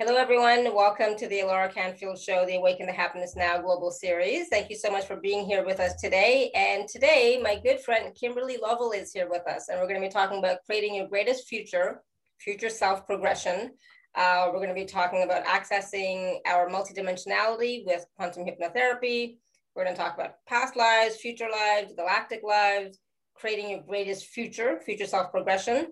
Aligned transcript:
Hello, 0.00 0.14
everyone. 0.14 0.72
Welcome 0.76 1.16
to 1.16 1.26
the 1.26 1.40
Alara 1.40 1.74
Canfield 1.74 2.20
Show, 2.20 2.46
the 2.46 2.54
Awaken 2.54 2.86
to 2.86 2.92
Happiness 2.92 3.34
Now 3.34 3.60
Global 3.60 3.90
Series. 3.90 4.46
Thank 4.46 4.70
you 4.70 4.76
so 4.76 4.92
much 4.92 5.06
for 5.06 5.16
being 5.16 5.44
here 5.44 5.66
with 5.66 5.80
us 5.80 6.00
today. 6.00 6.52
And 6.54 6.88
today, 6.88 7.40
my 7.42 7.56
good 7.56 7.80
friend 7.80 8.14
Kimberley 8.14 8.58
Lovell 8.62 8.92
is 8.92 9.12
here 9.12 9.28
with 9.28 9.44
us, 9.48 9.68
and 9.68 9.80
we're 9.80 9.88
going 9.88 10.00
to 10.00 10.06
be 10.06 10.12
talking 10.12 10.38
about 10.38 10.58
creating 10.66 10.94
your 10.94 11.08
greatest 11.08 11.48
future, 11.48 12.00
future 12.38 12.68
self 12.68 13.08
progression. 13.08 13.72
Uh, 14.14 14.50
we're 14.52 14.60
going 14.60 14.68
to 14.68 14.74
be 14.74 14.84
talking 14.84 15.24
about 15.24 15.44
accessing 15.44 16.36
our 16.46 16.68
multidimensionality 16.68 17.84
with 17.84 18.06
quantum 18.16 18.44
hypnotherapy. 18.44 19.38
We're 19.74 19.82
going 19.82 19.96
to 19.96 20.00
talk 20.00 20.14
about 20.14 20.34
past 20.46 20.76
lives, 20.76 21.16
future 21.16 21.48
lives, 21.50 21.92
galactic 21.96 22.42
lives, 22.44 23.00
creating 23.34 23.70
your 23.70 23.82
greatest 23.82 24.26
future, 24.26 24.78
future 24.78 25.06
self 25.06 25.32
progression, 25.32 25.88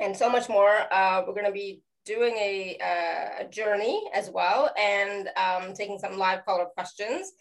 and 0.00 0.16
so 0.16 0.30
much 0.30 0.48
more. 0.48 0.76
Uh, 0.92 1.24
we're 1.26 1.34
going 1.34 1.46
to 1.46 1.50
be 1.50 1.82
doing 2.06 2.34
a, 2.36 2.78
uh, 2.80 3.44
a 3.44 3.48
journey 3.48 4.08
as 4.14 4.30
well 4.30 4.70
and 4.80 5.28
um, 5.36 5.74
taking 5.74 5.98
some 5.98 6.16
live 6.16 6.44
caller 6.46 6.66
questions. 6.66 7.32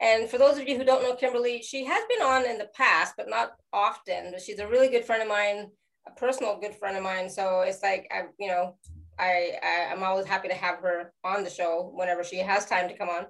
And 0.00 0.28
for 0.28 0.38
those 0.38 0.58
of 0.58 0.66
you 0.66 0.76
who 0.76 0.84
don't 0.84 1.02
know 1.02 1.14
Kimberley, 1.14 1.62
she 1.62 1.84
has 1.84 2.02
been 2.08 2.26
on 2.26 2.46
in 2.46 2.58
the 2.58 2.68
past, 2.74 3.14
but 3.16 3.28
not 3.28 3.52
often. 3.72 4.32
But 4.32 4.40
she's 4.40 4.58
a 4.58 4.66
really 4.66 4.88
good 4.88 5.04
friend 5.04 5.22
of 5.22 5.28
mine, 5.28 5.70
a 6.08 6.10
personal 6.18 6.58
good 6.60 6.74
friend 6.74 6.96
of 6.96 7.04
mine. 7.04 7.30
So 7.30 7.60
it's 7.60 7.82
like, 7.82 8.10
I, 8.10 8.22
you 8.40 8.48
know, 8.48 8.76
I, 9.18 9.52
I 9.62 9.92
am 9.92 10.02
always 10.02 10.26
happy 10.26 10.48
to 10.48 10.54
have 10.54 10.78
her 10.80 11.12
on 11.22 11.44
the 11.44 11.50
show 11.50 11.92
whenever 11.94 12.24
she 12.24 12.38
has 12.38 12.66
time 12.66 12.88
to 12.88 12.96
come 12.96 13.08
on. 13.08 13.26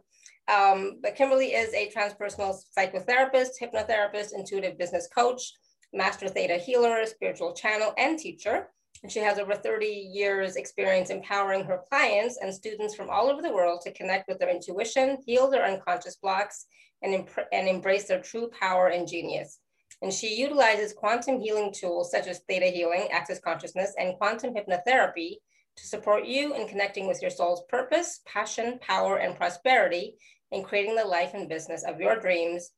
Um, 0.46 1.00
but 1.02 1.16
Kimberley 1.16 1.52
is 1.52 1.72
a 1.74 1.90
transpersonal 1.90 2.56
psychotherapist, 2.76 3.50
hypnotherapist, 3.60 4.32
intuitive 4.34 4.78
business 4.78 5.08
coach, 5.14 5.52
master 5.92 6.28
theta 6.28 6.56
healer, 6.56 7.04
spiritual 7.06 7.54
channel, 7.54 7.92
and 7.98 8.18
teacher. 8.18 8.68
And 9.04 9.12
she 9.12 9.18
has 9.18 9.38
over 9.38 9.54
30 9.54 9.84
years 9.84 10.56
experience 10.56 11.10
empowering 11.10 11.64
her 11.64 11.82
clients 11.90 12.38
and 12.40 12.52
students 12.54 12.94
from 12.94 13.10
all 13.10 13.28
over 13.28 13.42
the 13.42 13.52
world 13.52 13.82
to 13.82 13.92
connect 13.92 14.26
with 14.26 14.38
their 14.38 14.48
intuition, 14.48 15.18
heal 15.26 15.50
their 15.50 15.66
unconscious 15.66 16.16
blocks, 16.16 16.64
and, 17.02 17.28
and 17.52 17.68
embrace 17.68 18.04
their 18.04 18.22
true 18.22 18.48
power 18.58 18.88
and 18.88 19.06
genius. 19.06 19.58
And 20.00 20.10
she 20.10 20.34
utilizes 20.34 20.94
quantum 20.94 21.38
healing 21.38 21.70
tools 21.70 22.10
such 22.10 22.26
as 22.26 22.40
theta 22.48 22.64
healing, 22.64 23.08
access 23.12 23.38
consciousness, 23.38 23.92
and 23.98 24.16
quantum 24.16 24.54
hypnotherapy 24.54 25.34
to 25.76 25.86
support 25.86 26.24
you 26.24 26.54
in 26.54 26.66
connecting 26.66 27.06
with 27.06 27.20
your 27.20 27.30
soul's 27.30 27.64
purpose, 27.68 28.22
passion, 28.26 28.78
power, 28.80 29.18
and 29.18 29.36
prosperity 29.36 30.16
in 30.50 30.62
creating 30.62 30.96
the 30.96 31.04
life 31.04 31.34
and 31.34 31.46
business 31.46 31.84
of 31.84 32.00
your 32.00 32.18
dreams 32.18 32.70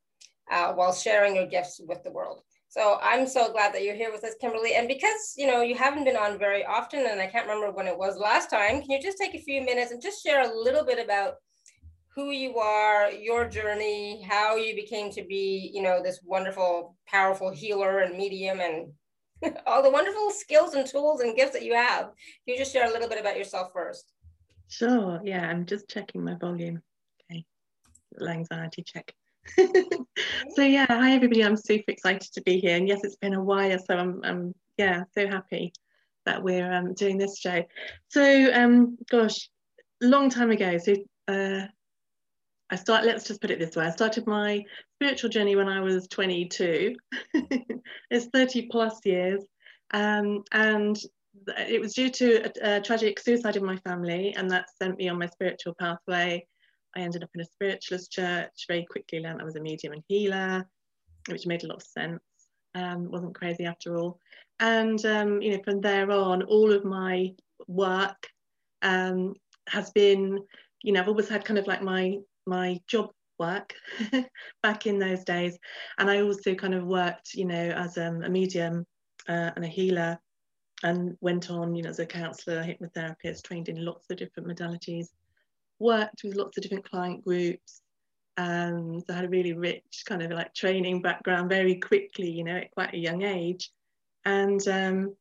uh, 0.50 0.72
while 0.72 0.92
sharing 0.92 1.36
your 1.36 1.46
gifts 1.46 1.80
with 1.86 2.02
the 2.02 2.10
world. 2.10 2.42
So 2.76 2.98
I'm 3.00 3.26
so 3.26 3.50
glad 3.50 3.72
that 3.72 3.84
you're 3.84 3.94
here 3.94 4.12
with 4.12 4.22
us, 4.24 4.34
Kimberley. 4.38 4.74
And 4.74 4.86
because 4.86 5.32
you 5.36 5.46
know 5.46 5.62
you 5.62 5.74
haven't 5.74 6.04
been 6.04 6.16
on 6.16 6.38
very 6.38 6.62
often, 6.62 7.06
and 7.06 7.20
I 7.20 7.26
can't 7.26 7.46
remember 7.46 7.72
when 7.72 7.86
it 7.86 7.96
was 7.96 8.18
last 8.18 8.50
time, 8.50 8.82
can 8.82 8.90
you 8.90 9.00
just 9.00 9.16
take 9.16 9.34
a 9.34 9.42
few 9.42 9.62
minutes 9.62 9.92
and 9.92 10.02
just 10.02 10.22
share 10.22 10.42
a 10.42 10.54
little 10.54 10.84
bit 10.84 11.02
about 11.02 11.36
who 12.14 12.32
you 12.32 12.58
are, 12.58 13.10
your 13.10 13.48
journey, 13.48 14.22
how 14.22 14.56
you 14.56 14.74
became 14.74 15.10
to 15.12 15.24
be, 15.24 15.70
you 15.72 15.80
know, 15.80 16.02
this 16.02 16.20
wonderful, 16.22 16.96
powerful 17.06 17.50
healer 17.50 18.00
and 18.00 18.16
medium, 18.16 18.60
and 18.60 18.92
all 19.66 19.82
the 19.82 19.90
wonderful 19.90 20.30
skills 20.30 20.74
and 20.74 20.86
tools 20.86 21.22
and 21.22 21.34
gifts 21.34 21.52
that 21.52 21.64
you 21.64 21.74
have. 21.74 22.04
Can 22.04 22.54
you 22.54 22.58
just 22.58 22.74
share 22.74 22.86
a 22.86 22.92
little 22.92 23.08
bit 23.08 23.20
about 23.20 23.38
yourself 23.38 23.70
first? 23.72 24.12
Sure. 24.68 25.18
Yeah, 25.24 25.48
I'm 25.48 25.64
just 25.64 25.88
checking 25.88 26.22
my 26.22 26.34
volume. 26.34 26.82
Okay, 27.30 27.46
little 28.12 28.34
anxiety 28.34 28.82
check. 28.82 29.14
so 30.54 30.62
yeah, 30.62 30.86
hi 30.88 31.12
everybody. 31.12 31.44
I'm 31.44 31.56
super 31.56 31.90
excited 31.90 32.32
to 32.32 32.42
be 32.42 32.58
here, 32.58 32.76
and 32.76 32.88
yes, 32.88 33.00
it's 33.04 33.16
been 33.16 33.34
a 33.34 33.42
while, 33.42 33.78
so 33.78 33.96
I'm, 33.96 34.20
I'm 34.24 34.54
yeah, 34.76 35.04
so 35.14 35.26
happy 35.26 35.72
that 36.24 36.42
we're 36.42 36.72
um, 36.72 36.94
doing 36.94 37.18
this 37.18 37.38
show. 37.38 37.62
So 38.08 38.52
um, 38.52 38.98
gosh, 39.10 39.48
long 40.00 40.30
time 40.30 40.50
ago. 40.50 40.78
So 40.78 40.94
uh, 41.28 41.66
I 42.70 42.76
start. 42.76 43.04
Let's 43.04 43.26
just 43.26 43.40
put 43.40 43.50
it 43.50 43.58
this 43.58 43.76
way. 43.76 43.86
I 43.86 43.90
started 43.90 44.26
my 44.26 44.64
spiritual 44.94 45.30
journey 45.30 45.56
when 45.56 45.68
I 45.68 45.80
was 45.80 46.08
22. 46.08 46.96
it's 48.10 48.26
30 48.32 48.68
plus 48.70 48.98
years, 49.04 49.42
um, 49.92 50.42
and 50.52 50.98
it 51.58 51.80
was 51.80 51.94
due 51.94 52.10
to 52.10 52.46
a, 52.46 52.76
a 52.76 52.80
tragic 52.80 53.20
suicide 53.20 53.56
in 53.56 53.64
my 53.64 53.76
family, 53.78 54.34
and 54.36 54.50
that 54.50 54.66
sent 54.80 54.98
me 54.98 55.08
on 55.08 55.18
my 55.18 55.26
spiritual 55.26 55.74
pathway 55.78 56.46
I 56.96 57.00
ended 57.00 57.22
up 57.22 57.30
in 57.34 57.42
a 57.42 57.44
spiritualist 57.44 58.10
church, 58.10 58.64
very 58.66 58.86
quickly 58.86 59.20
learned 59.20 59.42
I 59.42 59.44
was 59.44 59.56
a 59.56 59.60
medium 59.60 59.92
and 59.92 60.02
healer, 60.08 60.66
which 61.28 61.46
made 61.46 61.62
a 61.62 61.66
lot 61.66 61.76
of 61.76 61.82
sense. 61.82 62.22
Um, 62.74 63.10
wasn't 63.10 63.34
crazy 63.34 63.66
after 63.66 63.96
all. 63.96 64.18
And, 64.60 65.04
um, 65.04 65.42
you 65.42 65.52
know, 65.52 65.62
from 65.62 65.80
there 65.82 66.10
on, 66.10 66.42
all 66.42 66.72
of 66.72 66.84
my 66.84 67.34
work 67.68 68.28
um, 68.80 69.34
has 69.68 69.90
been, 69.90 70.38
you 70.82 70.92
know, 70.92 71.00
I've 71.00 71.08
always 71.08 71.28
had 71.28 71.44
kind 71.44 71.58
of 71.58 71.66
like 71.66 71.82
my, 71.82 72.16
my 72.46 72.80
job 72.86 73.10
work 73.38 73.74
back 74.62 74.86
in 74.86 74.98
those 74.98 75.22
days. 75.24 75.58
And 75.98 76.10
I 76.10 76.22
also 76.22 76.54
kind 76.54 76.74
of 76.74 76.84
worked, 76.84 77.34
you 77.34 77.44
know, 77.44 77.70
as 77.70 77.98
um, 77.98 78.22
a 78.22 78.30
medium 78.30 78.86
uh, 79.28 79.50
and 79.54 79.64
a 79.64 79.68
healer 79.68 80.18
and 80.82 81.16
went 81.20 81.50
on, 81.50 81.74
you 81.74 81.82
know, 81.82 81.90
as 81.90 81.98
a 81.98 82.06
counsellor, 82.06 82.62
hypnotherapist, 82.62 83.42
trained 83.42 83.68
in 83.68 83.84
lots 83.84 84.06
of 84.10 84.16
different 84.16 84.48
modalities 84.48 85.08
worked 85.78 86.22
with 86.24 86.36
lots 86.36 86.56
of 86.56 86.62
different 86.62 86.88
client 86.88 87.24
groups. 87.24 87.80
Um, 88.36 89.00
so 89.00 89.12
I 89.12 89.16
had 89.16 89.24
a 89.24 89.30
really 89.30 89.54
rich 89.54 90.04
kind 90.06 90.22
of 90.22 90.30
like 90.30 90.54
training 90.54 91.00
background 91.02 91.48
very 91.48 91.76
quickly, 91.76 92.30
you 92.30 92.44
know, 92.44 92.56
at 92.56 92.70
quite 92.72 92.94
a 92.94 92.98
young 92.98 93.22
age. 93.22 93.70
And 94.24 94.66
um, 94.68 95.16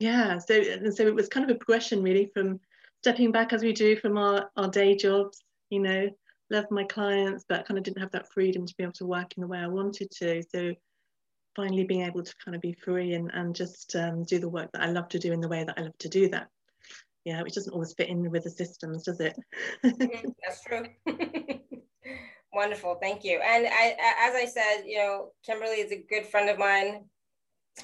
yeah, 0.00 0.38
so 0.38 0.54
and 0.54 0.94
so 0.94 1.06
it 1.06 1.14
was 1.14 1.28
kind 1.28 1.48
of 1.48 1.54
a 1.54 1.58
progression 1.58 2.02
really 2.02 2.30
from 2.34 2.60
stepping 3.02 3.30
back 3.30 3.52
as 3.52 3.62
we 3.62 3.72
do 3.72 3.96
from 3.96 4.18
our, 4.18 4.50
our 4.56 4.68
day 4.68 4.96
jobs, 4.96 5.42
you 5.70 5.80
know, 5.80 6.08
love 6.50 6.66
my 6.70 6.84
clients, 6.84 7.44
but 7.48 7.66
kind 7.66 7.78
of 7.78 7.84
didn't 7.84 8.00
have 8.00 8.10
that 8.12 8.32
freedom 8.32 8.66
to 8.66 8.74
be 8.76 8.82
able 8.82 8.92
to 8.94 9.06
work 9.06 9.32
in 9.36 9.40
the 9.42 9.46
way 9.46 9.58
I 9.58 9.68
wanted 9.68 10.10
to. 10.18 10.42
So 10.50 10.74
finally 11.54 11.84
being 11.84 12.02
able 12.02 12.22
to 12.22 12.34
kind 12.44 12.54
of 12.54 12.60
be 12.60 12.72
free 12.72 13.14
and, 13.14 13.30
and 13.34 13.54
just 13.54 13.94
um, 13.96 14.24
do 14.24 14.38
the 14.38 14.48
work 14.48 14.70
that 14.72 14.82
I 14.82 14.90
love 14.90 15.08
to 15.08 15.18
do 15.18 15.32
in 15.32 15.40
the 15.40 15.48
way 15.48 15.64
that 15.64 15.78
I 15.78 15.82
love 15.82 15.98
to 15.98 16.08
do 16.08 16.28
that 16.30 16.48
yeah, 17.28 17.42
which 17.42 17.56
doesn't 17.56 17.74
always 17.74 17.92
fit 17.92 18.08
in 18.08 18.30
with 18.30 18.44
the 18.44 18.50
systems, 18.50 19.02
does 19.02 19.20
it? 19.20 19.36
Mm-hmm, 19.84 20.30
that's 20.42 20.64
true. 20.64 20.86
Wonderful, 22.54 22.94
thank 23.02 23.22
you. 23.22 23.38
And 23.44 23.66
I, 23.66 23.96
as 24.18 24.34
I 24.34 24.46
said, 24.46 24.84
you 24.86 24.96
know, 24.96 25.32
Kimberley 25.44 25.76
is 25.76 25.92
a 25.92 26.02
good 26.08 26.24
friend 26.24 26.48
of 26.48 26.58
mine. 26.58 27.04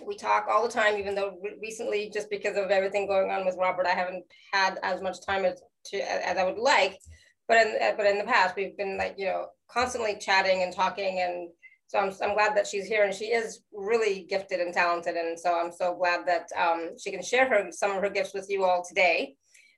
We 0.03 0.17
talk 0.17 0.47
all 0.49 0.63
the 0.63 0.73
time, 0.73 0.97
even 0.97 1.15
though 1.15 1.37
recently, 1.61 2.11
just 2.11 2.31
because 2.31 2.57
of 2.57 2.71
everything 2.71 3.07
going 3.07 3.31
on 3.31 3.45
with 3.45 3.59
Robert, 3.61 3.87
I 3.87 3.91
haven't 3.91 4.25
had 4.51 4.79
as 4.83 5.03
much 5.03 5.19
time 5.25 5.45
as 5.45 5.61
to 5.87 5.99
as 5.99 6.39
I 6.39 6.45
would 6.45 6.59
like. 6.59 6.99
But 7.47 7.67
in 7.67 7.97
but 7.99 8.07
in 8.07 8.17
the 8.17 8.25
past, 8.25 8.57
we've 8.57 8.79
been 8.79 8.97
like 8.97 9.17
you 9.19 9.27
know 9.27 9.49
constantly 9.71 10.17
chatting 10.19 10.63
and 10.63 10.73
talking 10.73 11.21
and 11.21 11.51
so 11.95 12.01
I'm, 12.01 12.13
I'm 12.23 12.35
glad 12.35 12.57
that 12.57 12.67
she's 12.67 12.87
here 12.87 13.05
and 13.05 13.15
she 13.15 13.27
is 13.27 13.61
really 13.73 14.27
gifted 14.29 14.59
and 14.59 14.75
talented. 14.75 15.15
And 15.15 15.39
so 15.39 15.57
I'm 15.57 15.71
so 15.71 15.95
glad 15.95 16.27
that 16.27 16.49
um, 16.59 16.91
she 16.99 17.13
can 17.13 17.23
share 17.23 17.49
her 17.49 17.71
some 17.71 17.93
of 17.93 18.03
her 18.03 18.11
gifts 18.11 18.35
with 18.35 18.51
you 18.51 18.65
all 18.65 18.85
today. 18.85 19.37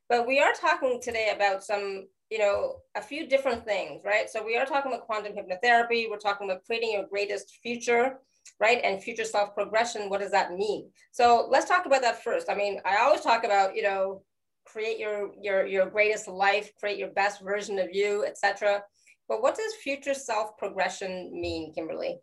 But 0.08 0.26
we 0.26 0.40
are 0.40 0.54
talking 0.58 0.98
today 1.02 1.32
about 1.34 1.62
some, 1.62 2.06
you 2.30 2.38
know, 2.38 2.76
a 2.94 3.02
few 3.02 3.28
different 3.28 3.66
things, 3.66 4.00
right? 4.02 4.30
So 4.30 4.42
we 4.42 4.56
are 4.56 4.64
talking 4.64 4.92
about 4.92 5.04
quantum 5.04 5.34
hypnotherapy. 5.34 6.08
We're 6.08 6.16
talking 6.16 6.48
about 6.48 6.64
creating 6.64 6.92
your 6.92 7.06
greatest 7.06 7.58
future, 7.62 8.18
right? 8.58 8.80
And 8.82 9.02
future 9.02 9.24
self 9.24 9.54
progression. 9.54 10.08
What 10.08 10.20
does 10.20 10.30
that 10.30 10.52
mean? 10.52 10.88
So 11.12 11.46
let's 11.50 11.68
talk 11.68 11.84
about 11.84 12.00
that 12.00 12.24
first. 12.24 12.48
I 12.48 12.54
mean, 12.54 12.80
I 12.86 12.96
always 12.96 13.20
talk 13.20 13.44
about, 13.44 13.76
you 13.76 13.82
know, 13.82 14.22
create 14.64 14.98
your 14.98 15.32
your 15.42 15.66
your 15.66 15.90
greatest 15.90 16.28
life, 16.28 16.72
create 16.80 16.98
your 16.98 17.10
best 17.10 17.42
version 17.42 17.78
of 17.78 17.88
you, 17.92 18.24
etc. 18.24 18.82
But 19.28 19.42
what 19.42 19.56
does 19.56 19.74
future 19.74 20.14
self 20.14 20.56
progression 20.56 21.30
mean, 21.32 21.72
Kimberley? 21.74 22.18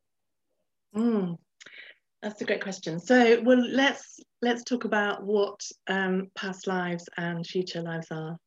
Mm, 0.95 1.37
that's 2.21 2.41
a 2.41 2.45
great 2.45 2.61
question. 2.61 2.99
So, 2.99 3.41
well, 3.41 3.57
let's 3.57 4.19
let's 4.41 4.63
talk 4.63 4.85
about 4.85 5.23
what 5.23 5.59
um, 5.87 6.29
past 6.35 6.67
lives 6.67 7.07
and 7.17 7.45
future 7.45 7.81
lives 7.81 8.07
are 8.11 8.37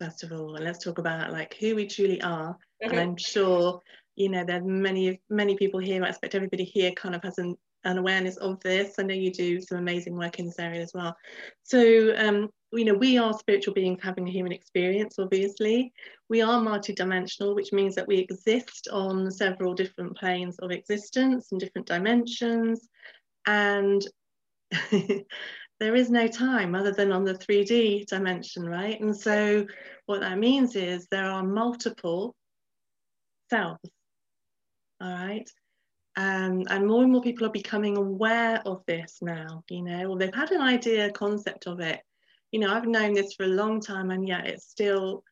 first 0.00 0.22
of 0.22 0.32
all, 0.32 0.54
and 0.54 0.64
let's 0.64 0.84
talk 0.84 0.98
about 0.98 1.32
like 1.32 1.56
who 1.58 1.74
we 1.74 1.86
truly 1.86 2.20
are. 2.22 2.56
Mm-hmm. 2.82 2.90
And 2.90 3.00
I'm 3.00 3.16
sure 3.16 3.80
you 4.16 4.28
know 4.28 4.44
there 4.44 4.58
are 4.58 4.64
many 4.64 5.20
many 5.28 5.56
people 5.56 5.80
here. 5.80 6.04
I 6.04 6.08
expect 6.08 6.34
everybody 6.34 6.64
here 6.64 6.92
kind 6.92 7.14
of 7.14 7.22
has 7.22 7.38
an 7.38 7.56
an 7.84 7.98
awareness 7.98 8.36
of 8.36 8.60
this. 8.60 8.94
I 8.98 9.02
know 9.02 9.14
you 9.14 9.32
do 9.32 9.60
some 9.60 9.78
amazing 9.78 10.16
work 10.16 10.38
in 10.38 10.46
this 10.46 10.58
area 10.58 10.82
as 10.82 10.92
well. 10.94 11.16
So, 11.62 12.14
um, 12.16 12.50
you 12.72 12.84
know, 12.84 12.94
we 12.94 13.16
are 13.16 13.32
spiritual 13.32 13.74
beings 13.74 14.00
having 14.02 14.28
a 14.28 14.32
human 14.32 14.52
experience, 14.52 15.18
obviously. 15.18 15.92
We 16.28 16.42
are 16.42 16.60
multidimensional, 16.60 17.54
which 17.54 17.72
means 17.72 17.94
that 17.94 18.06
we 18.06 18.18
exist 18.18 18.88
on 18.92 19.30
several 19.30 19.74
different 19.74 20.16
planes 20.16 20.58
of 20.58 20.70
existence 20.70 21.48
and 21.50 21.60
different 21.60 21.86
dimensions. 21.86 22.86
And 23.46 24.06
there 24.90 25.94
is 25.94 26.10
no 26.10 26.28
time 26.28 26.74
other 26.74 26.92
than 26.92 27.10
on 27.10 27.24
the 27.24 27.34
3D 27.34 28.06
dimension, 28.06 28.68
right? 28.68 29.00
And 29.00 29.16
so 29.16 29.66
what 30.06 30.20
that 30.20 30.38
means 30.38 30.76
is 30.76 31.06
there 31.10 31.30
are 31.30 31.42
multiple 31.42 32.34
selves, 33.48 33.80
all 35.00 35.10
right? 35.10 35.48
Um, 36.16 36.64
and 36.68 36.86
more 36.86 37.02
and 37.04 37.12
more 37.12 37.22
people 37.22 37.46
are 37.46 37.50
becoming 37.50 37.96
aware 37.96 38.60
of 38.66 38.82
this 38.86 39.18
now, 39.22 39.62
you 39.70 39.82
know, 39.82 40.06
or 40.06 40.18
they've 40.18 40.34
had 40.34 40.50
an 40.50 40.60
idea, 40.60 41.12
concept 41.12 41.66
of 41.66 41.80
it, 41.80 42.00
you 42.52 42.60
know, 42.60 42.72
I've 42.72 42.86
known 42.86 43.12
this 43.12 43.34
for 43.34 43.44
a 43.44 43.48
long 43.48 43.80
time 43.80 44.10
and 44.10 44.26
yet 44.26 44.46
it 44.46 44.62
still 44.62 45.22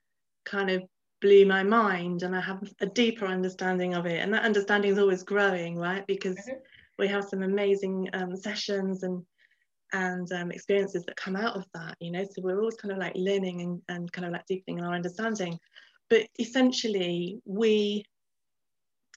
kind 0.44 0.70
of 0.70 0.82
blew 1.20 1.46
my 1.46 1.62
mind 1.62 2.22
and 2.22 2.36
I 2.36 2.40
have 2.40 2.62
a 2.80 2.86
deeper 2.86 3.26
understanding 3.26 3.94
of 3.94 4.06
it. 4.06 4.20
And 4.20 4.32
that 4.34 4.44
understanding 4.44 4.90
is 4.90 4.98
always 4.98 5.22
growing, 5.22 5.76
right? 5.76 6.06
Because 6.06 6.36
mm-hmm. 6.36 6.58
we 6.98 7.08
have 7.08 7.24
some 7.24 7.42
amazing 7.42 8.08
um, 8.12 8.36
sessions 8.36 9.02
and 9.02 9.24
and 9.92 10.30
um, 10.32 10.50
experiences 10.50 11.04
that 11.04 11.16
come 11.16 11.36
out 11.36 11.56
of 11.56 11.64
that, 11.74 11.96
you 12.00 12.10
know. 12.10 12.24
So 12.24 12.42
we're 12.42 12.58
always 12.58 12.74
kind 12.74 12.92
of 12.92 12.98
like 12.98 13.12
learning 13.14 13.62
and, 13.62 13.82
and 13.88 14.12
kind 14.12 14.26
of 14.26 14.32
like 14.32 14.44
deepening 14.46 14.82
our 14.82 14.92
understanding. 14.92 15.58
But 16.10 16.26
essentially, 16.38 17.40
we, 17.44 18.04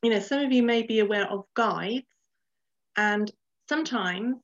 you 0.04 0.12
know, 0.12 0.19
some 0.19 0.42
of 0.42 0.51
you 0.51 0.63
may 0.63 0.84
be 0.84 1.00
aware 1.00 1.28
of 1.28 1.46
guides, 1.56 2.06
and 2.96 3.31
sometimes 3.68 4.38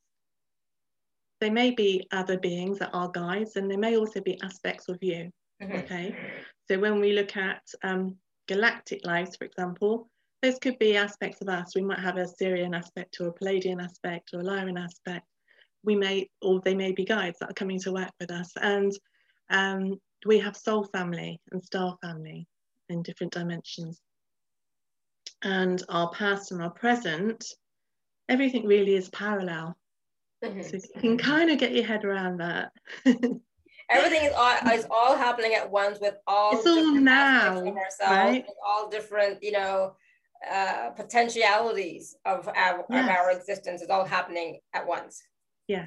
they 1.45 1.51
may 1.51 1.69
be 1.69 2.07
other 2.11 2.39
beings 2.39 2.79
that 2.79 2.89
are 2.91 3.07
guides, 3.09 3.55
and 3.55 3.69
they 3.69 3.77
may 3.77 3.97
also 3.97 4.19
be 4.19 4.41
aspects 4.41 4.89
of 4.89 4.97
you. 5.01 5.29
Mm-hmm. 5.61 5.77
Okay. 5.77 6.15
So 6.67 6.79
when 6.79 6.99
we 6.99 7.13
look 7.13 7.37
at 7.37 7.61
um, 7.83 8.15
galactic 8.47 9.05
lives, 9.05 9.35
for 9.35 9.45
example, 9.45 10.09
those 10.41 10.57
could 10.57 10.79
be 10.79 10.97
aspects 10.97 11.41
of 11.41 11.49
us. 11.49 11.75
We 11.75 11.83
might 11.83 11.99
have 11.99 12.17
a 12.17 12.25
Sirian 12.25 12.75
aspect 12.75 13.17
or 13.19 13.27
a 13.27 13.31
Pleiadian 13.31 13.79
aspect 13.79 14.31
or 14.33 14.39
a 14.39 14.43
Lyran 14.43 14.83
aspect. 14.83 15.27
We 15.83 15.95
may, 15.95 16.27
or 16.41 16.61
they 16.61 16.73
may 16.73 16.93
be 16.93 17.05
guides 17.05 17.37
that 17.39 17.51
are 17.51 17.59
coming 17.61 17.79
to 17.81 17.91
work 17.91 18.11
with 18.19 18.31
us. 18.31 18.51
And 18.59 18.91
um, 19.51 20.01
we 20.25 20.39
have 20.39 20.57
soul 20.57 20.85
family 20.85 21.39
and 21.51 21.63
star 21.63 21.95
family 22.01 22.47
in 22.89 23.03
different 23.03 23.33
dimensions. 23.33 24.01
And 25.43 25.83
our 25.89 26.09
past 26.09 26.51
and 26.51 26.63
our 26.63 26.71
present, 26.71 27.45
everything 28.29 28.65
really 28.65 28.95
is 28.95 29.09
parallel. 29.09 29.77
Mm-hmm. 30.51 30.61
So 30.61 30.77
you 30.77 31.01
can 31.01 31.17
kind 31.17 31.49
of 31.49 31.57
get 31.57 31.73
your 31.73 31.85
head 31.85 32.05
around 32.05 32.37
that. 32.37 32.71
Everything 33.89 34.23
is 34.23 34.33
all 34.35 34.71
is 34.71 34.87
all 34.89 35.15
happening 35.15 35.53
at 35.53 35.69
once 35.69 35.99
with 35.99 36.15
all 36.25 36.57
it's 36.57 36.65
all 36.65 36.91
now, 36.91 37.59
of 37.59 37.67
ourselves, 37.67 38.11
right? 38.11 38.45
all 38.65 38.89
different, 38.89 39.43
you 39.43 39.51
know, 39.51 39.95
uh, 40.51 40.89
potentialities 40.91 42.15
of 42.25 42.47
our, 42.47 42.85
yes. 42.89 43.03
of 43.03 43.09
our 43.09 43.31
existence 43.31 43.81
is 43.81 43.89
all 43.89 44.05
happening 44.05 44.59
at 44.73 44.87
once. 44.87 45.21
Yeah. 45.67 45.85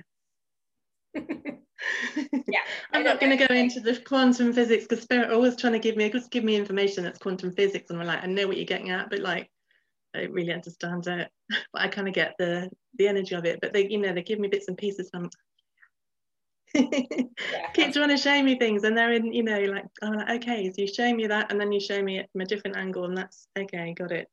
yeah. 1.14 2.60
I'm 2.93 3.05
not 3.05 3.20
going 3.20 3.37
to 3.37 3.46
go 3.46 3.52
into 3.52 3.81
the 3.81 3.96
quantum 3.96 4.52
physics 4.52 4.87
because 4.87 5.02
Spirit 5.02 5.32
always 5.32 5.56
trying 5.56 5.75
to 5.75 5.78
give 5.78 5.96
me 5.96 6.08
just 6.10 6.31
give 6.31 6.44
me 6.44 6.56
information 6.56 7.05
that's 7.05 7.19
quantum 7.19 7.52
physics, 7.52 7.90
and 7.90 8.00
I'm 8.00 8.06
like, 8.06 8.22
I 8.22 8.26
know 8.26 8.46
what 8.46 8.56
you're 8.56 8.66
getting 8.66 8.90
at, 8.90 9.10
but 9.10 9.20
like, 9.20 9.50
I 10.19 10.25
don't 10.25 10.32
really 10.32 10.53
understand 10.53 11.06
it. 11.06 11.31
But 11.73 11.82
I 11.82 11.88
kind 11.88 12.09
of 12.09 12.15
get 12.15 12.35
the 12.38 12.70
the 12.97 13.09
energy 13.09 13.35
of 13.35 13.44
it. 13.44 13.61
But 13.61 13.73
they, 13.73 13.88
you 13.88 13.99
know, 13.99 14.12
they 14.12 14.23
give 14.23 14.38
me 14.38 14.49
bits 14.49 14.69
and 14.69 14.76
pieces. 14.76 15.11
And 15.12 15.25
I'm 15.25 15.31
yeah. 16.75 17.70
keep 17.75 17.93
trying 17.93 18.09
to 18.09 18.17
show 18.17 18.43
me 18.43 18.59
things, 18.59 18.85
and 18.85 18.97
they're 18.97 19.12
in, 19.12 19.32
you 19.32 19.43
know, 19.43 19.59
like, 19.59 19.87
I'm 20.03 20.15
like, 20.15 20.43
okay, 20.43 20.70
so 20.70 20.82
you 20.82 20.87
show 20.87 21.12
me 21.15 21.26
that, 21.26 21.50
and 21.50 21.61
then 21.61 21.73
you 21.73 21.81
show 21.81 22.03
me 22.03 22.19
it 22.19 22.29
from 22.32 22.43
a 22.43 22.44
different 22.44 22.76
angle, 22.76 23.05
and 23.05 23.17
that's 23.17 23.49
okay, 23.59 23.94
got 23.94 24.12
it. 24.12 24.29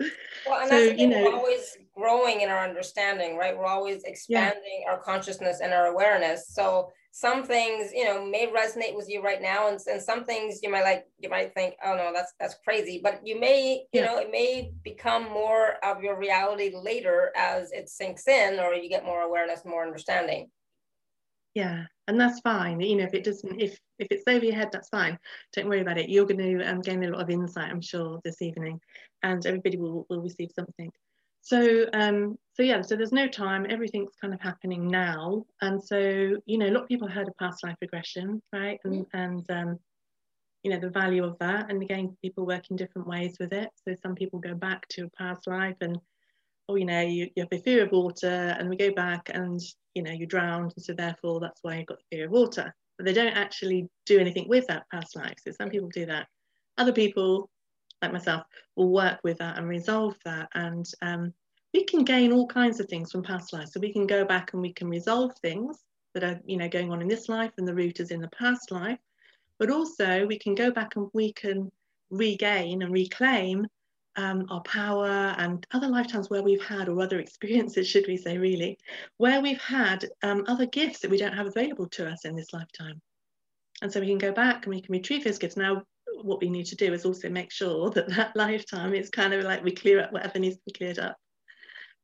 Well, 0.46 0.60
and 0.60 0.68
so, 0.70 0.86
that's 0.86 1.00
you 1.00 1.08
know, 1.08 1.24
we're 1.24 1.34
always 1.34 1.76
growing 1.94 2.42
in 2.42 2.48
our 2.48 2.62
understanding, 2.64 3.36
right? 3.36 3.56
We're 3.56 3.66
always 3.66 4.04
expanding 4.04 4.82
yeah. 4.84 4.92
our 4.92 4.98
consciousness 4.98 5.60
and 5.60 5.72
our 5.72 5.86
awareness. 5.86 6.48
So 6.48 6.92
some 7.10 7.42
things, 7.44 7.90
you 7.92 8.04
know, 8.04 8.24
may 8.24 8.46
resonate 8.46 8.94
with 8.94 9.08
you 9.08 9.22
right 9.22 9.42
now, 9.42 9.68
and, 9.68 9.80
and 9.90 10.00
some 10.00 10.24
things 10.24 10.60
you 10.62 10.70
might 10.70 10.84
like, 10.84 11.06
you 11.18 11.28
might 11.28 11.54
think, 11.54 11.74
oh 11.84 11.96
no, 11.96 12.12
that's 12.14 12.32
that's 12.38 12.56
crazy. 12.64 13.00
But 13.02 13.20
you 13.26 13.40
may, 13.40 13.86
you 13.92 14.00
yeah. 14.00 14.06
know, 14.06 14.18
it 14.18 14.30
may 14.30 14.72
become 14.84 15.24
more 15.24 15.84
of 15.84 16.02
your 16.02 16.18
reality 16.18 16.72
later 16.74 17.32
as 17.36 17.72
it 17.72 17.88
sinks 17.88 18.28
in, 18.28 18.60
or 18.60 18.74
you 18.74 18.88
get 18.88 19.04
more 19.04 19.22
awareness, 19.22 19.64
more 19.64 19.84
understanding. 19.84 20.50
Yeah, 21.54 21.84
and 22.06 22.20
that's 22.20 22.40
fine. 22.40 22.80
You 22.80 22.96
know, 22.96 23.04
if 23.04 23.14
it 23.14 23.24
doesn't, 23.24 23.60
if 23.60 23.80
if 23.98 24.06
it's 24.10 24.24
over 24.28 24.44
your 24.44 24.54
head, 24.54 24.68
that's 24.70 24.90
fine. 24.90 25.18
Don't 25.54 25.68
worry 25.68 25.80
about 25.80 25.98
it. 25.98 26.08
You're 26.08 26.26
going 26.26 26.38
to 26.38 26.62
um, 26.64 26.82
gain 26.82 27.02
a 27.02 27.10
lot 27.10 27.22
of 27.22 27.30
insight, 27.30 27.70
I'm 27.70 27.80
sure, 27.80 28.20
this 28.22 28.42
evening, 28.42 28.80
and 29.22 29.44
everybody 29.44 29.76
will 29.76 30.06
will 30.08 30.20
receive 30.20 30.50
something. 30.54 30.92
So 31.40 31.86
um, 31.92 32.36
so 32.54 32.62
yeah, 32.62 32.82
so 32.82 32.96
there's 32.96 33.12
no 33.12 33.28
time. 33.28 33.66
Everything's 33.68 34.14
kind 34.20 34.34
of 34.34 34.40
happening 34.40 34.88
now, 34.88 35.44
and 35.62 35.82
so 35.82 35.98
you 36.46 36.58
know, 36.58 36.66
a 36.66 36.72
lot 36.72 36.82
of 36.82 36.88
people 36.88 37.08
heard 37.08 37.28
of 37.28 37.36
past 37.38 37.64
life 37.64 37.76
regression, 37.80 38.42
right? 38.52 38.78
And 38.84 39.06
mm-hmm. 39.06 39.16
and 39.16 39.50
um, 39.50 39.78
you 40.62 40.70
know 40.70 40.80
the 40.80 40.90
value 40.90 41.24
of 41.24 41.38
that. 41.38 41.70
And 41.70 41.82
again, 41.82 42.16
people 42.22 42.46
work 42.46 42.70
in 42.70 42.76
different 42.76 43.08
ways 43.08 43.36
with 43.38 43.52
it. 43.52 43.70
So 43.86 43.94
some 44.02 44.14
people 44.14 44.40
go 44.40 44.54
back 44.54 44.86
to 44.88 45.04
a 45.04 45.10
past 45.10 45.46
life 45.46 45.76
and 45.80 45.98
oh, 46.68 46.74
you 46.74 46.84
know, 46.84 47.00
you, 47.00 47.30
you 47.34 47.42
have 47.42 47.52
a 47.52 47.62
fear 47.62 47.84
of 47.84 47.92
water, 47.92 48.56
and 48.58 48.68
we 48.68 48.76
go 48.76 48.92
back 48.92 49.30
and 49.32 49.60
you 49.94 50.02
know, 50.02 50.12
you 50.12 50.26
drowned, 50.26 50.72
and 50.76 50.84
so 50.84 50.92
therefore 50.92 51.40
that's 51.40 51.60
why 51.62 51.76
you've 51.76 51.86
got 51.86 51.98
the 51.98 52.16
fear 52.16 52.26
of 52.26 52.32
water. 52.32 52.74
But 52.96 53.04
they 53.04 53.12
don't 53.12 53.36
actually 53.36 53.88
do 54.06 54.18
anything 54.18 54.48
with 54.48 54.66
that 54.66 54.86
past 54.92 55.16
life. 55.16 55.36
So 55.44 55.52
some 55.52 55.70
people 55.70 55.88
do 55.88 56.06
that. 56.06 56.26
Other 56.76 56.92
people, 56.92 57.48
like 58.02 58.12
myself, 58.12 58.42
will 58.76 58.90
work 58.90 59.18
with 59.24 59.38
that 59.38 59.58
and 59.58 59.68
resolve 59.68 60.16
that. 60.24 60.48
And 60.54 60.88
um, 61.02 61.32
we 61.74 61.84
can 61.84 62.04
gain 62.04 62.32
all 62.32 62.46
kinds 62.46 62.80
of 62.80 62.86
things 62.86 63.12
from 63.12 63.22
past 63.22 63.52
lives. 63.52 63.72
So 63.72 63.80
we 63.80 63.92
can 63.92 64.06
go 64.06 64.24
back 64.24 64.52
and 64.52 64.62
we 64.62 64.72
can 64.72 64.88
resolve 64.88 65.32
things 65.42 65.78
that 66.14 66.24
are, 66.24 66.40
you 66.46 66.56
know, 66.56 66.68
going 66.68 66.90
on 66.90 67.02
in 67.02 67.08
this 67.08 67.28
life 67.28 67.52
and 67.58 67.68
the 67.68 67.74
root 67.74 68.00
is 68.00 68.10
in 68.10 68.20
the 68.20 68.28
past 68.28 68.70
life. 68.70 68.98
But 69.58 69.70
also 69.70 70.26
we 70.26 70.38
can 70.38 70.54
go 70.54 70.70
back 70.70 70.96
and 70.96 71.08
we 71.12 71.32
can 71.32 71.70
regain 72.10 72.82
and 72.82 72.92
reclaim 72.92 73.66
um, 74.16 74.46
our 74.50 74.62
power 74.62 75.34
and 75.38 75.64
other 75.72 75.88
lifetimes 75.88 76.28
where 76.28 76.42
we've 76.42 76.64
had, 76.64 76.88
or 76.88 77.00
other 77.00 77.20
experiences, 77.20 77.86
should 77.86 78.06
we 78.08 78.16
say, 78.16 78.36
really, 78.36 78.78
where 79.18 79.40
we've 79.40 79.60
had 79.60 80.08
um, 80.22 80.44
other 80.48 80.66
gifts 80.66 81.00
that 81.00 81.10
we 81.10 81.18
don't 81.18 81.34
have 81.34 81.46
available 81.46 81.88
to 81.90 82.08
us 82.08 82.24
in 82.24 82.34
this 82.34 82.52
lifetime. 82.52 83.00
And 83.80 83.92
so 83.92 84.00
we 84.00 84.08
can 84.08 84.18
go 84.18 84.32
back 84.32 84.66
and 84.66 84.74
we 84.74 84.80
can 84.80 84.92
retrieve 84.92 85.22
those 85.22 85.38
gifts. 85.38 85.56
Now, 85.56 85.82
what 86.24 86.40
we 86.40 86.50
need 86.50 86.66
to 86.66 86.76
do 86.76 86.92
is 86.92 87.04
also 87.04 87.28
make 87.28 87.52
sure 87.52 87.90
that 87.94 88.08
that 88.10 88.36
lifetime 88.36 88.94
is 88.94 89.10
kind 89.10 89.34
of 89.34 89.44
like 89.44 89.62
we 89.62 89.72
clear 89.72 90.00
up 90.00 90.12
whatever 90.12 90.38
needs 90.38 90.56
to 90.56 90.62
be 90.66 90.72
cleared 90.72 90.98
up. 90.98 91.16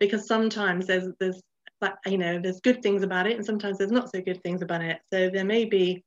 Because 0.01 0.27
sometimes 0.27 0.87
there's, 0.87 1.09
there's, 1.21 1.41
you 2.07 2.19
know, 2.19 2.41
there's 2.41 2.61
good 2.61 2.83
things 2.83 3.03
about 3.03 3.27
it 3.27 3.37
and 3.37 3.45
sometimes 3.45 3.79
there's 3.79 3.93
not 3.93 4.11
so 4.11 4.21
good 4.21 4.43
things 4.43 4.63
about 4.63 4.83
it. 4.83 4.99
So 5.13 5.31
there 5.31 5.45
may 5.45 5.65
be, 5.65 6.03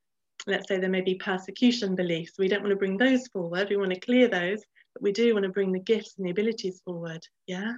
let's 0.45 0.67
say 0.67 0.79
there 0.79 0.89
may 0.89 1.01
be 1.01 1.15
persecution 1.15 1.95
beliefs. 1.95 2.33
We 2.37 2.47
don't 2.47 2.61
want 2.61 2.71
to 2.71 2.77
bring 2.77 2.97
those 2.97 3.27
forward. 3.27 3.69
We 3.69 3.77
want 3.77 3.93
to 3.93 3.99
clear 3.99 4.27
those 4.27 4.61
but 4.97 5.03
we 5.03 5.11
do 5.11 5.33
want 5.33 5.43
to 5.43 5.51
bring 5.51 5.71
the 5.71 5.79
gifts 5.79 6.15
and 6.17 6.25
the 6.25 6.31
abilities 6.31 6.81
forward 6.83 7.23
yeah 7.45 7.73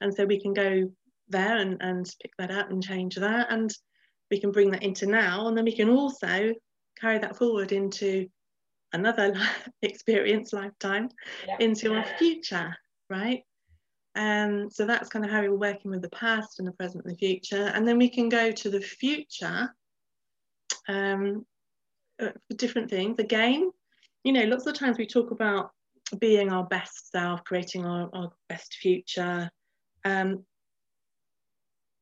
and 0.00 0.14
so 0.14 0.24
we 0.24 0.40
can 0.40 0.54
go 0.54 0.90
there 1.28 1.58
and, 1.58 1.76
and 1.80 2.06
pick 2.22 2.30
that 2.38 2.50
up 2.52 2.70
and 2.70 2.82
change 2.82 3.16
that 3.16 3.48
and 3.50 3.72
we 4.30 4.40
can 4.40 4.52
bring 4.52 4.70
that 4.70 4.82
into 4.82 5.06
now 5.06 5.48
and 5.48 5.56
then 5.56 5.64
we 5.64 5.74
can 5.74 5.88
also 5.88 6.52
carry 7.00 7.18
that 7.18 7.36
forward 7.36 7.72
into 7.72 8.28
another 8.92 9.34
experience 9.82 10.52
lifetime 10.52 11.08
yeah. 11.46 11.56
into 11.60 11.94
our 11.94 12.04
future 12.18 12.74
right 13.08 13.42
um, 14.16 14.68
so 14.70 14.86
that's 14.86 15.08
kind 15.08 15.24
of 15.24 15.30
how 15.30 15.40
we're 15.40 15.54
working 15.54 15.90
with 15.90 16.02
the 16.02 16.10
past 16.10 16.58
and 16.58 16.66
the 16.66 16.72
present 16.72 17.04
and 17.04 17.14
the 17.14 17.18
future 17.18 17.70
and 17.74 17.86
then 17.86 17.96
we 17.96 18.08
can 18.08 18.28
go 18.28 18.50
to 18.50 18.68
the 18.68 18.80
future 18.80 19.72
um, 20.88 21.46
uh, 22.20 22.30
for 22.48 22.56
different 22.56 22.90
things 22.90 23.18
again 23.18 23.70
you 24.24 24.32
know 24.32 24.44
lots 24.44 24.66
of 24.66 24.74
times 24.74 24.98
we 24.98 25.06
talk 25.06 25.30
about 25.30 25.70
being 26.18 26.50
our 26.50 26.64
best 26.64 27.10
self, 27.10 27.44
creating 27.44 27.86
our, 27.86 28.10
our 28.12 28.32
best 28.48 28.74
future. 28.74 29.50
Um, 30.04 30.44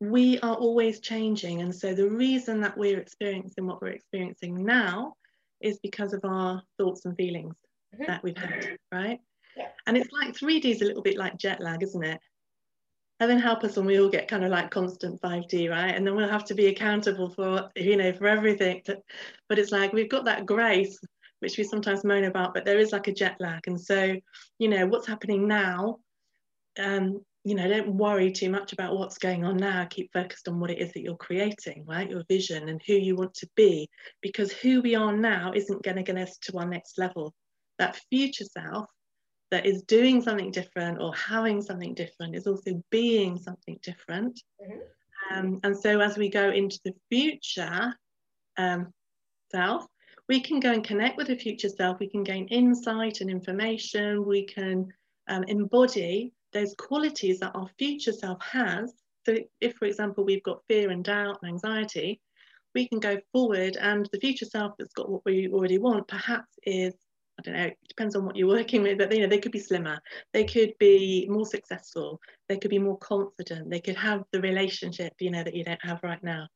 we 0.00 0.38
are 0.40 0.54
always 0.54 1.00
changing. 1.00 1.61
And 1.61 1.75
so 1.75 1.92
the 1.92 2.09
reason 2.09 2.61
that 2.61 2.76
we're 2.76 3.00
experiencing 3.00 3.66
what 3.66 3.83
we're 3.83 3.88
experiencing 3.88 4.64
now 4.64 5.14
is 5.61 5.79
because 5.83 6.12
of 6.12 6.25
our 6.25 6.62
thoughts 6.79 7.05
and 7.05 7.17
feelings 7.17 7.55
mm-hmm. 7.95 8.05
that 8.07 8.23
we've 8.23 8.37
had, 8.37 8.79
right? 8.93 9.21
Yeah. 9.57 9.69
And 9.87 9.97
it's 9.97 10.12
like 10.12 10.35
3D 10.35 10.67
is 10.67 10.83
a 10.83 10.85
little 10.85 11.03
bit 11.03 11.17
like 11.17 11.37
jet 11.37 11.61
lag, 11.61 11.83
isn't 11.83 12.05
it? 12.05 12.21
Heaven 13.21 13.38
help 13.38 13.65
us 13.65 13.77
when 13.77 13.87
we 13.87 14.00
all 14.00 14.09
get 14.09 14.29
kind 14.29 14.45
of 14.45 14.50
like 14.50 14.71
constant 14.71 15.21
5D, 15.21 15.69
right? 15.69 15.95
And 15.95 16.07
then 16.07 16.15
we'll 16.15 16.29
have 16.29 16.45
to 16.47 16.55
be 16.55 16.67
accountable 16.67 17.31
for, 17.31 17.69
you 17.75 17.97
know, 17.97 18.12
for 18.12 18.29
everything. 18.29 18.83
But 19.49 19.59
it's 19.59 19.73
like 19.73 19.93
we've 19.93 20.09
got 20.09 20.25
that 20.27 20.47
grace 20.47 20.99
which 21.41 21.57
we 21.57 21.65
sometimes 21.65 22.05
moan 22.05 22.25
about, 22.25 22.55
but 22.55 22.65
there 22.65 22.79
is 22.79 22.93
like 22.93 23.09
a 23.09 23.15
jet 23.15 23.37
lag. 23.38 23.67
And 23.67 23.81
so, 23.81 24.17
you 24.59 24.69
know, 24.69 24.87
what's 24.87 25.07
happening 25.07 25.47
now, 25.47 25.99
um, 26.79 27.25
you 27.49 27.55
know, 27.55 27.67
don't 27.67 27.95
worry 27.95 28.31
too 28.31 28.50
much 28.50 28.75
about 28.75 28.99
what's 28.99 29.17
going 29.17 29.43
on 29.43 29.57
now. 29.57 29.87
Keep 29.88 30.12
focused 30.12 30.49
on 30.49 30.61
what 30.61 30.71
it 30.71 30.81
is 30.81 30.93
that 30.93 31.00
you're 31.00 31.17
creating, 31.17 31.87
right? 31.87 32.11
Your 32.11 32.23
vision 32.28 32.69
and 32.69 32.78
who 32.87 32.93
you 32.93 33.17
want 33.17 33.33
to 33.37 33.49
be, 33.57 33.88
because 34.21 34.52
who 34.52 34.83
we 34.83 34.95
are 34.95 35.17
now 35.17 35.52
isn't 35.55 35.83
going 35.83 35.97
to 35.97 36.02
get 36.02 36.19
us 36.19 36.37
to 36.43 36.59
our 36.59 36.67
next 36.67 36.99
level. 36.99 37.33
That 37.78 37.99
future 38.11 38.45
self 38.45 38.90
that 39.50 39.64
is 39.64 39.83
doing 39.85 40.21
something 40.21 40.50
different 40.50 41.00
or 41.00 41.14
having 41.14 41.62
something 41.62 41.95
different 41.95 42.37
is 42.37 42.47
also 42.47 42.83
being 42.90 43.38
something 43.38 43.78
different. 43.83 44.38
Mm-hmm. 44.62 45.38
Um, 45.38 45.61
and 45.62 45.75
so 45.75 46.00
as 46.00 46.19
we 46.19 46.28
go 46.28 46.50
into 46.50 46.78
the 46.85 46.93
future 47.09 47.95
um, 48.59 48.93
self, 49.50 49.87
we 50.28 50.40
can 50.40 50.61
go 50.61 50.73
and 50.73 50.85
connect 50.85 51.17
with 51.17 51.28
the 51.28 51.37
future 51.37 51.71
self, 51.71 51.99
we 51.99 52.11
can 52.11 52.25
gain 52.25 52.47
insight 52.49 53.23
and 53.23 53.31
information, 53.31 54.26
we 54.26 54.45
can 54.45 54.87
um, 55.28 55.45
embody 55.45 56.35
those 56.52 56.75
qualities 56.78 57.40
that 57.40 57.55
our 57.55 57.69
future 57.78 58.12
self 58.12 58.43
has. 58.43 58.93
So 59.26 59.37
if, 59.61 59.75
for 59.76 59.87
example, 59.87 60.25
we've 60.25 60.43
got 60.43 60.62
fear 60.69 60.90
and 60.90 61.05
doubt 61.05 61.38
and 61.43 61.50
anxiety, 61.50 62.21
we 62.75 62.88
can 62.88 63.00
go 63.00 63.19
forward 63.33 63.76
and 63.81 64.09
the 64.12 64.21
future 64.21 64.47
self 64.47 64.75
that's 64.78 64.93
got 64.93 65.11
what 65.11 65.25
we 65.25 65.49
already 65.49 65.78
want 65.78 66.07
perhaps 66.07 66.59
is 66.64 66.95
I 67.38 67.43
don't 67.43 67.55
know, 67.55 67.64
it 67.67 67.78
depends 67.88 68.17
on 68.17 68.25
what 68.25 68.37
you're 68.37 68.49
working 68.57 68.83
with, 68.83 68.99
but 68.99 69.12
you 69.12 69.21
know, 69.21 69.28
they 69.28 69.38
could 69.38 69.52
be 69.52 69.61
slimmer, 69.61 70.00
they 70.33 70.45
could 70.45 70.75
be 70.78 71.26
more 71.31 71.47
successful, 71.47 72.21
they 72.49 72.59
could 72.59 72.71
be 72.71 72.78
more 72.78 72.99
confident, 72.99 73.71
they 73.71 73.81
could 73.81 73.97
have 73.97 74.25
the 74.33 74.40
relationship, 74.40 75.12
you 75.21 75.31
know, 75.31 75.45
that 75.45 75.55
you 75.55 75.64
don't 75.64 75.85
have 75.85 76.00
right 76.02 76.23
now. 76.23 76.49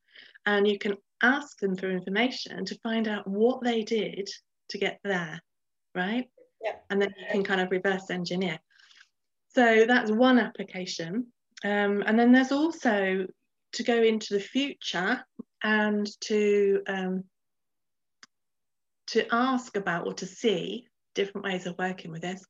And 0.45 0.67
you 0.67 0.77
can 0.77 0.95
ask 1.21 1.57
them 1.59 1.75
for 1.75 1.89
information 1.89 2.65
to 2.65 2.79
find 2.79 3.07
out 3.07 3.27
what 3.27 3.63
they 3.63 3.83
did 3.83 4.29
to 4.69 4.77
get 4.77 4.99
there, 5.03 5.41
right? 5.95 6.29
Yeah. 6.61 6.75
And 6.89 7.01
then 7.01 7.13
you 7.17 7.25
can 7.31 7.43
kind 7.43 7.61
of 7.61 7.71
reverse 7.71 8.09
engineer. 8.09 8.59
So 9.55 9.85
that's 9.87 10.11
one 10.11 10.39
application. 10.39 11.27
Um, 11.63 12.03
and 12.05 12.19
then 12.19 12.31
there's 12.31 12.51
also 12.51 13.25
to 13.73 13.83
go 13.83 14.01
into 14.01 14.33
the 14.33 14.39
future 14.39 15.23
and 15.63 16.07
to 16.21 16.81
um, 16.87 17.23
to 19.07 19.25
ask 19.31 19.77
about 19.77 20.07
or 20.07 20.13
to 20.13 20.25
see 20.25 20.87
different 21.13 21.45
ways 21.45 21.65
of 21.65 21.75
working 21.77 22.11
with 22.11 22.21
this. 22.21 22.43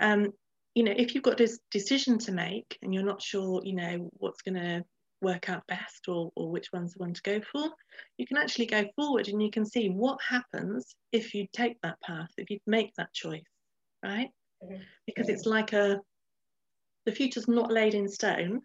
Um, 0.00 0.32
you 0.74 0.84
know, 0.84 0.94
if 0.96 1.14
you've 1.14 1.24
got 1.24 1.36
this 1.36 1.58
decision 1.70 2.18
to 2.18 2.32
make 2.32 2.78
and 2.82 2.92
you're 2.92 3.02
not 3.02 3.22
sure, 3.22 3.62
you 3.64 3.74
know, 3.74 4.10
what's 4.14 4.42
going 4.42 4.54
to 4.54 4.84
work 5.22 5.48
out 5.48 5.66
best 5.66 6.08
or, 6.08 6.30
or 6.36 6.50
which 6.50 6.68
one's 6.72 6.94
the 6.94 6.98
one 6.98 7.14
to 7.14 7.22
go 7.22 7.40
for, 7.52 7.70
you 8.18 8.26
can 8.26 8.36
actually 8.36 8.66
go 8.66 8.84
forward 8.96 9.28
and 9.28 9.42
you 9.42 9.50
can 9.50 9.66
see 9.66 9.88
what 9.88 10.18
happens 10.26 10.94
if 11.12 11.34
you 11.34 11.46
take 11.52 11.80
that 11.82 12.00
path, 12.02 12.30
if 12.36 12.50
you 12.50 12.58
make 12.66 12.92
that 12.96 13.12
choice, 13.12 13.42
right? 14.04 14.28
Mm-hmm. 14.62 14.82
Because 15.06 15.28
it's 15.28 15.46
like 15.46 15.72
a, 15.72 15.98
the 17.06 17.12
future's 17.12 17.48
not 17.48 17.72
laid 17.72 17.94
in 17.94 18.08
stone, 18.08 18.62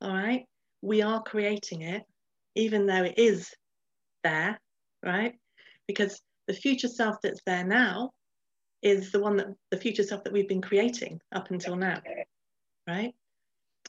all 0.00 0.12
right? 0.12 0.44
We 0.82 1.02
are 1.02 1.22
creating 1.22 1.82
it, 1.82 2.02
even 2.54 2.86
though 2.86 3.04
it 3.04 3.18
is 3.18 3.50
there, 4.22 4.58
right? 5.02 5.34
Because 5.86 6.20
the 6.46 6.54
future 6.54 6.88
self 6.88 7.16
that's 7.22 7.40
there 7.46 7.64
now 7.64 8.10
is 8.82 9.10
the 9.10 9.20
one 9.20 9.36
that 9.38 9.48
the 9.70 9.78
future 9.78 10.02
self 10.02 10.22
that 10.24 10.32
we've 10.32 10.48
been 10.48 10.60
creating 10.60 11.20
up 11.34 11.50
until 11.50 11.74
now 11.74 12.00
right 12.86 13.14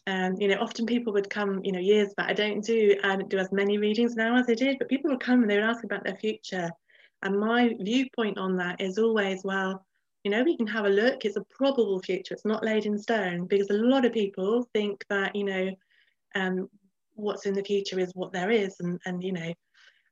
and 0.07 0.41
you 0.41 0.47
know 0.47 0.57
often 0.61 0.85
people 0.85 1.11
would 1.13 1.29
come 1.29 1.61
you 1.63 1.71
know 1.71 1.79
years 1.79 2.13
back 2.15 2.29
i 2.29 2.33
don't 2.33 2.63
do 2.63 2.95
i 3.03 3.15
don't 3.15 3.29
do 3.29 3.37
as 3.37 3.51
many 3.51 3.77
readings 3.77 4.15
now 4.15 4.37
as 4.37 4.49
i 4.49 4.53
did 4.53 4.77
but 4.79 4.87
people 4.87 5.11
would 5.11 5.19
come 5.19 5.41
and 5.41 5.49
they 5.49 5.55
would 5.55 5.65
ask 5.65 5.83
about 5.83 6.03
their 6.03 6.15
future 6.15 6.69
and 7.23 7.39
my 7.39 7.75
viewpoint 7.81 8.37
on 8.37 8.55
that 8.55 8.79
is 8.79 8.97
always 8.97 9.43
well 9.43 9.85
you 10.25 10.31
know 10.31 10.43
we 10.43 10.57
can 10.57 10.67
have 10.67 10.85
a 10.85 10.89
look 10.89 11.23
it's 11.23 11.37
a 11.37 11.45
probable 11.49 12.01
future 12.01 12.33
it's 12.33 12.45
not 12.45 12.65
laid 12.65 12.85
in 12.85 12.97
stone 12.97 13.45
because 13.45 13.69
a 13.69 13.73
lot 13.73 14.03
of 14.03 14.11
people 14.11 14.67
think 14.73 15.05
that 15.09 15.33
you 15.35 15.45
know 15.45 15.71
um, 16.33 16.67
what's 17.13 17.45
in 17.45 17.53
the 17.53 17.63
future 17.63 17.99
is 17.99 18.11
what 18.13 18.33
there 18.33 18.51
is 18.51 18.75
and 18.81 18.99
and 19.05 19.23
you 19.23 19.31
know 19.31 19.53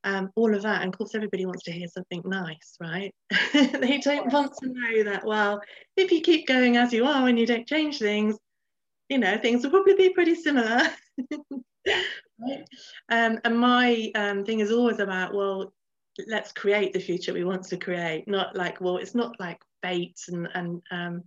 um, 0.06 0.32
all 0.36 0.54
of 0.54 0.64
that. 0.64 0.82
And 0.82 0.94
of 0.94 0.98
course, 0.98 1.16
everybody 1.16 1.46
wants 1.46 1.64
to 1.64 1.72
hear 1.72 1.88
something 1.88 2.22
nice, 2.26 2.76
right? 2.80 3.14
they 3.54 4.00
don't 4.04 4.32
want 4.34 4.52
to 4.62 4.68
know 4.68 5.04
that, 5.04 5.26
well, 5.26 5.62
if 5.96 6.12
you 6.12 6.22
keep 6.22 6.48
going 6.48 6.78
as 6.78 6.92
you 6.92 7.06
are 7.06 7.28
and 7.28 7.40
you 7.40 7.46
don't 7.46 7.68
change 7.68 8.00
things, 8.00 8.36
you 9.10 9.18
know, 9.18 9.38
things 9.38 9.64
will 9.64 9.72
probably 9.72 9.96
be 9.96 10.10
pretty 10.10 10.36
similar. 10.36 10.82
um, 13.10 13.40
and 13.44 13.58
my 13.58 14.12
um, 14.16 14.44
thing 14.44 14.60
is 14.60 14.72
always 14.72 15.00
about, 15.00 15.34
well, 15.34 15.74
let's 16.28 16.52
create 16.52 16.94
the 16.94 17.00
future 17.00 17.34
we 17.34 17.44
want 17.44 17.64
to 17.64 17.78
create, 17.78 18.28
not 18.28 18.56
like, 18.56 18.82
well, 18.82 18.98
it's 18.98 19.16
not 19.16 19.40
like 19.40 19.62
fate 19.84 20.20
and, 20.30 20.48
and 20.56 20.82
um, 20.92 21.24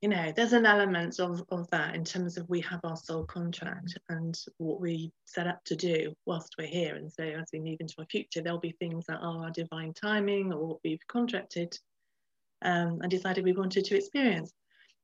you 0.00 0.08
know, 0.08 0.32
there's 0.34 0.54
an 0.54 0.64
element 0.64 1.20
of, 1.20 1.44
of 1.50 1.68
that 1.70 1.94
in 1.94 2.04
terms 2.04 2.38
of 2.38 2.48
we 2.48 2.60
have 2.62 2.80
our 2.84 2.96
soul 2.96 3.24
contract 3.24 3.98
and 4.08 4.38
what 4.56 4.80
we 4.80 5.12
set 5.26 5.46
up 5.46 5.62
to 5.64 5.76
do 5.76 6.14
whilst 6.24 6.54
we're 6.58 6.66
here. 6.66 6.94
And 6.94 7.12
so 7.12 7.22
as 7.22 7.50
we 7.52 7.60
move 7.60 7.76
into 7.80 7.96
our 7.98 8.06
future, 8.06 8.40
there'll 8.40 8.58
be 8.58 8.72
things 8.72 9.04
that 9.06 9.20
are 9.20 9.44
our 9.44 9.50
divine 9.50 9.92
timing 9.92 10.52
or 10.52 10.68
what 10.68 10.78
we've 10.84 11.06
contracted 11.06 11.78
um, 12.62 13.00
and 13.02 13.10
decided 13.10 13.44
we 13.44 13.52
wanted 13.52 13.84
to 13.84 13.96
experience. 13.96 14.52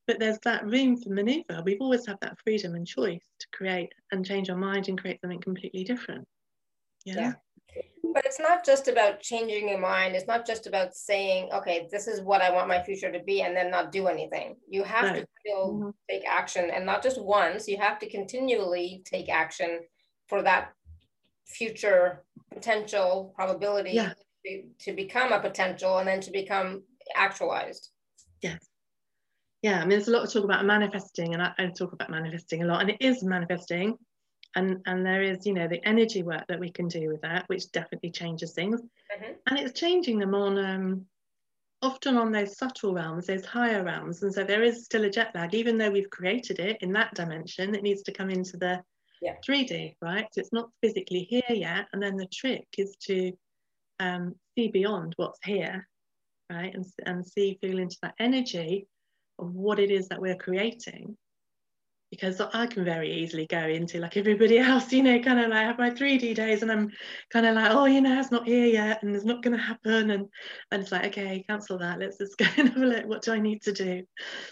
But 0.07 0.19
there's 0.19 0.39
that 0.45 0.65
room 0.65 0.97
for 0.97 1.11
maneuver. 1.11 1.63
We've 1.63 1.81
always 1.81 2.07
had 2.07 2.19
that 2.23 2.41
freedom 2.43 2.75
and 2.75 2.87
choice 2.87 3.25
to 3.41 3.47
create 3.53 3.93
and 4.13 4.25
change 4.25 4.49
our 4.49 4.57
mind 4.57 4.89
and 4.89 4.99
create 4.99 5.21
something 5.21 5.41
completely 5.41 5.85
different. 5.85 6.27
Yeah. 7.07 7.21
yeah 7.21 7.33
but 8.17 8.25
it's 8.25 8.41
not 8.41 8.65
just 8.65 8.89
about 8.89 9.21
changing 9.21 9.69
your 9.69 9.79
mind. 9.79 10.17
It's 10.17 10.27
not 10.27 10.47
just 10.47 10.67
about 10.67 10.95
saying, 10.95 11.51
okay, 11.53 11.87
this 11.91 12.07
is 12.07 12.23
what 12.23 12.41
I 12.41 12.51
want 12.51 12.67
my 12.67 12.83
future 12.83 13.13
to 13.13 13.23
be, 13.23 13.43
and 13.43 13.55
then 13.55 13.71
not 13.71 13.93
do 13.93 14.07
anything. 14.07 14.57
You 14.69 14.85
have 14.85 15.05
right. 15.05 15.21
to 15.21 15.27
still 15.41 15.73
mm-hmm. 15.75 15.91
take 16.09 16.27
action, 16.27 16.71
and 16.71 16.87
not 16.87 17.03
just 17.03 17.23
once. 17.23 17.69
You 17.69 17.77
have 17.77 17.99
to 17.99 18.09
continually 18.09 19.03
take 19.05 19.29
action 19.29 19.81
for 20.29 20.43
that 20.43 20.73
future 21.47 22.25
potential 22.53 23.35
probability 23.37 23.93
yeah. 23.93 24.15
to, 24.47 24.63
to 24.81 24.93
become 24.93 25.33
a 25.33 25.41
potential 25.41 25.99
and 25.99 26.09
then 26.09 26.21
to 26.23 26.31
become 26.31 26.83
actualized. 27.15 27.91
Yes. 28.41 28.67
Yeah, 29.63 29.77
I 29.77 29.81
mean, 29.81 29.91
there's 29.91 30.09
a 30.09 30.13
lot 30.13 30.27
to 30.27 30.33
talk 30.33 30.45
about 30.45 30.65
manifesting, 30.65 31.35
and 31.35 31.43
I, 31.43 31.53
I 31.59 31.67
talk 31.67 31.93
about 31.93 32.11
manifesting 32.11 32.63
a 32.63 32.67
lot, 32.67 32.81
and 32.81 32.91
it 32.91 32.97
is 33.01 33.23
manifesting 33.23 33.99
and 34.55 34.81
and 34.87 35.05
there 35.05 35.23
is 35.23 35.47
you 35.47 35.53
know 35.53 35.69
the 35.69 35.87
energy 35.87 36.23
work 36.23 36.45
that 36.49 36.61
we 36.61 36.71
can 36.71 36.89
do 36.89 37.09
with 37.09 37.21
that 37.23 37.45
which 37.49 37.71
definitely 37.73 38.11
changes 38.11 38.53
things. 38.53 38.81
Mm-hmm. 38.81 39.33
and 39.47 39.59
it's 39.59 39.79
changing 39.79 40.19
them 40.19 40.35
on 40.35 40.59
um, 40.59 41.07
often 41.83 42.17
on 42.17 42.33
those 42.33 42.57
subtle 42.57 42.95
realms 42.95 43.27
those 43.27 43.45
higher 43.45 43.83
realms. 43.83 44.23
And 44.23 44.33
so 44.33 44.45
there 44.45 44.63
is 44.63 44.85
still 44.85 45.05
a 45.05 45.11
jet 45.11 45.35
lag 45.35 45.55
even 45.55 45.79
though 45.79 45.91
we've 45.91 46.11
created 46.11 46.59
it 46.59 46.79
in 46.81 46.93
that 46.93 47.15
dimension 47.15 47.75
it 47.75 47.83
needs 47.83 48.03
to 48.05 48.13
come 48.13 48.31
into 48.31 48.57
the 48.57 48.83
yeah. 49.23 49.35
3d 49.47 49.97
right? 50.03 50.27
So 50.33 50.41
it's 50.41 50.53
not 50.53 50.71
physically 50.83 51.27
here 51.29 51.43
yet. 51.49 51.87
And 51.93 52.03
then 52.03 52.17
the 52.17 52.27
trick 52.27 52.67
is 52.79 52.97
to 53.03 53.33
um, 54.01 54.35
see 54.57 54.69
beyond 54.69 55.15
what's 55.17 55.39
here 55.45 55.87
right? 56.51 56.75
And, 56.75 56.87
and 57.05 57.27
see 57.27 57.59
feel 57.61 57.79
into 57.79 57.97
that 58.03 58.15
energy 58.19 58.87
of 59.39 59.53
what 59.53 59.79
it 59.79 59.91
is 59.91 60.09
that 60.09 60.21
we're 60.21 60.37
creating 60.37 61.17
because 62.11 62.41
I 62.41 62.67
can 62.67 62.85
very 62.85 63.13
easily 63.13 63.47
go 63.47 63.59
into 63.59 63.99
like 63.99 64.17
everybody 64.17 64.59
else, 64.61 64.93
you 64.93 65.03
know, 65.03 65.21
kind 65.21 65.41
of 65.41 65.51
like 65.51 65.59
I 65.59 65.65
have 65.65 65.79
my 65.79 65.91
3D 65.91 66.35
days 66.35 66.63
and 66.63 66.71
I'm 66.71 66.91
kind 67.31 67.47
of 67.47 67.55
like, 67.55 67.71
oh, 67.73 67.87
you 67.87 68.01
know, 68.01 68.19
it's 68.19 68.31
not 68.31 68.47
here 68.47 68.67
yet 68.67 69.03
and 69.03 69.15
it's 69.15 69.25
not 69.25 69.43
going 69.43 69.57
to 69.57 69.63
happen. 69.63 70.11
And, 70.11 70.27
and 70.71 70.83
it's 70.83 70.93
like, 70.93 71.07
okay, 71.07 71.45
cancel 71.49 71.79
that. 71.79 71.99
Let's 71.99 72.19
just 72.19 72.39
go 72.39 72.47
and 72.57 72.69
have 72.69 72.83
a 72.83 72.87
look. 72.87 73.07
What 73.07 73.23
do 73.23 73.33
I 73.33 73.41
need 73.41 73.63
to 73.63 73.73
do? 73.73 74.03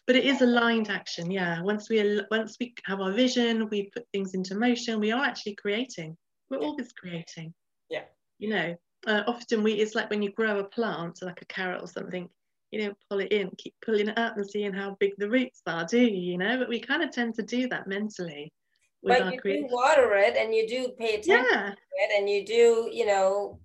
But 0.06 0.16
it 0.16 0.24
is 0.24 0.40
aligned 0.40 0.90
action. 0.90 1.30
Yeah. 1.30 1.62
Once 1.62 1.88
we, 1.88 2.20
once 2.30 2.56
we 2.60 2.74
have 2.86 3.00
our 3.00 3.12
vision, 3.12 3.68
we 3.70 3.90
put 3.94 4.06
things 4.12 4.34
into 4.34 4.56
motion, 4.56 5.00
we 5.00 5.12
are 5.12 5.24
actually 5.24 5.54
creating. 5.54 6.16
We're 6.50 6.58
always 6.58 6.92
creating. 6.92 7.54
Yeah. 7.88 8.04
You 8.38 8.50
know, 8.50 8.74
uh, 9.06 9.22
often 9.26 9.62
we, 9.62 9.74
it's 9.74 9.94
like 9.94 10.10
when 10.10 10.22
you 10.22 10.32
grow 10.32 10.58
a 10.58 10.64
plant, 10.64 11.20
like 11.22 11.40
a 11.42 11.46
carrot 11.46 11.82
or 11.82 11.88
something, 11.88 12.28
you 12.74 12.84
don't 12.84 12.98
pull 13.08 13.20
it 13.20 13.32
in, 13.32 13.50
keep 13.56 13.74
pulling 13.84 14.08
it 14.08 14.18
up 14.18 14.36
and 14.36 14.48
seeing 14.48 14.72
how 14.72 14.96
big 15.00 15.12
the 15.16 15.30
roots 15.30 15.62
are, 15.66 15.84
do 15.84 16.00
you? 16.00 16.32
You 16.32 16.38
know, 16.38 16.58
but 16.58 16.68
we 16.68 16.80
kind 16.80 17.02
of 17.02 17.10
tend 17.10 17.34
to 17.36 17.42
do 17.42 17.68
that 17.68 17.86
mentally. 17.86 18.52
But 19.02 19.32
you 19.32 19.40
do 19.42 19.68
water 19.70 20.14
it 20.14 20.36
and 20.36 20.54
you 20.54 20.66
do 20.66 20.88
pay 20.98 21.16
attention 21.16 21.46
yeah. 21.50 21.70
to 21.70 21.76
it 21.76 22.18
and 22.18 22.28
you 22.28 22.44
do, 22.44 22.90
you 22.92 23.06
know, 23.06 23.60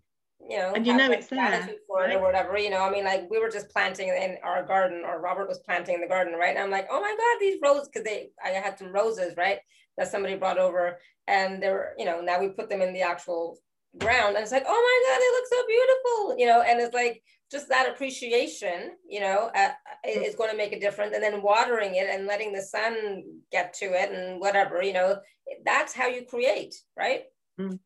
you 0.47 0.57
know, 0.57 0.71
and 0.73 0.87
you 0.87 0.95
know 0.95 1.11
it's 1.11 1.27
there 1.27 1.69
for 1.87 2.01
right? 2.01 2.11
it 2.11 2.15
or 2.15 2.21
whatever. 2.21 2.57
You 2.57 2.69
know, 2.69 2.81
I 2.81 2.89
mean, 2.89 3.03
like 3.03 3.29
we 3.29 3.39
were 3.39 3.49
just 3.49 3.69
planting 3.69 4.09
in 4.09 4.37
our 4.43 4.65
garden, 4.65 5.03
or 5.05 5.21
Robert 5.21 5.47
was 5.47 5.59
planting 5.59 5.95
in 5.95 6.01
the 6.01 6.07
garden, 6.07 6.33
right? 6.33 6.55
And 6.55 6.63
I'm 6.63 6.71
like, 6.71 6.87
oh 6.89 7.01
my 7.01 7.15
god, 7.17 7.39
these 7.39 7.59
roses, 7.61 7.89
because 7.89 8.05
they, 8.05 8.29
I 8.43 8.49
had 8.49 8.79
some 8.79 8.91
roses, 8.91 9.35
right, 9.37 9.59
that 9.97 10.09
somebody 10.09 10.35
brought 10.35 10.57
over, 10.57 10.99
and 11.27 11.61
they 11.61 11.69
were, 11.69 11.93
you 11.97 12.05
know, 12.05 12.21
now 12.21 12.39
we 12.39 12.49
put 12.49 12.69
them 12.69 12.81
in 12.81 12.93
the 12.93 13.01
actual 13.01 13.57
ground, 13.97 14.35
and 14.35 14.43
it's 14.43 14.51
like, 14.51 14.65
oh 14.67 14.71
my 14.71 15.11
god, 15.11 15.19
they 15.19 15.31
look 15.35 15.47
so 15.49 15.67
beautiful, 15.67 16.39
you 16.39 16.45
know, 16.47 16.61
and 16.61 16.79
it's 16.79 16.93
like 16.93 17.21
just 17.51 17.69
that 17.69 17.89
appreciation, 17.89 18.91
you 19.07 19.19
know, 19.19 19.49
uh, 19.55 19.71
is 20.05 20.35
going 20.35 20.51
to 20.51 20.57
make 20.57 20.71
a 20.71 20.79
difference. 20.79 21.13
And 21.13 21.23
then 21.23 21.41
watering 21.41 21.95
it 21.95 22.07
and 22.09 22.27
letting 22.27 22.53
the 22.53 22.61
sun 22.61 23.23
get 23.51 23.73
to 23.75 23.85
it 23.85 24.11
and 24.11 24.39
whatever, 24.39 24.83
you 24.83 24.93
know, 24.93 25.17
that's 25.65 25.93
how 25.93 26.07
you 26.07 26.25
create, 26.25 26.75
right? 26.97 27.23
Mm. 27.59 27.79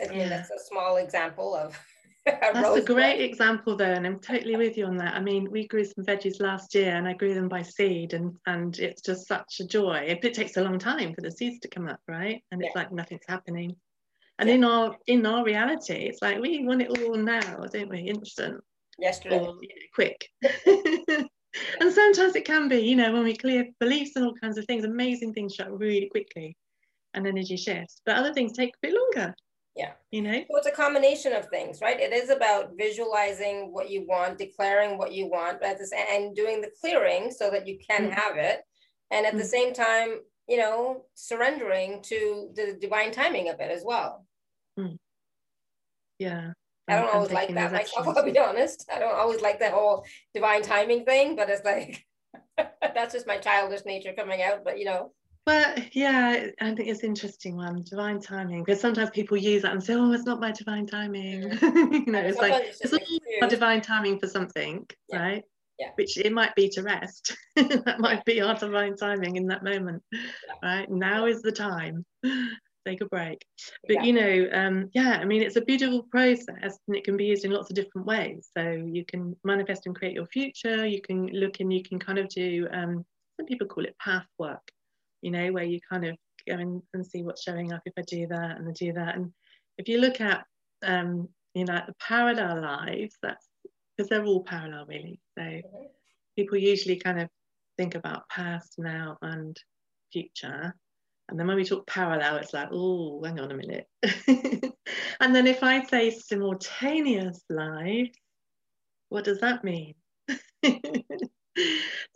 I 0.00 0.08
mean, 0.08 0.18
yeah. 0.20 0.28
that's 0.28 0.50
a 0.50 0.64
small 0.68 0.96
example 0.96 1.54
of. 1.54 1.78
that's 2.24 2.76
a 2.76 2.82
great 2.82 3.20
example, 3.20 3.76
though, 3.76 3.84
and 3.84 4.06
I'm 4.06 4.20
totally 4.20 4.56
with 4.56 4.76
you 4.76 4.86
on 4.86 4.96
that. 4.98 5.14
I 5.14 5.20
mean, 5.20 5.50
we 5.50 5.66
grew 5.66 5.84
some 5.84 6.04
veggies 6.04 6.40
last 6.40 6.74
year, 6.74 6.94
and 6.94 7.08
I 7.08 7.14
grew 7.14 7.34
them 7.34 7.48
by 7.48 7.62
seed, 7.62 8.12
and 8.12 8.34
and 8.46 8.78
it's 8.78 9.00
just 9.00 9.26
such 9.26 9.60
a 9.60 9.66
joy. 9.66 10.04
It, 10.06 10.22
it 10.22 10.34
takes 10.34 10.56
a 10.56 10.62
long 10.62 10.78
time 10.78 11.14
for 11.14 11.22
the 11.22 11.30
seeds 11.30 11.58
to 11.60 11.68
come 11.68 11.88
up, 11.88 12.00
right? 12.06 12.42
And 12.52 12.62
it's 12.62 12.76
like 12.76 12.92
nothing's 12.92 13.22
happening. 13.26 13.76
And 14.38 14.48
yeah. 14.48 14.54
in 14.54 14.64
our 14.64 14.96
in 15.06 15.26
our 15.26 15.44
reality, 15.44 15.94
it's 15.94 16.22
like 16.22 16.40
we 16.40 16.64
want 16.64 16.82
it 16.82 16.98
all 16.98 17.16
now, 17.16 17.64
don't 17.72 17.88
we? 17.90 18.00
Instant. 18.00 18.62
Yesterday. 18.98 19.38
Or 19.38 19.56
you 19.60 19.68
know, 19.68 19.86
quick. 19.94 20.28
and 21.80 21.92
sometimes 21.92 22.36
it 22.36 22.44
can 22.44 22.68
be, 22.68 22.78
you 22.78 22.96
know, 22.96 23.12
when 23.12 23.24
we 23.24 23.36
clear 23.36 23.66
beliefs 23.80 24.12
and 24.16 24.24
all 24.24 24.34
kinds 24.34 24.58
of 24.58 24.64
things, 24.66 24.84
amazing 24.84 25.32
things 25.34 25.54
show 25.54 25.64
up 25.64 25.80
really 25.80 26.08
quickly 26.08 26.56
and 27.14 27.26
energy 27.26 27.56
shifts. 27.56 28.00
But 28.04 28.16
other 28.16 28.32
things 28.32 28.52
take 28.52 28.70
a 28.70 28.86
bit 28.86 28.94
longer. 28.94 29.34
Yeah. 29.76 29.92
You 30.10 30.22
know? 30.22 30.44
So 30.50 30.56
it's 30.56 30.66
a 30.66 30.72
combination 30.72 31.32
of 31.32 31.46
things, 31.46 31.80
right? 31.80 31.98
It 31.98 32.12
is 32.12 32.30
about 32.30 32.72
visualizing 32.76 33.72
what 33.72 33.90
you 33.90 34.06
want, 34.06 34.38
declaring 34.38 34.98
what 34.98 35.12
you 35.12 35.26
want, 35.26 35.62
and 35.62 36.34
doing 36.34 36.60
the 36.60 36.70
clearing 36.80 37.30
so 37.30 37.50
that 37.50 37.66
you 37.66 37.78
can 37.88 38.10
mm. 38.10 38.12
have 38.12 38.36
it. 38.36 38.62
And 39.12 39.24
at 39.24 39.34
mm. 39.34 39.38
the 39.38 39.44
same 39.44 39.72
time, 39.72 40.18
you 40.48 40.56
know, 40.56 41.04
surrendering 41.14 42.02
to 42.02 42.50
the 42.56 42.76
divine 42.80 43.12
timing 43.12 43.50
of 43.50 43.60
it 43.60 43.70
as 43.70 43.82
well. 43.84 44.26
Mm. 44.78 44.96
yeah 46.18 46.52
I 46.88 46.96
don't 46.96 47.14
always 47.14 47.32
like 47.32 47.52
that 47.54 47.72
myself, 47.72 48.16
I'll 48.16 48.24
be 48.24 48.38
honest. 48.38 48.88
I 48.90 48.98
don't 48.98 49.14
always 49.14 49.42
like 49.42 49.58
the 49.58 49.70
whole 49.70 50.06
divine 50.32 50.62
timing 50.62 51.04
thing, 51.04 51.36
but 51.36 51.50
it's 51.50 51.64
like 51.64 52.06
that's 52.80 53.14
just 53.14 53.26
my 53.26 53.36
childish 53.36 53.84
nature 53.84 54.12
coming 54.16 54.42
out. 54.42 54.64
But 54.64 54.78
you 54.78 54.86
know. 54.86 55.12
But 55.44 55.94
yeah, 55.94 56.46
I 56.60 56.74
think 56.74 56.88
it's 56.88 57.04
interesting 57.04 57.56
one, 57.56 57.82
divine 57.88 58.20
timing, 58.20 58.64
because 58.64 58.80
sometimes 58.80 59.10
people 59.10 59.36
use 59.36 59.62
that 59.62 59.72
and 59.72 59.82
say, 59.82 59.94
"Oh, 59.94 60.12
it's 60.12 60.24
not 60.24 60.40
my 60.40 60.52
divine 60.52 60.86
timing." 60.86 61.42
you 61.62 62.06
know, 62.06 62.20
it's 62.20 62.38
like 62.38 62.62
it's, 62.64 62.80
it's 62.80 62.92
all 62.92 63.48
divine 63.48 63.80
timing 63.80 64.18
for 64.18 64.26
something, 64.26 64.86
yeah. 65.08 65.18
right? 65.18 65.42
Yeah. 65.78 65.90
Which 65.94 66.18
it 66.18 66.32
might 66.32 66.54
be 66.54 66.68
to 66.70 66.82
rest. 66.82 67.36
that 67.56 68.00
might 68.00 68.24
be 68.24 68.40
our 68.40 68.54
divine 68.54 68.96
timing 68.96 69.36
in 69.36 69.46
that 69.46 69.62
moment, 69.62 70.02
right? 70.62 70.90
Now 70.90 71.26
is 71.26 71.40
the 71.40 71.52
time 71.52 72.04
take 72.88 73.00
a 73.00 73.06
break. 73.06 73.44
But 73.86 74.04
you 74.04 74.12
know, 74.12 74.48
um, 74.52 74.90
yeah, 74.94 75.18
I 75.20 75.24
mean, 75.24 75.42
it's 75.42 75.56
a 75.56 75.60
beautiful 75.60 76.04
process 76.04 76.78
and 76.86 76.96
it 76.96 77.04
can 77.04 77.16
be 77.16 77.26
used 77.26 77.44
in 77.44 77.50
lots 77.50 77.70
of 77.70 77.76
different 77.76 78.06
ways. 78.06 78.50
So 78.56 78.62
you 78.62 79.04
can 79.04 79.36
manifest 79.44 79.86
and 79.86 79.94
create 79.94 80.14
your 80.14 80.26
future. 80.26 80.86
You 80.86 81.00
can 81.02 81.26
look 81.28 81.60
and 81.60 81.72
you 81.72 81.82
can 81.82 81.98
kind 81.98 82.18
of 82.18 82.28
do, 82.28 82.68
um, 82.72 83.04
some 83.36 83.46
people 83.46 83.66
call 83.66 83.84
it 83.84 83.96
path 83.98 84.26
work, 84.38 84.66
you 85.22 85.30
know, 85.30 85.52
where 85.52 85.64
you 85.64 85.78
kind 85.90 86.06
of 86.06 86.16
go 86.48 86.54
in 86.54 86.82
and 86.94 87.06
see 87.06 87.22
what's 87.22 87.42
showing 87.42 87.72
up 87.72 87.82
if 87.84 87.92
I 87.98 88.02
do 88.02 88.26
that 88.28 88.58
and 88.58 88.68
I 88.68 88.72
do 88.72 88.92
that. 88.94 89.16
And 89.16 89.32
if 89.76 89.88
you 89.88 89.98
look 90.00 90.20
at, 90.20 90.44
um, 90.82 91.28
you 91.54 91.64
know, 91.64 91.80
the 91.86 91.94
parallel 92.00 92.62
lives, 92.62 93.16
that's 93.22 93.46
because 93.96 94.08
they're 94.08 94.24
all 94.24 94.44
parallel 94.44 94.86
really. 94.86 95.20
So 95.36 95.44
mm-hmm. 95.44 95.84
people 96.36 96.58
usually 96.58 96.96
kind 96.96 97.20
of 97.20 97.28
think 97.76 97.94
about 97.94 98.28
past, 98.28 98.74
now, 98.78 99.18
and 99.22 99.56
future 100.12 100.74
and 101.28 101.38
then 101.38 101.46
when 101.46 101.56
we 101.56 101.64
talk 101.64 101.86
parallel, 101.86 102.36
it's 102.36 102.54
like, 102.54 102.68
oh, 102.72 103.22
hang 103.22 103.38
on 103.38 103.50
a 103.50 103.54
minute. 103.54 103.86
and 105.20 105.34
then 105.34 105.46
if 105.46 105.62
I 105.62 105.84
say 105.84 106.10
simultaneous 106.10 107.42
life, 107.50 108.10
what 109.10 109.24
does 109.24 109.40
that 109.40 109.62
mean? 109.62 109.94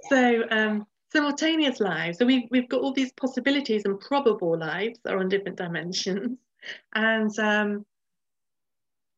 so 0.09 0.45
um, 0.50 0.87
simultaneous 1.12 1.78
lives. 1.78 2.19
So 2.19 2.25
we, 2.25 2.49
we've 2.50 2.69
got 2.69 2.81
all 2.81 2.92
these 2.92 3.12
possibilities 3.12 3.83
and 3.85 4.00
probable 4.00 4.59
lives 4.59 4.99
are 5.07 5.19
on 5.19 5.28
different 5.28 5.59
dimensions. 5.59 6.38
And 6.95 7.37
um, 7.40 7.85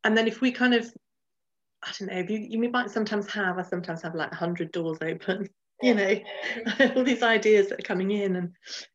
and 0.02 0.16
then 0.16 0.26
if 0.26 0.40
we 0.40 0.50
kind 0.50 0.72
of, 0.72 0.90
I 1.82 1.92
don't 1.98 2.10
know, 2.10 2.24
you, 2.26 2.46
you 2.62 2.70
might 2.70 2.90
sometimes 2.90 3.30
have, 3.32 3.58
I 3.58 3.62
sometimes 3.62 4.00
have 4.00 4.14
like 4.14 4.30
100 4.30 4.72
doors 4.72 4.96
open 5.02 5.50
you 5.84 5.94
know 5.94 6.18
all 6.96 7.04
these 7.04 7.22
ideas 7.22 7.68
that 7.68 7.80
are 7.80 7.82
coming 7.82 8.10
in 8.10 8.36
and 8.36 8.50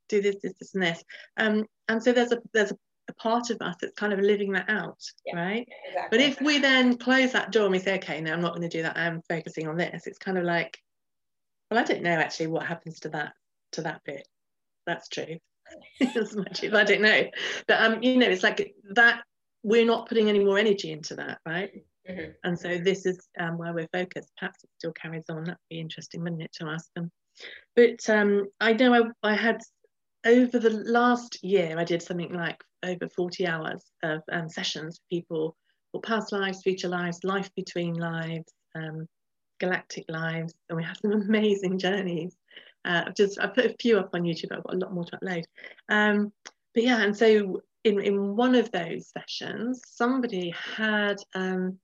do 0.10 0.22
this 0.22 0.38
this 0.42 0.54
this 0.60 0.74
and 0.74 0.84
this. 0.84 1.04
Um, 1.38 1.66
and 1.88 2.02
so 2.02 2.12
there's 2.12 2.32
a 2.32 2.40
there's 2.54 2.72
a, 2.72 2.78
a, 3.10 3.14
part 3.14 3.52
of 3.52 3.62
us 3.62 3.76
that's 3.80 3.94
kind 3.94 4.12
of 4.12 4.20
living 4.20 4.52
that 4.54 4.70
out 4.70 5.00
yeah, 5.26 5.36
right? 5.36 5.68
exactly. 5.88 6.18
but 6.18 6.20
if 6.20 6.42
we 6.42 6.58
then 6.58 6.98
close 6.98 7.32
that 7.32 7.52
door 7.52 7.64
and 7.64 7.72
we 7.72 7.80
say 7.80 7.96
okay 7.96 8.22
now 8.22 8.34
i'm 8.34 8.42
not 8.42 8.56
going 8.56 8.68
to 8.68 8.78
do 8.78 8.84
that. 8.84 8.98
I'm 8.98 9.22
focusing 9.30 9.68
on 9.68 9.78
this 9.78 10.08
it's 10.08 10.18
kind 10.18 10.38
of 10.38 10.44
like 10.44 10.78
well 11.70 11.80
i 11.80 11.84
don't 11.84 12.04
know 12.04 12.12
actually 12.12 12.48
what 12.48 12.66
happens 12.66 13.00
to 13.02 13.10
that 13.10 13.34
to 13.74 13.82
that 13.84 14.02
bit. 14.04 14.28
That's 14.88 15.08
true. 15.10 15.38
As 16.16 16.36
much 16.36 16.64
as 16.64 16.74
i 16.74 16.84
don't 16.84 17.02
know. 17.02 17.26
But 17.68 17.82
um 17.82 18.02
you 18.02 18.18
know 18.18 18.28
it's 18.28 18.44
like 18.44 18.74
that 18.96 19.22
we're 19.62 19.86
not 19.86 20.08
putting 20.08 20.30
any 20.30 20.44
more 20.44 20.58
energy 20.58 20.92
into 20.92 21.16
that 21.16 21.40
right 21.46 21.84
Mm-hmm. 22.10 22.32
And 22.44 22.60
so 22.60 22.78
this 22.78 23.06
is 23.06 23.28
um, 23.40 23.58
where 23.58 23.74
we're 23.74 23.90
focused. 23.92 24.32
Perhaps 24.38 24.64
it 24.64 24.70
still 24.78 24.94
carries 24.94 25.26
on. 25.30 25.44
That'd 25.44 25.58
be 25.70 25.80
interesting, 25.80 26.22
wouldn't 26.22 26.42
it, 26.42 26.52
to 26.54 26.66
ask 26.66 26.90
them? 26.96 27.12
But 27.76 28.10
um, 28.10 28.48
I 28.60 28.74
know 28.74 29.12
I, 29.24 29.32
I, 29.32 29.36
had 29.36 29.62
over 30.26 30.60
the 30.60 30.70
last 30.70 31.44
year, 31.44 31.78
I 31.78 31.84
did 31.84 32.02
something 32.02 32.34
like 32.34 32.62
over 32.84 33.08
40 33.08 33.48
hours 33.48 33.84
of 34.04 34.22
um, 34.32 34.50
sessions 34.50 34.98
for 34.98 35.16
people 35.16 35.56
for 35.92 36.02
past 36.02 36.32
lives, 36.32 36.62
future 36.62 36.88
lives, 36.88 37.24
life 37.24 37.50
between 37.56 37.94
lives, 37.94 38.52
um, 38.76 39.08
galactic 39.60 40.06
lives, 40.10 40.54
and 40.70 40.78
we 40.78 40.84
had 40.84 40.98
some 40.98 41.12
amazing 41.30 41.78
journeys. 41.78 42.36
Uh, 42.86 43.04
I've 43.08 43.16
just 43.16 43.40
I 43.40 43.48
put 43.48 43.66
a 43.66 43.76
few 43.80 44.00
up 44.00 44.12
on 44.14 44.24
YouTube. 44.24 44.52
I've 44.52 44.64
got 44.64 44.76
a 44.76 44.78
lot 44.78 44.94
more 44.94 45.06
to 45.06 45.18
upload. 45.18 45.44
Um, 45.90 46.32
but 46.74 46.84
yeah, 46.84 47.02
and 47.02 47.16
so 47.16 47.62
in 47.84 48.00
in 48.00 48.36
one 48.36 48.56
of 48.56 48.72
those 48.72 49.12
sessions, 49.18 49.82
somebody 49.86 50.54
had 50.76 51.18
um, 51.36 51.80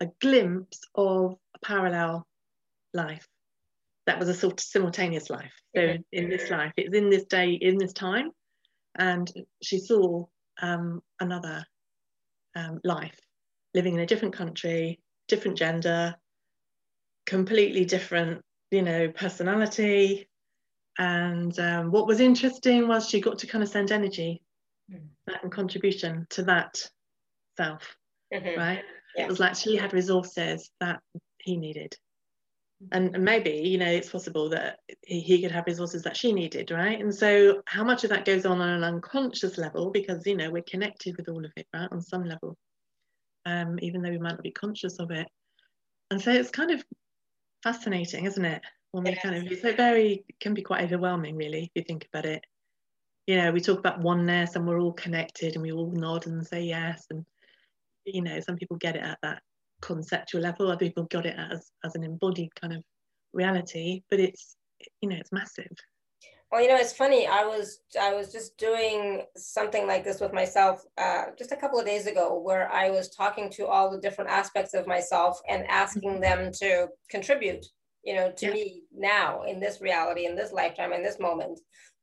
a 0.00 0.08
glimpse 0.20 0.80
of 0.94 1.36
a 1.54 1.58
parallel 1.66 2.26
life 2.94 3.26
that 4.06 4.18
was 4.18 4.28
a 4.28 4.34
sort 4.34 4.54
of 4.54 4.60
simultaneous 4.60 5.30
life. 5.30 5.52
So 5.76 5.94
in 6.12 6.28
this 6.28 6.50
life, 6.50 6.72
it's 6.76 6.96
in 6.96 7.10
this 7.10 7.24
day, 7.24 7.52
in 7.52 7.78
this 7.78 7.92
time, 7.92 8.30
and 8.98 9.30
she 9.62 9.78
saw 9.78 10.24
um, 10.60 11.00
another 11.20 11.64
um, 12.56 12.80
life 12.82 13.18
living 13.74 13.94
in 13.94 14.00
a 14.00 14.06
different 14.06 14.34
country, 14.34 15.00
different 15.28 15.56
gender, 15.56 16.16
completely 17.26 17.84
different, 17.84 18.42
you 18.70 18.82
know, 18.82 19.08
personality. 19.10 20.28
And 20.98 21.56
um, 21.60 21.92
what 21.92 22.06
was 22.06 22.20
interesting 22.20 22.88
was 22.88 23.08
she 23.08 23.20
got 23.20 23.38
to 23.38 23.46
kind 23.46 23.62
of 23.62 23.70
send 23.70 23.92
energy 23.92 24.42
mm. 24.92 25.00
and 25.40 25.52
contribution 25.52 26.26
to 26.30 26.42
that 26.44 26.82
self, 27.56 27.96
mm-hmm. 28.34 28.58
right? 28.58 28.82
Yeah. 29.16 29.24
it 29.24 29.28
was 29.28 29.40
like 29.40 29.54
she 29.54 29.76
had 29.76 29.92
resources 29.92 30.70
that 30.80 31.00
he 31.38 31.56
needed. 31.56 31.96
And, 32.92 33.22
maybe 33.22 33.50
you 33.50 33.76
know 33.76 33.90
it's 33.90 34.08
possible 34.08 34.48
that 34.50 34.78
he, 35.06 35.20
he 35.20 35.42
could 35.42 35.50
have 35.50 35.66
resources 35.66 36.02
that 36.04 36.16
she 36.16 36.32
needed 36.32 36.70
right? 36.70 36.98
And 36.98 37.14
so 37.14 37.62
how 37.66 37.84
much 37.84 38.04
of 38.04 38.10
that 38.10 38.24
goes 38.24 38.46
on 38.46 38.60
on 38.60 38.70
an 38.70 38.84
unconscious 38.84 39.58
level 39.58 39.90
because 39.90 40.26
you 40.26 40.36
know 40.36 40.50
we're 40.50 40.62
connected 40.62 41.16
with 41.18 41.28
all 41.28 41.44
of 41.44 41.52
it 41.56 41.66
right 41.74 41.88
on 41.92 42.00
some 42.00 42.24
level 42.24 42.56
um, 43.46 43.78
even 43.82 44.02
though 44.02 44.10
we 44.10 44.18
might 44.18 44.32
not 44.32 44.42
be 44.42 44.50
conscious 44.50 44.98
of 44.98 45.10
it. 45.10 45.26
And 46.10 46.20
so 46.20 46.30
it's 46.30 46.50
kind 46.50 46.70
of 46.70 46.82
fascinating 47.62 48.24
isn't 48.26 48.44
it? 48.44 48.62
When 48.92 49.04
we 49.04 49.14
kind 49.14 49.36
of 49.36 49.58
so 49.58 49.72
very 49.74 50.24
can 50.40 50.54
be 50.54 50.62
quite 50.62 50.84
overwhelming 50.84 51.36
really 51.36 51.64
if 51.64 51.70
you 51.74 51.82
think 51.82 52.06
about 52.12 52.26
it. 52.26 52.44
You 53.26 53.36
know 53.36 53.52
we 53.52 53.60
talk 53.60 53.78
about 53.78 54.00
oneness 54.00 54.56
and 54.56 54.66
we're 54.66 54.80
all 54.80 54.92
connected 54.92 55.54
and 55.54 55.62
we 55.62 55.70
all 55.70 55.92
nod 55.92 56.26
and 56.26 56.44
say 56.46 56.62
yes 56.62 57.06
and 57.10 57.24
you 58.14 58.22
know 58.22 58.38
some 58.40 58.56
people 58.56 58.76
get 58.76 58.96
it 58.96 59.02
at 59.02 59.18
that 59.22 59.42
conceptual 59.80 60.40
level 60.42 60.70
other 60.70 60.86
people 60.86 61.04
got 61.04 61.26
it 61.26 61.36
as 61.38 61.70
as 61.84 61.94
an 61.94 62.04
embodied 62.04 62.54
kind 62.54 62.72
of 62.72 62.82
reality 63.32 64.02
but 64.10 64.20
it's 64.20 64.56
you 65.00 65.08
know 65.08 65.16
it's 65.16 65.32
massive 65.32 65.70
well 66.50 66.60
you 66.60 66.68
know 66.68 66.76
it's 66.76 66.92
funny 66.92 67.26
i 67.26 67.44
was 67.44 67.80
i 68.00 68.12
was 68.12 68.32
just 68.32 68.56
doing 68.58 69.22
something 69.36 69.86
like 69.86 70.04
this 70.04 70.20
with 70.20 70.32
myself 70.32 70.82
uh, 70.98 71.26
just 71.38 71.52
a 71.52 71.56
couple 71.56 71.78
of 71.78 71.86
days 71.86 72.06
ago 72.06 72.38
where 72.38 72.70
i 72.72 72.90
was 72.90 73.08
talking 73.10 73.48
to 73.50 73.66
all 73.66 73.90
the 73.90 74.00
different 74.00 74.30
aspects 74.30 74.74
of 74.74 74.86
myself 74.86 75.40
and 75.48 75.66
asking 75.68 76.12
mm-hmm. 76.12 76.20
them 76.20 76.52
to 76.52 76.88
contribute 77.08 77.64
you 78.04 78.14
know 78.14 78.30
to 78.32 78.46
yeah. 78.46 78.52
me 78.52 78.82
now 78.94 79.42
in 79.42 79.60
this 79.60 79.80
reality 79.80 80.26
in 80.26 80.34
this 80.34 80.52
lifetime 80.52 80.92
in 80.92 81.02
this 81.02 81.20
moment 81.20 81.60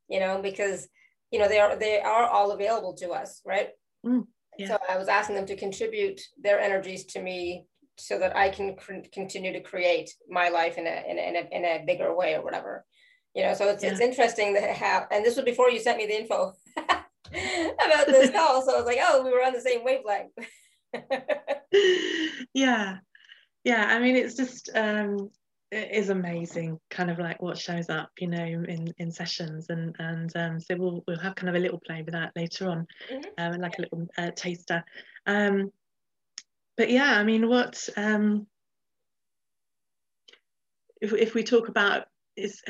you 0.07 0.19
know 0.19 0.41
because 0.41 0.87
you 1.31 1.39
know 1.39 1.47
they 1.47 1.59
are 1.59 1.75
they 1.75 1.99
are 1.99 2.27
all 2.27 2.51
available 2.51 2.93
to 2.93 3.09
us 3.09 3.41
right 3.45 3.69
mm. 4.05 4.23
Yeah. 4.57 4.67
So 4.67 4.77
I 4.89 4.97
was 4.97 5.07
asking 5.07 5.35
them 5.35 5.45
to 5.47 5.55
contribute 5.55 6.21
their 6.41 6.59
energies 6.59 7.05
to 7.05 7.21
me 7.21 7.65
so 7.97 8.19
that 8.19 8.35
I 8.35 8.49
can 8.49 8.75
continue 9.11 9.53
to 9.53 9.59
create 9.61 10.11
my 10.29 10.49
life 10.49 10.77
in 10.77 10.85
a, 10.85 11.03
in 11.07 11.17
a, 11.17 11.21
in 11.21 11.35
a, 11.35 11.55
in 11.55 11.65
a 11.65 11.83
bigger 11.85 12.15
way 12.15 12.35
or 12.35 12.43
whatever. 12.43 12.85
You 13.33 13.43
know, 13.43 13.53
so 13.53 13.69
it's, 13.69 13.83
yeah. 13.83 13.91
it's 13.91 13.99
interesting 13.99 14.53
to 14.55 14.61
have, 14.61 15.07
and 15.11 15.23
this 15.25 15.35
was 15.35 15.45
before 15.45 15.69
you 15.69 15.79
sent 15.79 15.97
me 15.97 16.05
the 16.07 16.19
info 16.19 16.53
about 16.77 17.07
this 18.07 18.31
call. 18.31 18.63
So 18.63 18.73
I 18.73 18.77
was 18.77 18.85
like, 18.85 18.99
oh, 19.01 19.23
we 19.23 19.31
were 19.31 19.43
on 19.43 19.53
the 19.53 19.61
same 19.61 19.83
wavelength. 19.83 20.31
yeah. 22.53 22.97
Yeah. 23.63 23.85
I 23.85 23.99
mean, 23.99 24.15
it's 24.15 24.35
just, 24.35 24.69
um, 24.73 25.29
it 25.71 25.91
is 25.91 26.10
amazing 26.10 26.80
kind 26.89 27.12
of 27.12 27.19
like 27.19 27.41
what 27.41 27.58
shows 27.58 27.89
up 27.89 28.10
you 28.19 28.27
know 28.27 28.38
in 28.38 28.93
in 28.97 29.12
sessions 29.12 29.67
and 29.69 29.95
and 29.99 30.36
um, 30.36 30.60
so 30.60 30.75
we'll 30.77 31.03
we'll 31.08 31.19
have 31.19 31.36
kind 31.36 31.49
of 31.49 31.56
a 31.56 31.60
little 31.60 31.80
play 31.80 32.01
with 32.01 32.13
that 32.13 32.32
later 32.36 32.69
on 32.69 32.88
mm-hmm. 33.12 33.21
um, 33.38 33.60
like 33.60 33.77
a 33.77 33.82
little 33.82 34.08
uh, 34.17 34.32
taster 34.36 34.84
um, 35.25 35.71
but 36.77 36.89
yeah 36.89 37.19
i 37.19 37.23
mean 37.23 37.49
what 37.49 37.88
um, 37.97 38.47
if, 41.01 41.13
if 41.13 41.34
we 41.34 41.43
talk 41.43 41.67
about 41.67 42.06
is 42.36 42.62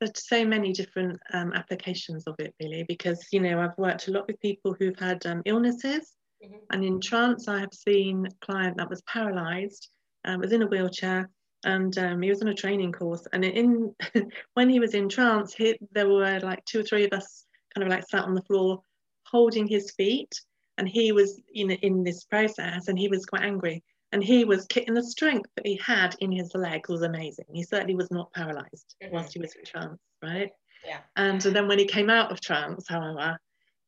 there's 0.00 0.26
so 0.26 0.44
many 0.44 0.72
different 0.72 1.18
um, 1.32 1.52
applications 1.52 2.24
of 2.26 2.36
it 2.38 2.54
really 2.60 2.84
because 2.84 3.26
you 3.32 3.40
know 3.40 3.60
i've 3.60 3.76
worked 3.76 4.06
a 4.06 4.12
lot 4.12 4.26
with 4.28 4.40
people 4.40 4.74
who've 4.78 4.98
had 4.98 5.24
um, 5.26 5.42
illnesses 5.46 6.14
mm-hmm. 6.44 6.54
and 6.70 6.84
in 6.84 7.00
trance 7.00 7.48
i 7.48 7.58
have 7.58 7.74
seen 7.74 8.24
a 8.26 8.46
client 8.46 8.76
that 8.76 8.88
was 8.88 9.02
paralyzed 9.02 9.88
um, 10.26 10.38
was 10.38 10.52
in 10.52 10.62
a 10.62 10.66
wheelchair 10.66 11.28
and 11.64 11.96
um, 11.98 12.22
he 12.22 12.30
was 12.30 12.42
on 12.42 12.48
a 12.48 12.54
training 12.54 12.92
course 12.92 13.26
and 13.32 13.44
in 13.44 13.94
when 14.54 14.68
he 14.68 14.80
was 14.80 14.94
in 14.94 15.08
trance 15.08 15.54
he, 15.54 15.78
there 15.92 16.08
were 16.08 16.40
like 16.40 16.64
two 16.64 16.80
or 16.80 16.82
three 16.82 17.04
of 17.04 17.12
us 17.12 17.46
kind 17.74 17.86
of 17.86 17.90
like 17.90 18.06
sat 18.08 18.24
on 18.24 18.34
the 18.34 18.42
floor 18.42 18.82
holding 19.26 19.66
his 19.66 19.90
feet 19.92 20.32
and 20.78 20.88
he 20.88 21.12
was 21.12 21.40
in, 21.54 21.70
in 21.70 22.02
this 22.02 22.24
process 22.24 22.88
and 22.88 22.98
he 22.98 23.08
was 23.08 23.26
quite 23.26 23.42
angry 23.42 23.82
and 24.12 24.24
he 24.24 24.44
was 24.44 24.66
kicking 24.66 24.94
the 24.94 25.02
strength 25.02 25.48
that 25.56 25.66
he 25.66 25.78
had 25.84 26.16
in 26.18 26.32
his 26.32 26.52
legs 26.54 26.88
was 26.88 27.02
amazing. 27.02 27.44
He 27.52 27.62
certainly 27.62 27.94
was 27.94 28.10
not 28.10 28.32
paralyzed 28.32 28.96
mm-hmm. 29.00 29.14
whilst 29.14 29.34
he 29.34 29.38
was 29.38 29.54
in 29.54 29.64
trance 29.64 30.00
right? 30.22 30.50
Yeah. 30.84 30.98
And 31.16 31.40
then 31.40 31.68
when 31.68 31.78
he 31.78 31.84
came 31.84 32.10
out 32.10 32.32
of 32.32 32.40
trance 32.40 32.86
however 32.88 33.38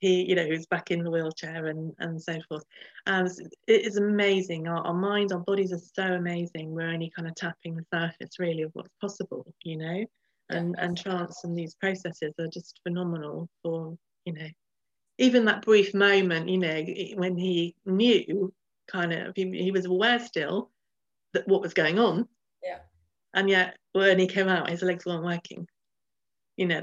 he, 0.03 0.29
you 0.29 0.35
know, 0.35 0.45
who's 0.45 0.67
back 0.67 0.91
in 0.91 1.05
the 1.05 1.11
wheelchair 1.11 1.67
and 1.67 1.95
and 2.01 2.21
so 2.21 2.37
forth. 2.49 2.65
Um, 3.07 3.27
it 3.69 3.87
is 3.87 3.97
amazing. 3.97 4.67
Our, 4.67 4.79
our 4.79 4.95
minds, 4.95 5.33
our 5.33 5.39
bodies 5.39 5.73
are 5.73 5.79
so 5.79 6.15
amazing. 6.15 6.73
We're 6.73 6.91
only 6.91 7.13
kind 7.15 7.29
of 7.29 7.37
tapping 7.37 7.77
the 7.77 7.87
surface, 7.95 8.41
really, 8.41 8.63
of 8.63 8.73
what's 8.75 8.91
possible, 9.01 9.47
you 9.63 9.79
know. 9.79 10.05
And 10.51 10.75
and 10.79 10.99
trance 10.99 11.45
and 11.45 11.57
these 11.57 11.77
processes 11.77 12.35
are 12.41 12.49
just 12.49 12.81
phenomenal 12.83 13.49
for, 13.63 13.97
you 14.25 14.33
know, 14.33 14.49
even 15.19 15.45
that 15.45 15.63
brief 15.63 15.95
moment, 15.95 16.49
you 16.49 16.59
know, 16.59 16.85
when 17.15 17.37
he 17.39 17.77
knew, 17.87 18.53
kind 18.89 19.13
of, 19.13 19.35
he, 19.37 19.49
he 19.53 19.71
was 19.71 19.87
aware 19.87 20.19
still 20.19 20.73
that 21.33 21.47
what 21.47 21.63
was 21.63 21.75
going 21.75 22.01
on. 22.01 22.27
Yeah. 22.61 22.81
And 23.35 23.49
yet, 23.49 23.77
when 23.93 24.19
he 24.19 24.27
came 24.27 24.49
out, 24.49 24.69
his 24.69 24.83
legs 24.83 25.07
weren't 25.07 25.25
working. 25.25 25.69
You 26.57 26.67
know, 26.67 26.81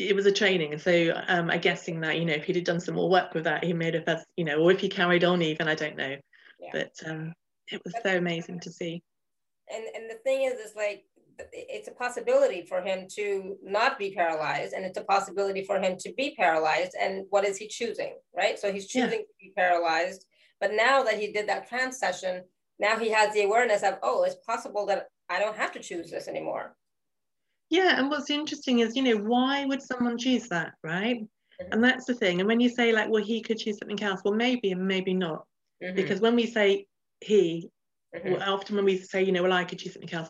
it 0.00 0.16
was 0.16 0.26
a 0.26 0.32
training. 0.32 0.72
And 0.72 0.80
so 0.80 1.12
um, 1.28 1.50
i'm 1.50 1.60
guessing 1.60 2.00
that 2.00 2.18
you 2.18 2.24
know 2.24 2.32
if 2.32 2.44
he'd 2.44 2.56
have 2.56 2.64
done 2.64 2.80
some 2.80 2.94
more 2.94 3.10
work 3.10 3.34
with 3.34 3.44
that 3.44 3.64
he 3.64 3.72
may 3.72 3.92
have 3.92 4.06
had 4.06 4.24
you 4.36 4.44
know 4.44 4.58
or 4.58 4.72
if 4.72 4.80
he 4.80 4.88
carried 4.88 5.24
on 5.24 5.42
even 5.42 5.68
i 5.68 5.74
don't 5.74 5.96
know. 5.96 6.16
Yeah. 6.60 6.70
but 6.72 6.92
um, 7.06 7.32
it 7.68 7.80
was 7.84 7.94
so 8.02 8.16
amazing 8.16 8.60
to 8.60 8.70
see. 8.70 9.02
And 9.72 9.84
and 9.94 10.10
the 10.10 10.18
thing 10.24 10.42
is 10.42 10.54
is 10.54 10.74
like 10.76 11.04
it's 11.52 11.88
a 11.88 11.92
possibility 11.92 12.66
for 12.66 12.82
him 12.82 13.06
to 13.16 13.56
not 13.62 13.98
be 13.98 14.12
paralyzed 14.12 14.74
and 14.74 14.84
it's 14.84 14.98
a 14.98 15.04
possibility 15.04 15.64
for 15.64 15.80
him 15.80 15.96
to 15.98 16.12
be 16.12 16.34
paralyzed 16.36 16.94
and 17.00 17.24
what 17.30 17.46
is 17.46 17.56
he 17.56 17.66
choosing 17.66 18.14
right? 18.36 18.58
So 18.58 18.72
he's 18.72 18.88
choosing 18.88 19.10
yeah. 19.10 19.16
to 19.18 19.34
be 19.40 19.52
paralyzed. 19.56 20.26
But 20.60 20.72
now 20.74 21.02
that 21.04 21.18
he 21.18 21.32
did 21.32 21.48
that 21.48 21.68
trance 21.68 21.98
session 21.98 22.42
now 22.80 22.98
he 22.98 23.10
has 23.10 23.32
the 23.32 23.44
awareness 23.44 23.82
of 23.82 23.98
oh 24.02 24.24
it's 24.24 24.36
possible 24.46 24.86
that 24.86 25.06
i 25.28 25.38
don't 25.38 25.56
have 25.56 25.70
to 25.70 25.78
choose 25.78 26.10
this 26.10 26.26
anymore 26.26 26.74
yeah, 27.70 27.98
and 27.98 28.10
what's 28.10 28.30
interesting 28.30 28.80
is, 28.80 28.96
you 28.96 29.02
know, 29.02 29.16
why 29.16 29.64
would 29.64 29.80
someone 29.80 30.18
choose 30.18 30.48
that, 30.48 30.74
right? 30.82 31.20
Mm-hmm. 31.20 31.72
And 31.72 31.84
that's 31.84 32.04
the 32.04 32.14
thing. 32.14 32.40
And 32.40 32.48
when 32.48 32.58
you 32.60 32.68
say 32.68 32.92
like, 32.92 33.08
well, 33.08 33.22
he 33.22 33.40
could 33.40 33.58
choose 33.58 33.78
something 33.78 34.02
else, 34.02 34.20
well, 34.24 34.34
maybe 34.34 34.72
and 34.72 34.86
maybe 34.86 35.14
not, 35.14 35.44
mm-hmm. 35.82 35.94
because 35.94 36.20
when 36.20 36.34
we 36.34 36.46
say 36.46 36.86
he, 37.20 37.70
mm-hmm. 38.14 38.32
well, 38.32 38.54
often 38.54 38.74
when 38.74 38.84
we 38.84 38.98
say, 38.98 39.22
you 39.22 39.30
know, 39.30 39.44
well, 39.44 39.52
I 39.52 39.64
could 39.64 39.78
choose 39.78 39.94
something 39.94 40.12
else, 40.12 40.28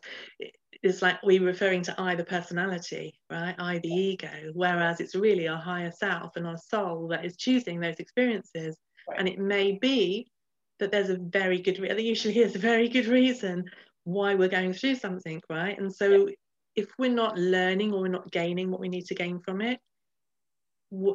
it's 0.82 1.00
like 1.00 1.16
we're 1.22 1.42
referring 1.42 1.82
to 1.84 1.98
either 1.98 2.24
personality, 2.24 3.18
right? 3.30 3.54
I 3.58 3.78
the 3.78 3.88
ego, 3.88 4.50
whereas 4.52 5.00
it's 5.00 5.14
really 5.14 5.48
our 5.48 5.60
higher 5.60 5.92
self 5.92 6.36
and 6.36 6.46
our 6.46 6.58
soul 6.58 7.08
that 7.08 7.24
is 7.24 7.36
choosing 7.36 7.80
those 7.80 7.96
experiences. 7.96 8.76
Right. 9.08 9.18
And 9.18 9.28
it 9.28 9.38
may 9.38 9.78
be 9.80 10.30
that 10.78 10.90
there's 10.90 11.10
a 11.10 11.18
very 11.18 11.58
good, 11.58 11.78
re- 11.78 12.02
usually 12.02 12.38
is 12.38 12.54
a 12.54 12.58
very 12.58 12.88
good 12.88 13.06
reason 13.06 13.64
why 14.04 14.34
we're 14.34 14.48
going 14.48 14.74
through 14.74 14.96
something, 14.96 15.40
right? 15.48 15.78
And 15.78 15.94
so 15.94 16.28
yeah 16.28 16.34
if 16.76 16.88
we're 16.98 17.10
not 17.10 17.38
learning 17.38 17.92
or 17.92 18.00
we're 18.00 18.08
not 18.08 18.30
gaining 18.30 18.70
what 18.70 18.80
we 18.80 18.88
need 18.88 19.06
to 19.06 19.14
gain 19.14 19.40
from 19.40 19.60
it, 19.60 19.80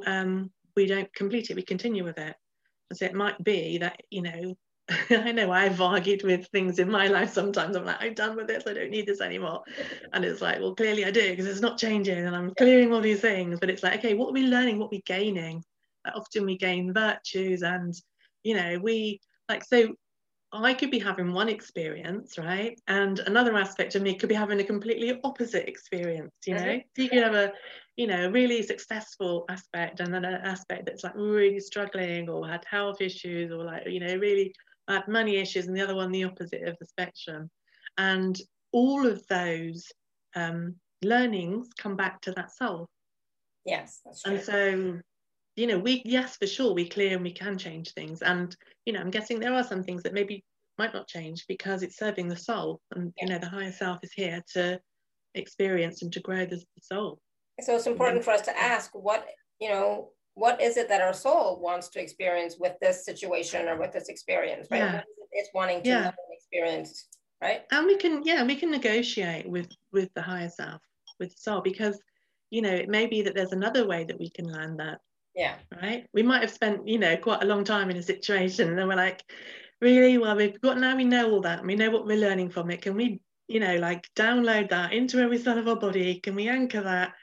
um, 0.06 0.52
we 0.76 0.86
don't 0.86 1.14
complete 1.14 1.50
it, 1.50 1.56
we 1.56 1.64
continue 1.64 2.04
with 2.04 2.18
it. 2.18 2.36
And 2.90 2.98
so 2.98 3.06
it 3.06 3.14
might 3.14 3.42
be 3.44 3.78
that, 3.80 4.02
you 4.10 4.22
know, 4.22 4.56
I 5.10 5.32
know 5.32 5.52
I've 5.52 5.82
argued 5.82 6.24
with 6.24 6.48
things 6.48 6.78
in 6.80 6.90
my 6.90 7.08
life 7.08 7.34
sometimes. 7.34 7.76
I'm 7.76 7.86
like, 7.86 7.98
I'm 8.00 8.14
done 8.14 8.36
with 8.36 8.48
this, 8.48 8.66
I 8.68 8.74
don't 8.74 8.92
need 8.92 9.08
this 9.08 9.22
anymore. 9.22 9.64
And 10.14 10.24
it's 10.24 10.42
like, 10.42 10.60
well, 10.60 10.76
clearly 10.76 11.06
I 11.06 11.12
do 11.12 11.32
because 11.32 11.48
it's 11.48 11.62
not 11.62 11.80
changing 11.80 12.18
and 12.18 12.36
I'm 12.36 12.54
clearing 12.56 12.94
all 12.94 13.02
these 13.02 13.22
things. 13.22 13.60
But 13.60 13.70
it's 13.70 13.84
like, 13.84 14.00
okay, 14.00 14.14
what 14.14 14.30
are 14.30 14.34
we 14.34 14.44
learning? 14.44 14.78
What 14.78 14.88
are 14.88 14.90
we 14.98 15.02
gaining? 15.02 15.64
Like 16.06 16.16
often 16.16 16.46
we 16.46 16.58
gain 16.58 16.94
virtues 16.94 17.64
and, 17.64 17.96
you 18.44 18.56
know, 18.56 18.80
we 18.82 19.22
like, 19.50 19.64
so 19.64 19.96
I 20.64 20.74
could 20.74 20.92
be 20.92 21.00
having 21.00 21.34
one 21.34 21.50
experience, 21.50 22.38
right? 22.38 22.80
And 22.88 23.20
another 23.20 23.56
aspect 23.56 23.96
of 23.96 24.02
me 24.02 24.16
could 24.16 24.30
be 24.30 24.36
having 24.36 24.60
a 24.60 24.64
completely 24.64 25.20
opposite 25.24 25.68
experience, 25.68 26.34
you 26.46 26.54
know? 26.56 26.62
Mm-hmm. 26.62 27.02
you 27.02 27.10
could 27.10 27.24
have 27.24 27.34
a, 27.34 27.52
you 27.98 28.08
know, 28.08 28.30
really 28.30 28.62
successful 28.62 29.46
aspect 29.50 30.00
and 30.00 30.14
then 30.14 30.26
an 30.26 30.42
aspect 30.44 30.86
that's 30.86 31.04
like 31.04 31.16
really 31.16 31.60
struggling 31.60 32.30
or 32.30 32.48
had 32.48 32.64
health 32.70 33.02
issues 33.02 33.52
or 33.52 33.64
like, 33.64 33.84
you 33.88 34.00
know, 34.00 34.16
really 34.18 34.54
had 34.88 35.08
money 35.08 35.38
issues 35.38 35.68
and 35.68 35.76
the 35.76 35.82
other 35.82 35.96
one 35.96 36.12
the 36.12 36.24
opposite 36.24 36.68
of 36.68 36.78
the 36.80 36.86
spectrum. 36.86 37.50
And 37.98 38.40
all 38.72 39.06
of 39.06 39.26
those 39.28 39.92
um, 40.36 40.76
learnings 41.04 41.70
come 41.78 41.96
back 41.96 42.22
to 42.22 42.32
that 42.34 42.52
soul. 42.52 42.88
Yes, 43.66 44.02
that's 44.06 44.22
true. 44.22 44.34
And 44.34 44.44
so 44.44 45.00
you 45.56 45.68
know, 45.68 45.80
we 45.80 46.02
yes, 46.06 46.38
for 46.38 46.48
sure, 46.48 46.74
we 46.74 46.88
clear 46.88 47.16
and 47.16 47.24
we 47.24 47.32
can 47.32 47.58
change 47.58 47.94
things. 47.94 48.22
And 48.22 48.56
you 48.86 48.94
know, 48.94 49.00
I'm 49.00 49.10
guessing 49.10 49.40
there 49.40 49.54
are 49.54 49.64
some 49.64 49.84
things 49.84 50.04
that 50.04 50.14
maybe 50.14 50.44
might 50.78 50.94
not 50.94 51.08
change 51.08 51.46
because 51.48 51.84
it's 51.84 51.98
serving 51.98 52.28
the 52.28 52.36
soul, 52.36 52.82
and 52.92 53.14
yeah. 53.18 53.24
you 53.24 53.30
know, 53.30 53.40
the 53.40 53.50
higher 53.50 53.72
self 53.72 54.00
is 54.04 54.12
here 54.14 54.44
to 54.54 54.80
experience 55.34 56.02
and 56.02 56.12
to 56.14 56.20
grow 56.20 56.46
the, 56.46 56.58
the 56.58 56.82
soul. 56.82 57.20
So 57.62 57.76
it's 57.76 57.88
important 57.88 58.24
for 58.24 58.32
us 58.32 58.42
to 58.42 58.58
ask 58.58 58.92
what 58.94 59.28
you 59.62 59.70
know, 59.70 60.10
what 60.34 60.62
is 60.62 60.76
it 60.76 60.90
that 60.90 61.02
our 61.02 61.14
soul 61.14 61.62
wants 61.62 61.88
to 61.90 62.02
experience 62.02 62.58
with 62.60 62.74
this 62.82 63.06
situation 63.06 63.70
or 63.70 63.80
with 63.80 63.94
this 63.94 64.10
experience, 64.10 64.68
right? 64.70 64.80
Yeah. 64.80 65.02
It's 65.32 65.50
wanting 65.54 65.84
to 65.84 65.90
yeah. 65.90 66.12
experience, 66.32 67.08
right? 67.42 67.64
And 67.72 67.86
we 67.86 67.98
can, 67.98 68.24
yeah, 68.24 68.44
we 68.44 68.56
can 68.56 68.72
negotiate 68.72 69.50
with 69.50 69.70
with 69.94 70.10
the 70.16 70.22
higher 70.22 70.50
self, 70.50 70.82
with 71.20 71.30
the 71.30 71.38
soul, 71.38 71.62
because 71.62 71.98
you 72.52 72.62
know, 72.62 72.74
it 72.74 72.90
may 72.90 73.06
be 73.06 73.22
that 73.22 73.36
there's 73.36 73.54
another 73.54 73.88
way 73.88 74.04
that 74.04 74.20
we 74.20 74.30
can 74.30 74.46
land 74.46 74.80
that 74.80 75.00
yeah. 75.36 75.56
Right. 75.82 76.08
We 76.14 76.24
might 76.24 76.42
have 76.42 76.52
spent, 76.52 76.88
you 76.88 76.98
know, 76.98 77.18
quite 77.18 77.44
a 77.44 77.48
long 77.48 77.64
time 77.64 77.90
in 77.90 77.98
a 77.98 78.04
situation 78.04 78.70
and 78.70 78.78
then 78.78 78.88
we're 78.88 78.96
like, 78.96 79.22
really? 79.82 80.18
Well, 80.18 80.36
we've 80.36 80.60
got 80.62 80.78
now 80.78 80.96
we 80.96 81.04
know 81.04 81.32
all 81.32 81.42
that 81.42 81.60
and 81.60 81.68
we 81.68 81.76
know 81.76 81.92
what 81.92 82.06
we're 82.06 82.18
learning 82.18 82.50
from 82.50 82.72
it. 82.72 82.82
Can 82.82 82.96
we, 82.96 83.20
you 83.48 83.60
know, 83.60 83.76
like 83.78 84.08
download 84.16 84.70
that 84.70 84.94
into 84.94 85.20
every 85.20 85.38
cell 85.38 85.58
of 85.58 85.68
our 85.68 85.76
body? 85.76 86.20
Can 86.22 86.36
we 86.36 86.48
anchor 86.48 86.82
that 86.82 87.14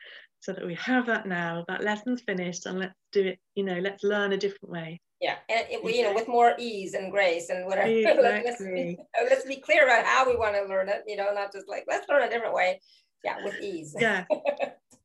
so 0.41 0.53
that 0.53 0.67
we 0.67 0.75
have 0.75 1.07
that 1.07 1.27
now? 1.27 1.65
That 1.69 1.83
lesson's 1.83 2.21
finished 2.23 2.67
and 2.67 2.79
let's 2.79 2.95
do 3.13 3.29
it, 3.29 3.39
you 3.55 3.65
know, 3.65 3.79
let's 3.79 4.05
learn 4.05 4.33
a 4.33 4.37
different 4.37 4.71
way. 4.71 5.01
Yeah, 5.21 5.37
and 5.49 5.65
it, 5.71 5.95
you 5.95 6.03
know, 6.03 6.13
with 6.13 6.27
more 6.27 6.55
ease 6.59 6.95
and 6.95 7.13
grace 7.13 7.49
and 7.49 7.65
whatever. 7.67 7.89
Exactly. 7.93 8.43
let's, 8.45 8.63
be, 8.63 8.99
let's 9.31 9.47
be 9.47 9.57
clear 9.57 9.85
about 9.85 10.05
how 10.05 10.29
we 10.29 10.37
want 10.37 10.57
to 10.57 10.65
learn 10.65 10.89
it. 10.89 11.05
You 11.07 11.17
know, 11.17 11.33
not 11.33 11.53
just 11.53 11.69
like 11.69 11.85
let's 11.89 12.09
learn 12.09 12.25
a 12.25 12.29
different 12.29 12.55
way. 12.55 12.81
Yeah, 13.25 13.37
with 13.45 13.55
ease. 13.63 13.95
Yeah. 13.99 14.25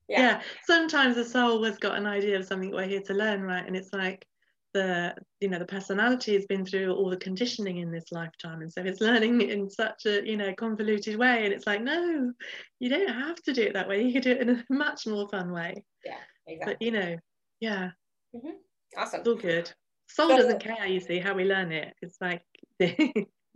yeah. 0.08 0.20
yeah. 0.20 0.42
sometimes 0.66 1.16
the 1.16 1.26
soul 1.26 1.64
has 1.64 1.78
got 1.78 1.98
an 1.98 2.06
idea 2.06 2.38
of 2.38 2.46
something 2.46 2.72
we're 2.72 2.86
here 2.86 3.02
to 3.02 3.14
learn 3.14 3.42
right? 3.42 3.66
And 3.66 3.76
it's 3.76 3.94
like 3.94 4.26
the 4.74 5.16
you 5.40 5.50
know 5.50 5.60
the 5.60 5.66
personality 5.66 6.34
has 6.34 6.46
been 6.46 6.66
through 6.66 6.94
all 6.94 7.10
the 7.10 7.18
conditioning 7.18 7.78
in 7.78 7.92
this 7.92 8.12
lifetime 8.12 8.62
and 8.62 8.72
so 8.72 8.82
it's 8.84 9.02
learning 9.02 9.42
in 9.50 9.70
such 9.70 10.06
a 10.06 10.26
you 10.28 10.38
know 10.38 10.54
convoluted 10.54 11.16
way 11.18 11.46
and 11.46 11.54
it's 11.54 11.66
like 11.66 11.82
no 11.82 12.32
you 12.80 12.90
don't 12.90 13.10
have 13.10 13.42
to 13.44 13.54
do 13.54 13.64
it 13.64 13.74
that 13.74 13.88
way. 13.88 14.04
You 14.04 14.14
can 14.14 14.22
do 14.22 14.32
it 14.32 14.42
in 14.42 14.50
a 14.50 14.64
much 14.70 15.08
more 15.08 15.28
fun 15.30 15.52
way. 15.52 15.84
Yeah 16.06 16.18
exactly. 16.48 16.74
but 16.74 16.82
you 16.82 16.92
know 16.92 17.16
yeah. 17.60 17.90
Mm-hmm. 18.36 18.50
awesome. 18.98 19.22
it's 19.22 19.30
all 19.30 19.36
good. 19.36 19.72
Soul 20.10 20.30
so, 20.30 20.38
doesn't 20.38 20.62
care 20.62 20.86
you 20.86 21.00
see 21.00 21.20
how 21.20 21.34
we 21.34 21.44
learn 21.44 21.72
it. 21.72 21.94
It's 22.02 22.18
like 22.22 22.44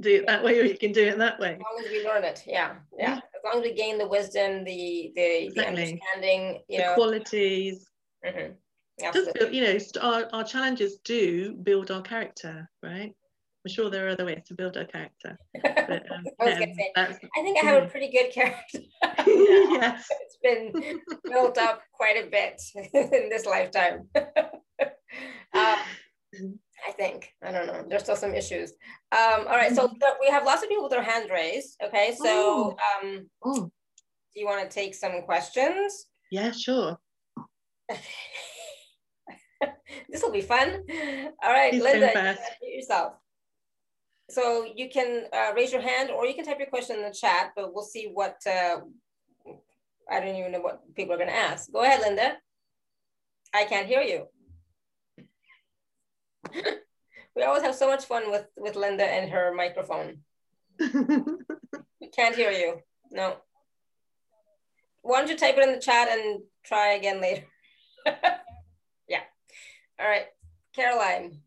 do 0.02 0.16
it 0.16 0.28
that 0.28 0.44
way 0.44 0.60
or 0.60 0.64
you 0.64 0.78
can 0.78 0.92
do 0.92 1.04
it 1.04 1.18
that 1.18 1.40
way. 1.40 1.54
As 1.54 1.60
long 1.60 1.84
as 1.86 1.92
we 1.92 2.06
learn 2.06 2.24
it, 2.24 2.44
yeah, 2.46 2.76
yeah. 2.98 3.10
yeah. 3.10 3.16
As 3.16 3.42
long 3.46 3.64
as 3.64 3.64
we 3.64 3.74
gain 3.74 3.98
the 3.98 4.08
wisdom, 4.08 4.64
the 4.64 5.12
the, 5.16 5.46
exactly. 5.46 5.54
the 5.54 5.68
understanding, 5.68 6.62
you 6.68 6.78
the 6.78 6.84
know, 6.84 6.96
qualities. 6.96 7.88
Mm-hmm. 8.26 8.54
Just 9.14 9.34
build, 9.34 9.54
you 9.54 9.64
know, 9.64 9.78
our, 10.02 10.30
our 10.32 10.44
challenges 10.44 10.98
do 11.04 11.54
build 11.54 11.90
our 11.90 12.02
character, 12.02 12.70
right? 12.84 13.12
I'm 13.64 13.72
sure 13.72 13.90
there 13.90 14.08
are 14.08 14.10
other 14.10 14.26
ways 14.26 14.42
to 14.48 14.56
build 14.56 14.76
our 14.78 14.86
character. 14.86 15.38
But, 15.62 16.12
um, 16.12 16.24
I, 16.40 16.50
yeah, 16.50 16.60
say, 16.60 16.92
I 16.96 17.42
think 17.42 17.64
I 17.64 17.66
have 17.68 17.84
a 17.84 17.88
pretty 17.88 18.12
good 18.12 18.32
character. 18.32 18.80
yes. 19.28 20.08
It's 20.22 20.38
been 20.42 21.00
built 21.26 21.58
up 21.58 21.82
quite 21.94 22.18
a 22.18 22.30
bit 22.30 22.62
in 22.94 23.30
this 23.30 23.46
lifetime. 23.46 24.08
um, 25.54 25.80
I 26.88 26.92
think. 26.92 27.34
I 27.44 27.52
don't 27.52 27.68
know. 27.68 27.86
There's 27.88 28.04
still 28.04 28.16
some 28.16 28.34
issues. 28.34 28.72
Um, 29.12 29.46
all 29.48 29.56
right. 29.56 29.74
So 29.76 29.88
mm-hmm. 29.88 29.98
we 30.20 30.28
have 30.30 30.46
lots 30.46 30.64
of 30.64 30.70
people 30.70 30.84
with 30.84 30.92
their 30.92 31.04
hands 31.04 31.30
raised. 31.30 31.80
Okay. 31.84 32.16
So 32.22 32.78
um, 33.02 33.30
do 33.44 33.72
you 34.36 34.46
want 34.46 34.70
to 34.70 34.74
take 34.74 34.96
some 34.96 35.22
questions? 35.24 36.08
Yeah, 36.32 36.52
sure. 36.52 36.98
this 40.10 40.22
will 40.22 40.32
be 40.32 40.42
fun. 40.42 40.84
All 41.44 41.52
right, 41.52 41.72
Please 41.72 41.84
Linda, 41.84 42.38
you 42.62 42.76
yourself. 42.76 43.14
So 44.30 44.66
you 44.76 44.90
can 44.90 45.26
uh, 45.34 45.52
raise 45.54 45.74
your 45.74 45.82
hand 45.82 46.10
or 46.10 46.26
you 46.26 46.34
can 46.34 46.46
type 46.46 46.58
your 46.58 46.70
question 46.70 46.98
in 46.98 47.04
the 47.04 47.14
chat, 47.14 47.52
but 47.56 47.74
we'll 47.74 47.84
see 47.84 48.10
what, 48.14 48.38
uh, 48.48 48.78
I 50.10 50.22
don't 50.22 50.36
even 50.36 50.54
know 50.54 50.62
what 50.62 50.82
people 50.96 51.14
are 51.14 51.18
going 51.18 51.30
to 51.30 51.36
ask. 51.36 51.70
Go 51.72 51.84
ahead, 51.84 52.00
Linda. 52.00 52.38
I 53.54 53.66
can't 53.66 53.88
hear 53.88 54.02
you. 54.02 54.28
we 57.36 57.44
always 57.44 57.64
have 57.64 57.76
so 57.76 57.88
much 57.88 58.06
fun 58.06 58.32
with 58.32 58.46
with 58.58 58.76
Linda 58.76 59.06
and 59.06 59.32
her 59.32 59.54
microphone. 59.54 60.20
we 60.80 62.08
can't 62.16 62.36
hear 62.36 62.52
you. 62.52 62.80
No. 63.12 63.38
Why 65.02 65.20
don't 65.20 65.30
you 65.30 65.38
type 65.38 65.58
it 65.58 65.68
in 65.68 65.74
the 65.74 65.82
chat 65.82 66.10
and 66.10 66.42
try 66.64 66.94
again 66.94 67.22
later? 67.22 67.44
yeah. 69.08 69.24
All 70.00 70.08
right. 70.08 70.28
Caroline. 70.76 71.42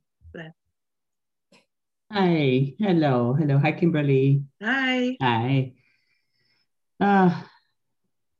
Hi. 2.12 2.74
Hello. 2.78 3.34
Hello. 3.34 3.58
Hi, 3.58 3.72
Kimberley. 3.72 4.44
Hi. 4.62 5.16
Hi. 5.20 5.72
Uh, 7.00 7.42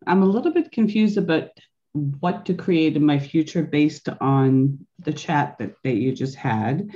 I'm 0.07 0.23
a 0.23 0.27
little 0.27 0.53
bit 0.53 0.71
confused 0.71 1.19
about 1.19 1.49
what 1.95 2.45
to 2.47 2.55
create 2.55 2.97
in 2.97 3.07
my 3.07 3.19
future 3.19 3.63
based 3.63 4.09
on 4.21 4.85
the 4.99 5.13
chat 5.13 5.57
that, 5.59 5.75
that 5.85 5.95
you 5.95 6.13
just 6.13 6.35
had 6.35 6.91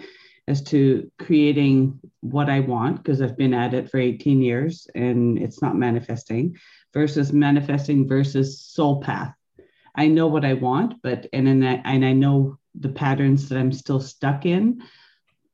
as 0.49 0.63
to 0.63 1.11
creating 1.19 2.01
what 2.21 2.51
I 2.51 2.61
want, 2.61 2.97
because 2.97 3.23
I've 3.23 3.37
been 3.37 3.55
at 3.55 3.75
it 3.75 3.91
for 3.91 3.99
18 3.99 4.43
years 4.43 4.89
and 4.95 5.39
it's 5.39 5.63
not 5.63 5.77
manifesting, 5.77 6.57
versus 6.93 7.33
manifesting 7.33 8.09
versus 8.09 8.61
soul 8.61 9.01
path. 9.01 9.35
I 9.95 10.09
know 10.09 10.27
what 10.27 10.45
I 10.45 10.55
want, 10.55 11.03
but 11.03 11.27
and 11.33 11.49
and 11.49 11.67
I, 11.67 11.83
and 11.85 12.05
I 12.05 12.13
know 12.13 12.59
the 12.75 12.89
patterns 12.89 13.49
that 13.49 13.59
I'm 13.59 13.73
still 13.73 14.01
stuck 14.01 14.47
in. 14.47 14.83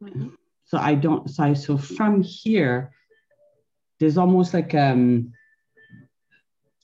Mm-hmm. 0.03 0.29
So 0.67 0.79
I 0.79 0.95
don't 0.95 1.29
so 1.29 1.45
I, 1.45 1.53
so 1.55 1.77
from 1.77 2.23
here, 2.23 2.93
there's 4.01 4.19
almost 4.19 4.55
like 4.55 4.75
um 4.75 5.33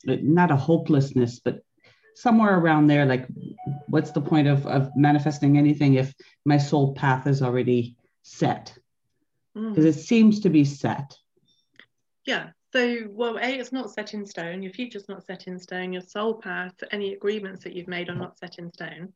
not 0.05 0.51
a 0.51 0.57
hopelessness, 0.57 1.41
but 1.41 1.63
somewhere 2.15 2.59
around 2.59 2.87
there, 2.87 3.07
like 3.07 3.27
what's 3.89 4.11
the 4.13 4.21
point 4.21 4.49
of, 4.49 4.67
of 4.67 4.91
manifesting 4.97 5.59
anything 5.59 5.95
if 5.95 6.15
my 6.45 6.59
soul 6.59 6.95
path 6.95 7.27
is 7.27 7.43
already 7.43 7.97
set? 8.23 8.77
Because 9.55 9.85
mm. 9.85 9.89
it 9.89 9.95
seems 9.95 10.41
to 10.41 10.51
be 10.51 10.65
set. 10.65 11.17
Yeah. 12.25 12.51
So 12.73 12.99
well 13.09 13.39
a 13.39 13.59
it's 13.59 13.73
not 13.73 13.91
set 13.91 14.15
in 14.15 14.25
stone. 14.25 14.63
Your 14.63 14.73
future's 14.73 15.09
not 15.09 15.27
set 15.27 15.49
in 15.49 15.59
stone. 15.59 15.93
Your 15.93 16.03
soul 16.03 16.35
path 16.35 16.73
any 16.93 17.15
agreements 17.15 17.65
that 17.65 17.75
you've 17.75 17.89
made 17.89 18.09
are 18.09 18.15
not 18.15 18.39
set 18.39 18.59
in 18.59 18.73
stone. 18.73 19.13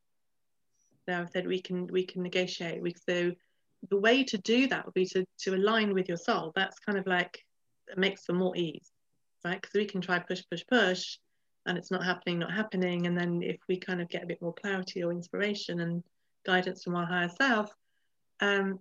So 1.07 1.17
i've 1.17 1.29
said 1.29 1.47
we 1.47 1.61
can 1.61 1.87
we 1.87 2.05
can 2.05 2.21
negotiate. 2.21 2.81
We 2.81 2.93
so 3.07 3.31
the 3.89 3.97
way 3.97 4.23
to 4.25 4.37
do 4.39 4.67
that 4.67 4.85
would 4.85 4.93
be 4.93 5.05
to 5.05 5.25
to 5.43 5.55
align 5.55 5.93
with 5.93 6.09
your 6.09 6.17
soul. 6.17 6.51
That's 6.53 6.79
kind 6.79 6.97
of 6.97 7.07
like 7.07 7.39
it 7.87 7.97
makes 7.97 8.25
for 8.25 8.33
more 8.33 8.57
ease 8.57 8.91
right? 9.45 9.61
Because 9.61 9.75
we 9.75 9.85
can 9.85 10.01
try 10.01 10.19
push 10.19 10.43
push 10.49 10.63
push 10.67 11.17
and 11.65 11.77
it's 11.77 11.91
not 11.91 12.03
happening 12.03 12.39
not 12.39 12.51
happening 12.51 13.07
and 13.07 13.17
then 13.17 13.41
if 13.41 13.57
we 13.67 13.77
kind 13.77 14.01
of 14.01 14.09
get 14.09 14.23
a 14.23 14.27
bit 14.27 14.41
more 14.41 14.53
clarity 14.53 15.03
or 15.03 15.11
inspiration 15.11 15.81
and 15.81 16.03
guidance 16.45 16.83
from 16.83 16.95
our 16.95 17.05
higher 17.05 17.29
self 17.29 17.73
um, 18.41 18.79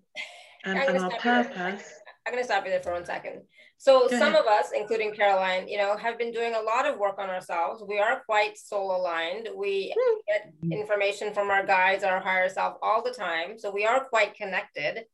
and, 0.64 0.79
and 0.79 0.99
our 0.99 1.11
purpose. 1.18 2.01
I'm 2.27 2.33
going 2.33 2.42
to 2.42 2.44
stop 2.44 2.64
you 2.64 2.70
there 2.70 2.81
for 2.81 2.92
one 2.92 3.05
second. 3.05 3.42
So 3.77 4.09
Go 4.09 4.18
some 4.18 4.35
ahead. 4.35 4.37
of 4.37 4.47
us, 4.47 4.70
including 4.75 5.14
Caroline, 5.14 5.68
you 5.68 5.77
know, 5.77 5.97
have 5.97 6.18
been 6.18 6.33
doing 6.33 6.55
a 6.55 6.61
lot 6.61 6.87
of 6.87 6.99
work 6.99 7.18
on 7.18 7.29
ourselves. 7.29 7.83
We 7.87 7.99
are 7.99 8.23
quite 8.25 8.57
soul 8.57 8.97
aligned. 8.97 9.49
We 9.55 9.92
mm. 9.92 10.16
get 10.27 10.79
information 10.79 11.35
from 11.35 11.51
our 11.51 11.66
guides, 11.66 12.03
our 12.03 12.20
higher 12.20 12.49
self 12.49 12.77
all 12.83 13.03
the 13.03 13.11
time. 13.11 13.59
So 13.59 13.70
we 13.70 13.85
are 13.85 14.05
quite 14.05 14.35
connected, 14.35 15.05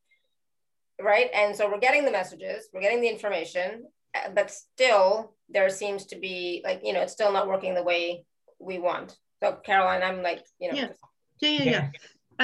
right? 1.00 1.30
And 1.34 1.56
so 1.56 1.68
we're 1.68 1.80
getting 1.80 2.04
the 2.04 2.12
messages, 2.12 2.68
we're 2.72 2.80
getting 2.80 3.00
the 3.00 3.08
information, 3.08 3.86
but 4.34 4.50
still 4.50 5.34
there 5.48 5.68
seems 5.70 6.06
to 6.06 6.16
be 6.16 6.62
like, 6.64 6.80
you 6.84 6.92
know, 6.92 7.02
it's 7.02 7.12
still 7.12 7.32
not 7.32 7.48
working 7.48 7.74
the 7.74 7.82
way 7.82 8.24
we 8.58 8.78
want. 8.78 9.16
So 9.42 9.58
Caroline, 9.64 10.02
I'm 10.02 10.22
like, 10.22 10.44
you 10.58 10.72
know. 10.72 10.78
Yeah, 10.78 10.88
yeah, 11.40 11.50
yeah. 11.50 11.70
yeah. 11.70 11.90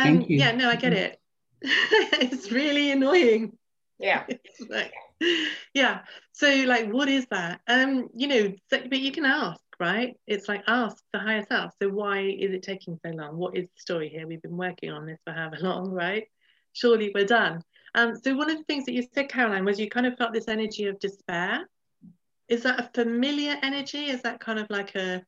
Um, 0.02 0.24
yeah, 0.29 0.52
no, 0.52 0.68
I 0.68 0.76
get 0.76 0.92
mm-hmm. 0.92 1.05
it. 1.05 1.20
it's 1.62 2.52
really 2.52 2.90
annoying. 2.90 3.57
Yeah. 3.98 4.24
like, 4.68 4.92
yeah. 5.74 6.00
So 6.33 6.48
like 6.66 6.90
what 6.90 7.09
is 7.09 7.26
that? 7.31 7.61
Um, 7.66 8.09
you 8.14 8.29
know, 8.29 8.52
but 8.70 8.92
you 8.92 9.12
can 9.12 9.24
ask, 9.24 9.61
right? 9.81 10.16
It's 10.26 10.48
like 10.48 10.62
ask 10.66 11.02
the 11.12 11.18
higher 11.18 11.44
self. 11.48 11.72
So 11.81 11.88
why 11.88 12.20
is 12.20 12.52
it 12.52 12.62
taking 12.62 12.98
so 13.05 13.11
long? 13.11 13.37
What 13.37 13.57
is 13.57 13.66
the 13.66 13.81
story 13.81 14.09
here? 14.09 14.26
We've 14.26 14.42
been 14.42 14.57
working 14.57 14.90
on 14.90 15.07
this 15.07 15.18
for 15.24 15.33
however 15.33 15.57
long, 15.61 15.90
right? 15.90 16.24
Surely 16.72 17.11
we're 17.14 17.24
done. 17.24 17.62
Um, 17.96 18.14
so 18.14 18.37
one 18.37 18.50
of 18.50 18.59
the 18.59 18.64
things 18.64 18.85
that 18.85 18.92
you 18.92 19.02
said, 19.14 19.28
Caroline, 19.30 19.64
was 19.64 19.80
you 19.80 19.88
kind 19.88 20.06
of 20.06 20.16
felt 20.16 20.32
this 20.32 20.48
energy 20.48 20.87
of 20.87 21.00
despair. 21.00 21.66
Is 22.48 22.62
that 22.62 22.78
a 22.78 22.90
familiar 22.94 23.56
energy? 23.62 24.04
Is 24.04 24.22
that 24.22 24.38
kind 24.38 24.59
of 24.59 24.68
like 24.70 24.94
a 24.94 25.24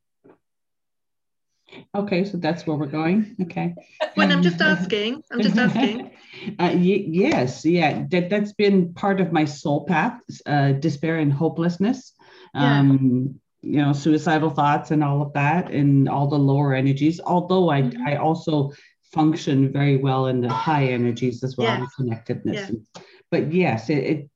Okay, 1.94 2.24
so 2.24 2.38
that's 2.38 2.66
where 2.66 2.76
we're 2.76 2.86
going. 2.86 3.36
Okay. 3.42 3.74
When 4.14 4.32
I'm 4.32 4.42
just 4.42 4.60
asking, 4.60 5.22
I'm 5.30 5.42
just 5.42 5.58
asking. 5.58 6.10
uh, 6.58 6.72
y- 6.72 7.04
yes, 7.06 7.64
yeah, 7.64 8.04
that 8.10 8.30
that's 8.30 8.52
been 8.54 8.94
part 8.94 9.20
of 9.20 9.32
my 9.32 9.44
soul 9.44 9.84
path, 9.84 10.20
uh, 10.46 10.72
despair 10.72 11.18
and 11.18 11.32
hopelessness. 11.32 12.12
Um, 12.54 13.40
yeah. 13.60 13.70
You 13.70 13.82
know, 13.82 13.92
suicidal 13.92 14.50
thoughts 14.50 14.92
and 14.92 15.02
all 15.04 15.20
of 15.20 15.32
that, 15.34 15.70
and 15.70 16.08
all 16.08 16.28
the 16.28 16.38
lower 16.38 16.74
energies. 16.74 17.20
Although 17.20 17.70
I, 17.70 17.82
mm-hmm. 17.82 18.06
I 18.06 18.16
also 18.16 18.72
function 19.12 19.72
very 19.72 19.96
well 19.96 20.26
in 20.26 20.40
the 20.40 20.48
high 20.48 20.86
energies 20.86 21.42
as 21.42 21.56
well, 21.56 21.68
yeah. 21.68 21.78
and 21.78 21.88
connectedness. 21.94 22.70
Yeah. 22.70 23.02
But 23.30 23.52
yes, 23.52 23.90
it, 23.90 23.98
it 23.98 24.30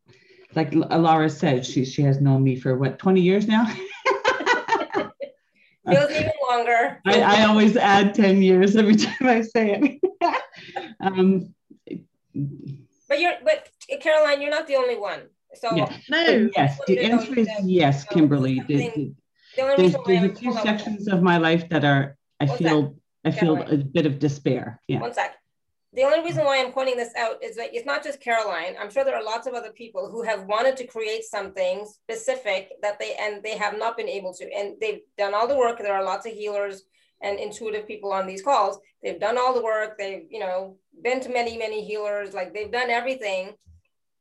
like 0.55 0.73
Alara 0.73 1.31
said, 1.31 1.65
she 1.65 1.85
she 1.85 2.03
has 2.03 2.21
known 2.21 2.43
me 2.43 2.57
for 2.57 2.77
what 2.77 2.99
20 2.99 3.21
years 3.21 3.47
now. 3.47 3.67
Feels 5.89 6.11
even 6.13 6.33
longer. 6.49 7.01
I, 7.05 7.21
I 7.21 7.45
always 7.47 7.77
add 7.77 8.15
10 8.15 8.41
years 8.41 8.77
every 8.77 8.95
time 9.07 9.29
I 9.29 9.41
say 9.43 9.81
it. 9.81 10.01
um, 11.01 11.53
but 13.09 13.21
you're, 13.21 13.35
but 13.45 13.69
Caroline, 14.01 14.41
you're 14.41 14.51
not 14.51 14.69
the 14.69 14.77
only 14.77 14.97
one. 14.97 15.23
So 15.55 15.75
yeah. 15.75 15.93
no, 16.09 16.49
yes, 16.57 16.79
the 16.87 17.01
answer 17.01 17.39
is 17.39 17.49
yes, 17.65 18.05
Kimberley. 18.05 18.61
The, 18.61 18.77
the 18.77 19.15
there's, 19.57 19.95
there's 20.07 20.25
a 20.31 20.35
few 20.35 20.53
sections 20.55 21.09
of 21.09 21.21
my 21.23 21.37
life 21.37 21.69
that 21.69 21.85
are 21.85 22.17
I 22.41 22.47
feel 22.47 22.97
I 23.25 23.31
feel 23.31 23.61
a 23.63 23.77
bit 23.77 24.07
of 24.07 24.19
despair. 24.19 24.81
Yeah. 24.89 25.01
One 25.01 25.15
sec 25.15 25.37
the 25.95 26.05
only 26.05 26.23
reason 26.23 26.45
why 26.45 26.59
I'm 26.59 26.73
pointing 26.73 26.97
this 26.97 27.15
out 27.17 27.43
is 27.43 27.57
that 27.57 27.75
it's 27.75 27.85
not 27.85 28.03
just 28.03 28.21
Caroline. 28.21 28.77
I'm 28.81 28.91
sure 28.91 29.05
there 29.05 29.17
are 29.17 29.23
lots 29.23 29.47
of 29.47 29.53
other 29.53 29.73
people 29.73 30.09
who 30.11 30.23
have 30.23 30.47
wanted 30.47 30.77
to 30.79 30.87
create 30.87 31.25
something 31.25 31.87
specific 31.87 32.73
that 32.81 32.99
they 32.99 33.15
and 33.21 33.43
they 33.43 33.59
have 33.59 33.79
not 33.79 33.99
been 33.99 34.09
able 34.09 34.33
to. 34.35 34.51
And 34.55 34.77
they've 34.81 35.01
done 35.19 35.35
all 35.35 35.47
the 35.47 35.57
work. 35.57 35.79
There 35.79 35.95
are 35.95 36.03
lots 36.03 36.27
of 36.27 36.33
healers 36.33 36.85
and 37.21 37.39
intuitive 37.39 37.87
people 37.87 38.11
on 38.11 38.27
these 38.27 38.43
calls. 38.43 38.79
They've 39.03 39.21
done 39.21 39.37
all 39.37 39.53
the 39.53 39.63
work. 39.63 39.99
They've, 39.99 40.25
you 40.31 40.41
know, 40.41 40.79
been 41.03 41.21
to 41.21 41.29
many, 41.29 41.59
many 41.59 41.85
healers. 41.85 42.33
Like 42.33 42.55
they've 42.55 42.73
done 42.73 42.89
everything. 42.89 43.53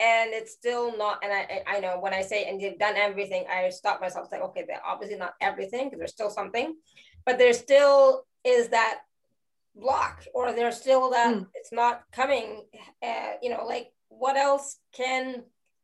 And 0.02 0.32
it's 0.34 0.52
still 0.52 0.98
not, 0.98 1.20
and 1.24 1.32
I, 1.32 1.64
I 1.68 1.80
know 1.80 2.00
when 2.02 2.14
I 2.14 2.22
say 2.22 2.46
and 2.46 2.60
they've 2.60 2.78
done 2.78 2.96
everything, 2.98 3.46
I 3.50 3.70
stop 3.70 4.02
myself 4.02 4.28
saying, 4.30 4.42
okay, 4.44 4.66
they're 4.68 4.86
obviously 4.86 5.18
not 5.18 5.36
everything 5.40 5.86
because 5.86 6.00
there's 6.00 6.12
still 6.12 6.32
something, 6.32 6.76
but 7.24 7.38
there 7.38 7.54
still 7.54 8.26
is 8.44 8.70
that 8.70 9.02
block 9.76 10.26
or 10.34 10.52
there's 10.52 10.78
still 10.78 11.10
that 11.12 11.34
mm. 11.34 11.48
it's 11.56 11.72
not 11.72 12.04
coming 12.12 12.64
uh, 13.04 13.32
you 13.42 13.50
know 13.50 13.66
like 13.66 13.92
what 14.10 14.36
else 14.36 14.78
can 14.92 15.44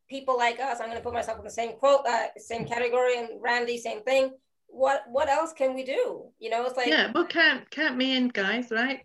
people 0.10 0.38
like 0.38 0.60
us 0.60 0.80
i'm 0.80 0.88
going 0.88 0.98
to 0.98 1.04
put 1.04 1.13
myself 1.13 1.38
in 1.38 1.46
the 1.46 1.50
same 1.50 1.74
quote 1.74 2.06
uh, 2.06 2.28
same 2.38 2.65
category 2.65 3.17
and 3.17 3.30
randy 3.41 3.78
same 3.78 4.02
thing 4.02 4.32
what 4.67 5.04
what 5.10 5.30
else 5.30 5.54
can 5.54 5.74
we 5.74 5.84
do? 5.84 6.26
You 6.39 6.50
know 6.50 6.65
it's 6.65 6.78
like 6.78 6.88
yeah 6.88 7.12
well 7.13 7.26
can't 7.26 7.70
can't 7.70 7.98
me 7.98 8.15
in 8.15 8.30
guys 8.30 8.72
right? 8.72 9.02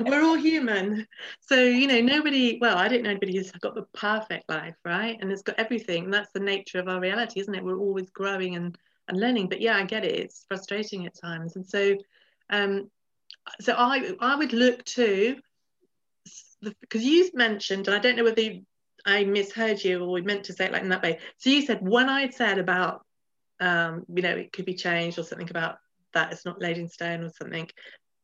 We're 0.00 0.22
all 0.22 0.36
human. 0.36 1.06
So 1.40 1.54
you 1.54 1.86
know 1.86 2.00
nobody 2.00 2.58
well 2.60 2.76
i 2.76 2.88
don't 2.88 3.02
know 3.02 3.10
anybody 3.10 3.36
who's 3.36 3.50
got 3.52 3.74
the 3.74 3.86
perfect 3.94 4.48
life 4.48 4.74
right? 4.84 5.16
And 5.20 5.30
it's 5.30 5.42
got 5.42 5.58
everything. 5.58 6.04
And 6.04 6.14
that's 6.14 6.32
the 6.32 6.40
nature 6.40 6.78
of 6.78 6.88
our 6.88 7.00
reality 7.00 7.40
isn't 7.40 7.54
it? 7.54 7.64
We're 7.64 7.78
always 7.78 8.10
growing 8.10 8.56
and 8.56 8.76
and 9.08 9.18
learning. 9.20 9.48
But 9.48 9.60
yeah 9.60 9.76
i 9.76 9.84
get 9.84 10.04
it. 10.04 10.18
It's 10.18 10.44
frustrating 10.48 11.06
at 11.06 11.18
times. 11.18 11.56
And 11.56 11.66
so 11.66 11.96
um 12.50 12.90
so 13.60 13.74
I 13.76 14.14
I 14.20 14.36
would 14.36 14.52
look 14.52 14.84
to 14.84 15.36
because 16.80 17.04
you've 17.04 17.34
mentioned, 17.34 17.88
and 17.88 17.96
I 17.96 17.98
don't 17.98 18.16
know 18.16 18.24
whether 18.24 18.40
you, 18.40 18.64
I 19.04 19.24
misheard 19.24 19.82
you 19.82 20.02
or 20.02 20.12
we 20.12 20.22
meant 20.22 20.44
to 20.44 20.52
say 20.52 20.66
it 20.66 20.72
like 20.72 20.82
in 20.82 20.90
that 20.90 21.02
way. 21.02 21.18
So 21.38 21.50
you 21.50 21.62
said 21.62 21.86
when 21.86 22.08
I'd 22.08 22.34
said 22.34 22.58
about 22.58 23.04
um, 23.60 24.04
you 24.12 24.22
know 24.22 24.36
it 24.36 24.52
could 24.52 24.64
be 24.64 24.74
changed 24.74 25.18
or 25.18 25.24
something 25.24 25.50
about 25.50 25.76
that 26.14 26.32
it's 26.32 26.44
not 26.44 26.60
laid 26.60 26.78
in 26.78 26.88
stone 26.88 27.24
or 27.24 27.30
something 27.30 27.68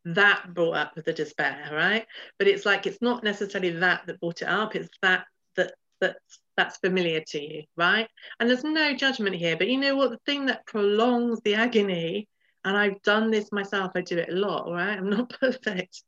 that 0.05 0.55
brought 0.55 0.77
up 0.77 0.95
the 0.95 1.13
despair 1.13 1.69
right? 1.73 2.07
But 2.39 2.49
it's 2.49 2.65
like 2.65 2.87
it's 2.87 3.03
not 3.03 3.25
necessarily 3.25 3.71
that 3.79 4.07
that 4.07 4.21
brought 4.21 4.43
it 4.43 4.49
up 4.49 4.77
it's 4.77 4.89
that 5.03 5.27
that 5.57 5.75
that's 6.01 6.41
that's 6.57 6.79
familiar 6.79 7.23
to 7.29 7.41
you 7.41 7.63
right? 7.77 8.09
And 8.39 8.49
there's 8.49 8.65
no 8.65 8.95
judgment 8.95 9.37
here 9.37 9.57
but 9.57 9.69
you 9.69 9.79
know 9.79 9.97
what? 9.97 10.11
The 10.11 10.21
thing 10.27 10.47
that 10.47 10.67
prolongs 10.67 11.41
the 11.45 11.55
agony 11.55 12.29
and 12.65 12.77
I've 12.77 13.01
done 13.03 13.31
this 13.31 13.53
myself, 13.53 13.93
I 13.95 14.01
do 14.01 14.19
it 14.19 14.31
a 14.31 14.37
lot, 14.37 14.71
right? 14.71 14.97
I'm 14.97 15.11
not 15.11 15.31
perfect. 15.41 16.03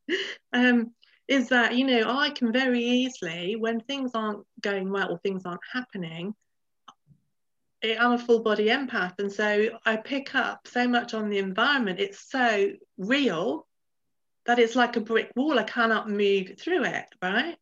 um, 0.52 0.92
is 1.28 1.48
that, 1.50 1.76
you 1.76 1.86
know, 1.86 2.18
I 2.18 2.30
can 2.30 2.52
very 2.52 2.82
easily, 2.82 3.54
when 3.56 3.80
things 3.80 4.12
aren't 4.14 4.44
going 4.60 4.90
well 4.90 5.12
or 5.12 5.18
things 5.18 5.42
aren't 5.44 5.60
happening, 5.72 6.34
I'm 7.82 8.12
a 8.12 8.18
full 8.18 8.40
body 8.40 8.66
empath. 8.66 9.14
And 9.18 9.32
so 9.32 9.78
I 9.86 9.96
pick 9.96 10.34
up 10.34 10.66
so 10.66 10.86
much 10.88 11.14
on 11.14 11.30
the 11.30 11.38
environment. 11.38 12.00
It's 12.00 12.30
so 12.30 12.72
real 12.98 13.66
that 14.46 14.58
it's 14.58 14.76
like 14.76 14.96
a 14.96 15.00
brick 15.00 15.30
wall. 15.36 15.58
I 15.58 15.62
cannot 15.62 16.10
move 16.10 16.58
through 16.58 16.84
it, 16.84 17.06
right? 17.22 17.56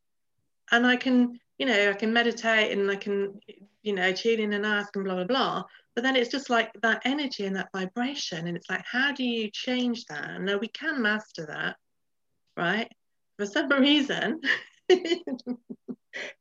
And 0.73 0.87
I 0.87 0.97
can, 0.97 1.39
you 1.59 1.67
know, 1.67 1.91
I 1.91 1.93
can 1.93 2.13
meditate 2.13 2.77
and 2.77 2.91
I 2.91 2.97
can, 2.97 3.39
you 3.83 3.93
know, 3.93 4.13
tune 4.13 4.41
in 4.41 4.55
and 4.55 4.67
ask 4.67 4.97
and 4.97 5.05
blah, 5.05 5.15
blah, 5.15 5.25
blah 5.25 5.65
but 5.99 6.05
then 6.05 6.15
it's 6.15 6.31
just 6.31 6.49
like 6.49 6.71
that 6.83 7.03
energy 7.05 7.45
and 7.45 7.57
that 7.57 7.71
vibration 7.75 8.47
and 8.47 8.57
it's 8.57 8.71
like 8.71 8.85
how 8.89 9.11
do 9.11 9.25
you 9.25 9.51
change 9.51 10.05
that? 10.05 10.41
No 10.41 10.57
we 10.57 10.69
can 10.69 11.03
master 11.03 11.45
that 11.47 11.75
right? 12.57 12.89
For 13.37 13.47
some 13.47 13.69
reason 13.81 14.41
who 14.89 15.01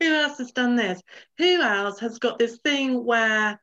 else 0.03 0.37
has 0.37 0.51
done 0.51 0.75
this? 0.75 1.01
Who 1.39 1.59
else 1.59 1.99
has 2.01 2.19
got 2.19 2.37
this 2.37 2.59
thing 2.63 3.03
where 3.03 3.59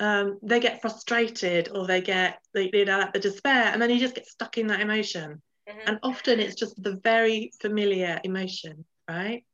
um, 0.00 0.40
they 0.42 0.58
get 0.58 0.80
frustrated 0.80 1.68
or 1.72 1.86
they 1.86 2.00
get 2.00 2.40
they, 2.52 2.68
you 2.72 2.84
know 2.84 3.08
the 3.14 3.20
despair 3.20 3.70
and 3.72 3.80
then 3.80 3.90
you 3.90 4.00
just 4.00 4.16
get 4.16 4.26
stuck 4.26 4.58
in 4.58 4.66
that 4.66 4.80
emotion. 4.80 5.40
Mm-hmm. 5.68 5.80
and 5.86 5.98
often 6.02 6.40
it's 6.40 6.56
just 6.56 6.82
the 6.82 6.98
very 7.04 7.52
familiar 7.60 8.20
emotion 8.24 8.84
right? 9.08 9.44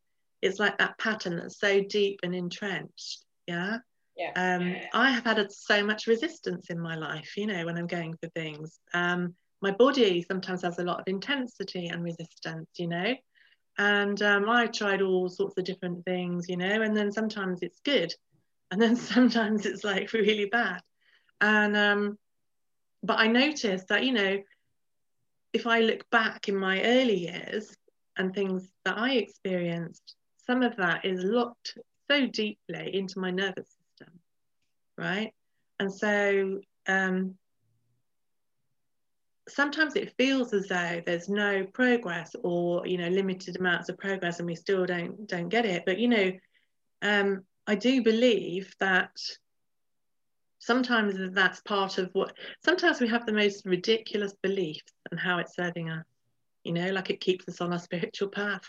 It's 0.40 0.58
like 0.58 0.78
that 0.78 0.96
pattern 0.96 1.36
that's 1.36 1.60
so 1.60 1.82
deep 1.82 2.20
and 2.22 2.34
entrenched 2.34 3.26
yeah 3.46 3.80
yeah. 4.16 4.32
Um, 4.36 4.76
I 4.92 5.10
have 5.10 5.24
had 5.24 5.52
so 5.52 5.84
much 5.84 6.06
resistance 6.06 6.70
in 6.70 6.78
my 6.78 6.96
life, 6.96 7.36
you 7.36 7.46
know, 7.46 7.64
when 7.64 7.78
I'm 7.78 7.86
going 7.86 8.16
for 8.16 8.28
things. 8.30 8.78
Um, 8.94 9.34
my 9.60 9.70
body 9.70 10.24
sometimes 10.28 10.62
has 10.62 10.78
a 10.78 10.84
lot 10.84 11.00
of 11.00 11.04
intensity 11.06 11.88
and 11.88 12.02
resistance, 12.02 12.68
you 12.76 12.88
know, 12.88 13.14
and 13.78 14.20
um, 14.22 14.48
I 14.48 14.66
tried 14.66 15.02
all 15.02 15.28
sorts 15.28 15.56
of 15.56 15.64
different 15.64 16.04
things, 16.04 16.48
you 16.48 16.56
know, 16.56 16.82
and 16.82 16.96
then 16.96 17.10
sometimes 17.12 17.60
it's 17.62 17.80
good, 17.84 18.12
and 18.72 18.80
then 18.80 18.96
sometimes 19.14 19.66
it's 19.66 19.84
like 19.84 20.12
really 20.12 20.46
bad 20.46 20.80
and 21.42 21.76
um 21.76 22.18
but 23.02 23.18
i 23.18 23.26
noticed 23.26 23.88
that 23.88 24.04
you 24.04 24.12
know 24.12 24.38
if 25.52 25.66
i 25.66 25.80
look 25.80 26.08
back 26.10 26.48
in 26.48 26.56
my 26.56 26.82
early 26.82 27.18
years 27.18 27.76
and 28.16 28.32
things 28.34 28.68
that 28.84 28.96
i 28.96 29.12
experienced 29.12 30.16
some 30.46 30.62
of 30.62 30.74
that 30.76 31.04
is 31.04 31.22
locked 31.22 31.76
so 32.10 32.26
deeply 32.26 32.94
into 32.94 33.18
my 33.18 33.30
nervous 33.30 33.66
system 33.66 33.81
right? 34.96 35.32
And 35.78 35.92
so 35.92 36.60
um 36.86 37.34
sometimes 39.48 39.96
it 39.96 40.14
feels 40.16 40.52
as 40.54 40.68
though 40.68 41.02
there's 41.04 41.28
no 41.28 41.64
progress 41.72 42.34
or 42.42 42.86
you 42.86 42.96
know 42.96 43.08
limited 43.08 43.56
amounts 43.56 43.88
of 43.88 43.98
progress 43.98 44.38
and 44.38 44.46
we 44.46 44.54
still 44.54 44.86
don't 44.86 45.26
don't 45.26 45.48
get 45.48 45.66
it. 45.66 45.84
But 45.84 45.98
you 45.98 46.08
know 46.08 46.32
um 47.02 47.42
I 47.66 47.74
do 47.74 48.02
believe 48.02 48.74
that 48.80 49.10
sometimes 50.58 51.34
that's 51.34 51.60
part 51.62 51.98
of 51.98 52.08
what 52.12 52.32
sometimes 52.64 53.00
we 53.00 53.08
have 53.08 53.26
the 53.26 53.32
most 53.32 53.66
ridiculous 53.66 54.34
beliefs 54.42 54.92
and 55.10 55.18
how 55.18 55.38
it's 55.38 55.56
serving 55.56 55.90
us 55.90 56.04
you 56.62 56.72
know 56.72 56.90
like 56.92 57.10
it 57.10 57.20
keeps 57.20 57.48
us 57.48 57.60
on 57.60 57.72
our 57.72 57.78
spiritual 57.80 58.28
path 58.28 58.68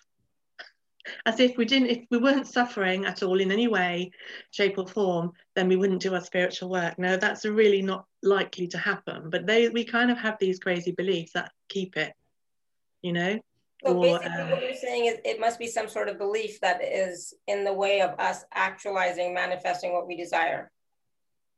as 1.25 1.39
if 1.39 1.57
we 1.57 1.65
didn't 1.65 1.89
if 1.89 2.05
we 2.09 2.17
weren't 2.17 2.47
suffering 2.47 3.05
at 3.05 3.23
all 3.23 3.39
in 3.39 3.51
any 3.51 3.67
way 3.67 4.11
shape 4.51 4.77
or 4.77 4.87
form 4.87 5.31
then 5.55 5.67
we 5.67 5.75
wouldn't 5.75 6.01
do 6.01 6.13
our 6.13 6.21
spiritual 6.21 6.69
work 6.69 6.97
no 6.97 7.17
that's 7.17 7.45
really 7.45 7.81
not 7.81 8.05
likely 8.21 8.67
to 8.67 8.77
happen 8.77 9.29
but 9.29 9.45
they 9.45 9.69
we 9.69 9.83
kind 9.83 10.11
of 10.11 10.17
have 10.17 10.37
these 10.39 10.59
crazy 10.59 10.91
beliefs 10.91 11.33
that 11.33 11.51
keep 11.69 11.97
it 11.97 12.13
you 13.01 13.13
know 13.13 13.39
so 13.85 13.99
basically, 13.99 14.27
uh, 14.27 14.49
what 14.49 14.61
you're 14.61 14.75
saying 14.75 15.05
is 15.05 15.19
it 15.25 15.39
must 15.39 15.59
be 15.59 15.67
some 15.67 15.89
sort 15.89 16.07
of 16.07 16.17
belief 16.17 16.59
that 16.61 16.81
is 16.81 17.33
in 17.47 17.65
the 17.65 17.73
way 17.73 18.01
of 18.01 18.17
us 18.17 18.45
actualizing, 18.53 19.33
manifesting 19.33 19.91
what 19.91 20.07
we 20.07 20.15
desire. 20.15 20.71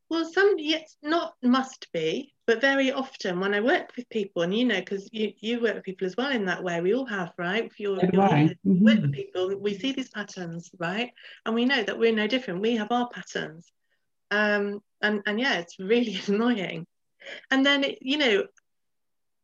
Well, 0.10 0.26
some 0.32 0.56
yes, 0.58 0.98
not 1.04 1.36
must 1.44 1.92
be, 1.92 2.34
but 2.48 2.62
very 2.62 2.92
often 2.92 3.40
when 3.40 3.54
I 3.54 3.60
work 3.60 3.92
with 3.96 4.08
people, 4.10 4.44
and 4.44 4.56
you 4.56 4.66
know, 4.66 4.80
because 4.80 5.10
you, 5.12 5.34
you 5.40 5.62
work 5.62 5.76
with 5.76 5.84
people 5.84 6.06
as 6.06 6.16
well 6.16 6.32
in 6.32 6.46
that 6.46 6.64
way, 6.64 6.80
we 6.80 6.94
all 6.94 7.06
have, 7.06 7.34
right? 7.38 7.66
If 7.66 7.80
you're, 7.80 8.00
you're 8.00 8.12
mm-hmm. 8.12 8.86
work 8.86 9.02
with 9.02 9.14
people, 9.14 9.58
we 9.58 9.78
see 9.78 9.94
these 9.94 10.10
patterns, 10.10 10.70
right? 10.78 11.12
And 11.46 11.56
we 11.56 11.66
know 11.66 11.82
that 11.82 11.98
we're 11.98 12.14
no 12.14 12.28
different. 12.28 12.62
We 12.62 12.76
have 12.76 12.92
our 12.92 13.10
patterns, 13.10 13.72
um, 14.32 14.82
and 15.02 15.22
and 15.26 15.40
yeah, 15.40 15.56
it's 15.56 15.80
really 15.80 16.20
annoying. 16.28 16.86
And 17.50 17.66
then 17.66 17.84
it, 17.84 17.98
you 18.02 18.18
know, 18.18 18.44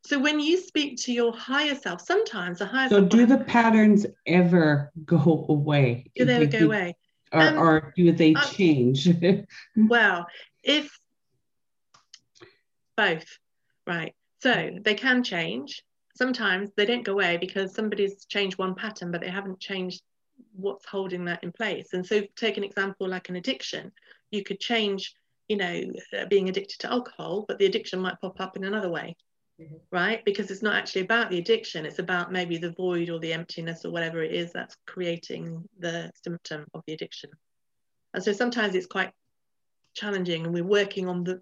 so 0.03 0.19
when 0.19 0.39
you 0.39 0.59
speak 0.59 1.01
to 1.03 1.13
your 1.13 1.35
higher 1.35 1.75
self, 1.75 2.01
sometimes 2.01 2.59
the 2.59 2.65
higher 2.65 2.89
so 2.89 2.99
self. 2.99 3.09
do 3.09 3.25
the 3.25 3.39
patterns 3.39 4.05
ever 4.25 4.91
go 5.05 5.45
away? 5.49 6.11
Do 6.15 6.25
they 6.25 6.35
ever 6.35 6.45
go 6.45 6.65
away? 6.65 6.95
Or, 7.31 7.41
um, 7.41 7.57
or 7.57 7.93
do 7.95 8.11
they 8.11 8.35
uh, 8.35 8.45
change? 8.45 9.09
well, 9.75 10.27
if 10.63 10.99
both, 12.95 13.25
right. 13.87 14.13
So 14.39 14.71
they 14.81 14.95
can 14.95 15.23
change. 15.23 15.83
Sometimes 16.15 16.71
they 16.75 16.85
don't 16.85 17.05
go 17.05 17.13
away 17.13 17.37
because 17.37 17.73
somebody's 17.73 18.25
changed 18.25 18.57
one 18.57 18.75
pattern, 18.75 19.11
but 19.11 19.21
they 19.21 19.29
haven't 19.29 19.59
changed 19.59 20.01
what's 20.53 20.85
holding 20.85 21.25
that 21.25 21.43
in 21.43 21.51
place. 21.51 21.93
And 21.93 22.05
so, 22.05 22.21
take 22.35 22.57
an 22.57 22.63
example 22.63 23.07
like 23.07 23.29
an 23.29 23.35
addiction. 23.35 23.91
You 24.31 24.43
could 24.43 24.59
change, 24.59 25.13
you 25.47 25.57
know, 25.57 25.81
being 26.29 26.49
addicted 26.49 26.79
to 26.79 26.91
alcohol, 26.91 27.45
but 27.47 27.59
the 27.59 27.65
addiction 27.65 27.99
might 27.99 28.19
pop 28.19 28.39
up 28.41 28.57
in 28.57 28.63
another 28.63 28.89
way 28.89 29.15
mm-hmm. 29.61 29.75
right? 29.91 30.23
Because 30.25 30.51
it's 30.51 30.61
not 30.61 30.75
actually 30.75 31.01
about 31.01 31.29
the 31.29 31.37
addiction, 31.37 31.85
it's 31.85 31.99
about 31.99 32.31
maybe 32.31 32.57
the 32.57 32.71
void 32.71 33.09
or 33.09 33.19
the 33.19 33.33
emptiness 33.33 33.85
or 33.85 33.91
whatever 33.91 34.21
it 34.21 34.33
is 34.33 34.51
that's 34.51 34.77
creating 34.87 35.63
the 35.79 36.11
symptom 36.23 36.65
of 36.73 36.83
the 36.87 36.93
addiction. 36.93 37.29
And 38.13 38.23
so 38.23 38.33
sometimes 38.33 38.75
it's 38.75 38.87
quite 38.87 39.11
challenging 39.93 40.45
and 40.45 40.53
we're 40.53 40.63
working 40.63 41.07
on 41.07 41.23
the 41.23 41.41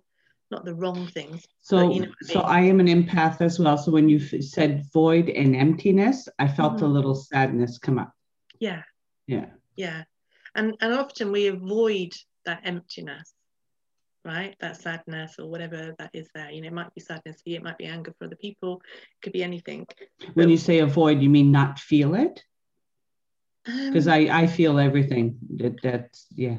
not 0.51 0.65
the 0.65 0.73
wrong 0.73 1.07
things. 1.07 1.45
So, 1.61 1.91
you 1.91 2.01
know 2.01 2.05
I 2.05 2.07
mean. 2.07 2.13
so 2.23 2.39
I 2.41 2.59
am 2.61 2.79
an 2.79 2.87
empath 2.87 3.41
as 3.41 3.59
well. 3.59 3.77
So 3.77 3.91
when 3.91 4.09
you 4.09 4.19
said 4.19 4.85
void 4.93 5.29
and 5.29 5.55
emptiness, 5.55 6.27
I 6.39 6.47
felt 6.47 6.75
mm-hmm. 6.75 6.85
a 6.85 6.89
little 6.89 7.15
sadness 7.15 7.77
come 7.77 7.99
up. 7.99 8.11
Yeah. 8.59 8.83
Yeah. 9.27 9.47
Yeah. 9.75 10.03
And 10.55 10.75
and 10.81 10.93
often 10.93 11.31
we 11.31 11.47
avoid 11.47 12.13
that 12.45 12.61
emptiness 12.63 13.33
right? 14.25 14.55
That 14.59 14.77
sadness 14.77 15.35
or 15.39 15.47
whatever 15.47 15.95
that 15.97 16.11
is 16.13 16.29
there. 16.33 16.51
You 16.51 16.61
know, 16.61 16.67
it 16.67 16.73
might 16.73 16.93
be 16.93 17.01
sadness 17.01 17.41
for 17.41 17.49
you, 17.49 17.57
it 17.57 17.63
might 17.63 17.77
be 17.77 17.85
anger 17.85 18.13
for 18.17 18.25
other 18.25 18.35
people, 18.35 18.81
it 18.85 19.21
could 19.21 19.33
be 19.33 19.43
anything. 19.43 19.85
When 20.33 20.47
but, 20.47 20.51
you 20.51 20.57
say 20.57 20.79
avoid, 20.79 21.21
you 21.21 21.29
mean 21.29 21.51
not 21.51 21.79
feel 21.79 22.15
it? 22.15 22.43
Because 23.65 24.07
um, 24.07 24.13
I, 24.13 24.29
I 24.29 24.47
feel 24.47 24.79
everything. 24.79 25.37
That 25.57 25.81
that's 25.81 26.25
yeah. 26.35 26.57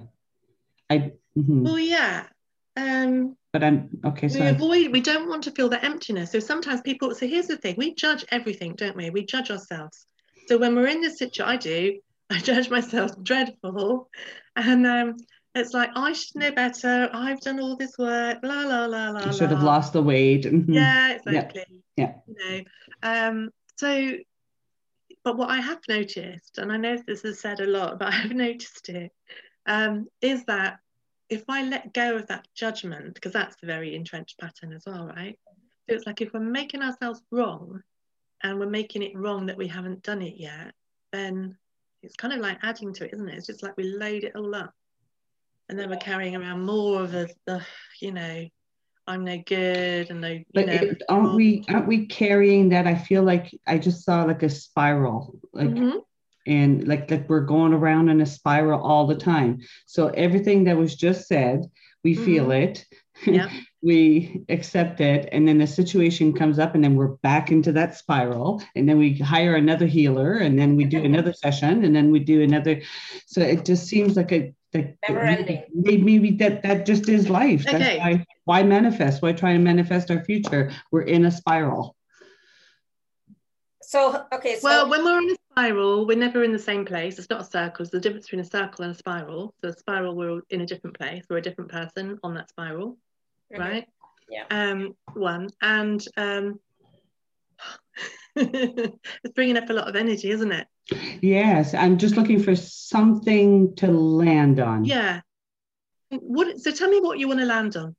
I 0.89 1.13
mm-hmm. 1.37 1.65
well 1.65 1.79
yeah. 1.79 2.27
Um 2.77 3.37
but 3.53 3.65
I'm 3.65 3.89
okay. 4.05 4.29
So 4.29 4.41
we 4.41 4.47
avoid 4.47 4.93
we 4.93 5.01
don't 5.01 5.29
want 5.29 5.45
to 5.45 5.51
feel 5.51 5.69
the 5.69 5.85
emptiness. 5.85 6.33
So 6.33 6.41
sometimes 6.41 6.81
people 6.83 7.15
so 7.15 7.27
here's 7.27 7.47
the 7.47 7.57
thing, 7.57 7.75
we 7.77 7.95
judge 7.95 8.25
everything, 8.31 8.75
don't 8.75 8.97
we? 8.97 9.11
We 9.11 9.25
judge 9.25 9.51
ourselves. 9.51 10.07
So 10.47 10.59
when 10.59 10.75
we're 10.75 10.89
in 10.89 11.01
this 11.01 11.19
situation, 11.19 11.51
I 11.51 11.57
do, 11.57 12.01
I 12.31 12.39
judge 12.39 12.71
myself 12.71 13.11
dreadful. 13.23 14.09
And 14.57 14.87
um 14.87 15.17
it's 15.55 15.75
like 15.75 15.91
I 15.97 16.13
should 16.13 16.37
know 16.37 16.53
better. 16.53 17.11
I've 17.13 17.41
done 17.41 17.59
all 17.61 17.77
this 17.77 17.99
work. 17.99 18.39
La 18.43 18.63
la 18.63 18.87
la 18.87 19.11
la. 19.11 19.27
You 19.27 19.33
should 19.33 19.51
have 19.51 19.65
lost 19.65 19.93
the 19.93 20.03
weight. 20.03 20.45
Mm-hmm. 20.45 20.73
Yeah, 20.73 21.15
exactly. 21.15 21.83
Yeah. 21.97 22.15
You 22.29 22.35
know, 22.39 22.63
um, 23.03 23.51
so, 23.77 24.13
but 25.25 25.37
what 25.37 25.51
I 25.51 25.61
have 25.61 25.81
noticed, 25.89 26.59
and 26.59 26.71
I 26.71 26.77
know 26.77 26.97
this 27.05 27.25
is 27.25 27.41
said 27.41 27.59
a 27.59 27.67
lot, 27.67 27.99
but 27.99 28.09
I've 28.15 28.31
noticed 28.31 28.89
it, 28.91 29.11
um, 29.67 30.07
is 30.21 30.45
that 30.45 30.79
if 31.31 31.45
I 31.49 31.65
let 31.65 31.95
go 31.95 32.17
of 32.17 32.27
that 32.27 32.47
judgment, 32.55 33.15
because 33.15 33.33
that's 33.33 33.57
the 33.57 33.67
very 33.67 33.95
entrenched 33.95 34.39
pattern 34.39 34.73
as 34.73 34.83
well, 34.87 35.07
right? 35.07 35.39
So 35.89 35.97
it's 35.97 36.07
like 36.07 36.21
if 36.21 36.33
we're 36.33 36.41
making 36.41 36.83
ourselves 36.83 37.23
wrong, 37.31 37.83
and 38.43 38.59
we're 38.59 38.67
making 38.67 39.03
it 39.03 39.17
wrong 39.17 39.47
that 39.47 39.57
we 39.57 39.69
haven't 39.69 40.03
done 40.03 40.23
it 40.23 40.35
yet, 40.37 40.73
then 41.13 41.57
it's 42.03 42.17
kind 42.17 42.33
of 42.33 42.41
like 42.41 42.59
adding 42.63 42.93
to 42.95 43.05
it, 43.05 43.13
isn't 43.13 43.29
it? 43.29 43.37
It's 43.37 43.47
just 43.47 43.63
like 43.63 43.77
we 43.77 43.85
load 43.85 44.25
it 44.25 44.35
all 44.35 44.55
up 44.55 44.75
and 45.71 45.79
then 45.79 45.89
we're 45.89 45.97
carrying 45.97 46.37
around 46.37 46.67
more 46.67 47.03
of 47.03 47.13
the, 47.13 47.31
the 47.47 47.65
you 48.01 48.13
know 48.13 48.45
i'm 49.07 49.25
no 49.25 49.41
good 49.47 50.11
and 50.11 50.21
no 50.21 50.39
but 50.53 50.67
know, 50.67 50.73
it, 50.73 51.03
aren't 51.09 51.35
we 51.35 51.65
aren't 51.69 51.87
we 51.87 52.07
carrying 52.07 52.69
that 52.69 52.87
i 52.87 52.95
feel 52.95 53.23
like 53.23 53.57
i 53.67 53.79
just 53.79 54.05
saw 54.05 54.25
like 54.25 54.43
a 54.43 54.51
spiral 54.51 55.39
like 55.53 55.69
mm-hmm. 55.69 55.99
And 56.47 56.87
like 56.87 57.11
like 57.11 57.29
we're 57.29 57.41
going 57.41 57.73
around 57.73 58.09
in 58.09 58.21
a 58.21 58.27
spiral 58.27 58.83
all 58.83 59.07
the 59.07 59.17
time. 59.17 59.61
So 59.87 60.09
everything 60.09 60.65
that 60.65 60.77
was 60.77 60.95
just 60.95 61.29
said 61.29 61.71
we 62.03 62.15
mm-hmm. 62.15 62.25
feel 62.25 62.51
it 62.51 62.87
yeah. 63.27 63.51
we 63.83 64.43
accept 64.49 65.01
it 65.01 65.29
and 65.33 65.49
then 65.49 65.59
the 65.59 65.67
situation 65.67 66.35
comes 66.35 66.59
up 66.59 66.75
and 66.75 66.85
then 66.85 66.97
we're 66.97 67.17
back 67.23 67.51
into 67.51 67.73
that 67.73 67.97
spiral 67.97 68.63
and 68.75 68.89
then 68.89 68.99
we 68.99 69.15
hire 69.15 69.57
another 69.57 69.87
healer 69.87 70.35
and 70.35 70.59
then 70.59 70.77
we 70.77 70.85
do 70.85 71.03
another 71.03 71.33
session 71.33 71.85
and 71.85 71.97
then 71.97 72.11
we 72.11 72.19
do 72.19 72.43
another 72.43 72.81
so 73.27 73.41
it 73.41 73.65
just 73.65 73.87
seems 73.87 74.17
like 74.17 74.33
a 74.33 74.55
like 74.73 74.97
never 75.09 75.21
ending. 75.21 75.65
maybe, 75.75 76.03
maybe 76.03 76.31
that 76.37 76.63
that 76.63 76.87
just 76.87 77.09
is 77.09 77.29
life. 77.29 77.67
Okay. 77.67 77.79
that's 77.79 77.99
why 77.99 78.27
why 78.45 78.63
manifest? 78.63 79.23
Why 79.23 79.33
try 79.33 79.53
to 79.53 79.59
manifest 79.59 80.11
our 80.11 80.25
future? 80.25 80.71
We're 80.93 81.03
in 81.03 81.25
a 81.25 81.31
spiral. 81.31 81.97
So 83.83 84.25
okay 84.33 84.59
so 84.59 84.65
well 84.65 84.89
when 84.89 85.05
we're 85.05 85.19
in 85.19 85.31
a 85.31 85.37
spiral 85.61 86.07
we're 86.07 86.17
never 86.17 86.43
in 86.45 86.53
the 86.53 86.59
same 86.59 86.85
place 86.85 87.19
it's 87.19 87.31
not 87.31 87.43
a 87.43 87.45
circle 87.45 87.83
it's 87.83 87.91
the 87.91 88.01
difference 88.01 88.27
between 88.27 88.41
a 88.41 88.45
circle 88.45 88.85
and 88.85 88.95
a 88.95 88.99
spiral 88.99 89.55
so 89.61 89.69
a 89.69 89.73
spiral 89.73 90.15
we're 90.15 90.41
in 90.51 90.61
a 90.61 90.67
different 90.67 90.97
place 90.97 91.25
we're 91.29 91.39
a 91.39 91.43
different 91.43 91.71
person 91.71 92.19
on 92.23 92.35
that 92.35 92.49
spiral 92.49 92.97
mm-hmm. 93.53 93.61
right 93.61 93.87
yeah 94.31 94.45
um 94.51 94.95
one 95.15 95.49
and 95.63 96.07
um 96.17 96.59
it's 98.37 99.35
bringing 99.35 99.57
up 99.57 99.69
a 99.71 99.73
lot 99.73 99.89
of 99.89 99.97
energy 99.97 100.31
isn't 100.31 100.53
it 100.53 100.67
Yes, 101.21 101.75
I'm 101.75 101.99
just 101.99 102.17
looking 102.17 102.43
for 102.43 102.57
something 102.57 103.75
to 103.77 103.91
land 103.91 104.61
on. 104.61 104.85
Yeah. 104.85 105.21
What? 106.11 106.61
So 106.61 106.71
tell 106.73 106.89
me 106.89 107.01
what 107.01 107.19
you 107.19 107.29
want 107.29 107.41
to 107.41 107.47
land 107.47 107.77
on. 107.77 107.95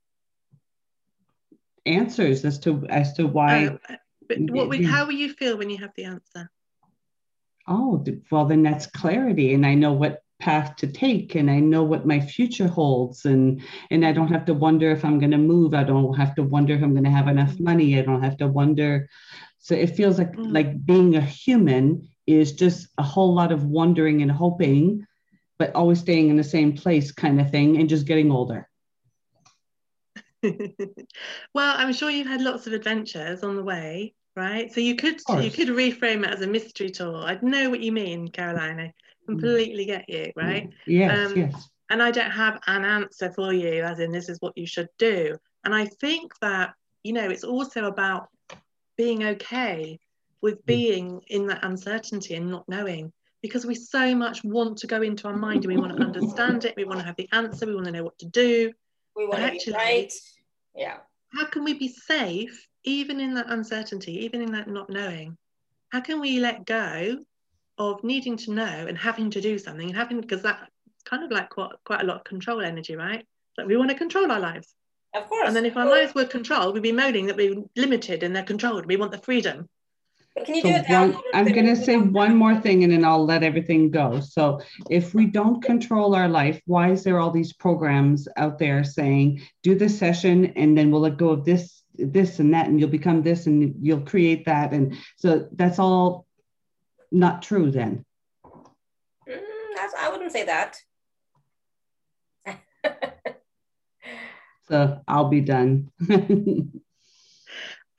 Answers 1.86 2.44
as 2.44 2.58
to 2.60 2.86
as 2.88 3.14
to 3.14 3.26
why. 3.26 3.66
Uh, 3.66 3.96
but 4.28 4.38
what? 4.50 4.68
Would, 4.68 4.84
how 4.84 5.06
will 5.06 5.14
you 5.14 5.32
feel 5.32 5.56
when 5.56 5.70
you 5.70 5.78
have 5.78 5.92
the 5.96 6.04
answer? 6.04 6.50
Oh, 7.68 8.04
well, 8.30 8.46
then 8.46 8.62
that's 8.62 8.86
clarity, 8.86 9.54
and 9.54 9.64
I 9.64 9.74
know 9.74 9.92
what 9.92 10.22
path 10.42 10.74
to 10.74 10.88
take 10.88 11.36
and 11.36 11.48
I 11.48 11.60
know 11.60 11.84
what 11.84 12.04
my 12.04 12.18
future 12.18 12.66
holds 12.66 13.24
and 13.24 13.62
and 13.92 14.04
I 14.04 14.10
don't 14.10 14.32
have 14.32 14.44
to 14.46 14.54
wonder 14.54 14.90
if 14.90 15.04
I'm 15.04 15.20
going 15.20 15.30
to 15.30 15.38
move 15.38 15.72
I 15.72 15.84
don't 15.84 16.14
have 16.14 16.34
to 16.34 16.42
wonder 16.42 16.74
if 16.74 16.82
I'm 16.82 16.94
going 16.94 17.04
to 17.04 17.10
have 17.10 17.28
enough 17.28 17.52
mm. 17.52 17.60
money 17.60 17.96
I 17.96 18.02
don't 18.02 18.24
have 18.24 18.38
to 18.38 18.48
wonder 18.48 19.08
so 19.58 19.76
it 19.76 19.94
feels 19.94 20.18
like 20.18 20.32
mm. 20.32 20.52
like 20.52 20.84
being 20.84 21.14
a 21.14 21.20
human 21.20 22.08
is 22.26 22.54
just 22.54 22.88
a 22.98 23.04
whole 23.04 23.32
lot 23.32 23.52
of 23.52 23.66
wondering 23.66 24.20
and 24.22 24.32
hoping 24.32 25.06
but 25.58 25.72
always 25.76 26.00
staying 26.00 26.28
in 26.28 26.36
the 26.36 26.44
same 26.56 26.76
place 26.76 27.12
kind 27.12 27.40
of 27.40 27.52
thing 27.52 27.76
and 27.76 27.88
just 27.88 28.06
getting 28.06 28.32
older 28.32 28.68
well 30.42 31.74
i'm 31.78 31.92
sure 31.92 32.10
you've 32.10 32.26
had 32.26 32.40
lots 32.40 32.66
of 32.66 32.72
adventures 32.72 33.44
on 33.44 33.54
the 33.54 33.62
way 33.62 34.12
right? 34.36 34.72
So 34.72 34.80
you 34.80 34.96
could 34.96 35.20
you 35.40 35.50
could 35.50 35.68
reframe 35.68 36.24
it 36.24 36.30
as 36.30 36.40
a 36.40 36.46
mystery 36.46 36.90
tour. 36.90 37.16
I 37.16 37.38
know 37.42 37.70
what 37.70 37.80
you 37.80 37.92
mean 37.92 38.28
caroline. 38.28 38.80
I 38.80 38.92
completely 39.26 39.84
get 39.84 40.08
you 40.08 40.32
right? 40.36 40.70
Yes 40.86 41.30
um, 41.30 41.36
yes. 41.36 41.68
and 41.90 42.02
i 42.02 42.10
don't 42.10 42.30
have 42.30 42.60
an 42.66 42.84
answer 42.84 43.32
for 43.32 43.52
you 43.52 43.82
as 43.82 44.00
in 44.00 44.12
this 44.12 44.28
is 44.28 44.38
what 44.40 44.56
you 44.56 44.66
should 44.66 44.88
do. 44.98 45.36
And 45.64 45.74
i 45.74 45.84
think 45.84 46.32
that 46.40 46.74
you 47.02 47.12
know 47.12 47.28
it's 47.28 47.44
also 47.44 47.84
about 47.84 48.28
being 48.96 49.24
okay 49.24 49.98
with 50.40 50.62
mm. 50.62 50.66
being 50.66 51.20
in 51.28 51.46
that 51.46 51.64
uncertainty 51.64 52.34
and 52.34 52.50
not 52.50 52.68
knowing 52.68 53.12
because 53.42 53.66
we 53.66 53.74
so 53.74 54.14
much 54.14 54.44
want 54.44 54.78
to 54.78 54.86
go 54.86 55.02
into 55.02 55.26
our 55.26 55.36
mind 55.36 55.64
and 55.64 55.74
we 55.74 55.80
want 55.80 55.96
to 55.96 56.02
understand 56.02 56.64
it 56.64 56.74
we 56.76 56.84
want 56.84 57.00
to 57.00 57.06
have 57.06 57.16
the 57.16 57.28
answer 57.32 57.66
we 57.66 57.74
want 57.74 57.86
to 57.86 57.92
know 57.92 58.04
what 58.04 58.18
to 58.18 58.26
do. 58.26 58.72
We 59.16 59.26
want 59.26 59.60
to 59.60 59.70
be 59.70 59.72
right. 59.72 60.12
Yeah. 60.74 60.98
How 61.34 61.46
can 61.46 61.64
we 61.64 61.74
be 61.74 61.88
safe 61.88 62.66
even 62.84 63.20
in 63.20 63.34
that 63.34 63.50
uncertainty 63.50 64.24
even 64.24 64.40
in 64.40 64.52
that 64.52 64.68
not 64.68 64.90
knowing 64.90 65.36
how 65.90 66.00
can 66.00 66.20
we 66.20 66.40
let 66.40 66.64
go 66.64 67.18
of 67.78 68.02
needing 68.04 68.36
to 68.36 68.52
know 68.52 68.86
and 68.88 68.96
having 68.96 69.30
to 69.30 69.40
do 69.40 69.58
something 69.58 69.88
and 69.88 69.96
having 69.96 70.20
because 70.20 70.42
that 70.42 70.68
kind 71.04 71.24
of 71.24 71.30
like 71.30 71.50
quite, 71.50 71.72
quite 71.84 72.00
a 72.00 72.04
lot 72.04 72.16
of 72.16 72.24
control 72.24 72.60
energy 72.60 72.96
right? 72.96 73.26
Like 73.58 73.66
we 73.66 73.76
want 73.76 73.90
to 73.90 73.96
control 73.96 74.30
our 74.30 74.40
lives. 74.40 74.74
Of 75.14 75.28
course. 75.28 75.46
And 75.46 75.54
then 75.54 75.66
if 75.66 75.76
our 75.76 75.88
lives 75.88 76.14
were 76.14 76.24
controlled 76.24 76.74
we'd 76.74 76.82
be 76.82 76.92
moaning 76.92 77.26
that 77.26 77.36
we're 77.36 77.62
limited 77.76 78.22
and 78.22 78.34
they're 78.34 78.42
controlled. 78.42 78.86
We 78.86 78.96
want 78.96 79.12
the 79.12 79.18
freedom. 79.18 79.68
Can 80.46 80.54
you 80.54 80.62
so 80.62 80.68
do 80.68 80.74
it 80.76 80.88
one, 80.88 81.16
I'm 81.34 81.52
going 81.52 81.66
to 81.66 81.76
say 81.76 81.98
one 81.98 82.34
more 82.34 82.58
thing 82.58 82.84
and 82.84 82.92
then 82.92 83.04
I'll 83.04 83.24
let 83.24 83.42
everything 83.42 83.90
go. 83.90 84.20
So, 84.20 84.62
if 84.88 85.12
we 85.12 85.26
don't 85.26 85.62
control 85.62 86.14
our 86.14 86.26
life, 86.26 86.58
why 86.64 86.90
is 86.90 87.04
there 87.04 87.20
all 87.20 87.30
these 87.30 87.52
programs 87.52 88.26
out 88.38 88.58
there 88.58 88.82
saying, 88.82 89.42
do 89.62 89.74
this 89.74 89.98
session 89.98 90.46
and 90.56 90.76
then 90.76 90.90
we'll 90.90 91.02
let 91.02 91.18
go 91.18 91.28
of 91.28 91.44
this, 91.44 91.81
this 91.94 92.38
and 92.38 92.54
that, 92.54 92.66
and 92.66 92.78
you'll 92.78 92.88
become 92.88 93.22
this 93.22 93.46
and 93.46 93.74
you'll 93.80 94.00
create 94.00 94.44
that? 94.46 94.72
And 94.72 94.96
so 95.16 95.48
that's 95.52 95.78
all 95.78 96.26
not 97.10 97.42
true 97.42 97.70
then. 97.70 98.04
Mm, 99.28 99.40
I 99.98 100.08
wouldn't 100.10 100.32
say 100.32 100.44
that. 100.44 100.76
so, 104.68 105.00
I'll 105.06 105.28
be 105.28 105.40
done. 105.40 105.90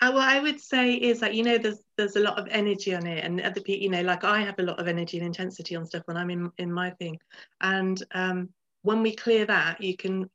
Uh, 0.04 0.12
what 0.12 0.28
I 0.28 0.42
would 0.42 0.60
say 0.60 0.96
is 0.96 1.22
that 1.22 1.34
you 1.34 1.44
know 1.44 1.58
there's 1.58 1.80
there's 1.96 2.18
a 2.18 2.20
lot 2.20 2.38
of 2.38 2.46
energy 2.50 2.94
on 2.94 3.08
it, 3.08 3.24
and 3.24 3.40
other 3.40 3.62
people, 3.62 3.82
you 3.82 3.90
know, 3.90 4.02
like 4.02 4.26
I 4.26 4.42
have 4.42 4.60
a 4.60 4.64
lot 4.64 4.78
of 4.78 4.90
energy 4.90 5.18
and 5.18 5.26
intensity 5.26 5.78
on 5.78 5.86
stuff 5.86 6.02
when 6.08 6.18
I'm 6.18 6.30
in 6.30 6.52
in 6.58 6.74
my 6.74 6.90
thing, 6.90 7.18
and 7.62 8.04
um, 8.12 8.50
when 8.82 9.02
we 9.02 9.16
clear 9.16 9.46
that, 9.46 9.82
you 9.82 9.96
can, 9.96 10.30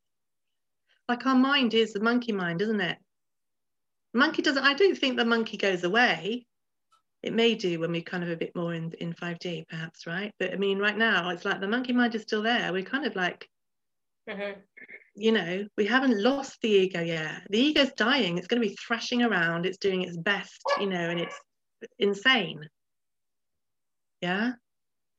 like 1.07 1.27
our 1.27 1.35
mind 1.35 1.75
is 1.75 1.93
the 1.93 2.01
monkey 2.01 2.33
mind, 2.33 2.63
isn't 2.63 2.81
it? 2.81 2.97
Monkey 4.15 4.43
doesn't. 4.43 4.65
I 4.65 4.75
don't 4.75 4.97
think 4.97 5.17
the 5.17 5.25
monkey 5.25 5.57
goes 5.57 5.85
away. 5.85 6.47
It 7.23 7.33
may 7.33 7.55
do 7.55 7.81
when 7.81 7.93
we 7.93 8.01
kind 8.03 8.23
of 8.23 8.31
a 8.31 8.37
bit 8.37 8.55
more 8.55 8.75
in 8.75 8.93
in 9.01 9.13
5D, 9.13 9.69
perhaps, 9.69 10.07
right? 10.07 10.33
But 10.39 10.53
I 10.53 10.57
mean, 10.57 10.79
right 10.79 10.97
now 10.97 11.31
it's 11.31 11.45
like 11.45 11.61
the 11.61 11.69
monkey 11.69 11.93
mind 11.93 12.15
is 12.15 12.23
still 12.23 12.43
there. 12.43 12.73
We're 12.73 12.83
kind 12.83 13.07
of 13.07 13.17
like. 13.17 13.49
Mm-hmm 14.29 14.61
you 15.19 15.33
know, 15.33 15.67
we 15.77 15.85
haven't 15.85 16.23
lost 16.23 16.59
the 16.63 16.69
ego 16.69 17.03
yet. 17.03 17.43
The 17.51 17.59
ego's 17.59 17.93
dying. 17.97 18.39
It's 18.39 18.47
going 18.47 18.63
to 18.63 18.69
be 18.69 18.77
thrashing 18.77 19.23
around. 19.23 19.67
It's 19.67 19.79
doing 19.79 20.03
its 20.03 20.17
best, 20.17 20.63
you 20.79 20.87
know, 20.87 21.11
and 21.11 21.21
it's 21.21 21.37
insane. 21.99 22.69
Yeah. 24.21 24.53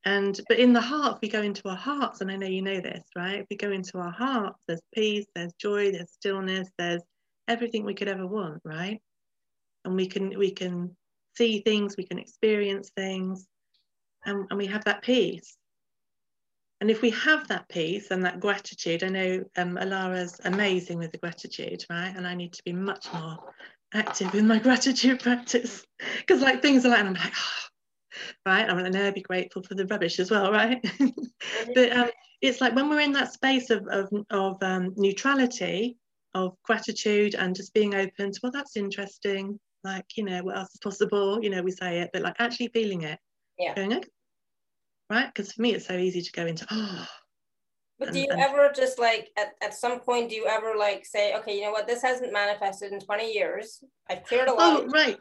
And 0.06 0.40
but 0.48 0.58
in 0.58 0.72
the 0.72 0.80
heart, 0.80 1.18
we 1.20 1.28
go 1.28 1.42
into 1.42 1.68
our 1.68 1.76
hearts, 1.76 2.22
and 2.22 2.30
I 2.30 2.36
know 2.36 2.46
you 2.46 2.62
know 2.62 2.80
this, 2.80 3.02
right? 3.14 3.40
If 3.40 3.46
we 3.50 3.56
go 3.56 3.70
into 3.70 3.98
our 3.98 4.10
hearts, 4.10 4.62
there's 4.66 4.80
peace, 4.94 5.26
there's 5.34 5.52
joy, 5.60 5.92
there's 5.92 6.12
stillness, 6.12 6.70
there's 6.78 7.02
everything 7.50 7.84
we 7.84 7.94
could 7.94 8.08
ever 8.08 8.26
want, 8.26 8.60
right? 8.64 9.00
And 9.84 9.96
we 9.96 10.06
can 10.06 10.38
we 10.38 10.52
can 10.52 10.96
see 11.36 11.60
things, 11.60 11.96
we 11.96 12.06
can 12.06 12.18
experience 12.18 12.90
things, 12.96 13.46
and, 14.24 14.46
and 14.50 14.58
we 14.58 14.66
have 14.66 14.84
that 14.84 15.02
peace. 15.02 15.56
And 16.80 16.90
if 16.90 17.02
we 17.02 17.10
have 17.10 17.46
that 17.48 17.68
peace 17.68 18.10
and 18.10 18.24
that 18.24 18.40
gratitude, 18.40 19.04
I 19.04 19.08
know 19.08 19.44
um, 19.58 19.76
Alara's 19.76 20.40
amazing 20.44 20.98
with 20.98 21.12
the 21.12 21.18
gratitude, 21.18 21.84
right? 21.90 22.14
And 22.16 22.26
I 22.26 22.34
need 22.34 22.54
to 22.54 22.62
be 22.64 22.72
much 22.72 23.06
more 23.12 23.36
active 23.92 24.34
in 24.34 24.46
my 24.46 24.58
gratitude 24.66 25.20
practice 25.20 25.84
because 26.18 26.40
like 26.40 26.62
things 26.62 26.86
are 26.86 26.90
like, 26.90 27.00
and 27.00 27.08
I'm 27.08 27.14
like, 27.14 27.34
oh, 27.36 27.68
right? 28.46 28.68
I'm 28.68 28.82
like, 28.82 28.92
no, 28.92 29.12
be 29.12 29.20
grateful 29.20 29.62
for 29.62 29.74
the 29.74 29.86
rubbish 29.86 30.18
as 30.18 30.30
well, 30.30 30.50
right? 30.60 30.82
but 31.74 31.92
um, 31.92 32.10
it's 32.40 32.62
like 32.62 32.74
when 32.74 32.88
we're 32.88 33.00
in 33.00 33.12
that 33.12 33.32
space 33.34 33.68
of, 33.68 33.86
of, 33.88 34.08
of 34.30 34.62
um, 34.62 34.94
neutrality, 34.96 35.98
of 36.34 36.56
gratitude 36.64 37.34
and 37.34 37.54
just 37.54 37.74
being 37.74 37.94
open 37.94 38.32
to, 38.32 38.40
well, 38.42 38.52
that's 38.52 38.76
interesting. 38.76 39.58
Like, 39.82 40.06
you 40.16 40.24
know, 40.24 40.42
what 40.42 40.56
else 40.56 40.74
is 40.74 40.80
possible? 40.82 41.42
You 41.42 41.50
know, 41.50 41.62
we 41.62 41.70
say 41.70 42.00
it, 42.00 42.10
but 42.12 42.22
like 42.22 42.36
actually 42.38 42.68
feeling 42.68 43.02
it. 43.02 43.18
Yeah. 43.58 43.74
Going, 43.74 43.94
okay, 43.94 44.08
right? 45.08 45.26
Because 45.26 45.52
for 45.52 45.62
me, 45.62 45.74
it's 45.74 45.86
so 45.86 45.96
easy 45.96 46.22
to 46.22 46.32
go 46.32 46.46
into, 46.46 46.66
oh. 46.70 47.06
But 47.98 48.08
and, 48.08 48.14
do 48.14 48.20
you 48.20 48.28
and, 48.30 48.40
ever 48.40 48.72
just 48.74 48.98
like 48.98 49.28
at, 49.36 49.52
at 49.62 49.74
some 49.74 50.00
point 50.00 50.30
do 50.30 50.36
you 50.36 50.46
ever 50.46 50.74
like 50.78 51.04
say, 51.04 51.34
okay, 51.36 51.54
you 51.54 51.62
know 51.62 51.70
what, 51.70 51.86
this 51.86 52.00
hasn't 52.00 52.32
manifested 52.32 52.92
in 52.92 53.00
20 53.00 53.32
years. 53.32 53.84
I've 54.08 54.24
cleared 54.24 54.48
a 54.48 54.54
lot. 54.54 54.84
Oh, 54.84 54.86
right. 54.86 55.18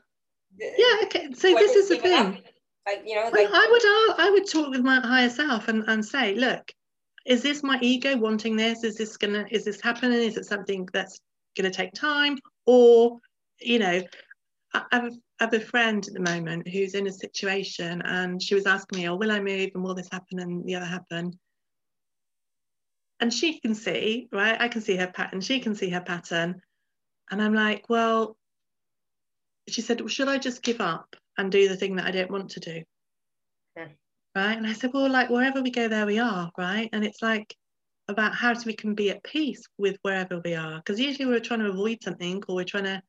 Yeah, 0.57 1.03
okay. 1.03 1.27
So 1.33 1.53
this 1.55 1.75
is 1.75 1.89
the 1.89 1.97
thing. 1.97 2.41
Like, 2.87 3.03
you 3.05 3.15
know, 3.15 3.29
like, 3.31 3.47
I 3.51 3.67
would 3.69 4.25
I 4.25 4.31
would 4.31 4.49
talk 4.49 4.69
with 4.69 4.81
my 4.81 4.99
higher 5.01 5.29
self 5.29 5.67
and, 5.67 5.83
and 5.87 6.03
say, 6.03 6.35
look, 6.35 6.71
is 7.29 7.43
this 7.43 7.61
my 7.61 7.77
ego 7.81 8.17
wanting 8.17 8.55
this? 8.55 8.83
Is 8.83 8.97
this 8.97 9.15
gonna 9.15 9.45
is 9.51 9.63
this 9.63 9.79
happening? 9.79 10.19
Is 10.19 10.35
it 10.35 10.45
something 10.45 10.89
that's 10.91 11.21
gonna 11.55 11.69
take 11.69 11.93
time? 11.93 12.39
Or, 12.65 13.19
you 13.61 13.77
know, 13.77 14.01
I, 14.73 14.83
I've 14.91 15.13
I 15.39 15.45
have 15.45 15.53
a 15.53 15.59
friend 15.59 16.05
at 16.05 16.13
the 16.13 16.19
moment 16.19 16.67
who's 16.67 16.95
in 16.95 17.07
a 17.07 17.11
situation 17.11 18.01
and 18.01 18.41
she 18.41 18.55
was 18.55 18.65
asking 18.65 18.99
me, 18.99 19.07
oh, 19.07 19.15
will 19.15 19.31
I 19.31 19.39
move 19.39 19.69
and 19.73 19.83
will 19.83 19.93
this 19.93 20.09
happen 20.11 20.39
and 20.39 20.65
the 20.65 20.75
other 20.75 20.87
happen? 20.87 21.39
And 23.21 23.33
she 23.33 23.59
can 23.59 23.75
see, 23.75 24.27
right? 24.31 24.59
I 24.59 24.67
can 24.67 24.81
see 24.81 24.97
her 24.97 25.07
pattern. 25.07 25.39
She 25.39 25.59
can 25.59 25.75
see 25.75 25.89
her 25.91 26.01
pattern. 26.01 26.61
And 27.29 27.41
I'm 27.41 27.53
like, 27.53 27.85
well, 27.89 28.37
she 29.67 29.81
said, 29.81 30.01
well, 30.01 30.09
should 30.09 30.27
I 30.27 30.39
just 30.39 30.63
give 30.63 30.81
up 30.81 31.15
and 31.37 31.51
do 31.51 31.69
the 31.69 31.77
thing 31.77 31.95
that 31.97 32.05
I 32.05 32.11
don't 32.11 32.31
want 32.31 32.49
to 32.51 32.59
do? 32.59 32.83
Right. 34.35 34.57
And 34.57 34.67
I 34.67 34.73
said, 34.73 34.91
well, 34.93 35.09
like 35.09 35.29
wherever 35.29 35.61
we 35.61 35.71
go, 35.71 35.87
there 35.87 36.05
we 36.05 36.19
are. 36.19 36.51
Right. 36.57 36.89
And 36.93 37.03
it's 37.03 37.21
like 37.21 37.53
about 38.07 38.35
how 38.35 38.53
we 38.65 38.73
can 38.73 38.95
be 38.95 39.09
at 39.09 39.23
peace 39.23 39.63
with 39.77 39.97
wherever 40.03 40.41
we 40.43 40.55
are. 40.55 40.77
Because 40.77 40.99
usually 40.99 41.25
we're 41.25 41.39
trying 41.39 41.59
to 41.61 41.69
avoid 41.69 41.97
something 42.03 42.41
or 42.47 42.55
we're 42.55 42.63
trying 42.63 42.85
to 42.85 43.01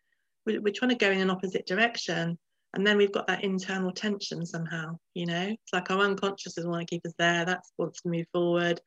we're, 0.47 0.61
we're 0.61 0.73
trying 0.75 0.91
to 0.91 0.95
go 0.95 1.11
in 1.11 1.21
an 1.21 1.31
opposite 1.31 1.67
direction 1.67 2.39
and 2.75 2.87
then 2.87 2.97
we've 2.97 3.13
got 3.13 3.27
that 3.27 3.45
internal 3.45 3.93
tension 3.93 4.45
somehow 4.47 4.97
you 5.15 5.27
know 5.27 5.49
it's 5.49 5.73
like 5.73 5.91
our 5.91 6.01
unconscious 6.01 6.55
doesn't 6.55 6.71
want 6.71 6.87
to 6.87 6.95
keep 6.95 7.05
us 7.05 7.13
there 7.19 7.45
that 7.45 7.61
wants 7.79 8.01
to 8.03 8.09
move 8.09 8.27
forward 8.33 8.81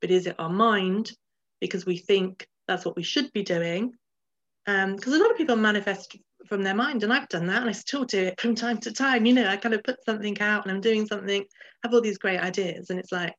but 0.00 0.10
is 0.10 0.26
it 0.26 0.36
our 0.38 0.50
mind 0.50 1.12
because 1.60 1.86
we 1.86 1.96
think 1.96 2.46
that's 2.68 2.84
what 2.84 2.96
we 2.96 3.02
should 3.02 3.32
be 3.32 3.42
doing 3.42 3.92
Um, 4.66 4.96
because 4.96 5.12
um, 5.12 5.20
a 5.20 5.22
lot 5.22 5.30
of 5.30 5.36
people 5.36 5.56
manifest 5.56 6.16
from 6.48 6.62
their 6.62 6.74
mind 6.74 7.02
and 7.02 7.12
i've 7.12 7.28
done 7.28 7.46
that 7.46 7.60
and 7.60 7.70
i 7.70 7.72
still 7.72 8.04
do 8.04 8.24
it 8.24 8.40
from 8.40 8.54
time 8.54 8.78
to 8.78 8.92
time 8.92 9.26
you 9.26 9.32
know 9.32 9.46
i 9.46 9.56
kind 9.56 9.74
of 9.74 9.82
put 9.82 10.04
something 10.04 10.38
out 10.40 10.64
and 10.64 10.72
i'm 10.72 10.80
doing 10.80 11.06
something 11.06 11.44
have 11.82 11.92
all 11.92 12.00
these 12.00 12.18
great 12.18 12.40
ideas 12.40 12.90
and 12.90 12.98
it's 12.98 13.12
like 13.12 13.34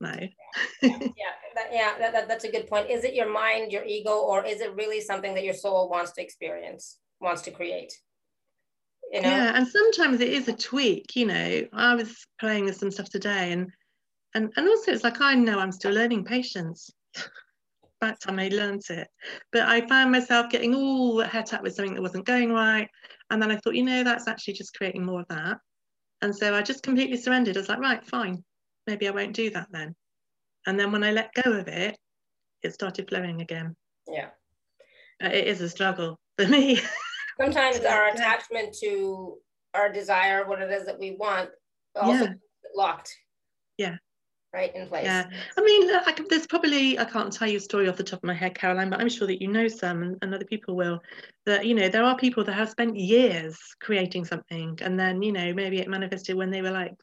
no. 0.00 0.12
Yeah 0.82 1.34
that, 1.54 1.68
yeah 1.72 1.98
that, 1.98 2.12
that, 2.12 2.28
that's 2.28 2.44
a 2.44 2.50
good 2.50 2.66
point. 2.66 2.90
Is 2.90 3.04
it 3.04 3.14
your 3.14 3.30
mind 3.30 3.72
your 3.72 3.84
ego 3.84 4.10
or 4.10 4.44
is 4.44 4.60
it 4.60 4.74
really 4.74 5.00
something 5.00 5.34
that 5.34 5.44
your 5.44 5.54
soul 5.54 5.88
wants 5.88 6.12
to 6.12 6.22
experience 6.22 6.98
wants 7.20 7.42
to 7.42 7.50
create? 7.50 7.92
You 9.12 9.22
know? 9.22 9.28
yeah 9.28 9.52
and 9.56 9.68
sometimes 9.68 10.20
it 10.20 10.32
is 10.32 10.48
a 10.48 10.52
tweak 10.52 11.14
you 11.14 11.26
know. 11.26 11.62
I 11.72 11.94
was 11.94 12.26
playing 12.40 12.64
with 12.64 12.76
some 12.76 12.90
stuff 12.90 13.08
today 13.08 13.52
and 13.52 13.70
and 14.34 14.52
and 14.56 14.68
also 14.68 14.92
it's 14.92 15.04
like 15.04 15.20
i 15.20 15.34
know 15.34 15.60
i'm 15.60 15.70
still 15.70 15.92
learning 15.92 16.24
patience 16.24 16.90
that 18.04 18.20
time 18.20 18.38
i 18.38 18.48
learned 18.48 18.82
it. 18.90 19.08
But 19.52 19.62
i 19.62 19.86
found 19.86 20.12
myself 20.12 20.50
getting 20.50 20.74
all 20.74 21.20
het 21.20 21.52
up 21.52 21.62
with 21.62 21.74
something 21.74 21.94
that 21.94 22.02
wasn't 22.02 22.26
going 22.26 22.52
right. 22.52 22.88
And 23.30 23.40
then 23.40 23.50
i 23.50 23.56
thought 23.56 23.74
you 23.74 23.84
know 23.84 24.04
that's 24.04 24.28
actually 24.28 24.54
just 24.54 24.76
creating 24.76 25.04
more 25.04 25.20
of 25.20 25.28
that. 25.28 25.58
And 26.22 26.34
so 26.34 26.54
i 26.54 26.62
just 26.62 26.82
completely 26.82 27.16
surrendered. 27.16 27.56
I 27.56 27.60
was 27.60 27.68
like 27.68 27.78
right 27.78 28.04
fine. 28.04 28.44
Maybe 28.86 29.08
i 29.08 29.10
won't 29.10 29.34
do 29.34 29.50
that 29.50 29.68
then. 29.70 29.94
And 30.66 30.78
then 30.78 30.92
when 30.92 31.04
i 31.04 31.10
let 31.10 31.34
go 31.34 31.52
of 31.52 31.68
it 31.68 31.98
it 32.62 32.72
started 32.72 33.08
flowing 33.08 33.42
again. 33.42 33.76
Yeah. 34.08 34.28
Uh, 35.22 35.28
it 35.28 35.46
is 35.46 35.60
a 35.60 35.68
struggle 35.68 36.18
for 36.38 36.48
me. 36.48 36.80
Sometimes 37.40 37.80
our 37.84 38.08
attachment 38.08 38.74
to 38.82 39.36
our 39.74 39.92
desire, 39.92 40.46
what 40.46 40.62
it 40.62 40.70
is 40.70 40.86
that 40.86 40.98
we 40.98 41.16
want, 41.18 41.50
also 41.94 42.24
yeah. 42.24 42.32
locked. 42.74 43.12
Yeah. 43.76 43.96
Right 44.54 44.74
in 44.74 44.86
place. 44.86 45.04
Yeah, 45.04 45.28
I 45.58 45.62
mean, 45.62 45.90
there's 46.28 46.46
probably 46.46 46.98
I 46.98 47.04
can't 47.04 47.32
tell 47.32 47.48
you 47.48 47.58
a 47.58 47.60
story 47.60 47.88
off 47.88 47.96
the 47.96 48.04
top 48.04 48.20
of 48.20 48.24
my 48.24 48.34
head, 48.34 48.54
Caroline, 48.54 48.88
but 48.88 49.00
I'm 49.00 49.08
sure 49.08 49.26
that 49.26 49.42
you 49.42 49.48
know 49.48 49.68
some, 49.68 50.02
and, 50.02 50.16
and 50.22 50.34
other 50.34 50.44
people 50.44 50.76
will. 50.76 51.00
That 51.44 51.66
you 51.66 51.74
know, 51.74 51.88
there 51.88 52.04
are 52.04 52.16
people 52.16 52.44
that 52.44 52.54
have 52.54 52.70
spent 52.70 52.96
years 52.96 53.58
creating 53.80 54.24
something, 54.24 54.78
and 54.80 54.98
then 54.98 55.20
you 55.20 55.32
know, 55.32 55.52
maybe 55.52 55.80
it 55.80 55.88
manifested 55.88 56.36
when 56.36 56.50
they 56.50 56.62
were 56.62 56.70
like, 56.70 56.94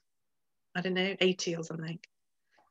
I 0.74 0.82
don't 0.82 0.94
know, 0.94 1.16
80 1.20 1.58
or 1.58 1.64
something, 1.64 2.00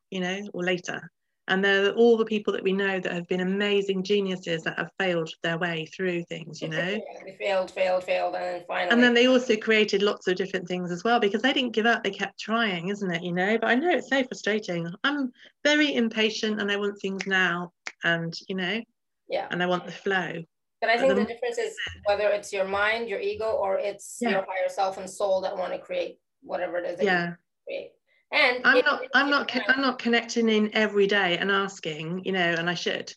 you 0.09 0.19
know, 0.19 0.41
or 0.53 0.63
later. 0.63 1.09
And 1.47 1.63
they're 1.63 1.91
all 1.93 2.17
the 2.17 2.25
people 2.25 2.53
that 2.53 2.63
we 2.63 2.71
know 2.71 2.99
that 2.99 3.11
have 3.11 3.27
been 3.27 3.41
amazing 3.41 4.03
geniuses 4.03 4.63
that 4.63 4.77
have 4.77 4.91
failed 4.99 5.29
their 5.43 5.57
way 5.57 5.87
through 5.87 6.23
things, 6.25 6.61
you 6.61 6.69
know. 6.69 6.77
they 7.25 7.37
failed, 7.39 7.71
failed, 7.71 8.03
failed, 8.03 8.35
and 8.35 8.43
then 8.43 8.63
finally. 8.67 8.93
And 8.93 9.03
then 9.03 9.13
they 9.13 9.27
also 9.27 9.57
created 9.57 10.01
lots 10.01 10.27
of 10.27 10.35
different 10.35 10.67
things 10.67 10.91
as 10.91 11.03
well 11.03 11.19
because 11.19 11.41
they 11.41 11.51
didn't 11.51 11.71
give 11.71 11.85
up, 11.85 12.03
they 12.03 12.11
kept 12.11 12.39
trying, 12.39 12.89
isn't 12.89 13.11
it? 13.11 13.23
You 13.23 13.33
know, 13.33 13.57
but 13.57 13.69
I 13.69 13.75
know 13.75 13.89
it's 13.89 14.09
so 14.09 14.23
frustrating. 14.23 14.87
I'm 15.03 15.31
very 15.63 15.95
impatient 15.95 16.61
and 16.61 16.71
I 16.71 16.77
want 16.77 17.01
things 17.01 17.25
now 17.25 17.73
and, 18.03 18.33
you 18.47 18.55
know, 18.55 18.81
yeah. 19.27 19.47
And 19.49 19.63
I 19.63 19.65
want 19.65 19.85
the 19.85 19.91
flow. 19.91 20.43
But 20.81 20.89
I 20.89 20.97
think 20.97 21.09
the, 21.09 21.21
the 21.21 21.25
difference 21.25 21.57
is 21.57 21.75
whether 22.05 22.27
it's 22.29 22.51
your 22.51 22.65
mind, 22.65 23.07
your 23.07 23.19
ego, 23.19 23.45
or 23.45 23.77
it's 23.77 24.17
Yeah. 24.19 24.31
your 24.31 24.41
higher 24.41 24.67
self 24.67 24.97
and 24.97 25.09
soul 25.09 25.41
that 25.41 25.55
want 25.55 25.73
to 25.73 25.79
create 25.79 26.19
whatever 26.41 26.77
it 26.77 26.85
is 26.85 26.97
that 26.97 27.05
Yeah. 27.05 27.33
create. 27.65 27.91
And 28.31 28.61
I'm 28.63 28.83
not 28.85 29.01
I'm 29.13 29.29
not 29.29 29.47
co- 29.51 29.59
I'm 29.67 29.81
not 29.81 29.99
connecting 29.99 30.47
in 30.49 30.69
every 30.73 31.05
day 31.07 31.37
and 31.37 31.51
asking, 31.51 32.23
you 32.25 32.31
know, 32.31 32.39
and 32.57 32.69
I 32.69 32.73
should, 32.75 33.13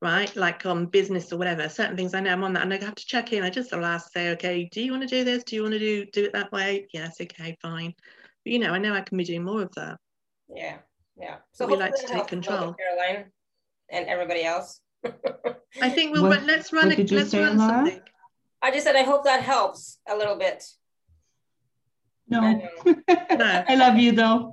right? 0.00 0.34
Like 0.36 0.64
on 0.66 0.86
business 0.86 1.32
or 1.32 1.36
whatever. 1.36 1.68
Certain 1.68 1.96
things 1.96 2.14
I 2.14 2.20
know 2.20 2.30
I'm 2.32 2.44
on 2.44 2.52
that 2.52 2.62
and 2.62 2.72
I 2.72 2.78
have 2.84 2.94
to 2.94 3.06
check 3.06 3.32
in. 3.32 3.42
I 3.42 3.50
just 3.50 3.72
will 3.72 3.84
ask, 3.84 4.12
say, 4.12 4.30
okay, 4.30 4.68
do 4.70 4.80
you 4.80 4.92
want 4.92 5.02
to 5.02 5.08
do 5.08 5.24
this? 5.24 5.42
Do 5.42 5.56
you 5.56 5.62
want 5.62 5.72
to 5.74 5.78
do 5.80 6.06
do 6.12 6.24
it 6.24 6.32
that 6.34 6.52
way? 6.52 6.86
Yes, 6.92 7.16
okay, 7.20 7.56
fine. 7.60 7.92
But 8.44 8.52
you 8.52 8.60
know, 8.60 8.70
I 8.72 8.78
know 8.78 8.94
I 8.94 9.00
can 9.00 9.18
be 9.18 9.24
doing 9.24 9.42
more 9.42 9.62
of 9.62 9.72
that. 9.74 9.98
Yeah, 10.54 10.76
yeah. 11.20 11.36
But 11.58 11.68
we 11.68 11.76
like 11.76 11.94
to 11.96 12.02
take 12.02 12.10
helps 12.10 12.32
a 12.32 12.36
little 12.36 12.42
control. 12.42 12.74
Caroline 12.74 13.32
and 13.90 14.06
everybody 14.06 14.44
else. 14.44 14.80
I 15.82 15.90
think 15.90 16.12
we'll 16.12 16.22
What- 16.22 16.38
run, 16.38 16.46
let's 16.46 16.72
run 16.72 16.84
what 16.84 16.92
it. 16.92 16.96
did 16.96 17.10
you 17.10 17.18
Let's 17.18 17.34
run 17.34 17.58
Laura? 17.58 17.70
something. 17.84 18.00
I 18.62 18.70
just 18.70 18.84
said 18.84 18.94
I 18.94 19.02
hope 19.02 19.24
that 19.24 19.42
helps 19.42 19.98
a 20.08 20.16
little 20.16 20.36
bit. 20.36 20.62
No. 22.28 22.60
No. 23.32 23.64
I 23.66 23.74
love 23.76 23.96
you 23.96 24.12
though. 24.12 24.52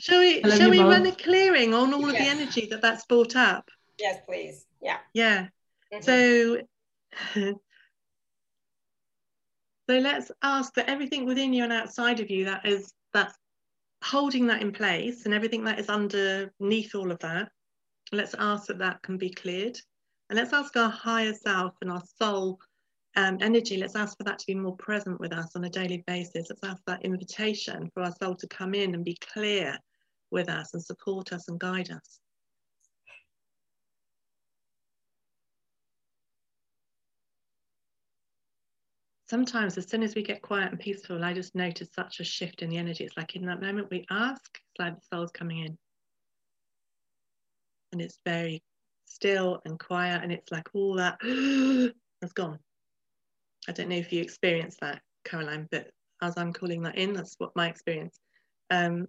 Shall 0.00 0.20
we 0.20 0.42
shall 0.42 0.60
you 0.60 0.70
we 0.70 0.78
run 0.80 1.06
a 1.06 1.12
clearing 1.12 1.74
on 1.74 1.92
all 1.92 2.08
of 2.08 2.12
the 2.12 2.20
energy 2.20 2.66
that 2.70 2.80
that's 2.80 3.04
brought 3.06 3.34
up? 3.34 3.68
Yes, 3.98 4.20
please. 4.26 4.64
Yeah. 4.80 4.98
Yeah. 5.12 5.48
Mhm. 5.92 6.04
So, 6.04 6.58
so 9.90 9.98
let's 9.98 10.30
ask 10.42 10.72
that 10.74 10.88
everything 10.88 11.26
within 11.26 11.52
you 11.52 11.64
and 11.64 11.72
outside 11.72 12.20
of 12.20 12.30
you 12.30 12.44
that 12.44 12.64
is 12.64 12.92
that's 13.12 13.36
holding 14.04 14.46
that 14.48 14.62
in 14.62 14.72
place 14.72 15.24
and 15.24 15.34
everything 15.34 15.64
that 15.64 15.78
is 15.78 15.88
underneath 15.88 16.94
all 16.94 17.10
of 17.10 17.18
that, 17.20 17.50
let's 18.12 18.34
ask 18.38 18.66
that 18.66 18.78
that 18.78 19.02
can 19.02 19.18
be 19.18 19.30
cleared. 19.30 19.78
And 20.30 20.38
let's 20.38 20.52
ask 20.52 20.76
our 20.76 20.90
higher 20.90 21.34
self 21.34 21.74
and 21.82 21.90
our 21.90 22.02
soul 22.18 22.58
um, 23.16 23.38
energy, 23.40 23.76
let's 23.76 23.96
ask 23.96 24.16
for 24.16 24.24
that 24.24 24.38
to 24.38 24.46
be 24.46 24.54
more 24.54 24.76
present 24.76 25.20
with 25.20 25.32
us 25.32 25.54
on 25.54 25.64
a 25.64 25.70
daily 25.70 26.02
basis. 26.06 26.46
Let's 26.48 26.64
ask 26.64 26.82
that 26.86 27.04
invitation 27.04 27.90
for 27.92 28.02
our 28.02 28.12
soul 28.12 28.34
to 28.36 28.46
come 28.48 28.74
in 28.74 28.94
and 28.94 29.04
be 29.04 29.16
clear 29.32 29.78
with 30.30 30.48
us 30.48 30.72
and 30.74 30.82
support 30.82 31.32
us 31.32 31.48
and 31.48 31.58
guide 31.58 31.90
us. 31.90 32.20
sometimes 39.32 39.78
as 39.78 39.88
soon 39.88 40.02
as 40.02 40.14
we 40.14 40.22
get 40.22 40.42
quiet 40.42 40.70
and 40.70 40.78
peaceful, 40.78 41.24
I 41.24 41.32
just 41.32 41.54
notice 41.54 41.88
such 41.94 42.20
a 42.20 42.24
shift 42.24 42.60
in 42.60 42.68
the 42.68 42.76
energy. 42.76 43.04
It's 43.04 43.16
like 43.16 43.34
in 43.34 43.46
that 43.46 43.62
moment 43.62 43.88
we 43.90 44.04
ask, 44.10 44.42
it's 44.54 44.78
like 44.78 44.94
the 44.94 45.06
soul's 45.10 45.30
coming 45.30 45.60
in. 45.60 45.78
And 47.92 48.02
it's 48.02 48.18
very 48.26 48.62
still 49.06 49.62
and 49.64 49.80
quiet, 49.80 50.22
and 50.22 50.32
it's 50.32 50.52
like 50.52 50.68
all 50.74 50.96
that 50.96 51.16
has 52.22 52.32
gone. 52.34 52.58
I 53.68 53.72
don't 53.72 53.88
know 53.88 53.96
if 53.96 54.12
you 54.12 54.22
experience 54.22 54.76
that, 54.80 55.02
Caroline, 55.24 55.68
but 55.70 55.90
as 56.20 56.36
I'm 56.36 56.52
calling 56.52 56.82
that 56.82 56.96
in, 56.96 57.12
that's 57.12 57.34
what 57.38 57.54
my 57.54 57.68
experience. 57.68 58.18
Um, 58.70 59.06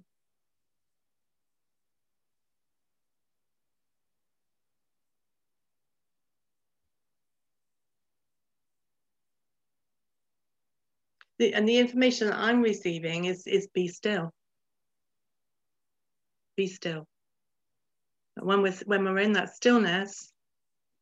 the, 11.40 11.54
and 11.54 11.68
the 11.68 11.78
information 11.78 12.28
that 12.28 12.38
I'm 12.38 12.62
receiving 12.62 13.26
is 13.26 13.48
is 13.48 13.68
be 13.74 13.88
still. 13.88 14.32
Be 16.58 16.68
still. 16.68 17.06
When 18.40 18.62
we're 18.62 18.74
when 18.86 19.04
we're 19.04 19.20
in 19.20 19.34
that 19.34 19.56
stillness, 19.56 20.33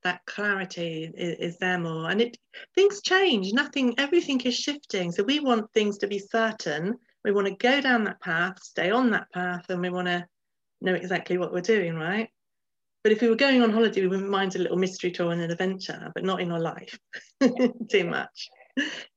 that 0.03 0.25
clarity 0.25 1.11
is, 1.15 1.53
is 1.53 1.57
there 1.59 1.79
more, 1.79 2.09
and 2.09 2.21
it 2.21 2.37
things 2.75 3.01
change. 3.01 3.53
Nothing, 3.53 3.95
everything 3.97 4.39
is 4.41 4.55
shifting. 4.55 5.11
So 5.11 5.23
we 5.23 5.39
want 5.39 5.71
things 5.73 5.97
to 5.99 6.07
be 6.07 6.19
certain. 6.19 6.97
We 7.23 7.31
want 7.31 7.47
to 7.47 7.55
go 7.55 7.81
down 7.81 8.03
that 8.05 8.21
path, 8.21 8.61
stay 8.61 8.91
on 8.91 9.11
that 9.11 9.31
path, 9.31 9.69
and 9.69 9.81
we 9.81 9.89
want 9.89 10.07
to 10.07 10.25
know 10.81 10.95
exactly 10.95 11.37
what 11.37 11.53
we're 11.53 11.61
doing, 11.61 11.95
right? 11.95 12.29
But 13.03 13.11
if 13.11 13.21
we 13.21 13.29
were 13.29 13.35
going 13.35 13.61
on 13.61 13.71
holiday, 13.71 14.01
we 14.01 14.07
wouldn't 14.07 14.29
mind 14.29 14.55
a 14.55 14.59
little 14.59 14.77
mystery 14.77 15.11
tour 15.11 15.31
and 15.31 15.41
an 15.41 15.51
adventure, 15.51 16.11
but 16.13 16.23
not 16.23 16.41
in 16.41 16.51
our 16.51 16.59
life 16.59 16.99
too 17.89 18.05
much. 18.05 18.49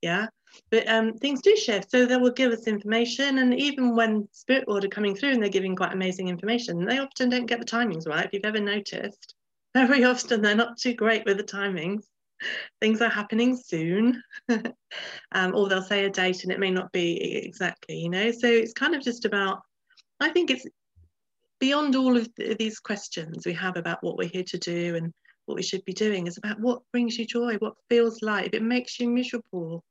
Yeah 0.02 0.26
but 0.70 0.88
um, 0.88 1.14
things 1.14 1.40
do 1.42 1.56
shift 1.56 1.90
so 1.90 2.06
they 2.06 2.16
will 2.16 2.30
give 2.30 2.52
us 2.52 2.66
information 2.66 3.38
and 3.38 3.54
even 3.54 3.94
when 3.94 4.28
spirit 4.32 4.66
world 4.68 4.84
are 4.84 4.88
coming 4.88 5.14
through 5.14 5.30
and 5.30 5.42
they're 5.42 5.50
giving 5.50 5.76
quite 5.76 5.92
amazing 5.92 6.28
information 6.28 6.84
they 6.84 6.98
often 6.98 7.28
don't 7.28 7.46
get 7.46 7.58
the 7.58 7.66
timings 7.66 8.06
right 8.06 8.26
if 8.26 8.32
you've 8.32 8.44
ever 8.44 8.60
noticed 8.60 9.34
very 9.74 10.04
often 10.04 10.40
they're 10.40 10.54
not 10.54 10.78
too 10.78 10.94
great 10.94 11.24
with 11.24 11.36
the 11.36 11.44
timings. 11.44 12.04
Things 12.80 13.00
are 13.00 13.08
happening 13.08 13.56
soon. 13.56 14.22
Um, 15.32 15.56
or 15.56 15.68
they'll 15.68 15.82
say 15.82 16.04
a 16.04 16.10
date 16.10 16.44
and 16.44 16.52
it 16.52 16.60
may 16.60 16.70
not 16.70 16.92
be 16.92 17.20
exactly 17.44 17.96
you 17.96 18.08
know? 18.08 18.30
So 18.30 18.46
it's 18.46 18.72
kind 18.72 18.94
of 18.94 19.02
just 19.02 19.24
about 19.24 19.60
i 20.20 20.30
think 20.30 20.50
it's 20.50 20.66
beyond 21.60 21.96
all 21.96 22.16
of 22.16 22.32
th- 22.34 22.58
these 22.58 22.78
questions 22.78 23.46
we 23.46 23.52
have 23.52 23.76
about 23.76 24.02
what 24.02 24.16
we're 24.16 24.28
here 24.28 24.44
to 24.44 24.58
do 24.58 24.96
and 24.96 25.12
what 25.46 25.56
we 25.56 25.62
should 25.62 25.84
be 25.84 25.92
doing 25.92 26.26
is 26.26 26.38
about 26.38 26.60
what 26.60 26.82
brings 26.92 27.18
you 27.18 27.26
joy 27.26 27.54
what 27.56 27.74
feels 27.88 28.22
like 28.22 28.46
if 28.46 28.54
it 28.54 28.62
makes 28.62 28.98
you 28.98 29.08
miserable 29.08 29.82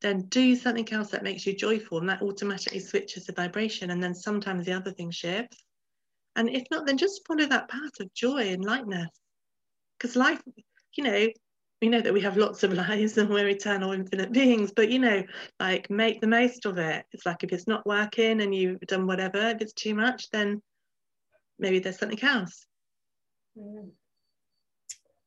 then 0.00 0.22
do 0.28 0.54
something 0.54 0.90
else 0.92 1.10
that 1.10 1.24
makes 1.24 1.44
you 1.46 1.54
joyful 1.54 1.98
and 1.98 2.08
that 2.08 2.22
automatically 2.22 2.80
switches 2.80 3.26
the 3.26 3.32
vibration 3.32 3.90
and 3.90 4.02
then 4.02 4.14
sometimes 4.14 4.64
the 4.64 4.72
other 4.72 4.92
thing 4.92 5.10
shifts 5.10 5.64
and 6.38 6.48
if 6.48 6.64
not 6.70 6.86
then 6.86 6.96
just 6.96 7.26
follow 7.26 7.46
that 7.46 7.68
path 7.68 8.00
of 8.00 8.12
joy 8.14 8.48
and 8.48 8.64
lightness. 8.64 9.08
Because 9.98 10.16
life 10.16 10.40
you 10.96 11.04
know 11.04 11.28
we 11.82 11.88
know 11.88 12.00
that 12.00 12.14
we 12.14 12.20
have 12.22 12.36
lots 12.36 12.62
of 12.62 12.72
lives 12.88 13.18
and 13.18 13.28
we're 13.28 13.48
eternal 13.48 13.92
infinite 13.92 14.32
beings 14.32 14.72
but 14.74 14.90
you 14.90 14.98
know 14.98 15.22
like 15.60 15.90
make 15.90 16.20
the 16.20 16.26
most 16.26 16.64
of 16.64 16.78
it. 16.78 17.04
It's 17.12 17.26
like 17.26 17.44
if 17.44 17.52
it's 17.52 17.66
not 17.66 17.86
working 17.86 18.40
and 18.40 18.54
you've 18.54 18.80
done 18.80 19.06
whatever 19.06 19.50
if 19.50 19.60
it's 19.60 19.74
too 19.74 19.94
much 19.94 20.30
then 20.30 20.62
maybe 21.58 21.80
there's 21.80 21.98
something 21.98 22.22
else. 22.22 22.66
Mhm. 23.58 23.90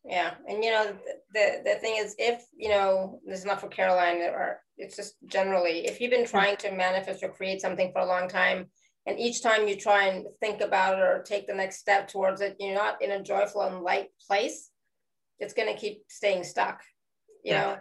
Yeah, 0.03 0.34
and 0.47 0.64
you 0.64 0.72
know 0.72 0.86
the, 0.86 1.14
the 1.34 1.74
the 1.74 1.80
thing 1.80 1.97
is, 1.97 2.16
if 2.18 2.43
you 2.55 2.70
know 2.70 3.20
this 3.26 3.39
is 3.39 3.45
not 3.45 3.62
for 3.62 3.68
Caroline, 3.68 4.22
or 4.22 4.62
it's 4.78 4.95
just 4.95 5.14
generally, 5.28 5.86
if 5.86 6.01
you've 6.01 6.09
been 6.09 6.26
trying 6.26 6.57
to 6.57 6.72
manifest 6.72 7.22
or 7.24 7.30
create 7.30 7.62
something 7.62 7.91
for 7.91 7.99
a 7.99 8.07
long 8.07 8.28
time, 8.28 8.66
and 9.06 9.20
each 9.20 9.41
time 9.41 9.68
you 9.68 9.76
try 9.76 10.08
and 10.08 10.26
think 10.39 10.62
about 10.62 10.99
it 10.99 11.02
or 11.02 11.24
take 11.24 11.47
the 11.47 11.54
next 11.54 11.78
step 11.78 12.08
towards 12.08 12.41
it, 12.41 12.56
you're 12.60 12.76
not 12.76 13.02
in 13.02 13.12
a 13.12 13.24
joyful 13.24 13.62
and 13.62 13.82
light 13.82 14.10
place, 14.28 14.70
it's 15.39 15.54
gonna 15.54 15.76
keep 15.76 16.04
staying 16.10 16.43
stuck. 16.43 16.82
You 17.43 17.54
Yeah. 17.54 17.62
know, 17.62 17.78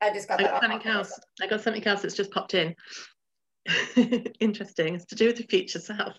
I 0.00 0.12
just 0.12 0.28
got 0.28 0.40
I 0.40 0.44
got 0.44 0.62
something 0.62 0.86
else. 0.86 1.20
I 1.40 1.46
got 1.46 1.60
something 1.60 1.86
else 1.86 2.02
that's 2.02 2.16
just 2.16 2.32
popped 2.32 2.54
in. 2.54 2.74
Interesting. 4.40 4.94
It's 4.94 5.04
to 5.06 5.14
do 5.14 5.26
with 5.26 5.36
the 5.36 5.44
future 5.44 5.78
self. 5.78 6.16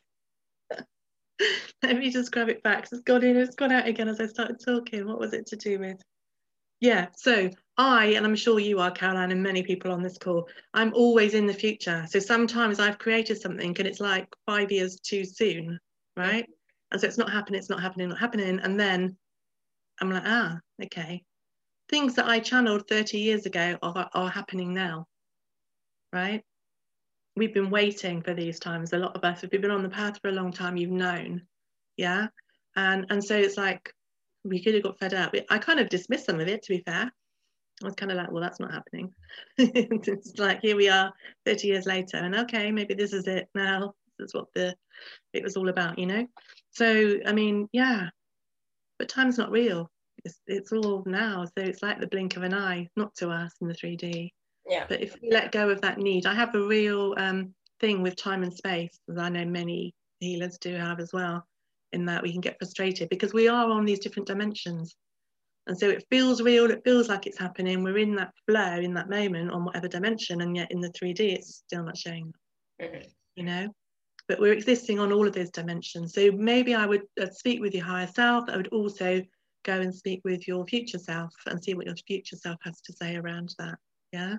Let 1.84 1.98
me 1.98 2.10
just 2.12 2.32
grab 2.32 2.50
it 2.50 2.64
back. 2.64 2.88
It's 2.92 3.02
gone 3.02 3.24
in, 3.24 3.36
it's 3.36 3.56
gone 3.56 3.72
out 3.72 3.88
again 3.88 4.08
as 4.08 4.22
I 4.22 4.28
started 4.28 4.58
talking. 4.64 5.08
What 5.08 5.20
was 5.20 5.34
it 5.34 5.48
to 5.48 5.56
do 5.56 5.80
with? 5.80 6.02
Yeah, 6.84 7.08
so 7.16 7.50
I, 7.78 8.08
and 8.08 8.26
I'm 8.26 8.36
sure 8.36 8.60
you 8.60 8.82
are, 8.82 8.92
Caroline, 8.92 9.32
and 9.32 9.42
many 9.42 9.64
people 9.64 9.90
on 9.94 10.04
this 10.04 10.18
call, 10.18 10.50
I'm 10.74 10.94
always 10.94 11.34
in 11.34 11.48
the 11.48 11.54
future. 11.54 12.06
So 12.10 12.20
sometimes 12.20 12.78
I've 12.78 13.00
created 13.00 13.40
something 13.40 13.74
and 13.80 13.88
it's 13.88 14.02
like 14.02 14.28
five 14.46 14.70
years 14.70 15.00
too 15.00 15.24
soon, 15.24 15.80
right? 16.18 16.46
And 16.92 17.00
so 17.00 17.08
it's 17.08 17.18
not 17.18 17.32
happening, 17.32 17.60
it's 17.60 17.70
not 17.70 17.82
happening, 17.82 18.10
not 18.10 18.20
happening. 18.20 18.60
And 18.60 18.78
then 18.78 19.16
I'm 20.02 20.12
like, 20.12 20.24
ah, 20.26 20.60
okay. 20.84 21.24
Things 21.88 22.16
that 22.16 22.28
I 22.28 22.40
channeled 22.40 22.90
30 22.90 23.18
years 23.18 23.46
ago 23.46 23.78
are, 23.82 24.10
are 24.14 24.30
happening 24.30 24.74
now, 24.74 25.06
right? 26.12 26.44
We've 27.38 27.54
been 27.54 27.70
waiting 27.70 28.22
for 28.22 28.34
these 28.34 28.60
times. 28.60 28.92
A 28.92 28.98
lot 28.98 29.16
of 29.16 29.24
us, 29.24 29.46
if 29.46 29.54
you've 29.54 29.62
been 29.62 29.72
on 29.72 29.84
the 29.84 29.90
path 29.90 30.20
for 30.22 30.28
a 30.28 30.34
long 30.34 30.52
time, 30.52 30.76
you've 30.76 30.92
known, 30.92 31.44
yeah? 31.96 32.28
And, 32.76 33.06
and 33.10 33.24
so 33.24 33.38
it's 33.38 33.56
like, 33.56 33.94
we 34.44 34.64
could 34.64 34.74
have 34.74 34.84
got 34.84 35.00
fed 35.00 35.14
up. 35.14 35.34
I 35.50 35.58
kind 35.58 35.80
of 35.80 35.90
dismissed 35.90 36.26
some 36.26 36.40
of 36.40 36.48
it, 36.48 36.64
to 36.64 36.70
be 36.70 36.84
fair. 36.86 37.12
I 37.82 37.86
was 37.86 37.96
kind 37.96 38.12
of 38.12 38.18
like, 38.18 38.32
well, 38.32 38.42
that's 38.42 38.60
not 38.60 38.72
happening. 38.72 39.14
it's 39.58 40.38
like, 40.38 40.62
here 40.62 40.76
we 40.76 40.90
are 40.90 41.12
30 41.46 41.68
years 41.68 41.86
later, 41.86 42.18
and 42.18 42.36
okay, 42.36 42.72
maybe 42.72 42.94
this 42.94 43.14
is 43.14 43.28
it 43.28 43.48
now. 43.56 43.94
That's 44.20 44.34
what 44.34 44.48
the 44.54 44.76
it 45.34 45.44
was 45.44 45.58
all 45.58 45.70
about, 45.70 45.98
you 45.98 46.06
know. 46.06 46.28
So 46.72 47.18
I 47.26 47.34
mean, 47.34 47.68
yeah, 47.72 48.10
but 49.00 49.10
time's 49.10 49.38
not 49.38 49.52
real. 49.52 49.90
It's 50.24 50.40
it's 50.48 50.72
all 50.72 51.04
now. 51.06 51.46
So 51.46 51.64
it's 51.64 51.82
like 51.82 52.00
the 52.00 52.08
blink 52.08 52.38
of 52.38 52.44
an 52.44 52.54
eye, 52.54 52.90
not 52.96 53.16
to 53.16 53.30
us 53.30 53.54
in 53.60 53.68
the 53.68 53.74
3D. 53.74 54.30
Yeah. 54.70 54.86
But 54.88 55.02
if 55.02 55.16
we 55.22 55.32
let 55.32 55.52
go 55.52 55.70
of 55.70 55.82
that 55.82 55.98
need, 55.98 56.26
I 56.26 56.34
have 56.34 56.56
a 56.56 56.66
real 56.66 57.16
um, 57.18 57.54
thing 57.80 58.02
with 58.02 58.16
time 58.16 58.44
and 58.44 58.54
space, 58.54 58.98
as 59.10 59.18
I 59.18 59.30
know 59.30 59.46
many 59.46 59.94
healers 60.20 60.58
do 60.58 60.76
have 60.76 61.00
as 61.00 61.12
well, 61.12 61.46
in 61.94 62.06
that 62.06 62.24
we 62.24 62.32
can 62.32 62.42
get 62.42 62.58
frustrated 62.60 63.10
because 63.10 63.34
we 63.34 63.48
are 63.48 63.70
on 63.70 63.86
these 63.86 64.00
different 64.00 64.28
dimensions. 64.28 64.96
And 65.68 65.78
so 65.78 65.90
it 65.90 66.06
feels 66.10 66.42
real, 66.42 66.70
it 66.70 66.84
feels 66.84 67.08
like 67.08 67.26
it's 67.26 67.40
happening. 67.40 67.84
We're 67.84 67.98
in 67.98 68.16
that 68.16 68.34
flow 68.48 68.80
in 68.80 68.94
that 68.96 69.10
moment 69.10 69.52
on 69.52 69.64
whatever 69.64 69.88
dimension, 69.88 70.42
and 70.42 70.56
yet 70.56 70.72
in 70.72 70.82
the 70.82 70.90
3D, 70.90 71.20
it's 71.20 71.64
still 71.66 71.84
not 71.84 71.98
showing, 71.98 72.34
mm-hmm. 72.82 73.08
you 73.36 73.44
know? 73.44 73.70
But 74.28 74.40
we're 74.40 74.54
existing 74.54 75.00
on 75.00 75.12
all 75.14 75.28
of 75.28 75.34
those 75.34 75.50
dimensions. 75.50 76.14
So 76.14 76.32
maybe 76.32 76.76
I 76.76 76.86
would 76.86 77.04
uh, 77.22 77.28
speak 77.30 77.62
with 77.62 77.74
your 77.74 77.86
higher 77.86 78.08
self. 78.08 78.50
I 78.50 78.58
would 78.58 78.70
also 78.70 79.22
go 79.64 79.80
and 79.80 79.94
speak 79.94 80.22
with 80.24 80.48
your 80.48 80.66
future 80.66 81.00
self 81.00 81.34
and 81.48 81.64
see 81.64 81.74
what 81.74 81.86
your 81.86 81.96
future 81.96 82.36
self 82.36 82.58
has 82.64 82.82
to 82.82 82.94
say 82.94 83.16
around 83.16 83.54
that. 83.60 83.78
Yeah. 84.12 84.36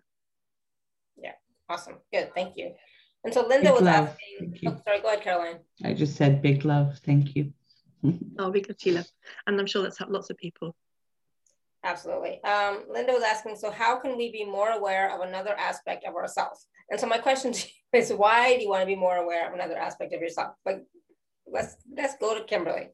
Yeah. 1.17 1.33
Awesome. 1.69 1.97
Good. 2.13 2.35
Thank 2.35 2.57
you. 2.57 2.75
And 3.25 3.33
so 3.33 3.47
Linda 3.47 3.71
big 3.71 3.73
was 3.73 3.83
love. 3.83 4.09
asking, 4.09 4.59
oh, 4.67 4.81
sorry, 4.85 5.01
go 5.01 5.09
ahead, 5.09 5.23
Caroline. 5.23 5.59
I 5.83 5.95
just 5.95 6.17
said 6.17 6.43
big 6.43 6.65
love. 6.65 6.99
Thank 7.05 7.35
you. 7.35 7.53
oh, 8.39 8.51
big 8.51 8.69
love 8.69 9.07
And 9.47 9.59
I'm 9.59 9.67
sure 9.67 9.83
that's 9.83 9.99
helped 9.99 10.13
lots 10.13 10.31
of 10.31 10.37
people. 10.37 10.77
Absolutely. 11.83 12.43
Um, 12.45 12.85
Linda 12.91 13.13
was 13.13 13.23
asking, 13.23 13.57
so 13.57 13.71
how 13.71 13.99
can 13.99 14.17
we 14.17 14.33
be 14.33 14.45
more 14.45 14.71
aware 14.71 15.15
of 15.15 15.27
another 15.27 15.55
aspect 15.59 16.05
of 16.07 16.15
ourselves? 16.15 16.67
And 16.91 16.99
so 16.99 17.07
my 17.07 17.19
question 17.19 17.55
is, 17.93 18.11
why 18.11 18.57
do 18.57 18.63
you 18.63 18.69
want 18.71 18.83
to 18.83 18.87
be 18.87 18.97
more 18.97 19.17
aware 19.17 19.47
of 19.47 19.55
another 19.55 19.77
aspect 19.77 20.15
of 20.15 20.21
yourself? 20.21 20.55
But 20.65 20.85
let's 21.47 21.77
let's 21.95 22.17
go 22.17 22.39
to 22.39 22.45
Kimberley. 22.45 22.89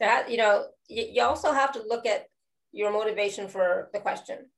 That 0.00 0.30
you 0.30 0.36
know, 0.36 0.66
you, 0.88 1.06
you 1.12 1.22
also 1.22 1.52
have 1.52 1.72
to 1.72 1.82
look 1.86 2.06
at 2.06 2.26
your 2.72 2.92
motivation 2.92 3.48
for 3.48 3.88
the 3.92 4.00
question. 4.00 4.50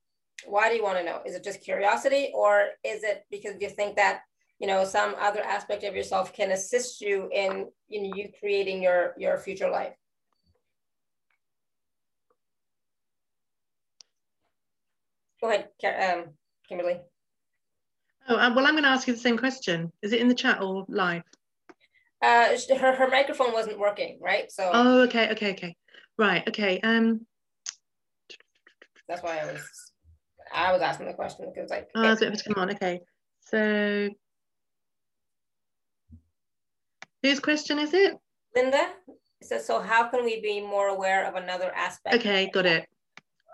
Why 0.46 0.70
do 0.70 0.76
you 0.76 0.82
want 0.82 0.98
to 0.98 1.04
know? 1.04 1.20
Is 1.26 1.34
it 1.34 1.44
just 1.44 1.62
curiosity, 1.62 2.32
or 2.34 2.68
is 2.84 3.02
it 3.02 3.24
because 3.30 3.56
you 3.60 3.68
think 3.68 3.96
that 3.96 4.22
you 4.58 4.66
know 4.66 4.84
some 4.84 5.14
other 5.18 5.40
aspect 5.42 5.84
of 5.84 5.94
yourself 5.94 6.32
can 6.32 6.50
assist 6.50 7.00
you 7.00 7.28
in 7.32 7.68
in 7.90 8.04
you 8.04 8.28
creating 8.38 8.82
your 8.82 9.14
your 9.16 9.38
future 9.38 9.70
life. 9.70 9.94
Go 15.40 15.50
ahead 15.50 15.68
um, 15.84 16.24
kimberley. 16.68 17.00
Oh 18.28 18.36
uh, 18.36 18.52
well 18.54 18.66
i'm 18.66 18.74
going 18.74 18.82
to 18.82 18.90
ask 18.90 19.06
you 19.06 19.14
the 19.14 19.20
same 19.20 19.38
question. 19.38 19.92
Is 20.02 20.12
it 20.12 20.20
in 20.20 20.28
the 20.28 20.34
chat 20.34 20.60
or 20.60 20.84
live? 20.88 21.22
Uh 22.20 22.56
her, 22.76 22.94
her 22.96 23.08
microphone 23.08 23.52
wasn't 23.52 23.78
working 23.78 24.18
right? 24.20 24.50
So 24.50 24.70
oh 24.72 25.02
okay 25.02 25.30
okay 25.30 25.52
okay. 25.52 25.76
Right 26.18 26.46
okay 26.48 26.80
um 26.80 27.24
that's 29.08 29.22
why 29.22 29.38
i 29.38 29.46
was 29.50 29.62
i 30.52 30.72
was 30.72 30.82
asking 30.82 31.06
the 31.06 31.14
question 31.14 31.50
because 31.54 31.70
like 31.70 31.88
oh, 31.94 32.08
okay. 32.10 32.30
come 32.44 32.54
on 32.56 32.70
okay. 32.72 33.00
So 33.40 34.10
Whose 37.22 37.40
question 37.40 37.78
is 37.78 37.94
it? 37.94 38.16
Linda. 38.54 38.88
So, 39.42 39.58
so 39.58 39.80
how 39.80 40.08
can 40.08 40.24
we 40.24 40.40
be 40.40 40.60
more 40.60 40.88
aware 40.88 41.26
of 41.26 41.34
another 41.34 41.72
aspect? 41.74 42.16
Okay, 42.16 42.50
got 42.52 42.66
it. 42.66 42.86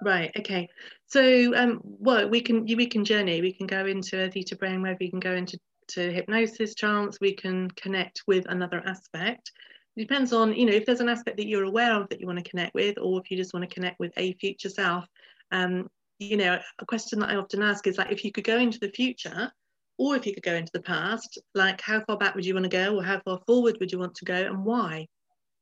Right. 0.02 0.30
Okay. 0.38 0.68
So, 1.06 1.54
um, 1.54 1.80
well, 1.82 2.28
we 2.28 2.40
can 2.40 2.64
we 2.64 2.86
can 2.86 3.04
journey. 3.04 3.40
We 3.40 3.52
can 3.52 3.66
go 3.66 3.86
into 3.86 4.24
a 4.24 4.30
theta 4.30 4.56
brainwave. 4.56 4.98
We 5.00 5.10
can 5.10 5.20
go 5.20 5.32
into 5.32 5.58
to 5.88 6.12
hypnosis 6.12 6.74
trance. 6.74 7.18
We 7.20 7.34
can 7.34 7.70
connect 7.72 8.22
with 8.26 8.46
another 8.48 8.82
aspect. 8.86 9.52
It 9.96 10.00
depends 10.00 10.32
on 10.32 10.54
you 10.54 10.66
know 10.66 10.72
if 10.72 10.84
there's 10.84 11.00
an 11.00 11.08
aspect 11.08 11.36
that 11.36 11.46
you're 11.46 11.64
aware 11.64 11.94
of 11.94 12.08
that 12.08 12.20
you 12.20 12.26
want 12.26 12.42
to 12.42 12.50
connect 12.50 12.74
with, 12.74 12.98
or 12.98 13.20
if 13.20 13.30
you 13.30 13.36
just 13.36 13.54
want 13.54 13.68
to 13.68 13.74
connect 13.74 14.00
with 14.00 14.12
a 14.16 14.34
future 14.34 14.68
self. 14.68 15.06
Um, 15.52 15.88
you 16.18 16.36
know, 16.36 16.58
a 16.78 16.86
question 16.86 17.18
that 17.20 17.30
I 17.30 17.36
often 17.36 17.62
ask 17.62 17.86
is 17.86 17.98
like, 17.98 18.12
if 18.12 18.24
you 18.24 18.32
could 18.32 18.44
go 18.44 18.58
into 18.58 18.78
the 18.78 18.90
future 18.90 19.52
or 19.98 20.16
if 20.16 20.26
you 20.26 20.34
could 20.34 20.42
go 20.42 20.54
into 20.54 20.72
the 20.72 20.82
past, 20.82 21.38
like 21.54 21.80
how 21.80 22.00
far 22.04 22.16
back 22.16 22.34
would 22.34 22.44
you 22.44 22.54
want 22.54 22.64
to 22.64 22.70
go, 22.70 22.96
or 22.96 23.02
how 23.02 23.20
far 23.24 23.40
forward 23.46 23.76
would 23.80 23.92
you 23.92 23.98
want 23.98 24.14
to 24.16 24.24
go, 24.24 24.34
and 24.34 24.64
why? 24.64 25.06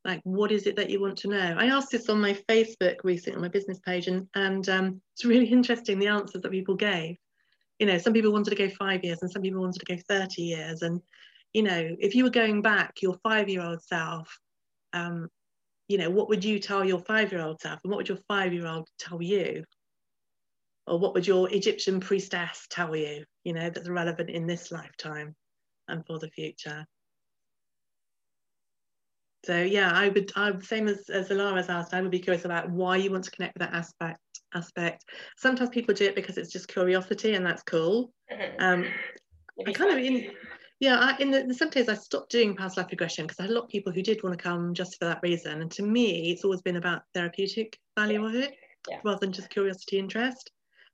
Like, 0.05 0.21
what 0.23 0.51
is 0.51 0.67
it 0.67 0.75
that 0.75 0.89
you 0.89 0.99
want 0.99 1.17
to 1.19 1.29
know? 1.29 1.55
I 1.57 1.67
asked 1.67 1.91
this 1.91 2.09
on 2.09 2.19
my 2.19 2.33
Facebook 2.49 2.97
recently, 3.03 3.35
on 3.35 3.41
my 3.41 3.47
business 3.47 3.79
page, 3.79 4.07
and, 4.07 4.27
and 4.35 4.67
um, 4.69 5.01
it's 5.13 5.25
really 5.25 5.45
interesting 5.51 5.99
the 5.99 6.07
answers 6.07 6.41
that 6.41 6.51
people 6.51 6.75
gave. 6.75 7.15
You 7.79 7.87
know, 7.87 7.97
some 7.97 8.13
people 8.13 8.31
wanted 8.31 8.51
to 8.51 8.55
go 8.55 8.69
five 8.69 9.03
years, 9.03 9.19
and 9.21 9.31
some 9.31 9.41
people 9.41 9.61
wanted 9.61 9.79
to 9.85 9.95
go 9.95 10.01
30 10.07 10.41
years. 10.41 10.81
And, 10.81 11.01
you 11.53 11.63
know, 11.63 11.95
if 11.99 12.15
you 12.15 12.23
were 12.23 12.29
going 12.29 12.61
back, 12.61 13.01
your 13.01 13.17
five 13.23 13.49
year 13.49 13.61
old 13.61 13.81
self, 13.83 14.39
um, 14.93 15.29
you 15.87 15.97
know, 15.97 16.09
what 16.09 16.29
would 16.29 16.43
you 16.43 16.59
tell 16.59 16.83
your 16.83 16.99
five 16.99 17.31
year 17.31 17.41
old 17.41 17.61
self, 17.61 17.79
and 17.83 17.91
what 17.91 17.97
would 17.97 18.09
your 18.09 18.19
five 18.27 18.53
year 18.53 18.67
old 18.67 18.87
tell 18.99 19.21
you? 19.21 19.63
or 20.87 20.99
what 20.99 21.13
would 21.13 21.25
your 21.25 21.49
Egyptian 21.51 21.99
priestess 21.99 22.67
tell 22.69 22.95
you, 22.95 23.23
you 23.43 23.53
know, 23.53 23.69
that's 23.69 23.89
relevant 23.89 24.29
in 24.29 24.47
this 24.47 24.71
lifetime 24.71 25.35
and 25.87 26.05
for 26.05 26.19
the 26.19 26.29
future? 26.29 26.85
So 29.45 29.61
yeah, 29.61 29.91
I 29.91 30.09
would, 30.09 30.31
I 30.35 30.51
would 30.51 30.63
same 30.63 30.87
as, 30.87 31.09
as 31.09 31.29
Alara's 31.29 31.69
asked, 31.69 31.93
I 31.93 32.01
would 32.01 32.11
be 32.11 32.19
curious 32.19 32.45
about 32.45 32.69
why 32.69 32.95
you 32.95 33.11
want 33.11 33.25
to 33.25 33.31
connect 33.31 33.55
with 33.55 33.67
that 33.67 33.73
aspect 33.73 34.19
aspect. 34.53 35.05
Sometimes 35.37 35.69
people 35.69 35.93
do 35.93 36.05
it 36.05 36.15
because 36.15 36.37
it's 36.37 36.51
just 36.51 36.67
curiosity 36.67 37.33
and 37.35 37.45
that's 37.45 37.63
cool. 37.63 38.13
Um, 38.59 38.85
I 39.67 39.71
kind 39.71 39.91
of 39.91 40.03
in 40.03 40.31
yeah, 40.79 40.97
I, 40.97 41.15
in 41.21 41.31
the, 41.31 41.53
some 41.53 41.69
days 41.69 41.87
I 41.87 41.93
stopped 41.93 42.31
doing 42.31 42.55
past 42.55 42.77
life 42.77 42.87
regression 42.89 43.25
because 43.25 43.39
I 43.39 43.43
had 43.43 43.51
a 43.51 43.53
lot 43.53 43.65
of 43.65 43.69
people 43.69 43.93
who 43.93 44.01
did 44.01 44.23
want 44.23 44.37
to 44.37 44.43
come 44.43 44.73
just 44.73 44.97
for 44.97 45.05
that 45.05 45.19
reason. 45.23 45.61
And 45.61 45.71
to 45.71 45.83
me, 45.83 46.31
it's 46.31 46.43
always 46.43 46.61
been 46.61 46.77
about 46.77 47.03
therapeutic 47.13 47.77
value 47.97 48.21
yeah. 48.21 48.27
of 48.27 48.35
it 48.35 48.53
yeah. 48.89 48.99
rather 49.05 49.19
than 49.19 49.31
just 49.31 49.49
curiosity 49.49 49.99
interest 49.99 50.51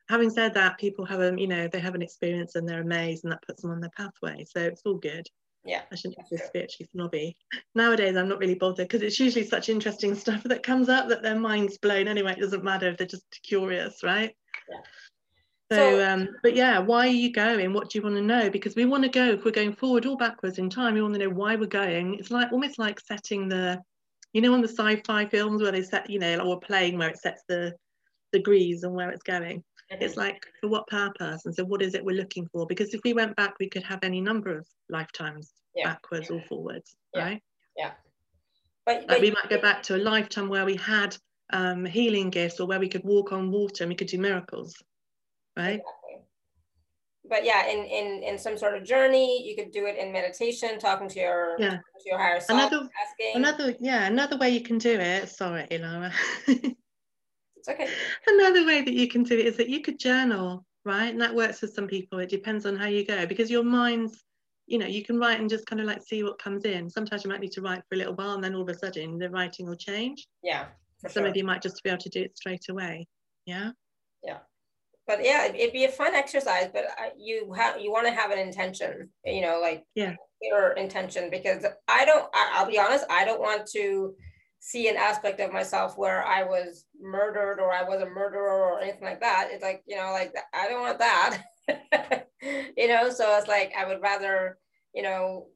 having 0.10 0.30
said 0.30 0.55
that, 0.55 0.80
people 0.80 1.05
have 1.05 1.22
a, 1.22 1.34
you 1.38 1.47
know, 1.47 1.68
they 1.68 1.80
have 1.80 1.95
an 1.95 2.01
experience 2.01 2.55
and 2.55 2.68
they're 2.68 2.82
amazed 2.82 3.24
and 3.24 3.32
that 3.32 3.43
puts 3.43 3.62
them 3.62 3.72
on 3.72 3.80
their 3.80 3.91
pathway. 3.95 4.43
So 4.43 4.60
it's 4.60 4.82
all 4.86 4.95
good. 4.95 5.28
Yeah. 5.64 5.82
I 5.91 5.95
shouldn't 5.95 6.18
be 6.30 6.38
spiritually 6.38 6.89
snobby. 6.91 7.38
Nowadays, 7.76 8.18
I'm 8.18 8.28
not 8.28 8.39
really 8.39 8.55
bothered 8.55 8.88
because 8.88 9.03
it's 9.03 9.20
usually 9.20 9.45
such 9.45 9.70
interesting 9.70 10.16
stuff 10.16 10.43
that 10.43 10.64
comes 10.64 10.89
up 10.89 11.10
that 11.10 11.22
their 11.22 11.39
mind's 11.39 11.78
blown 11.78 12.07
anyway. 12.07 12.34
It 12.34 12.41
doesn't 12.41 12.64
matter 12.64 12.88
if 12.88 12.97
they're 12.97 13.05
just 13.05 13.26
curious, 13.43 14.03
right? 14.03 14.36
Yeah. 14.70 14.78
So, 15.72 15.99
so 15.99 16.10
um, 16.10 16.30
but 16.41 16.55
yeah, 16.55 16.80
why 16.80 17.05
are 17.05 17.12
you 17.12 17.32
going? 17.32 17.72
What 17.74 17.91
do 17.91 17.99
you 17.99 18.03
want 18.03 18.16
to 18.16 18.24
know? 18.24 18.49
Because 18.49 18.76
we 18.76 18.86
want 18.86 19.03
to 19.03 19.10
go, 19.10 19.30
if 19.30 19.45
we're 19.45 19.51
going 19.51 19.76
forward 19.76 20.07
or 20.07 20.18
backwards 20.18 20.57
in 20.57 20.72
time, 20.72 20.95
we 20.95 21.03
want 21.03 21.14
to 21.14 21.20
know 21.20 21.30
why 21.30 21.55
we're 21.55 21.68
going. 21.68 22.16
It's 22.16 22.32
like 22.32 22.51
almost 22.51 22.80
like 22.80 22.99
setting 22.99 23.47
the, 23.47 23.80
you 24.34 24.41
know, 24.41 24.55
on 24.55 24.62
the 24.62 24.68
sci-fi 24.68 25.28
films 25.28 25.62
where 25.62 25.72
they 25.72 25.84
set, 25.84 26.10
you 26.10 26.18
know, 26.18 26.39
or 26.39 26.60
playing 26.60 26.97
where 26.97 27.10
it 27.10 27.20
sets 27.20 27.43
the 27.47 27.76
degrees 28.32 28.82
and 28.82 28.95
where 28.95 29.12
it's 29.12 29.24
going 29.24 29.64
it's 29.92 30.18
like 30.18 30.46
for 30.62 30.70
what 30.70 30.88
purpose? 30.88 31.46
And 31.46 31.56
so 31.56 31.66
what 31.66 31.82
is 31.82 31.96
it 31.96 32.04
we're 32.04 32.16
looking 32.16 32.48
for? 32.48 32.66
Because 32.66 32.94
if 32.94 33.02
we 33.04 33.14
went 33.14 33.36
back 33.36 33.56
we 33.60 33.70
could 33.70 33.84
have 33.84 34.00
any 34.04 34.22
number 34.22 34.58
of 34.58 34.68
lifetimes 34.90 35.52
yeah. 35.76 35.86
backwards 35.86 36.30
or 36.30 36.42
forwards 36.42 36.96
yeah. 37.16 37.24
right? 37.24 37.44
Yeah. 37.78 37.92
But, 38.86 39.08
but 39.08 39.16
like 39.16 39.22
we 39.22 39.32
might 39.32 39.50
go 39.50 39.62
back 39.62 39.84
to 39.84 39.96
a 39.96 39.98
lifetime 39.98 40.50
where 40.50 40.66
we 40.66 40.76
had 40.76 41.16
um, 41.52 41.86
healing 41.86 42.30
gifts 42.30 42.60
or 42.60 42.68
where 42.68 42.80
we 42.80 42.90
could 42.90 43.04
walk 43.04 43.32
on 43.32 43.52
water 43.52 43.84
and 43.84 43.90
we 43.90 43.96
could 43.96 44.08
do 44.08 44.20
miracles 44.20 44.76
right? 45.58 45.82
Exactly. 45.82 46.26
but 47.30 47.46
yeah 47.46 47.68
in 47.68 47.86
in 47.86 48.24
in 48.24 48.38
some 48.38 48.58
sort 48.58 48.76
of 48.76 48.84
journey 48.84 49.46
you 49.48 49.56
could 49.56 49.72
do 49.72 49.86
it 49.86 49.98
in 49.98 50.12
meditation 50.12 50.80
talking 50.80 51.10
to 51.10 51.20
your 51.20 51.56
yeah. 51.60 51.78
to 51.78 52.06
your 52.06 52.18
higher 52.18 52.40
self 52.40 52.60
another 52.60 52.90
asking. 53.04 53.36
another 53.36 53.76
yeah 53.80 54.06
another 54.08 54.38
way 54.38 54.50
you 54.50 54.62
can 54.62 54.78
do 54.78 54.98
it. 55.00 55.30
Sorry 55.30 55.68
Laura 55.72 56.12
It's 57.60 57.68
okay. 57.68 57.89
Another 58.26 58.66
way 58.66 58.82
that 58.82 58.93
you 58.93 59.07
can 59.07 59.24
do 59.24 59.38
it 59.38 59.45
is 59.45 59.57
that 59.57 59.70
you 59.70 59.82
could 59.82 59.99
journal, 59.99 60.66
right? 60.86 61.10
And 61.10 61.22
that 61.22 61.36
works 61.36 61.60
for 61.60 61.68
some 61.68 61.88
people. 61.88 62.20
It 62.20 62.30
depends 62.30 62.66
on 62.66 62.76
how 62.76 62.88
you 62.88 63.05
go 63.05 63.26
because 63.26 63.51
your 63.51 63.64
mind's, 63.64 64.24
you 64.66 64.78
know, 64.78 64.86
you 64.86 65.03
can 65.03 65.20
write 65.20 65.39
and 65.39 65.49
just 65.49 65.66
kind 65.66 65.82
of 65.82 65.88
like 65.88 66.01
see 66.01 66.24
what 66.24 66.39
comes 66.39 66.64
in. 66.64 66.89
Sometimes 66.89 67.24
you 67.24 67.30
might 67.30 67.41
need 67.41 67.51
to 67.53 67.62
write 67.62 67.82
for 67.89 67.95
a 67.95 67.97
little 67.97 68.16
while 68.16 68.34
and 68.34 68.43
then 68.43 68.55
all 68.55 68.62
of 68.62 68.70
a 68.70 68.78
sudden 68.78 69.18
the 69.18 69.30
writing 69.30 69.68
will 69.68 69.76
change. 69.76 70.26
Yeah. 70.41 70.66
Some 71.07 71.24
sure. 71.24 71.28
of 71.28 71.36
you 71.36 71.43
might 71.43 71.62
just 71.62 71.84
be 71.84 71.89
able 71.89 72.01
to 72.01 72.10
do 72.10 72.22
it 72.22 72.38
straight 72.38 72.70
away. 72.70 73.07
Yeah. 73.45 73.72
Yeah. 74.24 74.38
But 75.05 75.26
yeah, 75.26 75.45
it'd 75.45 75.74
be 75.74 75.86
a 75.86 75.91
fun 75.91 76.14
exercise, 76.14 76.70
but 76.72 76.86
you 77.18 77.51
have 77.53 77.82
you 77.82 77.91
want 77.91 78.05
to 78.05 78.14
have 78.14 78.30
an 78.30 78.38
intention, 78.38 79.10
you 79.26 79.41
know, 79.41 79.60
like 79.60 79.84
yeah, 79.95 80.14
your 80.39 80.74
intention 80.74 81.32
because 81.32 81.66
I 81.88 82.05
don't. 82.05 82.30
I, 82.32 82.51
I'll 82.53 82.70
be 82.70 82.78
honest, 82.78 83.05
I 83.10 83.26
don't 83.26 83.41
want 83.41 83.66
to 83.72 84.14
see 84.60 84.89
an 84.89 84.97
aspect 84.97 85.39
of 85.39 85.53
myself 85.53 85.97
where 85.97 86.26
I 86.26 86.43
was 86.43 86.86
murdered 87.01 87.60
or 87.60 87.72
I 87.72 87.84
was 87.84 88.01
a 88.01 88.10
murderer 88.10 88.74
or 88.74 88.82
anything 88.82 89.03
like 89.03 89.22
that. 89.22 89.49
It's 89.51 89.64
like, 89.64 89.84
you 89.88 89.95
know, 89.95 90.12
like 90.12 90.34
I 90.53 90.68
don't 90.68 90.82
want 90.82 90.99
that. 90.99 91.43
you 92.78 92.88
know, 92.88 93.10
so 93.10 93.38
it's 93.38 93.47
like 93.47 93.74
I 93.78 93.88
would 93.88 94.01
rather, 94.01 94.57
you 94.93 95.01
know, 95.01 95.47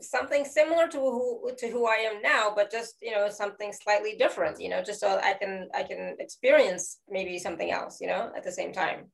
something 0.00 0.44
similar 0.44 0.88
to 0.88 0.98
who 0.98 1.50
to 1.58 1.68
who 1.68 1.86
I 1.86 1.96
am 1.96 2.22
now, 2.22 2.52
but 2.54 2.70
just, 2.70 2.96
you 3.02 3.10
know, 3.10 3.28
something 3.28 3.72
slightly 3.72 4.16
different, 4.16 4.60
you 4.60 4.68
know, 4.68 4.82
just 4.82 5.00
so 5.00 5.18
I 5.22 5.34
can 5.34 5.68
I 5.74 5.82
can 5.82 6.16
experience 6.20 6.98
maybe 7.08 7.38
something 7.38 7.70
else, 7.72 8.00
you 8.00 8.06
know, 8.06 8.30
at 8.36 8.44
the 8.44 8.52
same 8.52 8.72
time. 8.72 9.06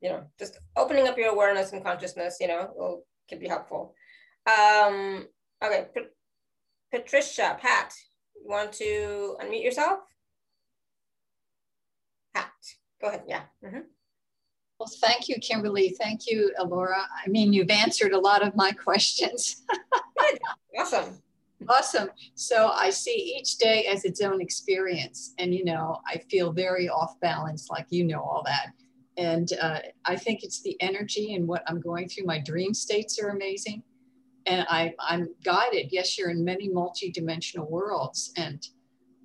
You 0.00 0.10
know, 0.10 0.24
just 0.38 0.58
opening 0.76 1.08
up 1.08 1.16
your 1.16 1.30
awareness 1.30 1.72
and 1.72 1.82
consciousness, 1.82 2.36
you 2.40 2.48
know, 2.48 2.70
will, 2.76 3.04
can 3.28 3.38
be 3.38 3.48
helpful. 3.48 3.94
Um, 4.46 5.26
okay, 5.64 5.86
Patricia, 6.92 7.58
Pat, 7.60 7.94
you 8.34 8.48
want 8.48 8.72
to 8.74 9.36
unmute 9.40 9.64
yourself? 9.64 10.00
Pat, 12.34 12.52
go 13.00 13.08
ahead. 13.08 13.24
Yeah. 13.26 13.44
Mm 13.62 13.70
-hmm. 13.70 13.82
Well, 14.78 14.90
thank 15.00 15.28
you, 15.28 15.36
Kimberley. 15.40 15.94
Thank 15.98 16.20
you, 16.26 16.52
Alara. 16.58 17.06
I 17.24 17.28
mean, 17.28 17.52
you've 17.52 17.82
answered 17.84 18.12
a 18.12 18.20
lot 18.20 18.42
of 18.42 18.54
my 18.54 18.72
questions. 18.84 19.64
Good. 20.18 20.38
Awesome. 20.78 21.22
Awesome. 21.68 22.10
So 22.34 22.68
I 22.68 22.90
see 22.90 23.36
each 23.38 23.56
day 23.56 23.86
as 23.86 24.04
its 24.04 24.20
own 24.20 24.40
experience. 24.40 25.34
And, 25.38 25.54
you 25.54 25.64
know, 25.64 26.00
I 26.06 26.18
feel 26.30 26.52
very 26.52 26.88
off 26.88 27.18
balance, 27.20 27.70
like 27.70 27.86
you 27.88 28.04
know 28.04 28.20
all 28.20 28.42
that. 28.44 28.72
And 29.16 29.48
uh, 29.60 29.80
I 30.04 30.16
think 30.16 30.44
it's 30.44 30.60
the 30.62 30.76
energy 30.80 31.34
and 31.34 31.48
what 31.48 31.62
I'm 31.66 31.80
going 31.80 32.08
through. 32.08 32.26
My 32.26 32.38
dream 32.38 32.74
states 32.74 33.18
are 33.18 33.30
amazing. 33.30 33.82
And 34.46 34.66
I, 34.68 34.94
I'm 35.00 35.28
guided. 35.44 35.88
Yes, 35.90 36.16
you're 36.16 36.30
in 36.30 36.44
many 36.44 36.68
multi-dimensional 36.68 37.68
worlds. 37.68 38.32
And 38.36 38.66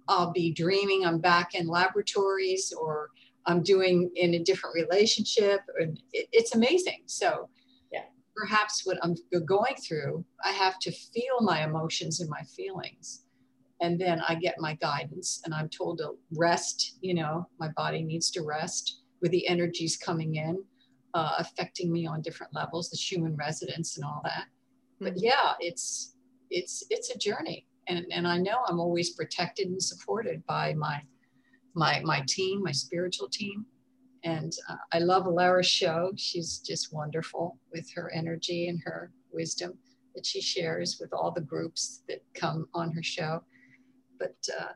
I'll 0.07 0.31
be 0.31 0.51
dreaming 0.51 1.05
I'm 1.05 1.19
back 1.19 1.53
in 1.53 1.67
laboratories 1.67 2.73
or 2.77 3.09
I'm 3.45 3.63
doing 3.63 4.11
in 4.15 4.33
a 4.33 4.43
different 4.43 4.75
relationship. 4.75 5.61
And 5.79 5.99
it, 6.11 6.27
it's 6.31 6.55
amazing. 6.55 7.03
So 7.05 7.49
yeah, 7.91 8.05
perhaps 8.35 8.85
what 8.85 8.97
I'm 9.03 9.15
going 9.45 9.75
through, 9.75 10.25
I 10.43 10.51
have 10.51 10.79
to 10.79 10.91
feel 10.91 11.41
my 11.41 11.63
emotions 11.63 12.19
and 12.19 12.29
my 12.29 12.41
feelings. 12.55 13.25
And 13.81 13.99
then 13.99 14.21
I 14.27 14.35
get 14.35 14.55
my 14.59 14.75
guidance 14.75 15.41
and 15.43 15.53
I'm 15.53 15.69
told 15.69 15.99
to 15.99 16.11
rest, 16.35 16.97
you 17.01 17.15
know, 17.15 17.47
my 17.59 17.69
body 17.75 18.03
needs 18.03 18.29
to 18.31 18.43
rest 18.43 19.01
with 19.21 19.31
the 19.31 19.47
energies 19.47 19.97
coming 19.97 20.35
in, 20.35 20.63
uh, 21.13 21.33
affecting 21.39 21.91
me 21.91 22.05
on 22.05 22.21
different 22.21 22.53
levels, 22.53 22.89
the 22.89 22.97
Schumann 22.97 23.35
resonance 23.35 23.97
and 23.97 24.05
all 24.05 24.21
that. 24.23 24.45
But 25.01 25.15
mm-hmm. 25.15 25.25
yeah, 25.25 25.53
it's 25.59 26.15
it's 26.49 26.85
it's 26.89 27.09
a 27.09 27.17
journey. 27.17 27.67
And, 27.87 28.05
and 28.11 28.27
I 28.27 28.37
know 28.37 28.59
I'm 28.67 28.79
always 28.79 29.09
protected 29.09 29.67
and 29.67 29.83
supported 29.83 30.45
by 30.45 30.73
my 30.75 31.01
my 31.73 32.01
my 32.05 32.23
team, 32.27 32.63
my 32.63 32.71
spiritual 32.71 33.27
team. 33.27 33.65
And 34.23 34.53
uh, 34.69 34.75
I 34.93 34.99
love 34.99 35.25
Alara's 35.25 35.67
show. 35.67 36.11
She's 36.15 36.59
just 36.59 36.93
wonderful 36.93 37.57
with 37.73 37.91
her 37.95 38.11
energy 38.13 38.67
and 38.67 38.79
her 38.85 39.11
wisdom 39.33 39.73
that 40.13 40.25
she 40.25 40.41
shares 40.41 40.97
with 41.01 41.11
all 41.11 41.31
the 41.31 41.41
groups 41.41 42.03
that 42.07 42.21
come 42.35 42.67
on 42.73 42.91
her 42.91 43.03
show. 43.03 43.41
But 44.19 44.35
uh, 44.59 44.73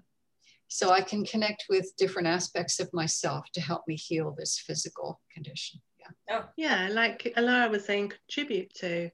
so 0.67 0.89
I 0.91 1.01
can 1.01 1.23
connect 1.23 1.65
with 1.69 1.95
different 1.97 2.28
aspects 2.28 2.80
of 2.80 2.91
myself 2.91 3.45
to 3.53 3.61
help 3.61 3.84
me 3.88 3.95
heal 3.95 4.36
this 4.36 4.59
physical 4.59 5.21
condition. 5.32 5.80
Yeah. 5.99 6.38
Oh. 6.38 6.49
Yeah, 6.57 6.89
like 6.91 7.32
Alara 7.38 7.69
was 7.69 7.86
saying, 7.86 8.13
contribute 8.28 8.73
to, 8.76 9.11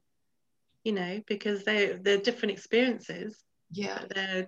you 0.83 0.93
know, 0.93 1.21
because 1.27 1.63
they 1.63 1.97
they're 2.01 2.17
different 2.17 2.53
experiences. 2.53 3.43
Yeah. 3.71 4.03
They're 4.09 4.47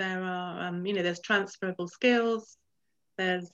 there 0.00 0.24
are 0.24 0.66
um, 0.66 0.86
you 0.86 0.94
know 0.94 1.02
there's 1.02 1.20
transferable 1.20 1.86
skills 1.86 2.56
there's 3.18 3.50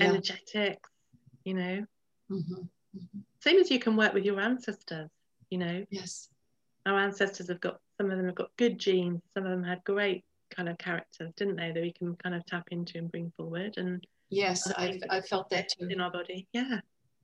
yeah. 0.00 0.06
energetics 0.06 0.88
you 1.44 1.52
know 1.52 1.84
mm-hmm. 2.32 2.54
Mm-hmm. 2.54 3.18
same 3.40 3.58
as 3.58 3.70
you 3.70 3.78
can 3.78 3.94
work 3.94 4.14
with 4.14 4.24
your 4.24 4.40
ancestors 4.40 5.10
you 5.50 5.58
know 5.58 5.84
yes 5.90 6.30
our 6.86 6.98
ancestors 6.98 7.48
have 7.48 7.60
got 7.60 7.78
some 7.98 8.10
of 8.10 8.16
them 8.16 8.26
have 8.26 8.34
got 8.34 8.56
good 8.56 8.78
genes 8.78 9.20
some 9.34 9.44
of 9.44 9.50
them 9.50 9.62
had 9.62 9.84
great 9.84 10.24
kind 10.50 10.68
of 10.68 10.78
characters 10.78 11.30
didn't 11.36 11.56
they 11.56 11.72
that 11.72 11.82
we 11.82 11.92
can 11.92 12.16
kind 12.16 12.34
of 12.34 12.44
tap 12.46 12.64
into 12.70 12.96
and 12.96 13.10
bring 13.10 13.30
forward 13.36 13.74
and 13.76 14.06
yes 14.30 14.72
i, 14.78 14.98
I 15.10 15.20
felt 15.20 15.50
that 15.50 15.68
too 15.68 15.88
in 15.88 16.00
our 16.00 16.10
body 16.10 16.48
yeah 16.54 16.80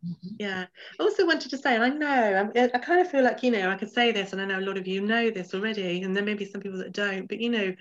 Mm-hmm. 0.06 0.36
Yeah. 0.38 0.64
I 0.98 1.02
also 1.02 1.26
wanted 1.26 1.50
to 1.50 1.58
say, 1.58 1.74
and 1.74 1.84
I 1.84 1.88
know, 1.90 2.50
I, 2.56 2.70
I 2.74 2.78
kind 2.78 3.00
of 3.00 3.10
feel 3.10 3.22
like, 3.22 3.42
you 3.42 3.50
know, 3.50 3.70
I 3.70 3.76
could 3.76 3.92
say 3.92 4.12
this, 4.12 4.32
and 4.32 4.40
I 4.40 4.46
know 4.46 4.58
a 4.58 4.66
lot 4.66 4.78
of 4.78 4.86
you 4.86 5.00
know 5.02 5.30
this 5.30 5.54
already, 5.54 6.02
and 6.02 6.16
there 6.16 6.24
may 6.24 6.34
be 6.34 6.44
some 6.44 6.60
people 6.60 6.78
that 6.78 6.92
don't, 6.92 7.28
but, 7.28 7.38
you 7.38 7.50
know, 7.50 7.74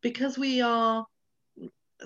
because 0.00 0.38
we 0.38 0.60
are, 0.60 1.04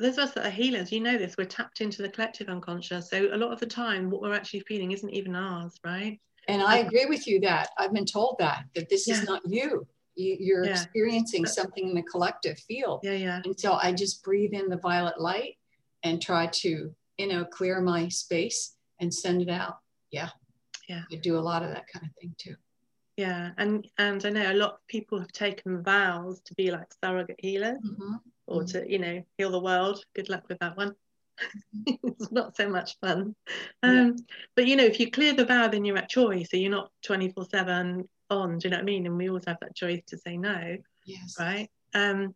those 0.00 0.16
of 0.16 0.24
us 0.24 0.32
that 0.34 0.46
are 0.46 0.50
healers, 0.50 0.90
you 0.90 1.00
know 1.00 1.18
this, 1.18 1.36
we're 1.36 1.44
tapped 1.44 1.82
into 1.82 2.00
the 2.00 2.08
collective 2.08 2.48
unconscious. 2.48 3.10
So 3.10 3.28
a 3.32 3.36
lot 3.36 3.52
of 3.52 3.60
the 3.60 3.66
time, 3.66 4.10
what 4.10 4.22
we're 4.22 4.34
actually 4.34 4.60
feeling 4.60 4.92
isn't 4.92 5.10
even 5.10 5.36
ours, 5.36 5.78
right? 5.84 6.18
And 6.48 6.62
I 6.62 6.78
agree 6.78 7.06
with 7.06 7.26
you 7.26 7.38
that 7.40 7.68
I've 7.78 7.92
been 7.92 8.06
told 8.06 8.36
that, 8.38 8.64
that 8.74 8.88
this 8.88 9.06
yeah. 9.06 9.14
is 9.14 9.24
not 9.24 9.42
you. 9.44 9.86
you 10.16 10.56
are 10.56 10.64
yeah. 10.64 10.72
experiencing 10.72 11.46
something 11.46 11.90
in 11.90 11.94
the 11.94 12.02
collective 12.02 12.58
field. 12.58 13.00
Yeah, 13.02 13.12
yeah. 13.12 13.42
And 13.44 13.58
so 13.58 13.74
I 13.74 13.92
just 13.92 14.24
breathe 14.24 14.52
in 14.52 14.68
the 14.68 14.78
violet 14.78 15.20
light 15.20 15.56
and 16.02 16.20
try 16.20 16.46
to, 16.46 16.92
you 17.18 17.26
know, 17.26 17.44
clear 17.44 17.80
my 17.80 18.08
space 18.08 18.74
and 19.02 19.12
send 19.12 19.42
it 19.42 19.50
out. 19.50 19.78
Yeah. 20.10 20.30
Yeah. 20.88 21.02
You 21.10 21.18
do 21.18 21.38
a 21.38 21.40
lot 21.40 21.62
of 21.62 21.70
that 21.70 21.86
kind 21.92 22.06
of 22.06 22.14
thing 22.20 22.34
too. 22.38 22.54
Yeah. 23.16 23.50
And 23.58 23.86
and 23.98 24.24
I 24.24 24.30
know 24.30 24.52
a 24.52 24.54
lot 24.54 24.72
of 24.72 24.86
people 24.88 25.18
have 25.18 25.32
taken 25.32 25.82
vows 25.82 26.40
to 26.46 26.54
be 26.54 26.70
like 26.70 26.86
surrogate 27.04 27.40
healers 27.40 27.80
mm-hmm. 27.84 28.14
or 28.46 28.62
mm-hmm. 28.62 28.78
to, 28.78 28.90
you 28.90 28.98
know, 28.98 29.22
heal 29.36 29.50
the 29.50 29.60
world. 29.60 30.04
Good 30.14 30.30
luck 30.30 30.44
with 30.48 30.58
that 30.60 30.76
one. 30.76 30.94
it's 31.86 32.30
not 32.32 32.56
so 32.56 32.68
much 32.68 32.98
fun. 33.00 33.34
Um, 33.82 33.96
yeah. 33.96 34.10
But 34.54 34.66
you 34.66 34.76
know, 34.76 34.84
if 34.84 34.98
you 35.00 35.10
clear 35.10 35.34
the 35.34 35.44
vow, 35.44 35.68
then 35.68 35.84
you're 35.84 35.98
at 35.98 36.08
choice. 36.08 36.50
So 36.50 36.56
you're 36.56 36.70
not 36.70 36.90
24 37.02 37.46
7 37.50 38.08
on. 38.30 38.58
Do 38.58 38.68
you 38.68 38.70
know 38.70 38.76
what 38.78 38.82
I 38.82 38.84
mean? 38.84 39.06
And 39.06 39.16
we 39.16 39.28
always 39.28 39.46
have 39.46 39.58
that 39.60 39.76
choice 39.76 40.02
to 40.06 40.18
say 40.18 40.36
no. 40.36 40.76
Yes. 41.04 41.36
Right. 41.38 41.68
Um, 41.94 42.34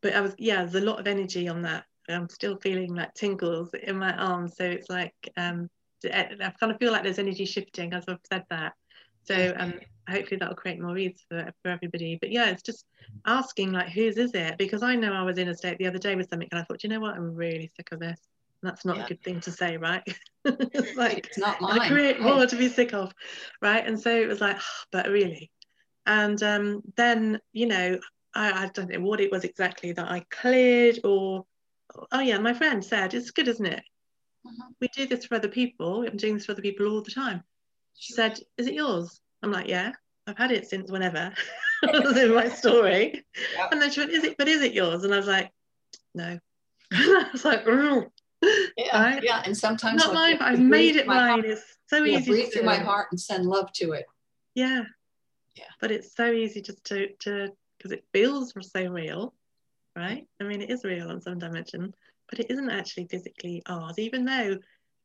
but 0.00 0.14
I 0.14 0.20
was, 0.20 0.34
yeah, 0.38 0.62
there's 0.62 0.82
a 0.82 0.86
lot 0.86 1.00
of 1.00 1.06
energy 1.06 1.48
on 1.48 1.62
that 1.62 1.84
I'm 2.14 2.28
still 2.28 2.56
feeling 2.58 2.94
like 2.94 3.14
tingles 3.14 3.70
in 3.74 3.98
my 3.98 4.12
arms. 4.16 4.56
So 4.56 4.64
it's 4.64 4.88
like 4.90 5.14
um, 5.36 5.68
I 6.04 6.52
kind 6.60 6.72
of 6.72 6.78
feel 6.78 6.92
like 6.92 7.02
there's 7.02 7.18
energy 7.18 7.44
shifting 7.44 7.92
as 7.92 8.04
I've 8.08 8.18
said 8.30 8.44
that. 8.50 8.74
So 9.24 9.54
um, 9.58 9.74
hopefully 10.08 10.38
that'll 10.38 10.54
create 10.54 10.80
more 10.80 10.96
ease 10.96 11.24
for, 11.28 11.52
for 11.62 11.70
everybody. 11.70 12.16
But 12.20 12.30
yeah, 12.30 12.50
it's 12.50 12.62
just 12.62 12.84
asking 13.26 13.72
like 13.72 13.88
whose 13.88 14.16
is 14.18 14.32
it? 14.34 14.56
Because 14.58 14.82
I 14.82 14.94
know 14.94 15.12
I 15.12 15.22
was 15.22 15.38
in 15.38 15.48
a 15.48 15.56
state 15.56 15.78
the 15.78 15.86
other 15.86 15.98
day 15.98 16.14
with 16.14 16.28
something 16.30 16.48
and 16.50 16.60
I 16.60 16.64
thought, 16.64 16.82
you 16.84 16.88
know 16.88 17.00
what, 17.00 17.16
I'm 17.16 17.34
really 17.34 17.70
sick 17.76 17.90
of 17.92 18.00
this. 18.00 18.20
that's 18.62 18.84
not 18.84 18.96
yeah. 18.98 19.04
a 19.04 19.08
good 19.08 19.22
thing 19.22 19.40
to 19.40 19.50
say, 19.50 19.76
right? 19.76 20.02
it's 20.44 20.96
like 20.96 21.26
it's 21.26 21.38
not 21.38 21.60
mine. 21.60 21.88
create 21.88 22.20
more 22.20 22.46
to 22.46 22.56
be 22.56 22.68
sick 22.68 22.94
of, 22.94 23.12
right? 23.60 23.84
And 23.84 23.98
so 23.98 24.10
it 24.10 24.28
was 24.28 24.40
like, 24.40 24.56
oh, 24.58 24.84
but 24.92 25.08
really. 25.08 25.50
And 26.06 26.40
um, 26.44 26.82
then, 26.96 27.40
you 27.52 27.66
know, 27.66 27.98
I, 28.34 28.64
I 28.64 28.70
don't 28.74 28.90
know 28.90 29.00
what 29.00 29.20
it 29.20 29.32
was 29.32 29.44
exactly 29.44 29.92
that 29.92 30.08
I 30.08 30.24
cleared 30.30 31.00
or 31.02 31.44
oh 32.12 32.20
yeah, 32.20 32.38
my 32.38 32.54
friend 32.54 32.84
said, 32.84 33.14
it's 33.14 33.30
good, 33.30 33.48
isn't 33.48 33.66
it? 33.66 33.82
Uh-huh. 34.46 34.68
We 34.80 34.88
do 34.88 35.06
this 35.06 35.24
for 35.24 35.36
other 35.36 35.48
people. 35.48 36.06
I'm 36.06 36.16
doing 36.16 36.34
this 36.34 36.46
for 36.46 36.52
other 36.52 36.62
people 36.62 36.86
all 36.88 37.02
the 37.02 37.10
time. 37.10 37.42
She 37.94 38.12
sure. 38.12 38.30
said, 38.30 38.40
is 38.56 38.66
it 38.66 38.74
yours? 38.74 39.20
I'm 39.42 39.50
like, 39.50 39.68
yeah, 39.68 39.92
I've 40.26 40.38
had 40.38 40.52
it 40.52 40.68
since 40.68 40.90
whenever. 40.90 41.32
was 41.82 42.16
in 42.16 42.34
my 42.34 42.48
story. 42.48 43.24
Yep. 43.56 43.72
And 43.72 43.82
then 43.82 43.90
she 43.90 44.00
went, 44.00 44.12
is 44.12 44.24
it, 44.24 44.36
but 44.38 44.48
is 44.48 44.62
it 44.62 44.72
yours? 44.72 45.04
And 45.04 45.12
I 45.12 45.18
was 45.18 45.26
like, 45.26 45.50
no. 46.14 46.38
I 46.92 47.28
was 47.32 47.44
like, 47.44 47.66
Ooh. 47.66 48.10
Yeah, 48.76 49.02
right? 49.02 49.22
yeah, 49.22 49.42
and 49.44 49.56
sometimes 49.56 50.04
not 50.04 50.14
mine, 50.14 50.36
but 50.38 50.48
I've 50.48 50.60
made 50.60 50.96
it 50.96 51.06
mine. 51.06 51.42
Heart. 51.42 51.44
It's 51.46 51.62
so 51.86 52.04
yeah, 52.04 52.18
easy. 52.18 52.30
Breathe 52.30 52.52
through 52.52 52.62
my 52.62 52.76
heart 52.76 53.08
and 53.10 53.20
send 53.20 53.46
love 53.46 53.72
to 53.74 53.92
it. 53.92 54.04
Yeah, 54.54 54.82
yeah. 55.56 55.64
But 55.80 55.90
it's 55.90 56.14
so 56.14 56.30
easy 56.30 56.60
just 56.60 56.84
to 56.84 57.08
to 57.20 57.48
because 57.76 57.92
it 57.92 58.04
feels 58.12 58.52
so 58.60 58.86
real, 58.88 59.34
right? 59.96 60.26
I 60.40 60.44
mean, 60.44 60.60
it 60.60 60.70
is 60.70 60.84
real 60.84 61.10
on 61.10 61.20
some 61.20 61.38
dimension, 61.38 61.94
but 62.30 62.38
it 62.38 62.50
isn't 62.50 62.70
actually 62.70 63.08
physically 63.10 63.62
ours, 63.66 63.98
even 63.98 64.24
though, 64.24 64.58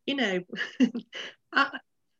you 0.05 0.15
know, 0.15 0.39
I, 1.53 1.69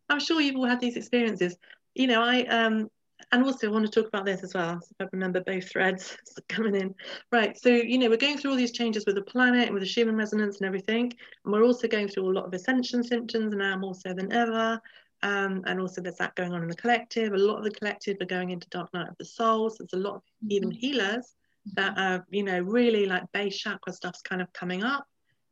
am 0.10 0.20
sure 0.20 0.42
you've 0.42 0.56
all 0.56 0.66
had 0.66 0.80
these 0.80 0.96
experiences. 0.96 1.58
You 1.94 2.08
know, 2.08 2.22
I, 2.22 2.44
um, 2.46 2.90
and 3.32 3.44
also 3.44 3.68
I 3.68 3.72
want 3.72 3.86
to 3.86 3.92
talk 3.92 4.08
about 4.08 4.26
this 4.26 4.44
as 4.44 4.54
well, 4.54 4.80
so 4.80 4.88
if 5.00 5.06
I 5.06 5.10
remember 5.12 5.42
both 5.42 5.70
threads 5.70 6.18
coming 6.50 6.76
in. 6.76 6.96
Right, 7.32 7.58
so, 7.60 7.70
you 7.70 7.98
know, 7.98 8.10
we're 8.10 8.18
going 8.18 8.38
through 8.38 8.52
all 8.52 8.58
these 8.58 8.72
changes 8.72 9.06
with 9.06 9.16
the 9.16 9.22
planet 9.22 9.66
and 9.66 9.74
with 9.74 9.84
the 9.84 9.90
Schumann 9.90 10.16
resonance 10.16 10.58
and 10.58 10.66
everything, 10.66 11.12
and 11.44 11.54
we're 11.54 11.66
also 11.66 11.88
going 11.88 12.08
through 12.08 12.30
a 12.30 12.34
lot 12.34 12.46
of 12.46 12.54
ascension 12.54 13.04
symptoms 13.04 13.54
now 13.54 13.78
more 13.78 13.96
so 13.96 14.14
than 14.14 14.32
ever. 14.32 14.82
Um, 15.24 15.62
and 15.68 15.80
also 15.80 16.02
there's 16.02 16.16
that 16.16 16.34
going 16.34 16.52
on 16.52 16.64
in 16.64 16.68
the 16.68 16.76
collective. 16.76 17.34
A 17.34 17.38
lot 17.38 17.60
of 17.60 17.64
the 17.64 17.70
collective 17.70 18.18
are 18.22 18.26
going 18.26 18.50
into 18.50 18.68
dark 18.70 18.92
night 18.92 19.08
of 19.08 19.16
the 19.20 19.26
soul. 19.26 19.70
So 19.70 19.84
there's 19.84 20.02
a 20.02 20.04
lot 20.04 20.16
of 20.16 20.24
even 20.50 20.70
mm-hmm. 20.70 20.80
healers 20.80 21.36
that 21.74 21.98
are, 21.98 22.26
you 22.30 22.44
know, 22.44 22.60
really 22.60 23.06
like 23.06 23.24
base 23.34 23.58
chakra 23.58 23.94
stuff's 23.94 24.22
kind 24.22 24.42
of 24.42 24.52
coming 24.54 24.84
up. 24.84 25.06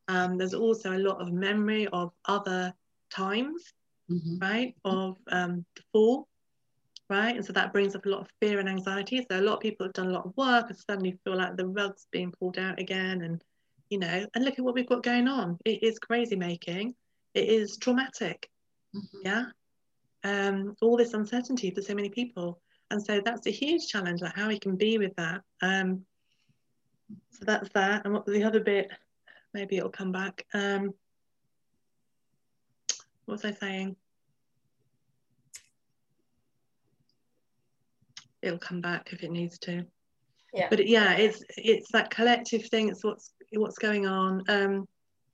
Um, 0.07 0.37
there's 0.37 0.53
also 0.53 0.97
a 0.97 0.97
lot 0.97 1.21
of 1.21 1.31
memory 1.31 1.87
of 1.87 2.11
other 2.25 2.73
times, 3.11 3.73
mm-hmm. 4.09 4.39
right, 4.39 4.75
of 4.83 5.17
um, 5.31 5.65
the 5.75 5.83
fall, 5.91 6.27
right? 7.09 7.35
And 7.35 7.45
so 7.45 7.53
that 7.53 7.71
brings 7.71 7.95
up 7.95 8.05
a 8.05 8.09
lot 8.09 8.21
of 8.21 8.27
fear 8.41 8.59
and 8.59 8.67
anxiety. 8.67 9.25
So 9.29 9.39
a 9.39 9.41
lot 9.41 9.55
of 9.55 9.59
people 9.59 9.85
have 9.85 9.93
done 9.93 10.07
a 10.07 10.13
lot 10.13 10.25
of 10.25 10.35
work 10.35 10.69
and 10.69 10.77
suddenly 10.77 11.17
feel 11.23 11.37
like 11.37 11.57
the 11.57 11.67
rug's 11.67 12.07
being 12.11 12.33
pulled 12.39 12.57
out 12.57 12.79
again. 12.79 13.21
And, 13.21 13.43
you 13.89 13.99
know, 13.99 14.25
and 14.33 14.45
look 14.45 14.57
at 14.57 14.65
what 14.65 14.73
we've 14.73 14.89
got 14.89 15.03
going 15.03 15.27
on. 15.27 15.57
It 15.63 15.83
is 15.83 15.99
crazy 15.99 16.35
making. 16.35 16.95
It 17.35 17.47
is 17.47 17.77
traumatic. 17.77 18.49
Mm-hmm. 18.95 19.17
Yeah. 19.25 19.45
Um, 20.23 20.75
all 20.81 20.97
this 20.97 21.13
uncertainty 21.13 21.71
for 21.71 21.81
so 21.81 21.93
many 21.93 22.09
people 22.09 22.59
and 22.91 23.03
so 23.03 23.21
that's 23.23 23.47
a 23.47 23.51
huge 23.51 23.87
challenge 23.87 24.21
like 24.21 24.35
how 24.35 24.47
we 24.47 24.59
can 24.59 24.75
be 24.75 24.97
with 24.97 25.15
that 25.15 25.41
um 25.61 26.05
so 27.31 27.45
that's 27.45 27.69
that 27.69 28.05
and 28.05 28.13
what 28.13 28.25
the 28.25 28.43
other 28.43 28.59
bit 28.59 28.91
maybe 29.53 29.77
it'll 29.77 29.89
come 29.89 30.11
back 30.11 30.45
um 30.53 30.93
what 33.25 33.33
was 33.33 33.45
i 33.45 33.51
saying 33.51 33.95
it'll 38.41 38.59
come 38.59 38.81
back 38.81 39.09
if 39.11 39.23
it 39.23 39.31
needs 39.31 39.57
to. 39.59 39.85
Yeah. 40.53 40.67
But 40.69 40.87
yeah, 40.87 41.13
it's 41.13 41.43
it's 41.57 41.91
that 41.91 42.09
collective 42.09 42.65
thing. 42.67 42.89
It's 42.89 43.03
what's 43.03 43.33
what's 43.53 43.77
going 43.77 44.07
on. 44.07 44.43
Um, 44.49 44.87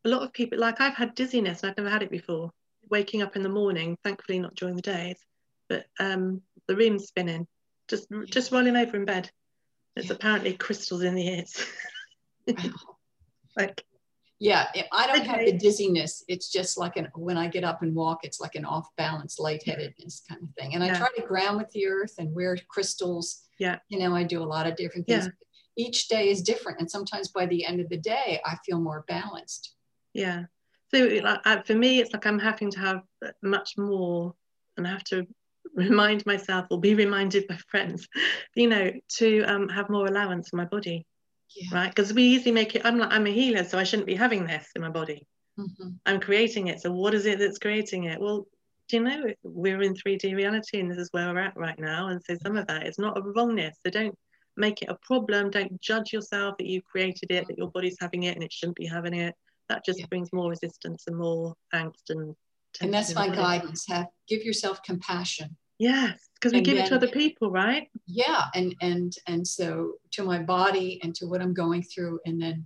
a 0.03 0.09
lot 0.09 0.23
of 0.23 0.33
people, 0.33 0.59
like 0.59 0.81
I've 0.81 0.95
had 0.95 1.15
dizziness, 1.15 1.63
and 1.63 1.71
I've 1.71 1.77
never 1.77 1.89
had 1.89 2.03
it 2.03 2.11
before. 2.11 2.51
Waking 2.91 3.21
up 3.21 3.35
in 3.35 3.41
the 3.41 3.49
morning, 3.49 3.97
thankfully 4.03 4.39
not 4.39 4.55
during 4.55 4.75
the 4.75 4.81
days, 4.81 5.17
but 5.69 5.85
um, 5.99 6.41
the 6.67 6.75
room's 6.75 7.07
spinning, 7.07 7.47
just 7.87 8.07
just 8.25 8.51
rolling 8.51 8.75
over 8.75 8.97
in 8.97 9.05
bed. 9.05 9.29
There's 9.95 10.07
Yeah. 10.09 10.15
apparently 10.15 10.53
crystals 10.53 11.03
in 11.03 11.15
the 11.15 11.27
ears. 11.27 11.65
like 13.57 13.83
Yeah, 14.39 14.67
I 14.91 15.07
don't 15.07 15.25
have 15.25 15.45
the 15.45 15.53
dizziness. 15.53 16.23
It's 16.27 16.51
just 16.51 16.77
like 16.77 16.97
an 16.97 17.07
when 17.15 17.37
I 17.37 17.47
get 17.47 17.63
up 17.63 17.81
and 17.81 17.95
walk, 17.95 18.19
it's 18.23 18.39
like 18.41 18.55
an 18.55 18.65
off 18.65 18.87
balance, 18.97 19.39
lightheadedness 19.39 20.23
kind 20.27 20.43
of 20.43 20.49
thing. 20.57 20.75
And 20.75 20.83
I 20.83 20.97
try 20.97 21.07
to 21.15 21.21
ground 21.21 21.57
with 21.57 21.71
the 21.71 21.87
earth 21.87 22.15
and 22.17 22.35
wear 22.35 22.57
crystals. 22.67 23.41
Yeah. 23.59 23.79
You 23.89 23.99
know, 23.99 24.13
I 24.13 24.23
do 24.23 24.43
a 24.43 24.45
lot 24.45 24.67
of 24.67 24.75
different 24.75 25.07
things. 25.07 25.29
Each 25.77 26.07
day 26.07 26.29
is 26.29 26.41
different. 26.41 26.79
And 26.79 26.89
sometimes 26.89 27.29
by 27.29 27.45
the 27.45 27.65
end 27.65 27.79
of 27.81 27.89
the 27.89 27.97
day, 27.97 28.41
I 28.45 28.55
feel 28.65 28.79
more 28.79 29.03
balanced. 29.07 29.73
Yeah. 30.13 30.45
So 30.93 30.99
like, 30.99 31.39
uh, 31.45 31.61
for 31.63 31.73
me, 31.73 31.99
it's 31.99 32.13
like 32.13 32.25
I'm 32.25 32.39
having 32.39 32.71
to 32.71 32.79
have 32.79 33.01
much 33.41 33.77
more, 33.77 34.35
and 34.77 34.85
I 34.87 34.91
have 34.91 35.03
to 35.05 35.25
remind 35.75 36.25
myself 36.25 36.65
or 36.71 36.79
be 36.79 36.95
reminded 36.95 37.47
by 37.47 37.57
friends, 37.69 38.07
you 38.55 38.67
know, 38.67 38.91
to 39.17 39.43
um, 39.43 39.69
have 39.69 39.89
more 39.89 40.07
allowance 40.07 40.49
in 40.51 40.57
my 40.57 40.65
body, 40.65 41.05
Yeah. 41.55 41.75
right? 41.77 41.89
Because 41.89 42.13
we 42.13 42.23
easily 42.23 42.51
make 42.51 42.75
it. 42.75 42.81
I'm 42.85 42.97
like 42.97 43.11
I'm 43.11 43.27
a 43.27 43.31
healer, 43.31 43.63
so 43.63 43.77
I 43.77 43.83
shouldn't 43.83 44.07
be 44.07 44.15
having 44.15 44.45
this 44.47 44.67
in 44.75 44.81
my 44.81 44.89
body. 44.89 45.27
Mhm. 45.59 45.99
I'm 46.05 46.19
creating 46.19 46.67
it. 46.67 46.81
So 46.81 46.91
what 46.91 47.13
is 47.13 47.25
it 47.25 47.39
that's 47.39 47.59
creating 47.59 48.05
it? 48.05 48.19
Well, 48.19 48.47
do 48.87 48.97
you 48.97 49.03
know 49.03 49.33
we're 49.43 49.81
in 49.81 49.93
3D 49.95 50.35
reality, 50.35 50.79
and 50.79 50.89
this 50.91 50.97
is 50.97 51.09
where 51.11 51.31
we're 51.33 51.39
at 51.39 51.57
right 51.57 51.79
now. 51.79 52.07
And 52.07 52.21
so 52.23 52.35
some 52.43 52.55
of 52.57 52.67
that 52.67 52.85
is 52.87 52.97
not 52.99 53.17
a 53.17 53.21
wrongness. 53.21 53.77
So 53.85 53.89
don't 53.89 54.17
make 54.57 54.81
it 54.81 54.89
a 54.89 54.97
problem. 55.01 55.49
Don't 55.49 55.79
judge 55.81 56.13
yourself 56.13 56.55
that 56.59 56.67
you 56.67 56.81
created 56.81 57.31
it, 57.31 57.47
that 57.47 57.57
your 57.57 57.71
body's 57.71 57.97
having 57.99 58.23
it, 58.23 58.35
and 58.35 58.43
it 58.43 58.53
shouldn't 58.53 58.77
be 58.77 58.85
having 58.85 59.13
it 59.13 59.35
that 59.67 59.83
just 59.83 59.99
Yeah. 59.99 60.05
brings 60.05 60.31
more 60.31 60.49
resistance 60.49 61.05
and 61.07 61.17
more 61.17 61.55
angst 61.73 62.09
and 62.09 62.35
And 62.81 62.93
that's 62.93 63.15
my 63.15 63.27
guidance. 63.29 63.87
Have 63.87 64.07
give 64.27 64.43
yourself 64.43 64.83
compassion. 64.83 65.57
Yes 65.79 66.29
because 66.35 66.51
we 66.53 66.59
And 66.59 66.65
give 66.65 66.77
it 66.77 66.87
to 66.87 66.95
other 66.95 67.07
people 67.07 67.51
right 67.51 67.89
Yeah. 68.05 68.45
And 68.53 68.75
and 68.81 69.13
and 69.27 69.47
so 69.47 69.93
to 70.11 70.23
my 70.23 70.39
body 70.41 70.99
and 71.03 71.13
to 71.15 71.25
what 71.27 71.41
I'm 71.41 71.53
going 71.53 71.83
through. 71.83 72.19
And 72.25 72.41
then 72.41 72.65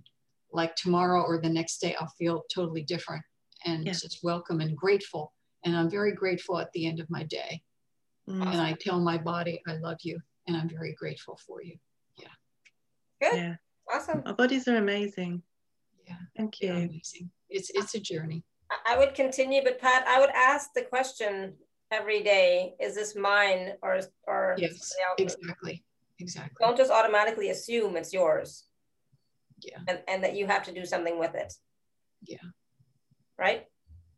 like 0.52 0.74
tomorrow 0.76 1.22
or 1.22 1.40
the 1.40 1.48
next 1.48 1.78
day, 1.78 1.94
I'll 1.98 2.12
feel 2.18 2.44
totally 2.52 2.82
different 2.82 3.22
and 3.64 3.84
Yeah. 3.86 3.92
just 3.92 4.20
welcome 4.22 4.60
and 4.60 4.76
grateful. 4.76 5.32
And 5.64 5.76
I'm 5.76 5.90
very 5.90 6.12
grateful 6.12 6.58
at 6.58 6.72
the 6.72 6.86
end 6.86 7.00
of 7.00 7.08
my 7.10 7.22
day. 7.24 7.62
Mm, 8.28 8.42
and 8.52 8.60
I 8.60 8.72
tell 8.80 9.00
my 9.00 9.18
body, 9.18 9.60
I 9.66 9.74
love 9.76 9.98
you 10.02 10.18
and 10.46 10.56
I'm 10.56 10.68
very 10.68 10.94
grateful 10.94 11.38
for 11.46 11.62
you. 11.62 11.76
Yeah. 12.18 12.34
Good. 13.20 13.36
yeah 13.36 13.54
Awesome. 13.92 14.22
our 14.26 14.34
bodies 14.34 14.68
are 14.68 14.76
amazing 14.76 15.42
Yeah, 16.06 16.16
thank 16.36 16.60
you 16.60 16.72
amazing. 16.72 17.30
It's 17.48 17.70
it's 17.70 17.94
a 17.94 18.00
journey. 18.00 18.44
I- 18.70 18.94
I 18.94 18.98
would 18.98 19.14
continue, 19.14 19.62
but 19.64 19.80
Pat, 19.80 20.06
I 20.06 20.20
would 20.20 20.30
ask 20.30 20.72
the 20.74 20.82
question 20.82 21.56
every 21.90 22.22
day: 22.22 22.74
Is 22.80 22.94
this 22.94 23.16
mine 23.16 23.72
or 23.82 24.00
or 24.26 24.54
Yes, 24.58 24.94
exactly, 25.18 25.84
exactly. 26.18 26.56
Don't 26.60 26.76
just 26.76 26.90
automatically 26.90 27.50
assume 27.50 27.96
it's 27.96 28.12
yours. 28.12 28.66
Yeah. 29.60 29.78
And 29.88 30.00
and 30.08 30.24
that 30.24 30.34
you 30.34 30.46
have 30.46 30.64
to 30.64 30.72
do 30.72 30.84
something 30.84 31.18
with 31.18 31.34
it. 31.34 31.52
Yeah. 32.26 32.38
Right. 33.38 33.66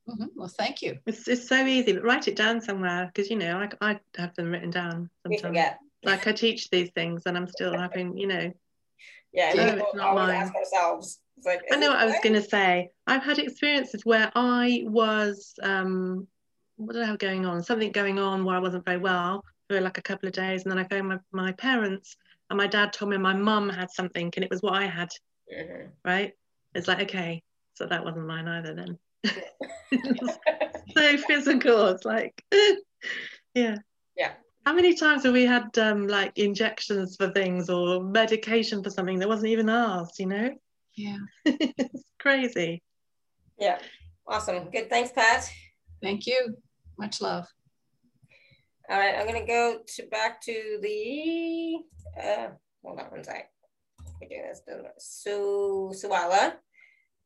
Mhm. 0.09 0.29
Well, 0.35 0.49
thank 0.49 0.83
you. 0.83 0.99
it's, 1.07 1.29
it's 1.29 1.47
so 1.49 1.65
easy 1.65 1.93
but 1.93 2.03
write 2.03 2.27
it 2.27 2.35
down 2.35 2.61
somewhere 2.61 3.07
because 3.07 3.31
you 3.31 3.37
know 3.37 3.59
I, 3.81 3.91
I 3.93 4.01
have 4.17 4.35
them 4.35 4.51
written 4.51 4.71
down 4.71 5.09
We 5.25 5.37
sometimes 5.39 5.59
forget. 5.59 5.79
like 6.03 6.27
I 6.27 6.33
teach 6.33 6.71
these 6.71 6.91
things 6.91 7.23
and 7.27 7.37
I'm 7.37 7.47
still 7.47 7.79
having 7.79 8.19
you 8.19 8.27
know 8.27 8.53
Yeah. 9.33 9.53
No, 9.55 9.65
we 9.65 9.71
it's 9.71 9.93
don't 9.95 10.01
always 10.01 10.27
mine. 10.27 10.43
ask 10.43 10.55
ourselves. 10.55 11.21
It's 11.39 11.47
like, 11.47 11.63
I 11.73 11.77
know 11.77 11.89
what 11.91 11.99
I 11.99 12.05
was 12.05 12.17
going 12.23 12.35
to 12.35 12.43
say. 12.43 12.91
I've 13.07 13.23
had 13.23 13.39
experiences 13.39 14.05
where 14.05 14.31
I 14.35 14.83
was, 14.85 15.55
um, 15.63 16.27
what 16.87 16.95
did 16.95 17.03
I 17.03 17.07
have 17.07 17.19
going 17.19 17.47
on? 17.47 17.63
Something 17.63 17.93
going 17.93 18.19
on 18.19 18.45
where 18.45 18.57
I 18.57 18.61
wasn't 18.61 18.85
very 18.85 18.99
well 18.99 19.45
for 19.69 19.81
like 19.81 19.99
a 19.99 20.03
couple 20.03 20.27
of 20.29 20.35
days. 20.35 20.63
And 20.63 20.71
then 20.71 20.79
I 20.79 20.85
phoned 20.85 21.09
my, 21.09 21.19
my 21.33 21.53
parents, 21.53 22.17
and 22.51 22.57
my 22.57 22.67
dad 22.67 22.93
told 22.93 23.11
me 23.11 23.17
my 23.19 23.35
mum 23.35 23.69
had 23.69 23.91
something, 23.91 24.33
and 24.35 24.45
it 24.45 24.51
was 24.51 24.63
what 24.63 24.75
I 24.75 24.87
had, 24.87 25.11
Mhm. 25.53 25.91
right? 26.05 26.33
It's 26.75 26.89
like, 26.89 27.01
okay, 27.03 27.43
so 27.75 27.87
that 27.87 28.05
wasn't 28.05 28.27
mine 28.27 28.49
either 28.49 28.75
then. 28.75 28.99
so 30.97 31.17
physical. 31.19 31.89
It's 31.89 32.05
like, 32.05 32.43
yeah. 33.55 33.77
Yeah. 34.17 34.33
How 34.65 34.75
many 34.75 34.95
times 34.95 35.25
have 35.25 35.33
we 35.33 35.45
had 35.45 35.77
um, 35.79 36.07
like 36.07 36.39
injections 36.39 37.17
for 37.17 37.31
things 37.31 37.69
or 37.69 38.03
medication 38.03 38.83
for 38.83 38.91
something 38.91 39.19
that 39.19 39.29
wasn't 39.29 39.49
even 39.49 39.69
ours, 39.69 40.11
you 40.19 40.27
know? 40.27 40.51
Yeah. 40.97 41.19
it's 41.45 42.05
crazy. 42.19 42.83
Yeah. 43.59 43.79
Awesome. 44.27 44.71
Good. 44.71 44.89
Thanks, 44.89 45.13
Pat. 45.13 45.51
Thank 46.01 46.27
you. 46.27 46.57
Much 46.99 47.21
love. 47.21 47.47
All 48.91 48.99
right, 48.99 49.15
I'm 49.17 49.27
gonna 49.27 49.47
go 49.47 49.79
to 49.87 50.07
back 50.09 50.41
to 50.43 50.79
the 50.83 51.79
uh 52.21 52.49
hold 52.85 52.99
on 52.99 53.07
one 53.07 53.25
sec. 53.25 53.51
We're 54.21 54.29
doing 54.29 54.43
this. 54.43 54.63
Su 54.99 55.93
Suala. 55.95 56.55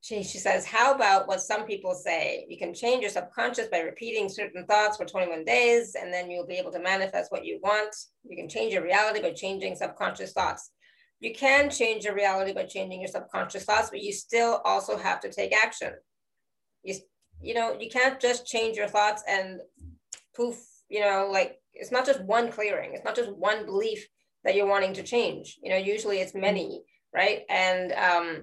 She 0.03 0.23
she 0.23 0.39
says, 0.39 0.65
how 0.65 0.95
about 0.95 1.27
what 1.27 1.41
some 1.41 1.65
people 1.65 1.95
say? 1.95 2.47
You 2.49 2.59
can 2.59 2.73
change 2.73 3.01
your 3.01 3.11
subconscious 3.11 3.69
by 3.69 3.81
repeating 3.81 4.29
certain 4.29 4.65
thoughts 4.67 4.97
for 4.97 5.05
21 5.05 5.45
days, 5.45 5.97
and 6.01 6.13
then 6.13 6.31
you'll 6.31 6.47
be 6.47 6.59
able 6.59 6.71
to 6.73 6.79
manifest 6.79 7.33
what 7.33 7.45
you 7.45 7.59
want. 7.63 7.95
You 8.29 8.37
can 8.37 8.49
change 8.49 8.73
your 8.73 8.85
reality 8.85 9.21
by 9.21 9.33
changing 9.33 9.75
subconscious 9.75 10.33
thoughts. 10.33 10.71
You 11.19 11.35
can 11.35 11.71
change 11.71 12.05
your 12.05 12.15
reality 12.15 12.53
by 12.53 12.65
changing 12.65 13.01
your 13.01 13.09
subconscious 13.09 13.65
thoughts, 13.65 13.91
but 13.91 14.03
you 14.03 14.13
still 14.13 14.61
also 14.65 14.97
have 14.97 15.21
to 15.21 15.33
take 15.33 15.53
action. 15.53 15.93
You, 16.83 16.95
you 17.41 17.55
know, 17.55 17.77
you 17.79 17.91
can't 17.91 18.21
just 18.21 18.47
change 18.47 18.77
your 18.77 18.89
thoughts 18.89 19.23
and 19.29 19.61
poof, 20.35 20.57
you 20.89 21.01
know, 21.01 21.29
like 21.31 21.61
it's 21.75 21.93
not 21.93 22.07
just 22.07 22.23
one 22.23 22.51
clearing, 22.51 22.93
it's 22.95 23.05
not 23.05 23.17
just 23.17 23.35
one 23.37 23.67
belief 23.67 24.07
that 24.45 24.55
you're 24.55 24.67
wanting 24.67 24.95
to 24.95 25.03
change. 25.03 25.59
You 25.63 25.71
know, 25.71 25.77
usually 25.77 26.19
it's 26.19 26.35
many, 26.35 26.83
right? 27.15 27.43
And 27.49 27.93
um 27.93 28.43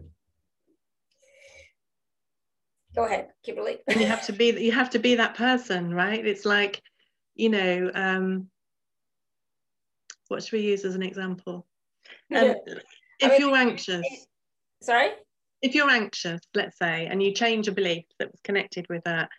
go 2.96 3.06
ahead, 3.06 3.30
Kimberley. 3.44 3.80
and 3.88 4.00
you 4.00 4.08
have 4.08 4.26
to 4.26 4.34
be 4.34 4.52
you 4.64 4.72
have 4.72 4.92
to 4.92 5.00
be 5.00 5.16
that 5.16 5.36
person 5.36 5.94
right 5.94 6.26
it's 6.26 6.46
like 6.46 6.80
you 7.34 7.50
know 7.50 7.90
um 7.96 8.48
what 10.28 10.44
should 10.44 10.54
we 10.54 10.62
use 10.62 10.86
as 10.86 10.94
an 10.94 11.02
example 11.02 11.66
um, 12.36 12.56
if 13.20 13.32
mean, 13.32 13.40
you're 13.40 13.56
anxious 13.56 14.06
Sorry? 14.84 15.12
If 15.64 15.74
you're 15.74 15.90
anxious 15.90 16.42
let's 16.54 16.78
say 16.78 17.08
and 17.08 17.24
you 17.24 17.34
change 17.34 17.68
a 17.68 17.72
belief 17.72 18.04
that 18.20 18.30
was 18.30 18.40
connected 18.44 18.86
with 18.90 19.04
that 19.06 19.30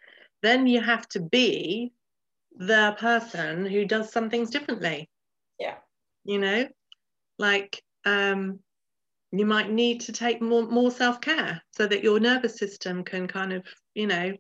then 0.43 0.66
you 0.66 0.81
have 0.81 1.07
to 1.09 1.20
be 1.20 1.93
the 2.57 2.97
person 2.99 3.64
who 3.66 3.85
does 3.85 4.11
some 4.11 4.31
things 4.31 4.51
differently 4.51 5.09
Yeah. 5.61 5.77
you 6.25 6.39
know 6.39 6.66
like 7.39 7.83
um 8.05 8.59
you 9.33 9.45
might 9.45 9.70
need 9.70 10.01
to 10.01 10.12
take 10.12 10.41
more 10.41 10.66
more 10.66 10.91
self-care 10.91 11.61
so 11.77 11.87
that 11.87 12.03
your 12.03 12.18
nervous 12.18 12.57
system 12.57 13.05
can 13.05 13.29
kind 13.29 13.53
of 13.53 13.64
you 13.95 14.07
know 14.07 14.33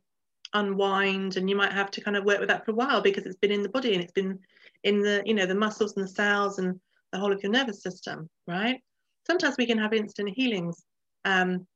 unwind 0.54 1.36
and 1.36 1.50
you 1.50 1.56
might 1.56 1.72
have 1.72 1.90
to 1.90 2.00
kind 2.00 2.16
of 2.16 2.24
work 2.24 2.38
with 2.38 2.48
that 2.48 2.64
for 2.64 2.70
a 2.70 2.74
while 2.74 3.00
because 3.00 3.26
it's 3.26 3.38
been 3.38 3.50
in 3.50 3.62
the 3.62 3.68
body 3.68 3.92
and 3.94 4.02
it's 4.02 4.12
been 4.12 4.38
in 4.84 5.02
the 5.02 5.22
you 5.26 5.34
know 5.34 5.46
the 5.46 5.54
muscles 5.54 5.96
and 5.96 6.04
the 6.04 6.08
cells 6.10 6.58
and 6.58 6.78
the 7.12 7.18
whole 7.18 7.32
of 7.32 7.42
your 7.42 7.50
nervous 7.50 7.82
system 7.82 8.30
right 8.46 8.80
sometimes 9.26 9.56
we 9.58 9.66
can 9.66 9.78
have 9.78 9.92
instant 9.92 10.28
healings 10.28 10.84
um, 11.24 11.66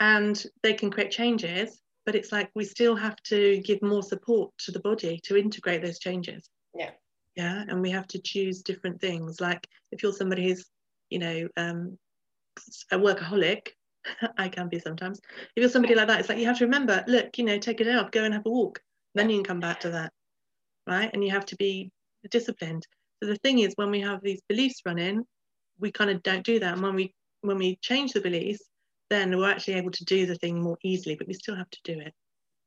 and 0.00 0.46
they 0.62 0.74
can 0.74 0.90
create 0.90 1.10
changes 1.10 1.82
but 2.04 2.14
it's 2.14 2.32
like 2.32 2.50
we 2.54 2.64
still 2.64 2.96
have 2.96 3.16
to 3.22 3.60
give 3.64 3.80
more 3.82 4.02
support 4.02 4.50
to 4.58 4.72
the 4.72 4.80
body 4.80 5.20
to 5.24 5.36
integrate 5.36 5.82
those 5.82 5.98
changes. 5.98 6.48
Yeah. 6.74 6.90
yeah 7.36 7.64
and 7.68 7.80
we 7.80 7.90
have 7.90 8.06
to 8.08 8.20
choose 8.20 8.62
different 8.62 9.00
things. 9.00 9.40
Like 9.40 9.66
if 9.90 10.02
you're 10.02 10.12
somebody 10.12 10.48
who's 10.48 10.66
you 11.10 11.18
know 11.18 11.48
um, 11.56 11.98
a 12.90 12.98
workaholic 12.98 13.68
i 14.38 14.48
can 14.48 14.68
be 14.68 14.78
sometimes. 14.78 15.20
If 15.56 15.60
you're 15.60 15.68
somebody 15.68 15.94
like 15.94 16.08
that 16.08 16.20
it's 16.20 16.28
like 16.28 16.38
you 16.38 16.46
have 16.46 16.58
to 16.58 16.64
remember 16.64 17.04
look 17.06 17.38
you 17.38 17.44
know 17.44 17.58
take 17.58 17.80
a 17.80 17.84
day 17.84 17.94
off 17.94 18.10
go 18.10 18.24
and 18.24 18.34
have 18.34 18.46
a 18.46 18.50
walk. 18.50 18.80
Then 19.14 19.30
you 19.30 19.36
can 19.36 19.44
come 19.44 19.60
back 19.60 19.80
to 19.80 19.90
that 19.90 20.12
right? 20.88 21.10
And 21.12 21.22
you 21.22 21.30
have 21.30 21.46
to 21.46 21.56
be 21.56 21.92
disciplined. 22.30 22.86
So 23.22 23.28
the 23.28 23.36
thing 23.36 23.60
is 23.60 23.74
when 23.76 23.90
we 23.90 24.00
have 24.00 24.20
these 24.22 24.42
beliefs 24.48 24.80
running 24.84 25.24
we 25.78 25.90
kind 25.90 26.10
of 26.10 26.22
don't 26.22 26.44
do 26.44 26.58
that. 26.60 26.74
And 26.74 26.82
when 26.82 26.94
we 26.94 27.14
when 27.40 27.58
we 27.58 27.76
change 27.82 28.12
the 28.12 28.20
beliefs 28.20 28.62
then 29.12 29.36
we're 29.36 29.50
actually 29.50 29.74
able 29.74 29.90
to 29.90 30.04
do 30.04 30.26
the 30.26 30.36
thing 30.36 30.60
more 30.60 30.78
easily 30.82 31.14
but 31.14 31.28
we 31.28 31.34
still 31.34 31.54
have 31.54 31.70
to 31.70 31.78
do 31.84 31.98
it 32.00 32.14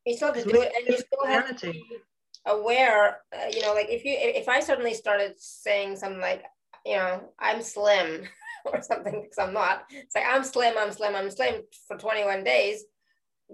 You 0.05 0.15
still 0.15 0.33
have 0.33 0.35
to 0.35 0.41
It's 0.41 0.51
do 0.51 0.61
it 0.61 0.71
and 0.77 0.87
you 0.87 0.97
still 0.97 1.25
have 1.25 1.57
to 1.57 1.71
be 1.71 1.83
aware, 2.45 3.21
uh, 3.33 3.47
you 3.51 3.61
know, 3.61 3.73
like 3.73 3.89
if 3.89 4.05
you, 4.05 4.15
if 4.17 4.47
I 4.47 4.59
suddenly 4.59 4.93
started 4.93 5.33
saying 5.37 5.95
something 5.95 6.21
like, 6.21 6.43
you 6.85 6.95
know, 6.95 7.29
I'm 7.39 7.61
slim 7.61 8.27
or 8.65 8.81
something, 8.81 9.23
because 9.23 9.37
I'm 9.39 9.53
not, 9.53 9.85
it's 9.89 10.15
like, 10.15 10.25
I'm 10.27 10.43
slim, 10.43 10.75
I'm 10.77 10.91
slim, 10.91 11.15
I'm 11.15 11.31
slim 11.31 11.63
for 11.87 11.97
21 11.97 12.43
days. 12.43 12.83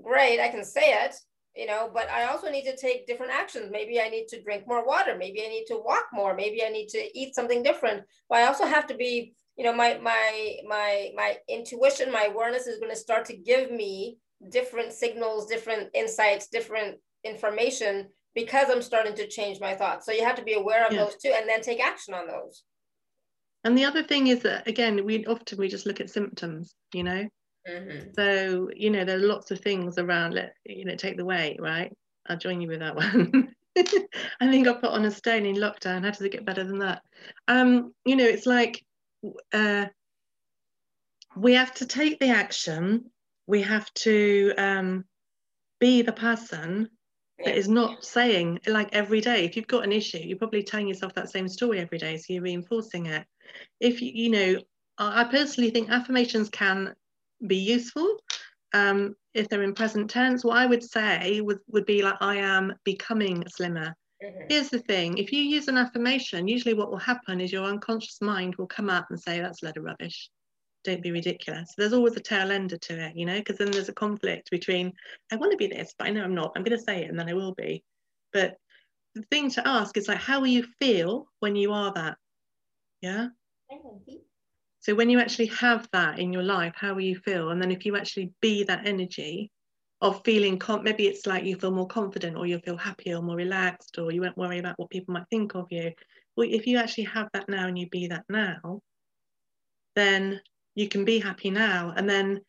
Great, 0.03 0.39
I 0.39 0.49
can 0.49 0.63
say 0.63 1.03
it, 1.05 1.15
you 1.55 1.65
know, 1.65 1.89
but 1.93 2.09
I 2.09 2.25
also 2.25 2.49
need 2.49 2.65
to 2.65 2.77
take 2.77 3.07
different 3.07 3.31
actions. 3.33 3.69
Maybe 3.71 3.99
I 3.99 4.09
need 4.09 4.27
to 4.29 4.41
drink 4.41 4.67
more 4.67 4.85
water. 4.85 5.15
Maybe 5.17 5.43
I 5.43 5.49
need 5.49 5.65
to 5.67 5.81
walk 5.83 6.05
more. 6.13 6.35
Maybe 6.35 6.63
I 6.63 6.69
need 6.69 6.87
to 6.89 7.17
eat 7.17 7.35
something 7.35 7.63
different. 7.63 8.03
But 8.29 8.39
I 8.39 8.47
also 8.47 8.65
have 8.65 8.87
to 8.87 8.95
be, 8.95 9.33
you 9.57 9.63
know, 9.63 9.73
my 9.73 9.99
my 10.01 10.55
my 10.67 11.11
my 11.15 11.37
intuition, 11.49 12.11
my 12.11 12.25
awareness 12.25 12.67
is 12.67 12.79
going 12.79 12.91
to 12.91 12.97
start 12.97 13.25
to 13.25 13.37
give 13.37 13.71
me 13.71 14.17
different 14.49 14.93
signals, 14.93 15.47
different 15.47 15.89
insights, 15.93 16.47
different 16.47 16.97
information 17.23 18.07
because 18.33 18.69
I'm 18.69 18.81
starting 18.81 19.15
to 19.15 19.27
change 19.27 19.59
my 19.59 19.75
thoughts. 19.75 20.05
So 20.05 20.11
you 20.11 20.23
have 20.23 20.37
to 20.37 20.43
be 20.43 20.53
aware 20.53 20.85
of 20.85 20.93
yeah. 20.93 21.03
those 21.03 21.17
too 21.17 21.33
and 21.35 21.47
then 21.47 21.61
take 21.61 21.83
action 21.83 22.13
on 22.13 22.27
those. 22.27 22.63
And 23.63 23.77
the 23.77 23.85
other 23.85 24.03
thing 24.03 24.27
is 24.27 24.39
that 24.39 24.67
again, 24.67 25.05
we 25.05 25.25
often 25.25 25.57
we 25.57 25.67
just 25.67 25.85
look 25.85 26.01
at 26.01 26.09
symptoms, 26.09 26.73
you 26.93 27.03
know. 27.03 27.27
Mm-hmm. 27.69 28.09
So, 28.15 28.69
you 28.75 28.89
know, 28.89 29.05
there 29.05 29.17
are 29.17 29.27
lots 29.27 29.51
of 29.51 29.59
things 29.59 29.99
around 29.99 30.33
let 30.33 30.53
you 30.65 30.85
know, 30.85 30.95
take 30.95 31.17
the 31.17 31.25
weight, 31.25 31.57
right? 31.61 31.91
I'll 32.27 32.37
join 32.37 32.61
you 32.61 32.67
with 32.67 32.79
that 32.79 32.95
one. 32.95 33.53
I 33.77 34.49
think 34.49 34.67
I 34.67 34.73
put 34.73 34.91
on 34.91 35.05
a 35.05 35.11
stone 35.11 35.45
in 35.45 35.55
lockdown. 35.55 36.03
How 36.03 36.11
does 36.11 36.21
it 36.21 36.31
get 36.31 36.45
better 36.45 36.63
than 36.63 36.79
that? 36.79 37.03
Um, 37.47 37.93
you 38.05 38.15
know, 38.15 38.25
it's 38.25 38.45
like 38.45 38.83
uh, 39.53 39.85
we 41.35 41.53
have 41.53 41.73
to 41.75 41.85
take 41.85 42.19
the 42.19 42.29
action. 42.29 43.05
We 43.47 43.61
have 43.61 43.91
to 43.95 44.53
um, 44.57 45.05
be 45.79 46.01
the 46.01 46.13
person 46.13 46.89
that 47.43 47.55
is 47.55 47.67
not 47.67 48.03
saying 48.03 48.59
like 48.67 48.93
every 48.93 49.21
day. 49.21 49.45
If 49.45 49.55
you've 49.55 49.67
got 49.67 49.83
an 49.83 49.91
issue, 49.91 50.19
you're 50.19 50.37
probably 50.37 50.63
telling 50.63 50.87
yourself 50.87 51.13
that 51.15 51.29
same 51.29 51.47
story 51.47 51.79
every 51.79 51.97
day, 51.97 52.17
so 52.17 52.33
you're 52.33 52.43
reinforcing 52.43 53.07
it. 53.07 53.25
If 53.79 54.01
you, 54.01 54.11
you 54.13 54.29
know, 54.29 54.61
I 54.97 55.23
personally 55.23 55.71
think 55.71 55.89
affirmations 55.89 56.49
can 56.49 56.93
be 57.47 57.57
useful 57.57 58.17
um, 58.73 59.15
if 59.33 59.49
they're 59.49 59.63
in 59.63 59.73
present 59.73 60.09
tense. 60.09 60.43
What 60.43 60.57
I 60.57 60.65
would 60.65 60.83
say 60.83 61.41
would, 61.41 61.59
would 61.69 61.85
be 61.85 62.03
like, 62.03 62.17
I 62.21 62.37
am 62.37 62.73
becoming 62.83 63.43
slimmer. 63.47 63.95
Mm-hmm. 64.23 64.43
Here's 64.49 64.69
the 64.69 64.79
thing 64.79 65.17
if 65.17 65.31
you 65.31 65.41
use 65.41 65.67
an 65.67 65.77
affirmation, 65.77 66.47
usually 66.47 66.73
what 66.73 66.91
will 66.91 66.97
happen 66.97 67.41
is 67.41 67.51
your 67.51 67.65
unconscious 67.65 68.21
mind 68.21 68.55
will 68.55 68.67
come 68.67 68.89
up 68.89 69.07
and 69.09 69.19
say, 69.19 69.39
That's 69.39 69.63
a 69.63 69.65
load 69.65 69.77
of 69.77 69.83
rubbish. 69.83 70.29
Don't 70.83 71.01
be 71.01 71.11
ridiculous. 71.11 71.73
There's 71.77 71.93
always 71.93 72.15
a 72.15 72.21
tail 72.21 72.51
ender 72.51 72.77
to 72.77 73.05
it, 73.05 73.15
you 73.15 73.25
know, 73.25 73.37
because 73.37 73.57
then 73.57 73.71
there's 73.71 73.89
a 73.89 73.93
conflict 73.93 74.49
between, 74.49 74.93
I 75.31 75.35
want 75.35 75.51
to 75.51 75.57
be 75.57 75.67
this, 75.67 75.93
but 75.97 76.07
I 76.07 76.11
know 76.11 76.23
I'm 76.23 76.33
not. 76.33 76.53
I'm 76.55 76.63
going 76.63 76.77
to 76.77 76.83
say 76.83 77.03
it 77.03 77.09
and 77.09 77.19
then 77.19 77.29
I 77.29 77.33
will 77.33 77.53
be. 77.53 77.83
But 78.33 78.55
the 79.13 79.21
thing 79.29 79.51
to 79.51 79.67
ask 79.67 79.95
is 79.95 80.07
like, 80.07 80.17
how 80.17 80.39
will 80.39 80.47
you 80.47 80.65
feel 80.79 81.27
when 81.39 81.55
you 81.55 81.71
are 81.71 81.93
that? 81.93 82.17
Yeah. 83.01 83.27
So 84.79 84.95
when 84.95 85.11
you 85.11 85.19
actually 85.19 85.47
have 85.47 85.87
that 85.93 86.17
in 86.17 86.33
your 86.33 86.41
life, 86.41 86.73
how 86.75 86.95
will 86.95 87.01
you 87.01 87.19
feel? 87.19 87.49
And 87.49 87.61
then 87.61 87.69
if 87.69 87.85
you 87.85 87.95
actually 87.95 88.31
be 88.41 88.63
that 88.63 88.87
energy 88.87 89.51
of 90.01 90.21
feeling, 90.23 90.57
com- 90.57 90.83
maybe 90.83 91.07
it's 91.07 91.27
like 91.27 91.43
you 91.43 91.55
feel 91.55 91.71
more 91.71 91.87
confident 91.87 92.35
or 92.35 92.47
you'll 92.47 92.61
feel 92.61 92.77
happier 92.77 93.17
or 93.17 93.21
more 93.21 93.35
relaxed 93.35 93.99
or 93.99 94.11
you 94.11 94.21
won't 94.21 94.37
worry 94.37 94.59
about 94.59 94.77
what 94.79 94.89
people 94.89 95.13
might 95.13 95.27
think 95.29 95.55
of 95.55 95.67
you. 95.69 95.91
Well, 96.35 96.47
if 96.49 96.65
you 96.65 96.77
actually 96.77 97.03
have 97.05 97.29
that 97.33 97.47
now 97.47 97.67
and 97.67 97.77
you 97.77 97.87
be 97.89 98.07
that 98.07 98.25
now, 98.29 98.81
then 99.95 100.41
you 100.75 100.87
can 100.87 101.05
be 101.05 101.19
happy 101.19 101.51
now. 101.51 101.93
And 101.95 102.09
then 102.09 102.41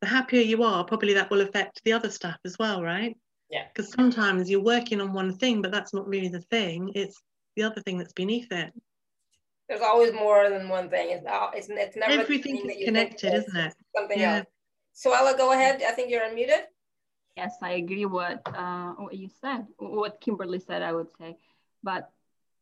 the 0.00 0.06
happier 0.06 0.42
you 0.42 0.62
are, 0.62 0.84
probably 0.84 1.14
that 1.14 1.30
will 1.30 1.40
affect 1.40 1.80
the 1.84 1.92
other 1.92 2.10
stuff 2.10 2.36
as 2.44 2.56
well, 2.58 2.82
right? 2.82 3.16
Yeah. 3.50 3.64
Because 3.74 3.92
sometimes 3.92 4.50
you're 4.50 4.62
working 4.62 5.00
on 5.00 5.12
one 5.12 5.36
thing, 5.38 5.62
but 5.62 5.72
that's 5.72 5.94
not 5.94 6.06
really 6.06 6.28
the 6.28 6.42
thing. 6.42 6.92
It's 6.94 7.22
the 7.56 7.62
other 7.62 7.80
thing 7.80 7.98
that's 7.98 8.12
beneath 8.12 8.52
it 8.52 8.72
there's 9.68 9.82
always 9.82 10.12
more 10.12 10.48
than 10.48 10.68
one 10.68 10.88
thing. 10.88 11.10
It's 11.10 11.24
not, 11.24 11.56
it's, 11.56 11.68
it's 11.68 11.96
never 11.96 12.20
everything 12.20 12.56
is 12.56 12.84
connected, 12.84 13.34
isn't 13.34 13.56
it? 13.56 13.74
Something 13.94 14.18
yeah. 14.18 14.36
else. 14.38 14.46
So 14.94 15.12
Ella, 15.14 15.36
go 15.36 15.52
ahead. 15.52 15.82
I 15.86 15.92
think 15.92 16.10
you're 16.10 16.22
unmuted. 16.22 16.62
Yes, 17.38 17.58
I 17.62 17.72
agree 17.82 18.04
what 18.04 18.42
uh, 18.46 18.94
what 19.04 19.14
you 19.14 19.28
said, 19.28 19.66
what 19.78 20.20
Kimberley 20.20 20.58
said. 20.58 20.82
I 20.82 20.92
would 20.92 21.10
say, 21.18 21.36
but 21.84 22.10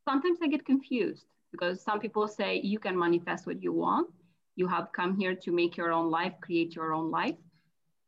sometimes 0.09 0.39
I 0.43 0.49
get 0.49 0.67
confused 0.67 1.25
because 1.51 1.81
some 1.83 1.99
people 1.99 2.29
say 2.29 2.61
you 2.73 2.79
can 2.79 2.99
manifest 3.07 3.47
what 3.47 3.63
you 3.63 3.73
want. 3.73 4.11
You 4.55 4.67
have 4.69 4.93
come 4.93 5.17
here 5.17 5.35
to 5.35 5.51
make 5.51 5.79
your 5.79 5.93
own 5.93 6.11
life, 6.11 6.35
create 6.43 6.77
your 6.77 6.93
own 6.93 7.11
life. 7.11 7.39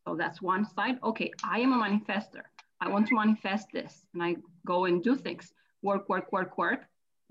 So 0.05 0.15
that's 0.15 0.43
one 0.43 0.63
side. 0.63 0.99
Okay, 1.03 1.31
I 1.43 1.57
am 1.59 1.73
a 1.73 1.79
manifester. 1.85 2.43
I 2.81 2.87
want 2.87 3.07
to 3.07 3.15
manifest 3.15 3.67
this, 3.73 4.05
and 4.13 4.21
I 4.21 4.35
go 4.63 4.85
and 4.85 5.03
do 5.03 5.15
things. 5.15 5.53
Work, 5.81 6.07
work, 6.07 6.31
work, 6.31 6.55
work 6.57 6.81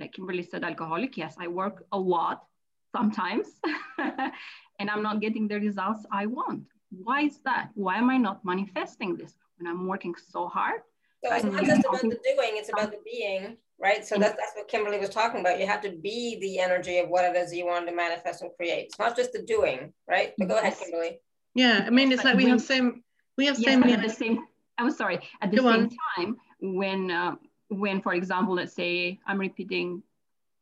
like 0.01 0.13
Kimberley 0.15 0.43
said, 0.43 0.65
alcoholic. 0.65 1.17
Yes, 1.17 1.37
I 1.39 1.47
work 1.47 1.85
a 1.93 1.99
lot 1.99 2.45
sometimes 2.93 3.61
and 4.79 4.91
I'm 4.91 5.03
not 5.03 5.21
getting 5.21 5.47
the 5.49 5.61
results 5.61 6.07
I 6.11 6.27
want. 6.27 6.65
Why 6.91 7.23
is 7.23 7.39
that? 7.45 7.71
Why 7.75 7.97
am 7.97 8.11
I 8.11 8.17
not 8.17 8.45
manifesting 8.45 9.17
this 9.17 9.35
when 9.59 9.67
I'm 9.71 9.87
working 9.87 10.15
so 10.15 10.49
hard? 10.49 10.81
So 11.25 11.35
it's 11.35 11.45
not 11.45 11.65
just 11.65 11.85
about 11.85 12.01
the 12.01 12.09
doing, 12.09 12.53
it's 12.55 12.69
about 12.69 12.93
the 12.93 12.99
being, 13.05 13.57
right? 13.81 14.07
So 14.07 14.17
that's, 14.17 14.37
that's 14.37 14.53
what 14.55 14.69
Kimberley 14.69 14.99
was 14.99 15.11
talking 15.11 15.41
about. 15.41 15.59
You 15.59 15.67
have 15.67 15.81
to 15.83 15.91
be 15.91 16.39
the 16.41 16.61
energy 16.61 16.99
of 16.99 17.09
what 17.09 17.25
it 17.25 17.37
is 17.37 17.53
you 17.53 17.67
want 17.67 17.89
to 17.89 17.95
manifest 17.95 18.43
and 18.43 18.51
create. 18.57 18.87
It's 18.87 18.99
not 18.99 19.17
just 19.17 19.33
the 19.33 19.43
doing, 19.43 19.93
right? 20.09 20.33
But 20.39 20.49
go 20.49 20.59
ahead, 20.59 20.77
Kimberley. 20.79 21.19
Yeah, 21.55 21.83
I 21.87 21.91
mean, 21.91 22.13
it's 22.13 22.25
like 22.25 22.37
we 22.37 22.47
have 22.47 22.61
so 22.61 22.95
we 23.37 23.47
have 23.47 23.57
so 23.57 23.77
many. 23.77 23.93
At 23.93 24.03
the 24.03 24.09
same, 24.09 24.47
I'm 24.79 24.93
sorry. 24.93 25.19
At 25.43 25.51
the 25.51 25.57
go 25.57 25.73
same 25.73 25.83
on. 25.85 25.91
time, 26.17 26.37
when 26.61 27.11
uh, 27.11 27.35
when, 27.69 28.01
for 28.01 28.15
example, 28.15 28.55
let's 28.55 28.75
say 28.75 29.19
I'm 29.27 29.39
repeating, 29.39 30.03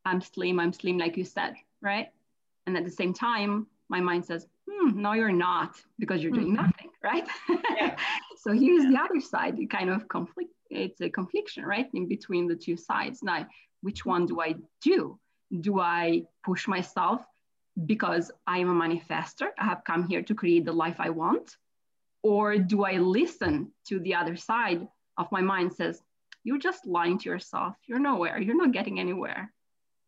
I'm 0.05 0.21
slim, 0.21 0.59
I'm 0.59 0.73
slim, 0.73 0.97
like 0.97 1.17
you 1.17 1.25
said, 1.25 1.55
right? 1.81 2.09
And 2.65 2.75
at 2.75 2.83
the 2.83 2.91
same 2.91 3.13
time, 3.13 3.67
my 3.89 4.01
mind 4.01 4.25
says, 4.25 4.47
hmm, 4.69 5.01
no, 5.01 5.13
you're 5.13 5.31
not, 5.31 5.75
because 5.99 6.21
you're 6.21 6.31
doing 6.31 6.53
mm-hmm. 6.53 6.65
nothing, 6.65 6.89
right? 7.03 7.27
Yeah. 7.75 7.95
so 8.37 8.51
here's 8.51 8.83
yeah. 8.83 8.89
the 8.91 8.97
other 8.97 9.21
side, 9.21 9.57
kind 9.69 9.89
of 9.89 10.07
conflict. 10.07 10.51
It's 10.69 11.01
a 11.01 11.09
confliction, 11.09 11.65
right, 11.65 11.87
in 11.93 12.07
between 12.07 12.47
the 12.47 12.55
two 12.55 12.77
sides. 12.77 13.23
Now, 13.23 13.47
which 13.81 14.05
one 14.05 14.25
do 14.25 14.41
I 14.41 14.55
do? 14.81 15.19
Do 15.61 15.79
I 15.79 16.23
push 16.43 16.67
myself 16.67 17.25
because 17.85 18.31
I 18.45 18.59
am 18.59 18.69
a 18.69 18.73
manifester? 18.73 19.49
I 19.57 19.65
have 19.65 19.83
come 19.85 20.07
here 20.07 20.23
to 20.23 20.35
create 20.35 20.65
the 20.65 20.73
life 20.73 20.97
I 20.99 21.09
want? 21.09 21.55
Or 22.23 22.57
do 22.57 22.83
I 22.83 22.97
listen 22.97 23.71
to 23.87 23.99
the 23.99 24.15
other 24.15 24.35
side 24.35 24.87
of 25.17 25.31
my 25.31 25.41
mind 25.41 25.73
says, 25.73 26.01
you're 26.43 26.57
just 26.57 26.85
lying 26.85 27.17
to 27.19 27.29
yourself. 27.29 27.75
You're 27.87 27.99
nowhere. 27.99 28.39
You're 28.39 28.57
not 28.57 28.71
getting 28.71 28.99
anywhere. 28.99 29.51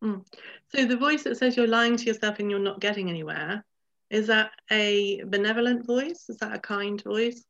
Mm. 0.02 0.24
So 0.68 0.84
the 0.84 0.96
voice 0.96 1.22
that 1.24 1.36
says 1.36 1.56
you're 1.56 1.66
lying 1.66 1.96
to 1.96 2.04
yourself 2.04 2.38
and 2.38 2.50
you're 2.50 2.58
not 2.58 2.80
getting 2.80 3.08
anywhere, 3.10 3.64
is 4.10 4.26
that 4.26 4.50
a 4.70 5.22
benevolent 5.24 5.86
voice? 5.86 6.28
Is 6.28 6.36
that 6.38 6.54
a 6.54 6.58
kind 6.58 7.02
voice? 7.02 7.44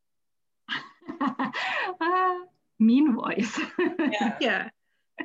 uh, 2.01 2.35
mean 2.79 3.15
voice. 3.15 3.59
yeah. 3.99 4.37
yeah. 4.41 4.69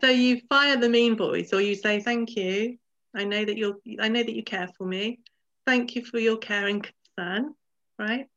So 0.01 0.07
you 0.07 0.41
fire 0.49 0.77
the 0.77 0.89
mean 0.89 1.15
voice, 1.17 1.53
or 1.53 1.61
you 1.61 1.75
say, 1.75 1.99
"Thank 1.99 2.35
you. 2.35 2.77
I 3.15 3.25
know 3.25 3.43
that 3.43 3.57
you're. 3.57 3.75
I 3.99 4.09
know 4.09 4.23
that 4.23 4.35
you 4.35 4.43
care 4.43 4.69
for 4.77 4.85
me. 4.85 5.19
Thank 5.65 5.95
you 5.95 6.05
for 6.05 6.19
your 6.19 6.37
care 6.37 6.67
and 6.67 6.83
concern." 6.83 7.53
Right. 7.99 8.27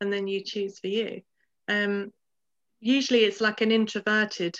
And 0.00 0.12
then 0.12 0.26
you 0.26 0.42
choose 0.42 0.78
for 0.78 0.88
you. 0.88 1.22
Um, 1.68 2.12
usually 2.80 3.20
it's 3.20 3.40
like 3.40 3.60
an 3.60 3.70
introverted 3.70 4.56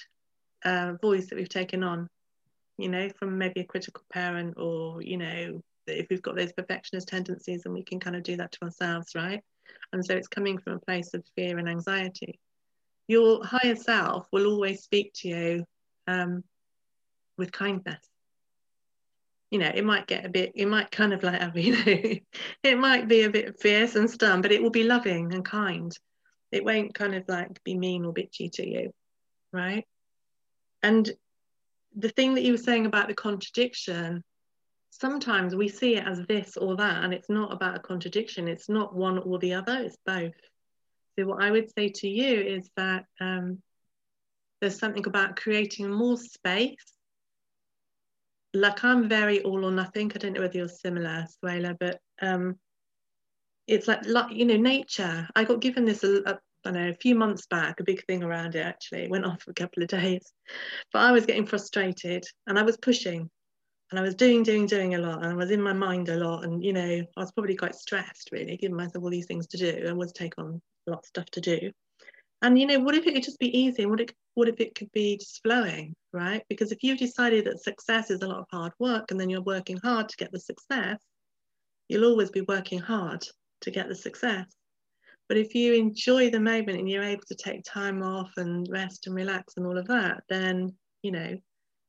uh, 0.64 0.95
voice 1.03 1.28
that 1.28 1.37
we've 1.37 1.49
taken 1.49 1.83
on, 1.83 2.09
you 2.78 2.89
know, 2.89 3.11
from 3.18 3.39
maybe 3.39 3.61
a 3.61 3.64
critical 3.64 4.05
parent 4.12 4.55
or, 4.57 5.03
you 5.03 5.18
know, 5.18 5.62
if 5.87 6.07
we've 6.11 6.22
got 6.22 6.37
those 6.37 6.53
perfectionist 6.53 7.09
tendencies 7.09 7.62
and 7.64 7.74
we 7.74 7.83
can 7.83 8.01
kind 8.01 8.16
of 8.16 8.22
do 8.22 8.37
that 8.37 8.53
to 8.53 8.64
ourselves, 8.64 9.14
right? 9.14 9.43
And 9.93 10.05
so 10.05 10.14
it's 10.14 10.28
coming 10.28 10.59
from 10.59 10.74
a 10.74 10.80
place 10.80 11.14
of 11.14 11.24
fear 11.37 11.59
and 11.59 11.68
anxiety. 11.68 12.39
Your 13.09 13.45
higher 13.45 13.76
self 13.76 14.26
will 14.33 14.47
always 14.47 14.83
speak 14.83 15.12
to 15.16 15.28
you 15.28 15.66
um, 16.07 16.45
with 17.37 17.53
kindness. 17.53 18.05
You 19.51 19.59
know, 19.59 19.70
it 19.74 19.85
might 19.85 20.07
get 20.07 20.24
a 20.24 20.30
bit, 20.30 20.53
it 20.55 20.66
might 20.66 20.91
kind 20.91 21.12
of 21.12 21.22
like, 21.22 21.41
you 21.55 21.72
know, 21.85 22.18
it 22.62 22.78
might 22.78 23.09
be 23.09 23.22
a 23.22 23.30
bit 23.30 23.61
fierce 23.61 23.97
and 23.97 24.11
stern, 24.11 24.41
but 24.41 24.53
it 24.53 24.62
will 24.62 24.70
be 24.70 24.85
loving 24.85 25.35
and 25.35 25.45
kind 25.45 25.97
it 26.53 26.64
won't 26.64 26.95
kind 26.95 27.14
of 27.14 27.24
like 27.26 27.64
be 27.64 27.76
mean 27.76 28.05
or 28.05 28.12
bitchy 28.12 28.53
to 28.53 28.68
you, 28.68 28.93
right? 29.53 29.87
And 30.83 31.11
the 31.97 32.11
thing 32.11 32.35
that 32.35 32.43
you 32.43 32.53
were 32.53 32.59
saying 32.59 32.87
about 32.87 33.09
the 33.09 33.14
contradiction, 33.14 34.22
sometimes 34.93 35.57
we 35.57 35.68
see 35.68 35.97
it 35.97 36.07
as 36.07 36.20
this 36.26 36.57
or 36.57 36.76
that, 36.76 37.03
and 37.03 37.12
it's 37.12 37.30
not 37.30 37.53
about 37.53 37.76
a 37.76 37.80
contradiction. 37.80 38.47
It's 38.47 38.68
not 38.68 38.95
one 38.95 39.18
or 39.18 39.38
the 39.38 39.55
other, 39.55 39.78
it's 39.78 39.97
both. 40.07 40.34
So, 41.18 41.26
what 41.26 41.43
I 41.43 41.51
would 41.51 41.72
say 41.74 41.88
to 41.88 42.09
you 42.09 42.40
is 42.40 42.70
that 42.76 43.07
um, 43.20 43.62
there's 44.61 44.78
something 44.78 45.07
about 45.07 45.36
creating 45.36 45.90
more 45.90 46.16
space. 46.16 46.95
Like, 48.55 48.84
I'm 48.84 49.09
very 49.09 49.43
all 49.43 49.64
or 49.64 49.72
nothing. 49.72 50.12
I 50.14 50.18
don't 50.18 50.34
know 50.34 50.43
whether 50.43 50.59
you're 50.59 50.68
similar, 50.68 51.26
Suela, 51.43 51.74
but 51.78 51.99
um, 52.20 52.59
it's 53.66 53.88
like, 53.88 54.05
like 54.07 54.32
you 54.34 54.45
know 54.45 54.57
nature 54.57 55.28
i 55.36 55.45
got 55.45 55.61
given 55.61 55.84
this 55.84 56.03
a, 56.03 56.20
a, 56.26 56.38
I 56.64 56.70
know 56.72 56.88
a 56.88 56.95
few 56.95 57.14
months 57.14 57.47
back 57.47 57.78
a 57.78 57.84
big 57.84 58.05
thing 58.07 58.22
around 58.22 58.57
it 58.57 58.66
actually 58.66 59.09
went 59.09 59.24
on 59.24 59.38
for 59.38 59.53
a 59.53 59.55
couple 59.55 59.84
of 59.84 59.88
days 60.01 60.32
but 60.93 61.01
i 61.01 61.12
was 61.12 61.26
getting 61.26 61.47
frustrated 61.47 62.24
and 62.49 62.59
i 62.59 62.62
was 62.62 62.76
pushing 62.76 63.30
and 63.93 64.01
i 64.01 64.03
was 64.03 64.16
doing 64.16 64.43
doing 64.43 64.66
doing 64.66 64.97
a 64.97 64.99
lot 64.99 65.22
and 65.22 65.32
i 65.32 65.34
was 65.34 65.53
in 65.53 65.62
my 65.62 65.72
mind 65.72 66.09
a 66.09 66.16
lot 66.16 66.45
and 66.45 66.64
you 66.64 66.72
know 66.72 66.80
i 66.82 67.20
was 67.20 67.30
probably 67.30 67.55
quite 67.55 67.76
stressed 67.76 68.30
really 68.32 68.57
giving 68.57 68.76
myself 68.76 69.05
all 69.05 69.11
these 69.11 69.26
things 69.26 69.47
to 69.47 69.57
do 69.57 69.86
and 69.86 69.97
was 69.97 70.12
take 70.12 70.36
on 70.38 70.61
a 70.88 70.90
lot 70.90 70.99
of 70.99 71.07
stuff 71.07 71.26
to 71.26 71.40
do 71.40 71.70
And 72.43 72.59
you 72.59 72.66
know, 72.66 72.80
what 72.80 72.97
if 72.97 73.07
it 73.07 73.14
could 73.14 73.22
just 73.22 73.38
be 73.38 73.57
easy? 73.57 73.86
What 73.86 74.01
it 74.01 74.12
what 74.34 74.49
if 74.49 74.61
it 74.61 74.74
could 74.74 74.90
be 74.93 75.16
just 75.16 75.40
flowing, 75.43 75.95
right? 76.12 76.43
Because 76.49 76.72
if 76.72 76.82
you've 76.82 76.99
decided 76.99 77.45
that 77.45 77.62
success 77.62 78.11
is 78.11 78.22
a 78.22 78.26
lot 78.26 78.40
of 78.40 78.47
hard 78.51 78.72
work 78.80 79.11
and 79.11 79.20
then 79.20 79.30
you're 79.30 79.43
working 79.43 79.78
hard 79.78 80.09
to 80.09 80.16
get 80.16 80.32
the 80.32 80.40
success, 80.40 80.99
you'll 81.88 82.05
always 82.05 82.30
be 82.30 82.40
working 82.43 82.80
hard 82.80 83.24
to 83.61 83.70
get 83.70 83.88
the 83.88 83.95
success. 83.95 84.47
But 85.28 85.36
if 85.36 85.55
you 85.55 85.74
enjoy 85.74 86.30
the 86.30 86.40
moment 86.40 86.78
and 86.78 86.90
you're 86.90 87.05
able 87.05 87.22
to 87.28 87.36
take 87.36 87.62
time 87.64 88.03
off 88.03 88.32
and 88.36 88.66
rest 88.70 89.07
and 89.07 89.14
relax 89.14 89.55
and 89.57 89.66
all 89.66 89.78
of 89.78 89.86
that, 89.86 90.24
then 90.28 90.74
you 91.03 91.12
know, 91.12 91.36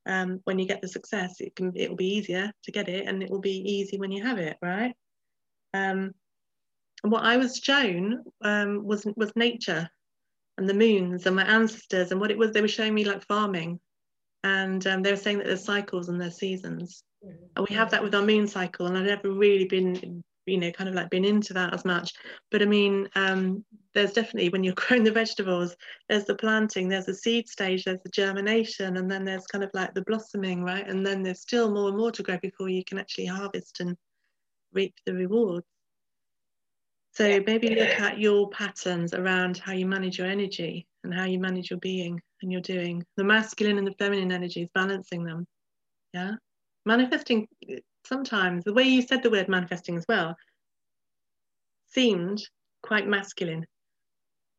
um, 0.06 0.42
when 0.44 0.60
you 0.60 0.68
get 0.68 0.82
the 0.82 0.88
success, 0.88 1.40
it 1.40 1.56
can 1.56 1.72
it 1.76 1.90
will 1.90 1.98
be 1.98 2.16
easier 2.16 2.52
to 2.64 2.72
get 2.72 2.90
it, 2.90 3.08
and 3.08 3.24
it 3.24 3.30
will 3.30 3.40
be 3.40 3.58
easy 3.72 3.98
when 3.98 4.12
you 4.12 4.24
have 4.24 4.38
it, 4.38 4.58
right? 4.62 4.94
Um, 5.74 6.14
and 7.04 7.12
what 7.12 7.24
I 7.24 7.38
was 7.38 7.58
shown 7.58 8.24
um, 8.42 8.86
was 8.86 9.06
was 9.16 9.36
nature 9.36 9.90
and 10.58 10.70
the 10.70 10.74
moons 10.74 11.26
and 11.26 11.36
my 11.36 11.44
ancestors 11.44 12.12
and 12.12 12.22
what 12.22 12.32
it 12.32 12.38
was 12.38 12.52
they 12.52 12.62
were 12.62 12.68
showing 12.68 12.94
me 12.94 13.06
like 13.06 13.26
farming. 13.26 13.80
And 14.44 14.86
um, 14.88 15.02
they 15.02 15.12
were 15.12 15.18
saying 15.18 15.38
that 15.40 15.48
there's 15.48 15.64
cycles 15.64 16.10
and 16.10 16.20
there's 16.20 16.38
seasons. 16.38 17.04
And 17.56 17.66
we 17.68 17.76
have 17.76 17.92
that 17.92 18.04
with 18.04 18.14
our 18.14 18.22
moon 18.22 18.48
cycle 18.48 18.86
and 18.88 18.98
i've 18.98 19.06
never 19.06 19.32
really 19.32 19.66
been 19.66 20.22
you 20.46 20.58
know 20.58 20.72
kind 20.72 20.90
of 20.90 20.96
like 20.96 21.10
been 21.10 21.26
into 21.26 21.54
that 21.54 21.74
as 21.74 21.86
much. 21.86 22.14
But 22.52 22.62
i 22.62 22.66
mean 22.66 23.10
um, 23.16 23.66
there's 23.94 24.14
definitely 24.14 24.50
when 24.50 24.64
you're 24.64 24.74
growing 24.88 25.04
the 25.04 25.12
vegetables 25.12 25.76
there's 26.10 26.26
the 26.26 26.36
planting 26.36 26.88
there's 26.88 27.06
the 27.06 27.14
seed 27.14 27.48
stage 27.48 27.84
there's 27.84 28.02
the 28.04 28.10
germination 28.10 28.98
and 28.98 29.10
then 29.10 29.24
there's 29.24 29.48
kind 29.48 29.64
of 29.64 29.70
like 29.74 29.94
the 29.94 30.04
blossoming 30.04 30.64
right 30.64 30.90
and 30.90 31.06
then 31.06 31.24
there's 31.24 31.42
still 31.42 31.72
more 31.72 31.90
and 31.90 31.98
more 31.98 32.12
to 32.12 32.24
grow 32.24 32.38
before 32.42 32.70
you 32.70 32.84
can 32.84 32.98
actually 32.98 33.26
harvest 33.26 33.80
and 33.80 33.96
reap 34.74 34.94
the 35.06 35.14
rewards 35.14 35.66
so 37.14 37.28
yeah. 37.28 37.40
maybe 37.46 37.70
look 37.70 38.00
at 38.00 38.18
your 38.18 38.50
patterns 38.50 39.14
around 39.14 39.58
how 39.58 39.74
you 39.74 39.86
manage 39.86 40.18
your 40.18 40.28
energy 40.28 40.88
and 41.04 41.14
how 41.14 41.26
you 41.26 41.40
manage 41.40 41.70
your 41.70 41.80
being 41.80 42.20
and 42.42 42.52
your 42.52 42.62
doing. 42.62 43.06
The 43.18 43.24
masculine 43.24 43.78
and 43.78 43.86
the 43.86 43.94
feminine 43.94 44.32
energies, 44.32 44.68
balancing 44.74 45.24
them. 45.24 45.46
Yeah. 46.14 46.34
Manifesting 46.86 47.48
sometimes, 48.06 48.64
the 48.64 48.74
way 48.74 48.84
you 48.84 49.04
said 49.04 49.22
the 49.22 49.30
word 49.30 49.48
manifesting 49.48 49.96
as 49.96 50.06
well, 50.10 50.36
seemed 51.88 52.42
quite 52.82 53.08
masculine, 53.08 53.66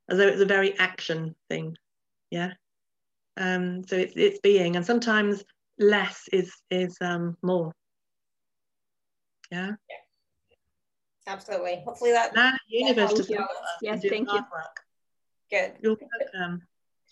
as 0.08 0.18
though 0.18 0.28
it's 0.28 0.40
a 0.40 0.46
very 0.46 0.78
action 0.78 1.34
thing. 1.48 1.76
Yeah. 2.30 2.52
Um, 3.36 3.84
so 3.86 3.96
it's 3.96 4.14
it's 4.16 4.40
being, 4.40 4.76
and 4.76 4.86
sometimes 4.86 5.44
less 5.78 6.28
is 6.32 6.52
is 6.70 6.96
um, 7.00 7.36
more. 7.42 7.72
Yeah. 9.50 9.72
yeah. 9.88 9.96
Absolutely. 11.26 11.82
Hopefully 11.84 12.12
that. 12.12 12.34
That 12.34 12.58
universe 12.68 13.14
does 13.14 13.30
Yes, 13.82 14.00
thank 14.08 14.30
you. 14.30 14.40
Good. 15.50 15.72
You're 15.80 15.96
welcome. 16.34 16.62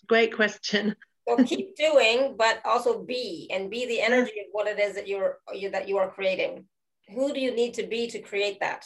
Great 0.07 0.35
question. 0.35 0.95
so 1.27 1.43
keep 1.43 1.75
doing, 1.75 2.35
but 2.37 2.61
also 2.65 3.03
be 3.03 3.49
and 3.51 3.69
be 3.69 3.85
the 3.85 4.01
energy 4.01 4.39
of 4.39 4.47
what 4.51 4.67
it 4.67 4.79
is 4.79 4.95
that 4.95 5.07
you're 5.07 5.39
you, 5.53 5.69
that 5.71 5.87
you 5.87 5.97
are 5.97 6.09
creating. 6.09 6.65
Who 7.13 7.33
do 7.33 7.39
you 7.39 7.55
need 7.55 7.73
to 7.75 7.83
be 7.83 8.07
to 8.07 8.19
create 8.19 8.59
that? 8.59 8.85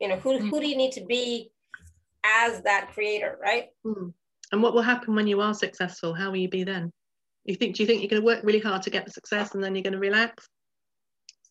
You 0.00 0.08
know, 0.08 0.16
who, 0.16 0.38
who 0.38 0.60
do 0.60 0.66
you 0.68 0.76
need 0.76 0.92
to 0.92 1.04
be 1.04 1.50
as 2.24 2.62
that 2.62 2.92
creator, 2.94 3.38
right? 3.40 3.68
Mm. 3.84 4.12
And 4.52 4.62
what 4.62 4.74
will 4.74 4.82
happen 4.82 5.14
when 5.14 5.26
you 5.26 5.40
are 5.40 5.54
successful? 5.54 6.14
How 6.14 6.30
will 6.30 6.38
you 6.38 6.48
be 6.48 6.64
then? 6.64 6.92
You 7.44 7.54
think? 7.56 7.76
Do 7.76 7.82
you 7.82 7.86
think 7.86 8.00
you're 8.00 8.08
going 8.08 8.22
to 8.22 8.26
work 8.26 8.44
really 8.44 8.60
hard 8.60 8.82
to 8.82 8.90
get 8.90 9.04
the 9.04 9.10
success, 9.10 9.54
and 9.54 9.62
then 9.62 9.74
you're 9.74 9.82
going 9.82 9.92
to 9.92 9.98
relax? 9.98 10.48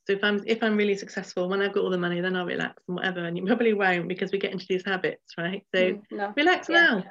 So 0.06 0.14
if 0.14 0.24
I'm 0.24 0.44
if 0.46 0.62
I'm 0.64 0.76
really 0.76 0.96
successful, 0.96 1.48
when 1.48 1.62
I've 1.62 1.74
got 1.74 1.84
all 1.84 1.90
the 1.90 1.98
money, 1.98 2.20
then 2.20 2.36
I'll 2.36 2.46
relax 2.46 2.82
and 2.88 2.96
whatever. 2.96 3.26
And 3.26 3.38
you 3.38 3.46
probably 3.46 3.74
won't 3.74 4.08
because 4.08 4.32
we 4.32 4.38
get 4.38 4.52
into 4.52 4.66
these 4.68 4.84
habits, 4.86 5.34
right? 5.38 5.64
So 5.74 5.82
mm, 5.82 6.02
no. 6.12 6.34
relax 6.36 6.68
yeah. 6.70 6.82
now. 6.82 7.04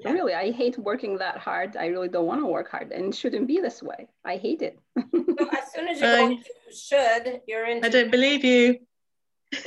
Yeah. 0.00 0.12
Really, 0.12 0.34
I 0.34 0.50
hate 0.50 0.78
working 0.78 1.16
that 1.18 1.38
hard. 1.38 1.76
I 1.76 1.86
really 1.86 2.08
don't 2.08 2.26
want 2.26 2.42
to 2.42 2.46
work 2.46 2.70
hard, 2.70 2.92
and 2.92 3.06
it 3.06 3.16
shouldn't 3.16 3.46
be 3.46 3.60
this 3.60 3.82
way. 3.82 4.08
I 4.24 4.36
hate 4.36 4.60
it. 4.60 4.78
so 4.98 5.48
as 5.50 5.72
soon 5.74 5.88
as 5.88 6.00
you 6.00 6.06
go 6.06 6.28
to 6.28 6.76
should, 6.76 7.40
you're 7.46 7.64
in. 7.66 7.84
I 7.84 7.88
don't 7.88 8.10
believe 8.10 8.44
you. 8.44 8.78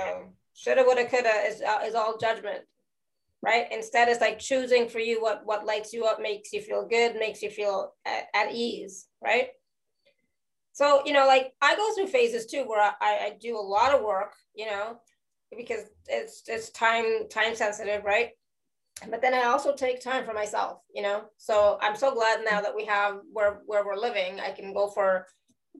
um, 0.00 0.35
shoulda, 0.56 0.82
woulda, 0.84 1.06
coulda 1.06 1.32
is 1.46 1.62
uh, 1.62 1.80
is 1.84 1.94
all 1.94 2.16
judgment, 2.18 2.64
right? 3.42 3.66
Instead, 3.70 4.08
it's 4.08 4.20
like 4.20 4.38
choosing 4.38 4.88
for 4.88 4.98
you 4.98 5.22
what 5.22 5.42
what 5.44 5.66
lights 5.66 5.92
you 5.92 6.04
up, 6.04 6.20
makes 6.20 6.52
you 6.52 6.60
feel 6.60 6.86
good, 6.88 7.16
makes 7.16 7.42
you 7.42 7.50
feel 7.50 7.92
at, 8.04 8.24
at 8.34 8.52
ease, 8.52 9.06
right? 9.22 9.48
So, 10.72 11.02
you 11.06 11.12
know, 11.14 11.26
like 11.26 11.52
I 11.62 11.74
go 11.74 11.94
through 11.94 12.08
phases 12.08 12.46
too 12.46 12.64
where 12.64 12.82
I, 12.82 12.94
I 13.00 13.36
do 13.40 13.56
a 13.56 13.60
lot 13.60 13.94
of 13.94 14.02
work, 14.02 14.34
you 14.54 14.66
know, 14.66 14.98
because 15.56 15.84
it's 16.06 16.42
it's 16.48 16.70
time 16.70 17.28
time 17.30 17.54
sensitive, 17.54 18.04
right? 18.04 18.30
But 19.10 19.20
then 19.22 19.34
I 19.34 19.44
also 19.44 19.74
take 19.74 20.00
time 20.00 20.24
for 20.24 20.32
myself, 20.32 20.80
you 20.94 21.02
know. 21.02 21.24
So 21.36 21.78
I'm 21.82 21.96
so 21.96 22.14
glad 22.14 22.40
now 22.50 22.60
that 22.62 22.74
we 22.74 22.84
have 22.86 23.20
where 23.32 23.60
where 23.66 23.84
we're 23.86 23.96
living. 23.96 24.40
I 24.40 24.50
can 24.50 24.72
go 24.72 24.88
for 24.88 25.26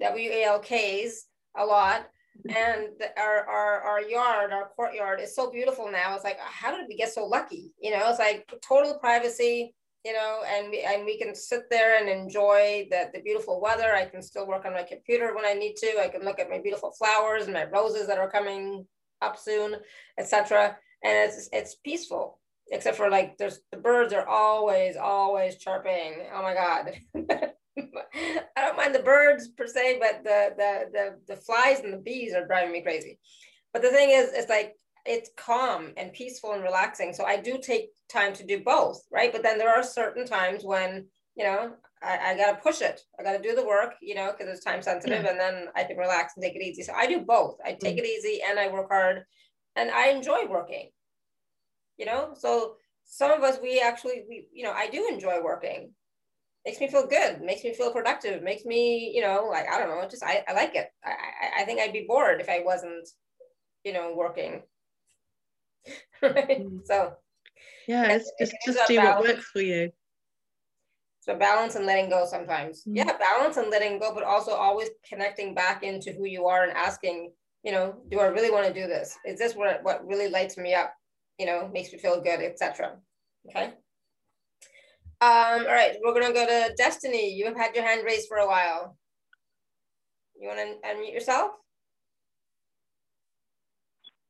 WALKs 0.00 1.12
a 1.56 1.64
lot. 1.64 2.08
And 2.48 2.88
our, 3.16 3.46
our 3.48 3.80
our 3.82 4.00
yard, 4.02 4.52
our 4.52 4.70
courtyard 4.76 5.20
is 5.20 5.34
so 5.34 5.50
beautiful 5.50 5.90
now. 5.90 6.14
It's 6.14 6.24
like, 6.24 6.38
how 6.40 6.76
did 6.76 6.86
we 6.88 6.96
get 6.96 7.12
so 7.12 7.24
lucky? 7.26 7.72
You 7.80 7.92
know, 7.92 8.08
it's 8.08 8.18
like 8.18 8.50
total 8.62 8.98
privacy 8.98 9.74
you 10.06 10.12
know, 10.12 10.42
and 10.46 10.70
we, 10.70 10.82
and 10.82 11.04
we 11.04 11.18
can 11.18 11.34
sit 11.34 11.68
there 11.68 11.98
and 11.98 12.08
enjoy 12.08 12.86
the, 12.92 13.10
the 13.12 13.20
beautiful 13.22 13.60
weather. 13.60 13.92
I 13.92 14.04
can 14.04 14.22
still 14.22 14.46
work 14.46 14.64
on 14.64 14.72
my 14.72 14.84
computer 14.84 15.34
when 15.34 15.44
I 15.44 15.52
need 15.54 15.74
to. 15.78 16.00
I 16.00 16.06
can 16.06 16.24
look 16.24 16.38
at 16.38 16.48
my 16.48 16.60
beautiful 16.60 16.92
flowers 16.92 17.46
and 17.46 17.52
my 17.52 17.64
roses 17.64 18.06
that 18.06 18.18
are 18.18 18.30
coming 18.30 18.86
up 19.20 19.36
soon, 19.36 19.74
etc. 20.16 20.76
And 21.02 21.28
it's 21.28 21.48
it's 21.52 21.74
peaceful, 21.84 22.38
except 22.70 22.96
for 22.96 23.10
like 23.10 23.36
there's 23.36 23.58
the 23.72 23.78
birds 23.78 24.12
are 24.12 24.28
always 24.28 24.96
always 24.96 25.56
chirping. 25.56 26.22
Oh 26.32 26.42
my 26.42 26.54
god. 26.54 27.50
I 27.78 28.62
don't 28.62 28.76
mind 28.76 28.94
the 28.94 29.00
birds 29.00 29.48
per 29.48 29.66
se, 29.66 29.98
but 30.00 30.24
the, 30.24 30.54
the 30.56 30.90
the 30.92 31.34
the 31.34 31.40
flies 31.40 31.80
and 31.80 31.92
the 31.92 31.98
bees 31.98 32.34
are 32.34 32.46
driving 32.46 32.72
me 32.72 32.82
crazy. 32.82 33.18
But 33.72 33.82
the 33.82 33.90
thing 33.90 34.10
is, 34.10 34.30
it's 34.32 34.48
like 34.48 34.74
it's 35.04 35.30
calm 35.36 35.92
and 35.96 36.12
peaceful 36.12 36.52
and 36.52 36.62
relaxing. 36.62 37.12
So 37.12 37.24
I 37.24 37.36
do 37.36 37.58
take 37.58 37.90
time 38.08 38.32
to 38.34 38.46
do 38.46 38.62
both, 38.62 39.02
right? 39.10 39.32
But 39.32 39.42
then 39.42 39.58
there 39.58 39.74
are 39.74 39.82
certain 39.82 40.26
times 40.26 40.64
when, 40.64 41.06
you 41.36 41.44
know, 41.44 41.72
I, 42.02 42.18
I 42.18 42.36
gotta 42.36 42.58
push 42.58 42.80
it. 42.80 43.00
I 43.18 43.22
gotta 43.22 43.42
do 43.42 43.54
the 43.54 43.64
work, 43.64 43.94
you 44.00 44.14
know, 44.14 44.32
because 44.32 44.52
it's 44.52 44.64
time 44.64 44.82
sensitive, 44.82 45.24
yeah. 45.24 45.30
and 45.30 45.40
then 45.40 45.66
I 45.74 45.84
can 45.84 45.96
relax 45.96 46.34
and 46.36 46.42
take 46.42 46.56
it 46.56 46.62
easy. 46.62 46.82
So 46.82 46.92
I 46.94 47.06
do 47.06 47.20
both. 47.20 47.56
I 47.64 47.72
take 47.72 47.96
mm-hmm. 47.96 48.04
it 48.04 48.08
easy 48.08 48.40
and 48.46 48.58
I 48.58 48.68
work 48.68 48.88
hard, 48.90 49.24
and 49.76 49.90
I 49.90 50.08
enjoy 50.08 50.46
working. 50.48 50.90
You 51.96 52.06
know, 52.06 52.34
so 52.34 52.76
some 53.04 53.30
of 53.30 53.42
us 53.42 53.58
we 53.62 53.80
actually 53.80 54.24
we 54.28 54.48
you 54.52 54.64
know 54.64 54.72
I 54.72 54.88
do 54.88 55.08
enjoy 55.10 55.42
working. 55.42 55.92
Makes 56.66 56.80
me 56.80 56.88
feel 56.88 57.06
good. 57.06 57.40
Makes 57.40 57.64
me 57.64 57.72
feel 57.72 57.92
productive. 57.92 58.42
Makes 58.42 58.64
me 58.64 59.12
you 59.14 59.22
know 59.22 59.48
like 59.50 59.66
I 59.72 59.78
don't 59.78 59.88
know. 59.88 60.06
Just 60.08 60.24
I, 60.24 60.44
I 60.48 60.52
like 60.52 60.74
it. 60.74 60.90
I, 61.04 61.10
I 61.10 61.62
I 61.62 61.64
think 61.64 61.80
I'd 61.80 61.92
be 61.92 62.06
bored 62.06 62.40
if 62.40 62.48
I 62.48 62.62
wasn't 62.64 63.08
you 63.84 63.92
know 63.92 64.12
working. 64.14 64.62
right? 66.22 66.60
Mm. 66.60 66.80
So 66.84 67.14
yeah, 67.86 68.12
it's, 68.12 68.32
it's 68.38 68.52
just 68.64 68.88
do 68.88 68.96
what 68.96 69.22
works 69.22 69.44
for 69.44 69.60
you. 69.60 69.92
So 71.20 71.36
balance 71.36 71.74
and 71.74 71.86
letting 71.86 72.08
go 72.08 72.24
sometimes. 72.24 72.82
Mm-hmm. 72.82 72.96
Yeah, 72.96 73.16
balance 73.18 73.56
and 73.56 73.68
letting 73.68 73.98
go, 73.98 74.14
but 74.14 74.22
also 74.22 74.52
always 74.52 74.90
connecting 75.08 75.54
back 75.54 75.82
into 75.82 76.12
who 76.12 76.24
you 76.24 76.46
are 76.46 76.62
and 76.62 76.72
asking, 76.72 77.32
you 77.64 77.72
know, 77.72 77.96
do 78.10 78.20
I 78.20 78.26
really 78.26 78.50
want 78.50 78.66
to 78.66 78.72
do 78.72 78.86
this? 78.86 79.18
Is 79.26 79.38
this 79.38 79.54
what, 79.56 79.82
what 79.82 80.06
really 80.06 80.28
lights 80.28 80.56
me 80.56 80.74
up? 80.74 80.94
You 81.38 81.46
know, 81.46 81.68
makes 81.72 81.92
me 81.92 81.98
feel 81.98 82.20
good, 82.20 82.40
etc. 82.40 82.96
Okay. 83.48 83.74
Um, 85.20 85.66
all 85.66 85.72
right, 85.72 85.96
we're 86.04 86.12
gonna 86.12 86.34
go 86.34 86.46
to 86.46 86.74
Destiny. 86.76 87.32
You 87.32 87.46
have 87.46 87.56
had 87.56 87.74
your 87.74 87.84
hand 87.84 88.02
raised 88.04 88.28
for 88.28 88.36
a 88.36 88.46
while. 88.46 88.96
You 90.38 90.48
want 90.48 90.60
to 90.60 90.88
unmute 90.88 91.14
yourself? 91.14 91.52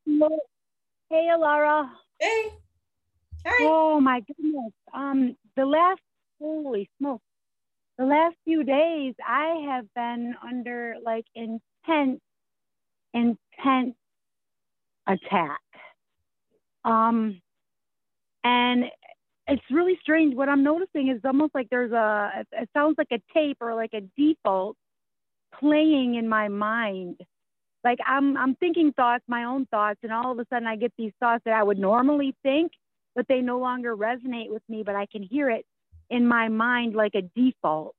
Hey, 0.06 1.28
Alara. 1.32 1.88
Hey. 2.20 2.50
Hi. 3.44 3.56
Oh 3.62 4.00
my 4.00 4.20
goodness. 4.20 4.72
Um, 4.94 5.36
the 5.56 5.66
last 5.66 6.00
holy 6.40 6.88
smoke, 6.98 7.22
the 7.98 8.04
last 8.04 8.36
few 8.44 8.62
days 8.62 9.14
I 9.26 9.66
have 9.68 9.86
been 9.94 10.34
under 10.48 10.94
like 11.04 11.24
intense, 11.34 12.20
intense 13.12 13.96
attack. 15.06 15.60
Um, 16.84 17.40
and 18.44 18.84
it's 19.48 19.62
really 19.70 19.98
strange. 20.02 20.34
What 20.34 20.48
I'm 20.48 20.62
noticing 20.62 21.08
is 21.08 21.20
almost 21.24 21.54
like 21.54 21.68
there's 21.70 21.92
a. 21.92 22.44
It 22.52 22.68
sounds 22.74 22.96
like 22.98 23.08
a 23.12 23.20
tape 23.32 23.58
or 23.60 23.74
like 23.74 23.94
a 23.94 24.02
default 24.16 24.76
playing 25.60 26.16
in 26.16 26.28
my 26.28 26.48
mind 26.48 27.16
like 27.86 28.00
I'm 28.04 28.36
I'm 28.36 28.56
thinking 28.56 28.92
thoughts, 28.92 29.22
my 29.28 29.44
own 29.44 29.64
thoughts, 29.66 30.00
and 30.02 30.12
all 30.12 30.32
of 30.32 30.38
a 30.40 30.46
sudden 30.50 30.66
I 30.66 30.74
get 30.74 30.92
these 30.98 31.12
thoughts 31.20 31.42
that 31.44 31.54
I 31.54 31.62
would 31.62 31.78
normally 31.78 32.34
think, 32.42 32.72
but 33.14 33.26
they 33.28 33.40
no 33.40 33.60
longer 33.60 33.96
resonate 33.96 34.50
with 34.50 34.62
me, 34.68 34.82
but 34.84 34.96
I 34.96 35.06
can 35.06 35.22
hear 35.22 35.48
it 35.48 35.64
in 36.10 36.26
my 36.26 36.48
mind 36.48 36.94
like 36.94 37.14
a 37.14 37.22
default. 37.22 37.94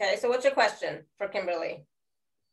Okay, 0.00 0.16
so 0.16 0.28
what's 0.28 0.44
your 0.44 0.54
question 0.54 1.04
for 1.16 1.28
Kimberley? 1.28 1.84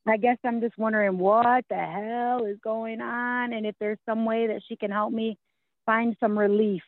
I 0.08 0.18
guess 0.18 0.38
I'm 0.44 0.62
just 0.62 0.78
wondering 0.78 1.18
what 1.18 1.66
the 1.68 1.76
hell 1.76 2.46
is 2.46 2.58
going 2.64 3.02
on 3.02 3.54
and 3.54 3.66
if 3.66 3.76
there's 3.80 4.00
some 4.08 4.26
way 4.26 4.48
that 4.48 4.62
she 4.68 4.76
can 4.76 4.92
help 4.92 5.12
me 5.12 5.38
find 5.86 6.16
some 6.20 6.38
relief. 6.38 6.84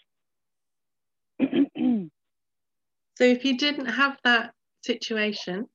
so 1.40 2.10
if 3.20 3.46
you 3.46 3.58
didn't 3.58 3.88
have 3.88 4.18
that 4.24 4.54
situation, 4.84 5.68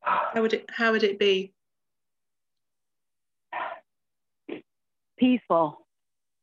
how 0.00 0.42
would 0.42 0.52
it 0.52 0.64
how 0.70 0.92
would 0.92 1.02
it 1.02 1.18
be? 1.18 1.52
Peaceful. 5.18 5.86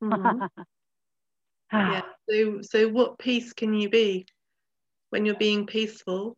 Mm-hmm. 0.03 0.61
yeah. 1.73 2.01
So 2.29 2.61
so 2.61 2.89
what 2.89 3.19
peace 3.19 3.53
can 3.53 3.73
you 3.73 3.89
be 3.89 4.25
when 5.09 5.25
you're 5.25 5.35
being 5.35 5.65
peaceful? 5.65 6.35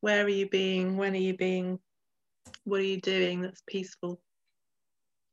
Where 0.00 0.24
are 0.24 0.28
you 0.28 0.48
being? 0.48 0.96
When 0.96 1.14
are 1.14 1.16
you 1.16 1.36
being? 1.36 1.78
What 2.64 2.80
are 2.80 2.84
you 2.84 3.00
doing 3.00 3.40
that's 3.40 3.62
peaceful? 3.66 4.20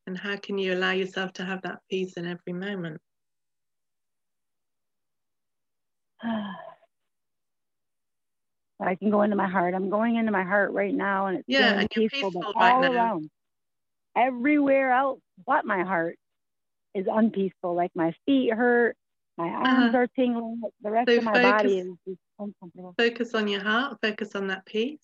And 0.07 0.17
how 0.17 0.35
can 0.37 0.57
you 0.57 0.73
allow 0.73 0.91
yourself 0.91 1.33
to 1.33 1.45
have 1.45 1.61
that 1.61 1.79
peace 1.89 2.13
in 2.13 2.25
every 2.25 2.53
moment? 2.53 2.99
I 8.83 8.95
can 8.95 9.11
go 9.11 9.21
into 9.21 9.35
my 9.35 9.47
heart. 9.47 9.75
I'm 9.75 9.89
going 9.91 10.15
into 10.15 10.31
my 10.31 10.43
heart 10.43 10.71
right 10.71 10.93
now, 10.93 11.27
and 11.27 11.37
it's 11.37 11.47
yeah, 11.47 11.79
and 11.79 11.89
peaceful, 11.89 12.31
peaceful 12.31 12.53
but 12.53 12.59
right 12.59 12.75
all 12.75 12.81
now. 12.81 12.91
around, 12.91 13.29
everywhere 14.15 14.91
else 14.91 15.19
but 15.45 15.65
my 15.65 15.83
heart 15.83 16.17
is 16.95 17.05
unpeaceful. 17.11 17.75
Like 17.75 17.91
my 17.95 18.13
feet 18.25 18.51
hurt, 18.53 18.97
my 19.37 19.49
arms 19.49 19.93
Uh-huh. 19.93 19.97
are 19.97 20.07
tingling. 20.07 20.61
The 20.81 20.91
rest 20.91 21.09
So 21.09 21.17
of 21.19 21.23
my 21.23 21.41
body 21.41 21.77
is 21.77 21.87
just 22.07 22.19
uncomfortable. 22.39 22.95
Focus 22.97 23.35
on 23.35 23.47
your 23.47 23.61
heart, 23.61 23.97
focus 24.01 24.35
on 24.35 24.47
that 24.47 24.65
peace. 24.65 24.99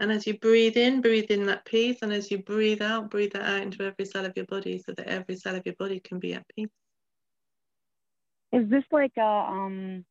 And 0.00 0.10
as 0.10 0.26
you 0.26 0.38
breathe 0.38 0.78
in, 0.78 1.02
breathe 1.02 1.30
in 1.30 1.44
that 1.46 1.66
peace. 1.66 1.98
And 2.00 2.10
as 2.10 2.30
you 2.30 2.38
breathe 2.38 2.80
out, 2.80 3.10
breathe 3.10 3.34
that 3.34 3.42
out 3.42 3.60
into 3.60 3.84
every 3.84 4.06
cell 4.06 4.24
of 4.24 4.32
your 4.34 4.46
body 4.46 4.82
so 4.84 4.92
that 4.92 5.06
every 5.06 5.36
cell 5.36 5.54
of 5.54 5.66
your 5.66 5.74
body 5.74 6.00
can 6.00 6.18
be 6.18 6.32
at 6.32 6.46
peace. 6.56 6.70
Is 8.50 8.68
this 8.70 8.84
like 8.90 9.12
a 9.18 9.22
um? 9.22 10.06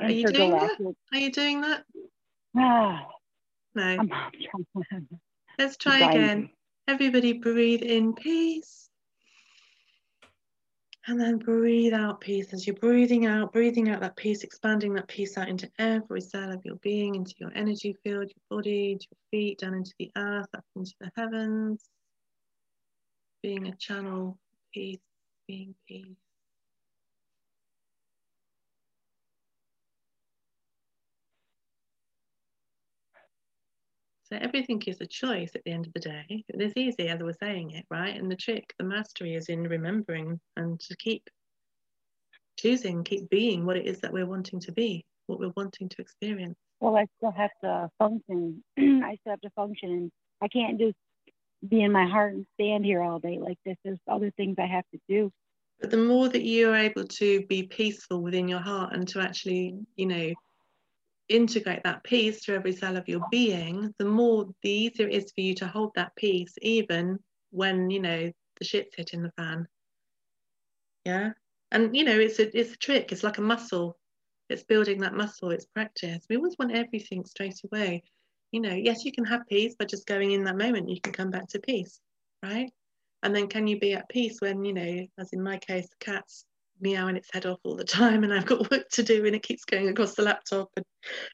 Are 0.00 0.10
you 0.10 0.26
doing 0.26 0.50
that? 0.50 0.94
Are 1.12 1.18
you 1.18 1.32
doing 1.32 1.62
that? 1.62 1.84
No. 3.74 3.98
Let's 5.58 5.76
try 5.76 5.98
again. 5.98 6.48
Everybody 6.88 7.34
breathe 7.34 7.82
in 7.82 8.14
peace. 8.14 8.85
And 11.08 11.20
then 11.20 11.38
breathe 11.38 11.94
out 11.94 12.20
peace. 12.20 12.52
As 12.52 12.66
you're 12.66 12.74
breathing 12.74 13.26
out, 13.26 13.52
breathing 13.52 13.88
out 13.90 14.00
that 14.00 14.16
peace, 14.16 14.42
expanding 14.42 14.92
that 14.94 15.06
peace 15.06 15.38
out 15.38 15.48
into 15.48 15.70
every 15.78 16.20
cell 16.20 16.50
of 16.50 16.64
your 16.64 16.74
being, 16.76 17.14
into 17.14 17.32
your 17.38 17.52
energy 17.54 17.94
field, 18.02 18.32
your 18.34 18.58
body, 18.58 18.98
your 18.98 19.18
feet, 19.30 19.60
down 19.60 19.74
into 19.74 19.94
the 20.00 20.10
earth, 20.16 20.48
up 20.56 20.64
into 20.74 20.94
the 21.00 21.10
heavens. 21.16 21.84
Being 23.40 23.68
a 23.68 23.76
channel, 23.76 24.36
peace, 24.74 24.98
being 25.46 25.76
peace. 25.86 26.25
So 34.28 34.36
everything 34.40 34.82
is 34.88 35.00
a 35.00 35.06
choice 35.06 35.52
at 35.54 35.62
the 35.64 35.70
end 35.70 35.86
of 35.86 35.92
the 35.92 36.00
day. 36.00 36.44
It 36.48 36.60
is 36.60 36.72
easy 36.76 37.08
as 37.08 37.20
I 37.20 37.24
was 37.24 37.36
saying 37.40 37.70
it, 37.70 37.84
right? 37.90 38.16
And 38.16 38.28
the 38.28 38.34
trick, 38.34 38.74
the 38.76 38.84
mastery 38.84 39.34
is 39.34 39.48
in 39.48 39.62
remembering 39.62 40.40
and 40.56 40.80
to 40.80 40.96
keep 40.96 41.22
choosing, 42.58 43.04
keep 43.04 43.30
being 43.30 43.64
what 43.64 43.76
it 43.76 43.86
is 43.86 44.00
that 44.00 44.12
we're 44.12 44.26
wanting 44.26 44.58
to 44.60 44.72
be, 44.72 45.04
what 45.28 45.38
we're 45.38 45.52
wanting 45.56 45.88
to 45.90 45.96
experience. 46.00 46.56
Well, 46.80 46.96
I 46.96 47.06
still 47.18 47.30
have 47.30 47.52
to 47.62 47.88
function. 47.98 48.64
I 48.78 49.16
still 49.20 49.30
have 49.30 49.40
to 49.42 49.50
function, 49.50 49.90
and 49.90 50.12
I 50.42 50.48
can't 50.48 50.80
just 50.80 50.96
be 51.66 51.82
in 51.82 51.92
my 51.92 52.06
heart 52.06 52.34
and 52.34 52.46
stand 52.54 52.84
here 52.84 53.02
all 53.02 53.20
day 53.20 53.38
like 53.38 53.58
this. 53.64 53.76
There's 53.84 54.00
other 54.08 54.32
things 54.36 54.56
I 54.58 54.66
have 54.66 54.84
to 54.92 55.00
do. 55.08 55.30
But 55.80 55.90
the 55.90 55.98
more 55.98 56.28
that 56.28 56.44
you're 56.44 56.74
able 56.74 57.04
to 57.04 57.46
be 57.46 57.62
peaceful 57.62 58.22
within 58.22 58.48
your 58.48 58.60
heart 58.60 58.92
and 58.92 59.06
to 59.08 59.20
actually, 59.20 59.78
you 59.94 60.06
know, 60.06 60.32
integrate 61.28 61.82
that 61.84 62.04
peace 62.04 62.44
through 62.44 62.56
every 62.56 62.72
cell 62.72 62.96
of 62.96 63.08
your 63.08 63.22
being, 63.30 63.94
the 63.98 64.04
more 64.04 64.46
the 64.62 64.70
easier 64.70 65.08
it 65.08 65.14
is 65.14 65.32
for 65.32 65.40
you 65.40 65.54
to 65.56 65.66
hold 65.66 65.92
that 65.94 66.14
peace, 66.16 66.54
even 66.62 67.18
when 67.50 67.90
you 67.90 68.00
know 68.00 68.32
the 68.58 68.64
shit's 68.64 68.94
hitting 68.96 69.22
the 69.22 69.32
fan. 69.32 69.66
Yeah, 71.04 71.32
and 71.70 71.96
you 71.96 72.04
know 72.04 72.18
it's 72.18 72.38
a 72.38 72.58
it's 72.58 72.72
a 72.72 72.78
trick. 72.78 73.12
It's 73.12 73.24
like 73.24 73.38
a 73.38 73.42
muscle. 73.42 73.98
It's 74.48 74.64
building 74.64 75.00
that 75.00 75.14
muscle. 75.14 75.50
It's 75.50 75.66
practice. 75.66 76.24
We 76.28 76.36
always 76.36 76.56
want 76.58 76.76
everything 76.76 77.24
straight 77.24 77.60
away. 77.64 78.02
You 78.52 78.60
know, 78.60 78.74
yes, 78.74 79.04
you 79.04 79.12
can 79.12 79.24
have 79.24 79.46
peace 79.48 79.74
by 79.78 79.86
just 79.86 80.06
going 80.06 80.30
in 80.30 80.44
that 80.44 80.56
moment. 80.56 80.88
You 80.88 81.00
can 81.00 81.12
come 81.12 81.30
back 81.30 81.48
to 81.48 81.58
peace, 81.58 82.00
right? 82.42 82.70
And 83.22 83.34
then 83.34 83.48
can 83.48 83.66
you 83.66 83.78
be 83.80 83.94
at 83.94 84.08
peace 84.08 84.40
when 84.40 84.64
you 84.64 84.72
know, 84.72 85.06
as 85.18 85.32
in 85.32 85.42
my 85.42 85.58
case, 85.58 85.88
the 85.88 85.96
cat's 86.04 86.44
meowing 86.80 87.16
its 87.16 87.28
head 87.32 87.46
off 87.46 87.58
all 87.64 87.76
the 87.76 87.84
time 87.84 88.24
and 88.24 88.32
I've 88.32 88.46
got 88.46 88.70
work 88.70 88.88
to 88.92 89.02
do 89.02 89.24
and 89.26 89.34
it 89.34 89.42
keeps 89.42 89.64
going 89.64 89.88
across 89.88 90.14
the 90.14 90.22
laptop 90.22 90.68
and 90.76 90.84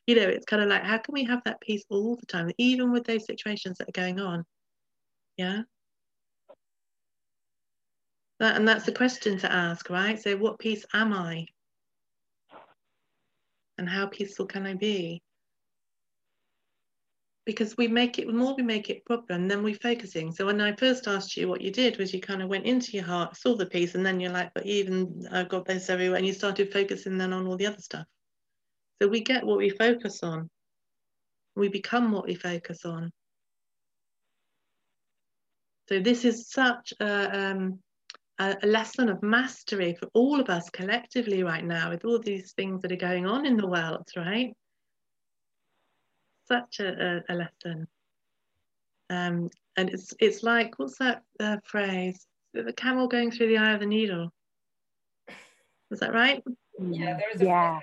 you 0.07 0.15
know 0.15 0.29
it's 0.29 0.47
kind 0.47 0.63
of 0.63 0.69
like 0.69 0.83
how 0.83 0.99
can 0.99 1.13
we 1.13 1.25
have 1.25 1.43
that 1.45 1.61
peace 1.61 1.85
all 1.89 2.17
the 2.17 2.27
time 2.27 2.51
even 2.59 2.93
with 2.93 3.05
those 3.05 3.27
situations 3.27 3.79
that 3.79 3.89
are 3.89 3.93
going 3.93 4.21
on? 4.21 4.45
Yeah? 5.37 5.63
That, 8.41 8.57
and 8.57 8.67
that's 8.67 8.85
the 8.87 8.93
question 8.93 9.39
to 9.39 9.53
ask 9.53 9.89
right? 9.91 10.21
So 10.21 10.37
what 10.37 10.59
peace 10.59 10.85
am 10.93 11.13
I? 11.13 11.47
And 13.79 13.89
how 13.89 14.07
peaceful 14.07 14.47
can 14.47 14.67
I 14.67 14.75
be 14.75 15.23
because 17.45 17.77
we 17.77 17.89
make 17.89 18.19
it 18.19 18.27
the 18.27 18.33
more 18.33 18.55
we 18.55 18.63
make 18.63 18.89
it 18.89 18.99
a 18.99 19.07
problem 19.07 19.49
then 19.49 19.63
we're 19.63 19.75
focusing 19.75 20.31
so 20.31 20.47
when 20.47 20.61
i 20.61 20.73
first 20.77 21.09
asked 21.09 21.37
you 21.37 21.49
what 21.49 21.61
you 21.61 21.71
did 21.71 21.99
was 21.99 22.15
you 22.15 22.21
kind 22.21 22.41
of 22.41 22.49
went 22.49 22.65
into 22.65 22.93
your 22.93 23.05
heart 23.05 23.37
saw 23.37 23.57
the 23.57 23.67
piece 23.67 23.95
and 23.95 24.07
then 24.07 24.21
you're 24.21 24.31
like 24.31 24.53
but 24.55 24.65
even 24.65 25.27
i've 25.33 25.49
got 25.49 25.65
this 25.65 25.91
everywhere 25.91 26.19
and 26.19 26.27
you 26.27 26.33
started 26.33 26.73
focusing 26.73 27.19
then 27.19 27.33
on 27.33 27.47
all 27.47 27.57
the 27.57 27.67
other 27.67 27.81
stuff. 27.81 28.07
So 29.03 29.09
we 29.09 29.21
get 29.21 29.45
what 29.45 29.59
we 29.59 29.71
focus 29.71 30.23
on. 30.23 30.49
We 31.57 31.69
become 31.69 32.13
what 32.13 32.25
we 32.25 32.37
focus 32.37 32.85
on. 32.85 33.11
So 35.89 35.99
this 35.99 36.25
is 36.25 36.49
such 36.49 36.95
a, 37.01 37.51
um, 37.51 37.81
a, 38.39 38.57
a 38.63 38.67
lesson 38.69 39.09
of 39.09 39.21
mastery 39.21 39.97
for 39.99 40.09
all 40.15 40.41
of 40.41 40.49
us 40.49 40.71
collectively 40.71 41.43
right 41.43 41.65
now 41.65 41.91
with 41.91 42.05
all 42.05 42.21
these 42.21 42.53
things 42.53 42.83
that 42.83 42.93
are 42.93 42.97
going 42.97 43.27
on 43.27 43.45
in 43.45 43.57
the 43.57 43.67
world 43.67 44.09
right 44.17 44.55
such 46.47 46.81
a, 46.81 47.23
a, 47.29 47.33
a 47.33 47.35
lesson. 47.35 47.87
Um, 49.11 49.51
and 49.77 49.91
it's 49.91 50.13
it's 50.21 50.43
like 50.43 50.79
what's 50.79 50.99
that 50.99 51.23
uh, 51.41 51.59
phrase? 51.65 52.27
The 52.55 52.73
camel 52.73 53.09
going 53.09 53.31
through 53.31 53.49
the 53.49 53.59
eye 53.59 53.73
of 53.73 53.81
the 53.81 53.87
needle. 53.87 54.33
Is 55.91 56.01
that 56.01 56.13
right? 56.13 56.43
Yeah, 56.81 57.19
there's 57.19 57.43
a 57.43 57.45
Yeah. 57.45 57.81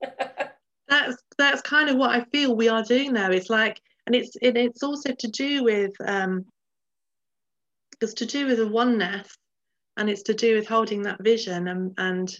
that. 0.00 0.56
That's 0.88 1.16
that's 1.38 1.62
kind 1.62 1.88
of 1.88 1.96
what 1.96 2.10
I 2.10 2.24
feel 2.32 2.56
we 2.56 2.68
are 2.68 2.82
doing 2.82 3.12
now. 3.12 3.30
It's 3.30 3.48
like, 3.48 3.80
and 4.06 4.14
it's 4.14 4.36
it, 4.42 4.56
it's 4.56 4.82
also 4.82 5.14
to 5.16 5.28
do 5.28 5.62
with 5.62 5.92
um, 6.04 6.44
it's 8.00 8.14
to 8.14 8.26
do 8.26 8.46
with 8.46 8.56
the 8.56 8.66
oneness, 8.66 9.28
and 9.96 10.10
it's 10.10 10.24
to 10.24 10.34
do 10.34 10.56
with 10.56 10.66
holding 10.66 11.02
that 11.02 11.22
vision 11.22 11.68
and 11.68 11.94
and 11.96 12.36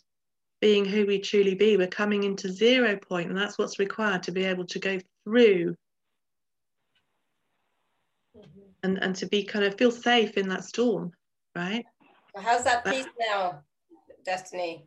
being 0.60 0.85
who 0.85 1.06
we 1.06 1.20
truly 1.20 1.55
be. 1.55 1.77
We're 1.77 1.86
coming 1.86 2.24
into 2.24 2.52
zero 2.52 2.97
point, 2.97 3.28
and 3.28 3.39
that's 3.39 3.56
what's 3.56 3.78
required 3.78 4.24
to 4.24 4.32
be 4.32 4.44
able 4.44 4.66
to 4.66 4.78
go 4.81 4.98
through 5.25 5.77
and, 8.83 8.99
and 9.03 9.15
to 9.17 9.27
be 9.27 9.45
kind 9.45 9.65
of 9.65 9.77
feel 9.77 9.91
safe 9.91 10.37
in 10.37 10.49
that 10.49 10.65
storm, 10.65 11.13
right? 11.55 11.85
So 12.35 12.43
how's 12.43 12.65
that 12.65 12.85
peace 12.85 13.07
now, 13.19 13.63
Destiny? 14.25 14.87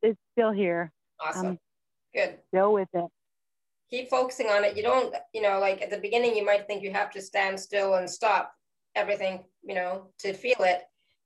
It's 0.00 0.20
still 0.32 0.52
here. 0.52 0.92
Awesome. 1.20 1.46
Um, 1.46 1.58
Good. 2.14 2.38
Go 2.54 2.72
with 2.72 2.88
it. 2.94 3.06
Keep 3.90 4.10
focusing 4.10 4.46
on 4.46 4.64
it. 4.64 4.76
You 4.76 4.82
don't, 4.82 5.14
you 5.32 5.42
know, 5.42 5.58
like 5.58 5.82
at 5.82 5.90
the 5.90 5.98
beginning, 5.98 6.36
you 6.36 6.44
might 6.44 6.66
think 6.66 6.82
you 6.82 6.92
have 6.92 7.10
to 7.12 7.20
stand 7.20 7.58
still 7.58 7.94
and 7.94 8.08
stop 8.08 8.52
everything, 8.94 9.44
you 9.62 9.74
know, 9.74 10.08
to 10.20 10.32
feel 10.32 10.60
it. 10.60 10.82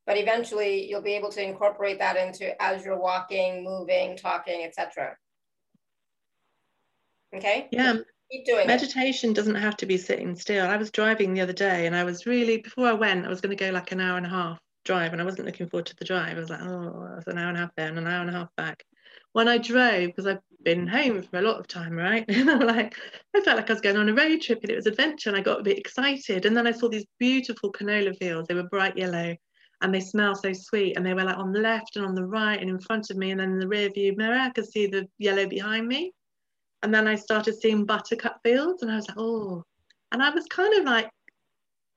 But 0.07 0.17
eventually 0.17 0.89
you'll 0.89 1.03
be 1.03 1.15
able 1.15 1.31
to 1.31 1.43
incorporate 1.43 1.99
that 1.99 2.17
into 2.17 2.61
as 2.63 2.85
you're 2.85 2.99
walking, 2.99 3.63
moving, 3.63 4.17
talking, 4.17 4.65
etc. 4.65 5.17
Okay? 7.35 7.69
Yeah, 7.71 7.97
Keep 8.31 8.47
doing 8.47 8.61
it. 8.65 8.67
meditation 8.67 9.33
doesn't 9.33 9.55
have 9.55 9.77
to 9.79 9.87
be 9.87 9.97
sitting 9.99 10.35
still. 10.35 10.67
I 10.67 10.77
was 10.77 10.91
driving 10.91 11.35
the 11.35 11.41
other 11.41 11.53
day 11.53 11.87
and 11.87 11.95
I 11.95 12.05
was 12.05 12.27
really, 12.27 12.59
before 12.59 12.87
I 12.87 12.93
went, 12.93 13.27
I 13.27 13.29
was 13.29 13.41
going 13.41 13.57
to 13.57 13.65
go 13.65 13.71
like 13.71 13.93
an 13.93 14.01
hour 14.01 14.17
and 14.17 14.27
a 14.27 14.31
half 14.31 14.59
drive 14.85 15.13
and 15.13 15.21
I 15.21 15.25
wasn't 15.25 15.47
looking 15.47 15.69
forward 15.69 15.87
to 15.87 15.97
the 15.97 16.05
drive. 16.05 16.37
I 16.37 16.41
was 16.41 16.51
like, 16.51 16.63
oh, 16.63 17.15
it's 17.19 17.27
an 17.27 17.39
hour 17.39 17.49
and 17.49 17.57
a 17.57 17.61
half 17.61 17.75
there 17.77 17.89
and 17.89 17.99
an 17.99 18.07
hour 18.07 18.21
and 18.21 18.31
a 18.31 18.33
half 18.33 18.49
back. 18.57 18.85
When 19.33 19.49
I 19.49 19.59
drove, 19.59 20.07
because 20.07 20.27
I've 20.27 20.41
been 20.65 20.87
home 20.87 21.23
for 21.23 21.39
a 21.39 21.43
lot 21.43 21.59
of 21.59 21.67
time, 21.67 21.93
right? 21.93 22.25
And 22.29 22.51
I'm 22.51 22.61
like, 22.61 22.97
I 23.35 23.41
felt 23.41 23.57
like 23.57 23.69
I 23.71 23.73
was 23.73 23.81
going 23.81 23.97
on 23.97 24.09
a 24.09 24.15
road 24.15 24.41
trip 24.41 24.61
and 24.63 24.71
it 24.71 24.77
was 24.77 24.87
adventure 24.87 25.31
and 25.31 25.37
I 25.37 25.43
got 25.43 25.61
a 25.61 25.65
bit 25.65 25.79
excited. 25.79 26.47
And 26.47 26.57
then 26.57 26.67
I 26.67 26.73
saw 26.73 26.89
these 26.89 27.07
beautiful 27.19 27.73
canola 27.73 28.17
fields. 28.19 28.49
They 28.49 28.55
were 28.55 28.65
bright 28.65 28.97
yellow 28.97 29.37
and 29.81 29.95
they 29.95 30.01
smell 30.01 30.35
so 30.35 30.53
sweet. 30.53 30.97
And 30.97 31.05
they 31.05 31.15
were 31.15 31.25
like 31.25 31.39
on 31.39 31.53
the 31.53 31.61
left 31.61 31.97
and 31.97 32.07
on 32.07 32.15
the 32.15 32.27
right 32.27 32.61
and 32.61 32.71
in 32.71 32.79
front 32.79 33.11
of 33.11 33.17
me. 33.17 33.31
And 33.31 33.41
then 33.41 33.53
in 33.53 33.59
the 33.59 33.69
rear 33.69 33.91
view 33.91 34.15
mirror, 34.17 34.39
I 34.39 34.51
could 34.51 34.71
see 34.71 34.87
the 34.87 35.09
yellow 35.19 35.47
behind 35.47 35.87
me. 35.87 36.13
And 36.83 36.93
then 36.93 37.07
I 37.07 37.15
started 37.15 37.55
seeing 37.61 37.85
buttercup 37.85 38.41
fields 38.43 38.83
and 38.83 38.91
I 38.91 38.97
was 38.97 39.09
like, 39.09 39.19
oh. 39.19 39.65
And 40.11 40.23
I 40.23 40.31
was 40.31 40.47
kind 40.47 40.75
of 40.75 40.85
like 40.85 41.11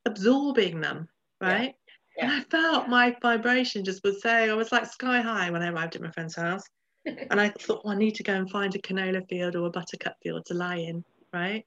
absorbing 0.05 0.79
them, 0.79 1.09
right? 1.41 1.73
Yeah. 2.17 2.25
And 2.25 2.31
I 2.31 2.41
felt 2.43 2.87
my 2.87 3.15
vibration 3.21 3.83
just 3.83 4.03
was 4.03 4.21
so, 4.21 4.29
I 4.29 4.53
was 4.53 4.71
like 4.71 4.85
sky 4.85 5.21
high 5.21 5.49
when 5.49 5.61
I 5.61 5.69
arrived 5.69 5.95
at 5.95 6.01
my 6.01 6.11
friend's 6.11 6.35
house. 6.35 6.63
and 7.05 7.39
I 7.39 7.49
thought, 7.49 7.81
oh, 7.83 7.89
I 7.89 7.95
need 7.95 8.15
to 8.15 8.23
go 8.23 8.33
and 8.33 8.49
find 8.49 8.73
a 8.75 8.79
canola 8.79 9.27
field 9.27 9.55
or 9.55 9.67
a 9.67 9.71
buttercup 9.71 10.15
field 10.23 10.45
to 10.47 10.53
lie 10.53 10.77
in, 10.77 11.03
right? 11.33 11.65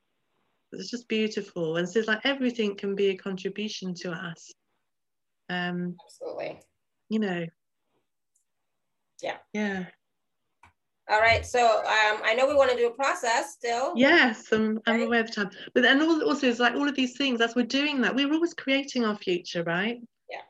It's 0.72 0.90
just 0.90 1.08
beautiful. 1.08 1.76
And 1.76 1.88
so 1.88 1.98
it's 1.98 2.08
like 2.08 2.20
everything 2.24 2.76
can 2.76 2.94
be 2.94 3.08
a 3.08 3.16
contribution 3.16 3.94
to 3.94 4.12
us. 4.12 4.52
Um, 5.48 5.96
Absolutely. 6.04 6.60
You 7.08 7.18
know. 7.20 7.46
Yeah. 9.22 9.36
Yeah. 9.52 9.86
All 11.10 11.20
right. 11.20 11.44
So 11.44 11.78
um, 11.78 12.20
I 12.22 12.34
know 12.36 12.46
we 12.46 12.54
want 12.54 12.70
to 12.70 12.76
do 12.76 12.86
a 12.86 12.90
process 12.94 13.54
still. 13.54 13.94
Yes, 13.96 14.52
I'm, 14.52 14.78
I'm 14.86 15.02
aware 15.02 15.22
of 15.22 15.34
time. 15.34 15.50
But 15.72 15.82
then 15.82 16.02
also 16.02 16.48
it's 16.48 16.60
like 16.60 16.74
all 16.74 16.88
of 16.88 16.94
these 16.94 17.16
things, 17.16 17.40
as 17.40 17.54
we're 17.54 17.64
doing 17.64 18.02
that, 18.02 18.14
we're 18.14 18.32
always 18.32 18.52
creating 18.52 19.04
our 19.04 19.16
future, 19.16 19.62
right? 19.62 19.98
Yeah. 20.30 20.42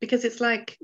Because 0.00 0.24
it's 0.24 0.40
like 0.40 0.78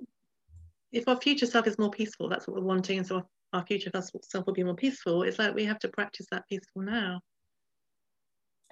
if 0.93 1.07
our 1.07 1.21
future 1.21 1.47
self 1.47 1.69
is 1.69 1.79
more 1.79 1.91
peaceful, 1.91 2.29
that's 2.29 2.49
what 2.49 2.57
we're 2.57 2.67
wanting, 2.67 2.99
and 2.99 3.07
so 3.07 3.23
our 3.53 3.65
future 3.65 3.91
self 3.95 4.47
will 4.47 4.55
be 4.55 4.65
more 4.65 4.75
peaceful. 4.75 5.23
It's 5.23 5.39
like 5.39 5.55
we 5.55 5.65
have 5.65 5.79
to 5.81 5.89
practice 5.89 6.27
that 6.33 6.49
peaceful 6.49 6.83
now. 6.83 7.21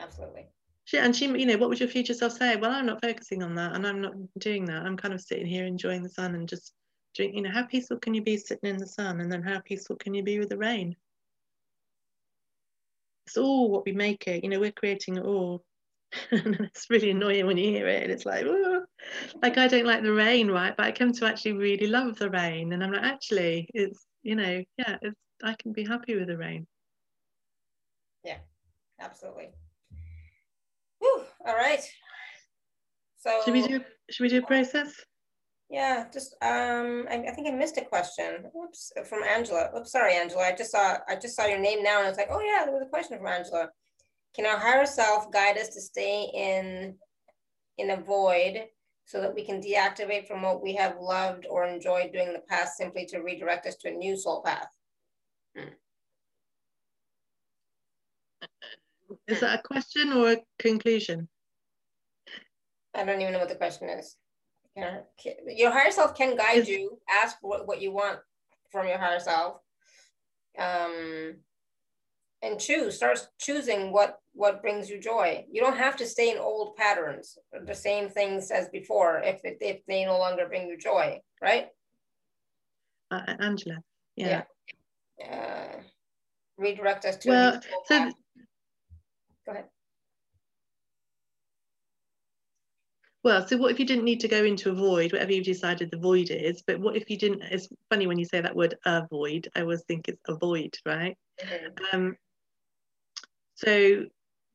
Absolutely. 0.00 0.46
She, 0.84 0.98
and 0.98 1.14
she, 1.14 1.26
you 1.26 1.46
know, 1.46 1.58
what 1.58 1.68
would 1.68 1.80
your 1.80 1.88
future 1.88 2.14
self 2.14 2.32
say? 2.32 2.56
Well, 2.56 2.70
I'm 2.70 2.86
not 2.86 3.02
focusing 3.02 3.42
on 3.42 3.54
that, 3.54 3.74
and 3.74 3.86
I'm 3.86 4.00
not 4.00 4.14
doing 4.38 4.64
that. 4.66 4.82
I'm 4.82 4.96
kind 4.96 5.14
of 5.14 5.20
sitting 5.20 5.46
here 5.46 5.64
enjoying 5.64 6.02
the 6.02 6.08
sun 6.08 6.34
and 6.34 6.48
just. 6.48 6.72
You 7.24 7.42
know, 7.42 7.50
how 7.50 7.64
peaceful 7.64 7.98
can 7.98 8.14
you 8.14 8.22
be 8.22 8.36
sitting 8.36 8.70
in 8.70 8.78
the 8.78 8.86
sun, 8.86 9.20
and 9.20 9.30
then 9.30 9.42
how 9.42 9.60
peaceful 9.60 9.96
can 9.96 10.14
you 10.14 10.22
be 10.22 10.38
with 10.38 10.48
the 10.48 10.56
rain? 10.56 10.96
It's 13.26 13.36
all 13.36 13.70
what 13.70 13.84
we 13.84 13.92
make 13.92 14.26
it. 14.26 14.42
You 14.42 14.50
know, 14.50 14.60
we're 14.60 14.72
creating 14.72 15.16
it 15.16 15.24
all. 15.24 15.64
and 16.30 16.54
it's 16.60 16.88
really 16.88 17.10
annoying 17.10 17.46
when 17.46 17.58
you 17.58 17.68
hear 17.68 17.86
it 17.86 18.02
and 18.02 18.10
it's 18.10 18.24
like 18.24 18.46
like 19.42 19.58
I 19.58 19.68
don't 19.68 19.84
like 19.84 20.02
the 20.02 20.12
rain 20.12 20.50
right? 20.50 20.74
But 20.74 20.86
I 20.86 20.92
come 20.92 21.12
to 21.12 21.26
actually 21.26 21.52
really 21.52 21.86
love 21.86 22.16
the 22.16 22.30
rain. 22.30 22.72
And 22.72 22.82
I'm 22.82 22.92
like 22.92 23.02
actually 23.02 23.68
it's 23.74 24.06
you 24.22 24.34
know 24.34 24.64
yeah 24.78 24.96
it's 25.02 25.20
I 25.42 25.54
can 25.58 25.72
be 25.72 25.84
happy 25.84 26.16
with 26.16 26.28
the 26.28 26.38
rain. 26.38 26.66
Yeah 28.24 28.38
absolutely. 29.00 29.50
Whew, 31.00 31.24
all 31.46 31.54
right. 31.54 31.82
So 33.18 33.42
should 33.44 33.54
we 33.54 33.66
do 33.66 33.84
should 34.10 34.22
we 34.22 34.28
do 34.30 34.38
a 34.38 34.46
process 34.46 34.94
yeah 35.70 36.06
just 36.12 36.34
um 36.42 37.06
I, 37.10 37.26
I 37.28 37.32
think 37.32 37.46
I 37.46 37.50
missed 37.50 37.76
a 37.76 37.84
question 37.84 38.50
oops 38.56 38.92
from 39.08 39.22
Angela 39.22 39.70
oops 39.76 39.92
sorry 39.92 40.14
Angela 40.14 40.42
I 40.42 40.54
just 40.56 40.72
saw 40.72 40.96
I 41.08 41.16
just 41.16 41.36
saw 41.36 41.46
your 41.46 41.58
name 41.58 41.82
now 41.82 41.98
and 41.98 42.06
I 42.06 42.10
was 42.10 42.18
like 42.18 42.30
oh 42.30 42.40
yeah 42.40 42.64
there 42.64 42.74
was 42.74 42.86
a 42.86 42.90
question 42.90 43.18
from 43.18 43.26
Angela 43.26 43.68
can 44.34 44.46
our 44.46 44.58
higher 44.58 44.86
self 44.86 45.30
guide 45.30 45.58
us 45.58 45.68
to 45.70 45.80
stay 45.80 46.30
in 46.34 46.94
in 47.76 47.90
a 47.90 47.96
void 47.96 48.64
so 49.08 49.22
that 49.22 49.34
we 49.34 49.42
can 49.42 49.60
deactivate 49.62 50.26
from 50.26 50.42
what 50.42 50.62
we 50.62 50.74
have 50.74 50.96
loved 51.00 51.46
or 51.48 51.64
enjoyed 51.64 52.12
doing 52.12 52.28
in 52.28 52.34
the 52.34 52.42
past 52.48 52.76
simply 52.76 53.06
to 53.06 53.20
redirect 53.20 53.66
us 53.66 53.76
to 53.76 53.88
a 53.88 53.92
new 53.92 54.16
soul 54.18 54.42
path? 54.42 54.68
Hmm. 55.56 55.68
Is 59.26 59.40
that 59.40 59.60
a 59.60 59.62
question 59.62 60.12
or 60.12 60.32
a 60.32 60.36
conclusion? 60.58 61.26
I 62.94 63.04
don't 63.04 63.20
even 63.22 63.32
know 63.32 63.38
what 63.38 63.48
the 63.48 63.54
question 63.54 63.88
is. 63.88 64.16
Your 65.46 65.70
higher 65.70 65.90
self 65.90 66.14
can 66.14 66.36
guide 66.36 66.68
you. 66.68 66.98
Ask 67.22 67.36
what, 67.42 67.66
what 67.66 67.80
you 67.80 67.92
want 67.92 68.20
from 68.70 68.86
your 68.86 68.98
higher 68.98 69.20
self. 69.20 69.60
Um, 70.58 71.36
and 72.42 72.58
choose 72.58 72.96
start 72.96 73.26
choosing 73.38 73.92
what 73.92 74.20
what 74.32 74.62
brings 74.62 74.88
you 74.88 75.00
joy 75.00 75.44
you 75.50 75.60
don't 75.60 75.76
have 75.76 75.96
to 75.96 76.06
stay 76.06 76.30
in 76.30 76.38
old 76.38 76.76
patterns 76.76 77.36
the 77.66 77.74
same 77.74 78.08
things 78.08 78.50
as 78.50 78.68
before 78.68 79.20
if 79.24 79.40
if 79.44 79.84
they 79.86 80.04
no 80.04 80.18
longer 80.18 80.46
bring 80.46 80.68
you 80.68 80.78
joy 80.78 81.18
right 81.42 81.68
uh, 83.10 83.34
angela 83.40 83.78
yeah, 84.16 84.42
yeah. 85.18 85.26
Uh, 85.26 85.80
redirect 86.56 87.04
us 87.04 87.16
to 87.16 87.28
well 87.28 87.60
so 87.86 88.12
go 89.46 89.52
ahead 89.52 89.64
Well, 93.24 93.46
so 93.46 93.56
what 93.56 93.72
if 93.72 93.80
you 93.80 93.86
didn't 93.86 94.04
need 94.04 94.20
to 94.20 94.28
go 94.28 94.44
into 94.44 94.70
a 94.70 94.74
void, 94.74 95.12
whatever 95.12 95.32
you've 95.32 95.44
decided 95.44 95.90
the 95.90 95.98
void 95.98 96.30
is? 96.30 96.62
But 96.66 96.78
what 96.78 96.96
if 96.96 97.10
you 97.10 97.18
didn't? 97.18 97.42
It's 97.42 97.68
funny 97.90 98.06
when 98.06 98.18
you 98.18 98.24
say 98.24 98.40
that 98.40 98.54
word 98.54 98.76
avoid. 98.84 99.48
I 99.56 99.62
always 99.62 99.82
think 99.82 100.08
it's 100.08 100.22
avoid, 100.28 100.76
right? 100.86 101.16
Mm-hmm. 101.42 101.96
Um, 101.96 102.16
so 103.54 104.04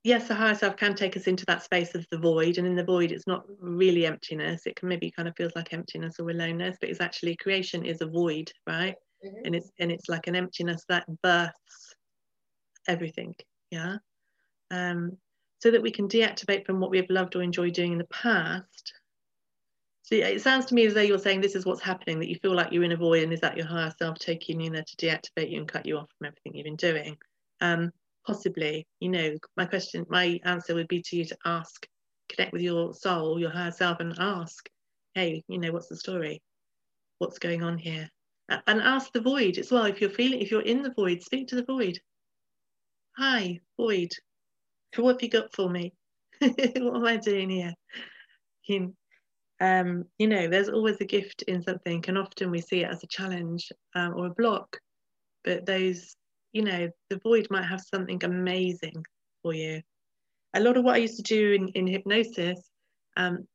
yes, 0.03 0.27
the 0.27 0.35
higher 0.35 0.56
self 0.56 0.77
can 0.77 0.95
take 0.95 1.18
us 1.18 1.27
into 1.27 1.45
that 1.45 1.64
space 1.64 1.94
of 1.95 2.06
the 2.10 2.18
void, 2.18 2.57
and 2.57 2.65
in 2.68 2.76
the 2.76 2.84
void, 2.84 3.11
it's 3.11 3.27
not 3.27 3.44
really 3.60 4.06
emptiness. 4.06 4.65
It 4.65 4.76
can 4.77 4.88
maybe 4.90 5.11
kind 5.11 5.27
of 5.27 5.35
feels 5.35 5.56
like 5.56 5.73
emptiness 5.73 6.19
or 6.19 6.30
aloneness, 6.30 6.77
but 6.80 6.90
it's 6.90 7.02
actually 7.02 7.35
creation 7.35 7.85
is 7.85 8.02
a 8.02 8.07
void, 8.07 8.52
right? 8.65 8.95
Mm-hmm. 9.26 9.45
And 9.45 9.56
it's 9.56 9.72
and 9.80 9.91
it's 9.91 10.07
like 10.07 10.27
an 10.27 10.35
emptiness 10.35 10.84
that 10.88 11.06
births 11.22 11.95
everything, 12.88 13.35
yeah. 13.72 13.98
Um, 14.72 15.18
so 15.64 15.72
that 15.72 15.81
we 15.81 15.91
can 15.91 16.10
deactivate 16.10 16.65
from 16.65 16.81
what 16.81 16.91
we 16.91 16.98
have 16.98 17.10
loved 17.10 17.38
or 17.38 17.41
enjoyed 17.41 17.73
doing 17.73 17.94
in 17.94 17.98
the 17.98 18.03
past. 18.06 18.94
So 20.02 20.15
it 20.15 20.41
sounds 20.41 20.65
to 20.65 20.76
me 20.76 20.85
as 20.85 20.94
though 20.94 20.99
you're 20.99 21.18
saying 21.18 21.40
this 21.40 21.56
is 21.56 21.65
what's 21.65 21.81
happening, 21.81 22.19
that 22.19 22.27
you 22.27 22.35
feel 22.35 22.53
like 22.53 22.73
you're 22.73 22.84
in 22.84 22.91
a 22.91 22.98
void, 22.98 23.23
and 23.23 23.31
is 23.31 23.40
that 23.40 23.56
your 23.56 23.65
higher 23.65 23.94
self 23.98 24.19
taking 24.19 24.60
you 24.60 24.68
in 24.68 24.73
there 24.73 24.84
to 24.85 24.95
deactivate 24.98 25.49
you 25.49 25.60
and 25.60 25.68
cut 25.69 25.85
you 25.85 25.98
off 25.98 26.10
from 26.18 26.27
everything 26.27 26.53
you've 26.53 26.65
been 26.65 26.76
doing? 26.76 27.15
Um, 27.61 27.94
possibly 28.27 28.85
you 28.99 29.10
know 29.10 29.35
my 29.57 29.65
question 29.65 30.06
my 30.10 30.40
answer 30.45 30.73
would 30.73 30.88
be 30.88 31.02
to 31.02 31.18
you 31.18 31.26
to 31.26 31.38
ask 31.45 31.85
connect 32.30 32.53
with 32.53 32.61
your 32.61 32.94
soul 32.94 33.38
your 33.38 33.49
higher 33.49 33.69
self 33.72 33.99
and 33.99 34.15
ask 34.18 34.69
hey 35.14 35.44
you 35.49 35.60
know 35.60 35.72
what's 35.72 35.88
the 35.88 35.95
story? 35.95 36.41
What's 37.19 37.40
going 37.40 37.64
on 37.64 37.77
here? 37.77 38.10
And 38.49 38.81
ask 38.81 39.14
the 39.14 39.22
void 39.22 39.57
as 39.57 39.72
well. 39.72 39.85
If 39.85 40.02
you're 40.02 40.10
feeling 40.10 40.41
if 40.41 40.52
you're 40.52 40.61
in 40.61 40.84
the 40.84 40.91
void 40.91 41.22
speak 41.22 41.48
to 41.48 41.56
the 41.56 41.64
void. 41.64 42.02
Hi 43.18 43.61
void 43.77 44.11
what 44.98 45.14
have 45.14 45.24
you 45.24 45.30
got 45.30 45.53
for 45.53 45.70
me. 45.70 45.94
What 46.41 46.95
am 46.95 47.06
i 47.06 47.18
doing 47.18 47.49
here? 47.49 47.74
You, 48.65 48.95
um, 49.60 50.06
you 50.18 50.28
know 50.28 50.48
there's 50.48 50.70
always 50.70 50.99
a 51.02 51.06
gift 51.06 51.44
in 51.44 51.61
something 51.64 52.03
and 52.07 52.18
often 52.18 52.52
we 52.52 52.61
see 52.61 52.82
it 52.82 52.90
as 52.90 53.03
a 53.03 53.07
challenge 53.07 53.72
um, 53.95 54.14
or 54.15 54.28
a 54.28 54.34
block. 54.34 54.78
But 55.44 55.65
those 55.65 56.15
you 56.53 56.61
know, 56.61 56.88
the 57.10 57.20
void 57.24 57.48
might 57.49 57.65
have 57.65 57.82
something 57.82 58.24
amazing 58.24 59.03
for 59.41 59.53
you. 59.53 59.82
A 60.53 60.60
lot 60.60 60.78
of 60.78 60.86
what 60.86 60.95
I 60.95 60.99
used 60.99 61.18
to 61.18 61.24
do 61.24 61.53
in, 61.53 61.68
in 61.70 61.88
hypnosis, 61.88 62.61
um, 63.18 63.48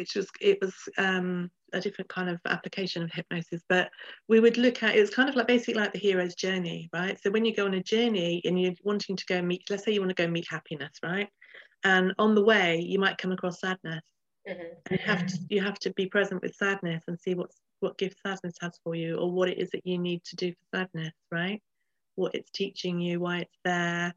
which 0.00 0.16
was, 0.16 0.28
it 0.40 0.58
was 0.62 0.74
um, 0.96 1.50
a 1.74 1.80
different 1.80 2.08
kind 2.08 2.30
of 2.30 2.40
application 2.46 3.02
of 3.02 3.12
hypnosis, 3.12 3.62
but 3.68 3.90
we 4.28 4.40
would 4.40 4.56
look 4.56 4.82
at, 4.82 4.96
it 4.96 5.00
was 5.00 5.10
kind 5.10 5.28
of 5.28 5.36
like 5.36 5.46
basically 5.46 5.74
like 5.74 5.92
the 5.92 5.98
hero's 5.98 6.34
journey, 6.34 6.88
right? 6.92 7.20
So 7.22 7.30
when 7.30 7.44
you 7.44 7.54
go 7.54 7.66
on 7.66 7.74
a 7.74 7.82
journey 7.82 8.40
and 8.46 8.60
you're 8.60 8.72
wanting 8.82 9.14
to 9.14 9.26
go 9.26 9.42
meet, 9.42 9.62
let's 9.68 9.84
say 9.84 9.92
you 9.92 10.00
want 10.00 10.16
to 10.16 10.22
go 10.22 10.26
meet 10.26 10.46
happiness, 10.48 10.92
right? 11.02 11.28
And 11.84 12.14
on 12.18 12.34
the 12.34 12.42
way, 12.42 12.78
you 12.80 12.98
might 12.98 13.18
come 13.18 13.32
across 13.32 13.60
sadness. 13.60 14.02
Mm-hmm. 14.48 14.62
And 14.90 14.98
you 14.98 15.06
have 15.06 15.26
to 15.26 15.38
you 15.50 15.62
have 15.62 15.78
to 15.80 15.92
be 15.92 16.06
present 16.06 16.40
with 16.40 16.54
sadness 16.54 17.04
and 17.08 17.20
see 17.20 17.34
what's 17.34 17.60
what 17.80 17.98
gift 17.98 18.16
sadness 18.24 18.54
has 18.62 18.78
for 18.82 18.94
you 18.94 19.16
or 19.16 19.30
what 19.30 19.50
it 19.50 19.58
is 19.58 19.68
that 19.70 19.86
you 19.86 19.98
need 19.98 20.24
to 20.24 20.36
do 20.36 20.52
for 20.52 20.78
sadness 20.78 21.12
right 21.30 21.62
what 22.14 22.34
it's 22.34 22.50
teaching 22.50 22.98
you 22.98 23.20
why 23.20 23.40
it's 23.40 23.58
there 23.64 24.14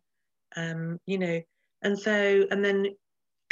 um 0.55 0.97
you 1.05 1.17
know 1.17 1.41
and 1.81 1.99
so 1.99 2.45
and 2.51 2.63
then 2.63 2.87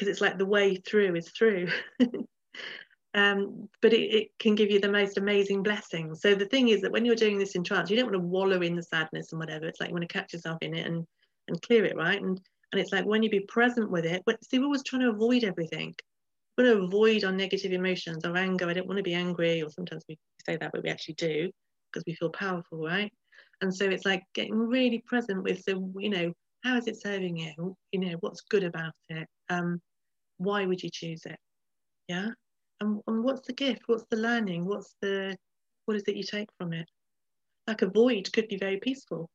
because 0.02 0.12
it's 0.12 0.22
like 0.22 0.38
the 0.40 0.46
way 0.46 0.76
through 0.78 1.16
is 1.16 1.30
through 1.30 1.70
um 3.16 3.70
but 3.82 3.94
it, 3.94 4.16
it 4.16 4.28
can 4.40 4.56
give 4.56 4.72
you 4.72 4.80
the 4.80 4.92
most 4.92 5.18
amazing 5.18 5.64
blessings 5.64 6.22
so 6.22 6.36
the 6.36 6.48
thing 6.48 6.70
is 6.70 6.82
that 6.82 6.92
when 6.92 7.06
you're 7.06 7.16
doing 7.16 7.40
this 7.40 7.56
in 7.56 7.64
trance 7.64 7.90
you 7.90 7.98
don't 7.98 8.08
want 8.08 8.16
to 8.16 8.20
wallow 8.20 8.62
in 8.62 8.76
the 8.76 8.84
sadness 8.84 9.34
and 9.34 9.40
whatever 9.40 9.68
it's 9.68 9.82
like 9.82 9.90
you 9.90 9.96
want 9.96 10.08
to 10.08 10.14
catch 10.14 10.34
yourself 10.34 10.58
in 10.62 10.76
it 10.76 10.88
and 10.88 11.06
and 11.50 11.62
clear 11.62 11.86
it 11.86 11.98
right 11.98 12.22
and 12.22 12.42
and 12.72 12.82
it's 12.82 12.94
like 12.94 13.06
when 13.06 13.24
you 13.24 13.30
be 13.30 13.42
present 13.42 13.92
with 13.92 14.06
it 14.06 14.24
but 14.26 14.44
see 14.46 14.60
we're 14.60 14.66
always 14.66 14.84
trying 14.84 15.02
to 15.04 15.10
avoid 15.10 15.44
everything 15.44 15.94
We 16.58 16.66
want 16.66 16.80
to 16.80 16.86
avoid 16.86 17.26
our 17.26 17.34
negative 17.34 17.74
emotions, 17.74 18.26
our 18.26 18.38
anger. 18.38 18.70
I 18.70 18.74
don't 18.74 18.88
want 18.88 19.00
to 19.00 19.04
be 19.04 19.16
angry, 19.16 19.64
or 19.64 19.72
sometimes 19.72 20.06
we 20.10 20.20
say 20.46 20.58
that, 20.58 20.72
but 20.74 20.84
we 20.84 20.90
actually 20.92 21.16
do 21.16 21.52
because 21.92 22.06
we 22.08 22.16
feel 22.16 22.32
powerful, 22.32 22.80
right? 22.80 23.12
And 23.62 23.76
so 23.76 23.86
it's 23.90 24.06
like 24.06 24.24
getting 24.36 24.56
really 24.58 25.00
present 25.08 25.44
with 25.44 25.66
the, 25.66 25.74
you 25.98 26.12
know, 26.12 26.34
how 26.64 26.78
is 26.78 26.88
it 26.88 27.02
serving 27.02 27.38
you? 27.38 27.78
You 27.94 28.02
know, 28.02 28.18
what's 28.22 28.42
good 28.42 28.66
about 28.66 28.94
it? 29.10 29.28
Um, 29.50 29.82
why 30.42 30.66
would 30.66 30.82
you 30.82 30.90
choose 30.92 31.26
it? 31.26 31.38
Yeah. 32.08 32.30
And, 32.80 33.00
and 33.08 33.24
what's 33.24 33.46
the 33.46 33.54
gift? 33.54 33.84
What's 33.86 34.06
the 34.10 34.18
learning? 34.18 34.66
What's 34.66 34.96
the, 35.02 35.38
what 35.86 35.98
is 35.98 36.04
it 36.08 36.16
you 36.16 36.24
take 36.24 36.50
from 36.58 36.74
it? 36.74 36.90
Like 37.68 37.82
a 37.84 37.88
void 37.88 38.32
could 38.34 38.48
be 38.48 38.58
very 38.58 38.78
peaceful. 38.78 39.30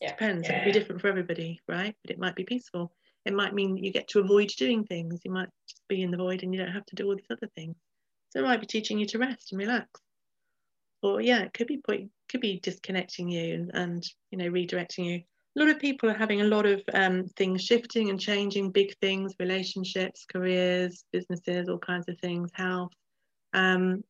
Yeah. 0.00 0.10
Depends. 0.10 0.48
Yeah. 0.48 0.54
It 0.54 0.58
could 0.58 0.72
be 0.72 0.78
different 0.78 1.00
for 1.00 1.08
everybody, 1.08 1.60
right? 1.68 1.94
But 2.02 2.10
it 2.10 2.18
might 2.18 2.36
be 2.36 2.44
peaceful. 2.44 2.92
It 3.24 3.34
might 3.34 3.54
mean 3.54 3.76
you 3.76 3.92
get 3.92 4.08
to 4.08 4.20
avoid 4.20 4.48
doing 4.56 4.84
things. 4.84 5.20
You 5.24 5.32
might 5.32 5.48
just 5.68 5.82
be 5.88 6.02
in 6.02 6.10
the 6.10 6.16
void 6.16 6.42
and 6.42 6.54
you 6.54 6.60
don't 6.60 6.72
have 6.72 6.86
to 6.86 6.96
do 6.96 7.06
all 7.06 7.16
these 7.16 7.26
other 7.30 7.50
things. 7.54 7.76
So 8.30 8.40
it 8.40 8.44
might 8.44 8.60
be 8.60 8.66
teaching 8.66 8.98
you 8.98 9.06
to 9.06 9.18
rest 9.18 9.52
and 9.52 9.58
relax. 9.58 9.88
Or 11.02 11.20
yeah, 11.20 11.42
it 11.42 11.52
could 11.52 11.66
be 11.66 11.78
put, 11.78 12.00
could 12.28 12.40
be 12.40 12.60
disconnecting 12.60 13.28
you 13.28 13.54
and, 13.54 13.70
and 13.74 14.04
you 14.30 14.38
know 14.38 14.48
redirecting 14.48 15.04
you. 15.04 15.20
A 15.56 15.60
lot 15.60 15.70
of 15.70 15.80
people 15.80 16.10
are 16.10 16.18
having 16.18 16.42
a 16.42 16.46
lot 16.46 16.66
of 16.66 16.82
um, 16.92 17.24
things 17.36 17.62
shifting 17.62 18.10
and 18.10 18.20
changing, 18.20 18.70
big 18.70 18.94
things, 19.00 19.34
relationships, 19.40 20.26
careers, 20.30 21.04
businesses, 21.12 21.68
all 21.68 21.78
kinds 21.78 22.08
of 22.08 22.18
things, 22.20 22.50
health. 22.54 22.92
Um, 23.54 24.04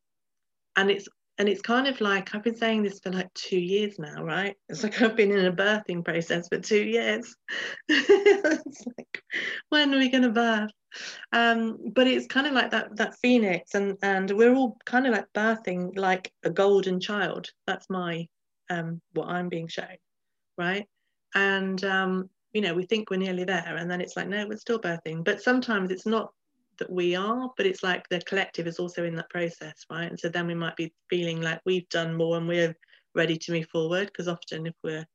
and 0.75 0.91
it's 0.91 1.07
and 1.39 1.47
it's 1.47 1.61
kind 1.61 1.87
of 1.87 2.01
like 2.01 2.33
I've 2.33 2.43
been 2.43 2.57
saying 2.57 2.83
this 2.83 2.99
for 2.99 3.11
like 3.11 3.31
two 3.33 3.59
years 3.59 3.99
now, 3.99 4.23
right? 4.23 4.55
It's 4.69 4.83
like 4.83 5.01
I've 5.01 5.15
been 5.15 5.31
in 5.31 5.45
a 5.45 5.51
birthing 5.51 6.03
process 6.03 6.47
for 6.47 6.59
two 6.59 6.83
years. 6.83 7.35
it's 7.87 8.83
like, 8.97 9.23
when 9.69 9.93
are 9.93 9.99
we 9.99 10.09
going 10.09 10.23
to 10.23 10.29
birth? 10.29 10.71
Um, 11.31 11.77
but 11.93 12.07
it's 12.07 12.25
kind 12.27 12.47
of 12.47 12.53
like 12.53 12.71
that 12.71 12.95
that 12.97 13.15
phoenix, 13.21 13.75
and 13.75 13.97
and 14.01 14.31
we're 14.31 14.55
all 14.55 14.77
kind 14.85 15.05
of 15.05 15.13
like 15.13 15.27
birthing 15.35 15.97
like 15.97 16.31
a 16.43 16.49
golden 16.49 16.99
child. 16.99 17.49
That's 17.67 17.89
my 17.89 18.27
um, 18.69 18.99
what 19.13 19.27
I'm 19.27 19.47
being 19.47 19.67
shown, 19.67 19.97
right? 20.57 20.87
And 21.37 21.83
um, 21.83 22.29
you 22.51 22.61
know, 22.61 22.73
we 22.73 22.85
think 22.85 23.11
we're 23.11 23.17
nearly 23.17 23.43
there, 23.43 23.75
and 23.77 23.89
then 23.89 24.01
it's 24.01 24.17
like, 24.17 24.27
no, 24.27 24.47
we're 24.47 24.57
still 24.57 24.79
birthing. 24.79 25.23
But 25.23 25.41
sometimes 25.41 25.91
it's 25.91 26.07
not 26.07 26.33
that 26.79 26.89
we 26.89 27.15
are, 27.15 27.51
but 27.55 27.67
it's 27.67 27.83
like 27.83 28.09
the 28.09 28.19
collective 28.21 28.65
is 28.65 28.79
also 28.79 29.03
in 29.03 29.15
that 29.15 29.29
process, 29.29 29.85
right? 29.91 30.09
And 30.09 30.19
so 30.19 30.29
then 30.29 30.47
we 30.47 30.55
might 30.55 30.75
be 30.75 30.91
feeling 31.11 31.41
like 31.41 31.61
we've 31.65 31.87
done 31.89 32.15
more 32.15 32.37
and 32.37 32.47
we're 32.47 32.75
ready 33.13 33.37
to 33.37 33.51
move 33.51 33.67
forward 33.71 34.07
because 34.07 34.27
often 34.27 34.65
if 34.65 34.73
we're 34.83 35.05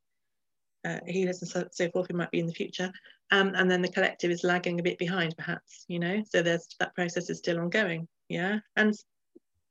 uh, 0.85 0.99
healers 1.07 1.43
and 1.43 1.51
so, 1.51 1.65
so, 1.73 1.91
forth, 1.91 2.09
we 2.09 2.17
might 2.17 2.31
be 2.31 2.41
in 2.41 2.47
the 2.47 2.55
future. 2.55 2.93
Um, 3.33 3.53
and 3.57 3.69
then 3.69 3.83
the 3.83 3.89
collective 3.89 4.31
is 4.31 4.45
lagging 4.45 4.79
a 4.79 4.83
bit 4.83 4.99
behind, 4.99 5.35
perhaps, 5.37 5.85
you 5.89 5.99
know, 5.99 6.23
so 6.29 6.43
there's 6.43 6.69
that 6.79 6.95
process 6.95 7.31
is 7.31 7.39
still 7.39 7.59
ongoing. 7.59 8.07
Yeah. 8.29 8.59
And, 8.77 8.95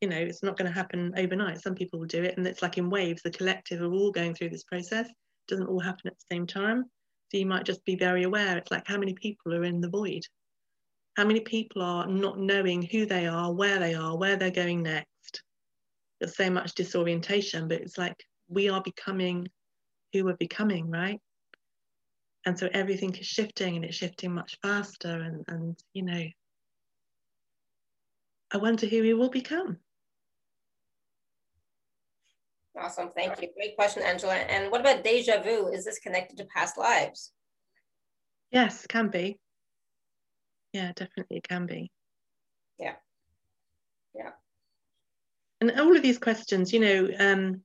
you 0.02 0.10
know, 0.10 0.18
it's 0.18 0.44
not 0.44 0.57
going 0.57 0.69
to 0.69 0.78
happen 0.78 1.14
overnight. 1.15 1.61
Some 1.61 1.76
people 1.76 1.99
will 1.99 2.07
do 2.07 2.23
it, 2.23 2.38
and 2.38 2.45
it's 2.45 2.61
like 2.61 2.78
in 2.78 2.90
waves, 2.90 3.22
the 3.22 3.32
collective 3.32 3.82
are 3.82 3.94
all 3.94 4.11
going 4.11 4.34
through 4.34 4.49
this 4.49 4.64
process. 4.64 5.07
Doesn't 5.47 5.68
all 5.68 5.80
happen 5.80 6.07
at 6.07 6.13
the 6.18 6.35
same 6.35 6.47
time. 6.47 6.85
So 7.31 7.38
you 7.38 7.45
might 7.45 7.65
just 7.65 7.84
be 7.85 7.95
very 7.95 8.23
aware. 8.23 8.57
It's 8.57 8.72
like 8.72 8.88
how 8.88 8.97
many 8.97 9.13
people 9.13 9.53
are 9.53 9.63
in 9.63 9.81
the 9.81 9.89
void 9.89 10.23
how 11.18 11.26
many 11.26 11.41
people 11.41 11.81
are 11.81 12.07
not 12.07 12.39
knowing 12.39 12.81
who 12.81 13.05
they 13.05 13.27
are, 13.27 13.51
where 13.51 13.80
they 13.80 13.93
are, 13.93 14.18
where 14.18 14.38
they're 14.38 14.51
going 14.51 14.84
next? 14.84 15.43
There's 16.19 16.35
so 16.35 16.49
much 16.49 16.73
disorientation, 16.76 17.68
but 17.68 17.81
it's 17.81 17.97
like 17.97 18.15
we 18.47 18.69
are 18.69 18.81
becoming 18.81 19.47
who 20.13 20.26
we're 20.26 20.35
becoming, 20.35 20.89
right? 20.89 21.19
And 22.45 22.57
so 22.57 22.69
everything 22.73 23.13
is 23.15 23.27
shifting 23.27 23.76
and 23.76 23.85
it's 23.85 23.95
shifting 23.95 24.34
much 24.34 24.57
faster. 24.61 25.22
And, 25.22 25.43
and 25.47 25.77
you 25.93 26.03
know, 26.03 26.23
I 28.53 28.57
wonder 28.57 28.88
who 28.88 29.01
we 29.01 29.13
will 29.13 29.30
become. 29.30 29.77
Awesome. 32.80 33.11
Thank 33.15 33.41
you. 33.41 33.49
Great 33.56 33.76
question, 33.76 34.02
Angela. 34.02 34.35
And 34.35 34.72
what 34.72 34.81
about 34.81 35.03
deja 35.03 35.41
vu? 35.41 35.68
Is 35.68 35.85
this 35.85 35.99
connected 35.99 36.38
to 36.38 36.45
past 36.45 36.77
lives? 36.77 37.31
Yes, 38.52 38.85
can 38.88 39.10
be 39.10 39.39
yeah 40.73 40.91
definitely 40.95 41.38
it 41.38 41.48
can 41.48 41.65
be 41.65 41.91
yeah 42.80 42.93
yeah 44.15 44.31
and 45.60 45.72
all 45.80 45.95
of 45.95 46.02
these 46.02 46.18
questions 46.18 46.72
you 46.72 46.80
know 46.80 47.10
um 47.19 47.61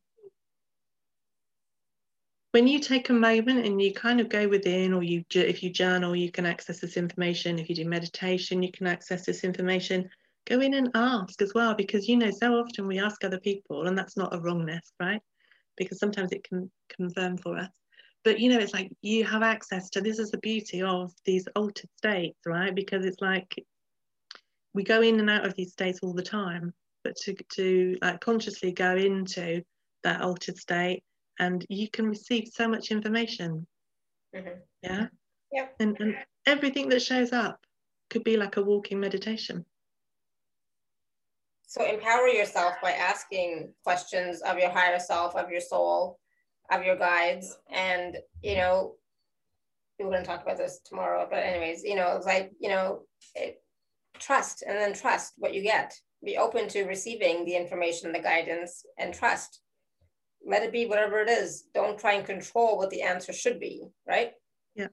when 2.53 2.67
you 2.67 2.81
take 2.81 3.11
a 3.11 3.13
moment 3.13 3.67
and 3.67 3.83
you 3.83 3.93
kind 3.93 4.19
of 4.19 4.29
go 4.31 4.49
within 4.49 4.95
or 4.95 5.03
you 5.03 5.25
if 5.35 5.63
you 5.63 5.71
journal 5.71 6.17
you 6.17 6.31
can 6.31 6.47
access 6.47 6.81
this 6.81 6.97
information 6.97 7.59
if 7.59 7.69
you 7.69 7.75
do 7.75 7.89
meditation 7.89 8.63
you 8.63 8.73
can 8.73 8.87
access 8.87 9.25
this 9.25 9.45
information 9.45 10.09
go 10.47 10.61
in 10.61 10.75
and 10.75 10.91
ask 10.95 11.43
as 11.43 11.53
well 11.55 11.75
because 11.75 12.09
you 12.09 12.17
know 12.17 12.31
so 12.31 12.55
often 12.55 12.87
we 12.87 12.99
ask 12.99 13.23
other 13.25 13.41
people 13.41 13.87
and 13.87 13.99
that's 13.99 14.17
not 14.17 14.35
a 14.35 14.41
wrongness 14.41 14.93
right? 15.01 15.21
Because 15.77 15.99
sometimes 15.99 16.33
it 16.33 16.45
can 16.45 16.71
confirm 16.89 17.37
for 17.37 17.59
us. 17.59 17.71
But 18.25 18.41
you 18.41 18.49
know 18.49 18.59
it's 18.59 18.73
like 18.73 18.91
you 19.03 19.25
have 19.25 19.43
access 19.43 19.91
to 19.91 20.01
this 20.01 20.19
is 20.19 20.31
the 20.31 20.39
beauty 20.39 20.83
of 20.83 21.13
these 21.25 21.47
altered 21.55 21.91
states 21.97 22.39
right? 22.47 22.75
Because 22.75 23.05
it's 23.05 23.21
like 23.21 23.55
we 24.73 24.83
go 24.83 25.03
in 25.03 25.21
and 25.21 25.31
out 25.31 25.45
of 25.45 25.55
these 25.55 25.73
states 25.73 26.01
all 26.03 26.15
the 26.15 26.23
time 26.23 26.73
but 27.05 27.17
to 27.17 27.35
to 27.55 27.97
like 28.03 28.21
consciously 28.21 28.73
go 28.73 28.97
into 28.97 29.63
that 30.05 30.23
altered 30.23 30.57
state 30.57 31.03
and 31.39 31.67
you 31.69 31.91
can 31.91 32.07
receive 32.07 32.49
so 32.53 32.67
much 32.69 32.91
information. 32.91 33.67
Mm-hmm. 34.35 34.59
yeah? 34.83 35.07
Yeah 35.53 35.67
and, 35.81 35.97
and 36.01 36.17
everything 36.47 36.89
that 36.91 37.01
shows 37.01 37.33
up 37.33 37.61
could 38.11 38.25
be 38.25 38.37
like 38.37 38.57
a 38.57 38.63
walking 38.63 39.01
meditation 39.01 39.65
so 41.67 41.85
empower 41.85 42.29
yourself 42.29 42.75
by 42.83 42.93
asking 42.93 43.73
questions 43.85 44.41
of 44.43 44.59
your 44.59 44.71
higher 44.71 44.99
self 44.99 45.35
of 45.37 45.51
your 45.51 45.61
soul 45.61 46.19
of 46.71 46.85
your 46.85 46.97
guides 46.97 47.59
and 47.71 48.17
you 48.43 48.57
know 48.57 48.95
we're 49.99 50.11
going 50.11 50.23
to 50.23 50.27
talk 50.27 50.43
about 50.43 50.59
this 50.59 50.81
tomorrow 50.85 51.27
but 51.31 51.39
anyways 51.39 51.83
you 51.83 51.95
know 51.95 52.17
it's 52.17 52.27
like 52.27 52.53
you 52.61 52.69
know 52.69 53.03
it, 53.35 53.61
trust 54.19 54.63
and 54.67 54.77
then 54.77 54.93
trust 54.93 55.35
what 55.39 55.55
you 55.55 55.63
get. 55.63 55.95
Be 56.25 56.37
open 56.37 56.69
to 56.69 56.85
receiving 56.85 57.45
the 57.45 57.55
information 57.55 58.13
the 58.13 58.19
guidance 58.19 58.85
and 58.99 59.15
trust. 59.15 59.61
Let 60.45 60.63
it 60.63 60.73
be 60.73 60.87
whatever 60.87 61.21
it 61.21 61.29
is. 61.29 61.65
Don't 61.75 61.99
try 61.99 62.15
and 62.15 62.25
control 62.25 62.77
what 62.77 62.91
the 62.91 63.03
answer 63.03 63.33
should 63.33 63.61
be 63.61 63.85
right? 64.07 64.33
Yeah. 64.75 64.89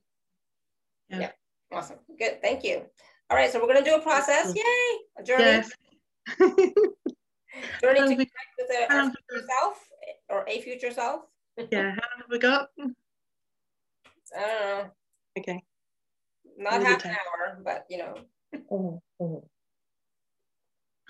Yeah, 1.10 1.20
yeah. 1.20 1.32
awesome. 1.72 1.98
Good. 2.20 2.42
Thank 2.42 2.64
you. 2.64 2.84
All 3.30 3.38
right 3.38 3.52
so 3.52 3.60
we're 3.60 3.72
going 3.72 3.84
to 3.84 3.90
do 3.90 3.96
a 3.96 4.02
process. 4.02 4.54
Yay! 4.56 4.98
A 5.20 5.24
journey 6.40 6.74
yes. 6.80 7.82
journey 7.82 8.00
to 8.00 8.16
connect 8.16 8.54
with 8.58 8.70
a, 8.72 8.94
our 8.94 9.04
future 9.04 9.48
self 9.48 9.78
or 10.30 10.46
a 10.48 10.62
future 10.62 10.92
self 10.92 11.22
yeah, 11.58 11.68
how 11.72 11.82
long 11.82 12.18
have 12.18 12.30
we 12.30 12.40
got? 12.40 12.70
I 12.80 14.42
don't 14.42 14.60
know. 14.60 14.92
Okay. 15.38 15.64
Not 16.58 16.84
half 16.84 17.06
an 17.06 17.12
hour, 17.12 17.60
but 17.64 17.86
you 17.90 17.98
know. 18.00 18.16
oh, 18.72 19.02
oh. 19.20 19.44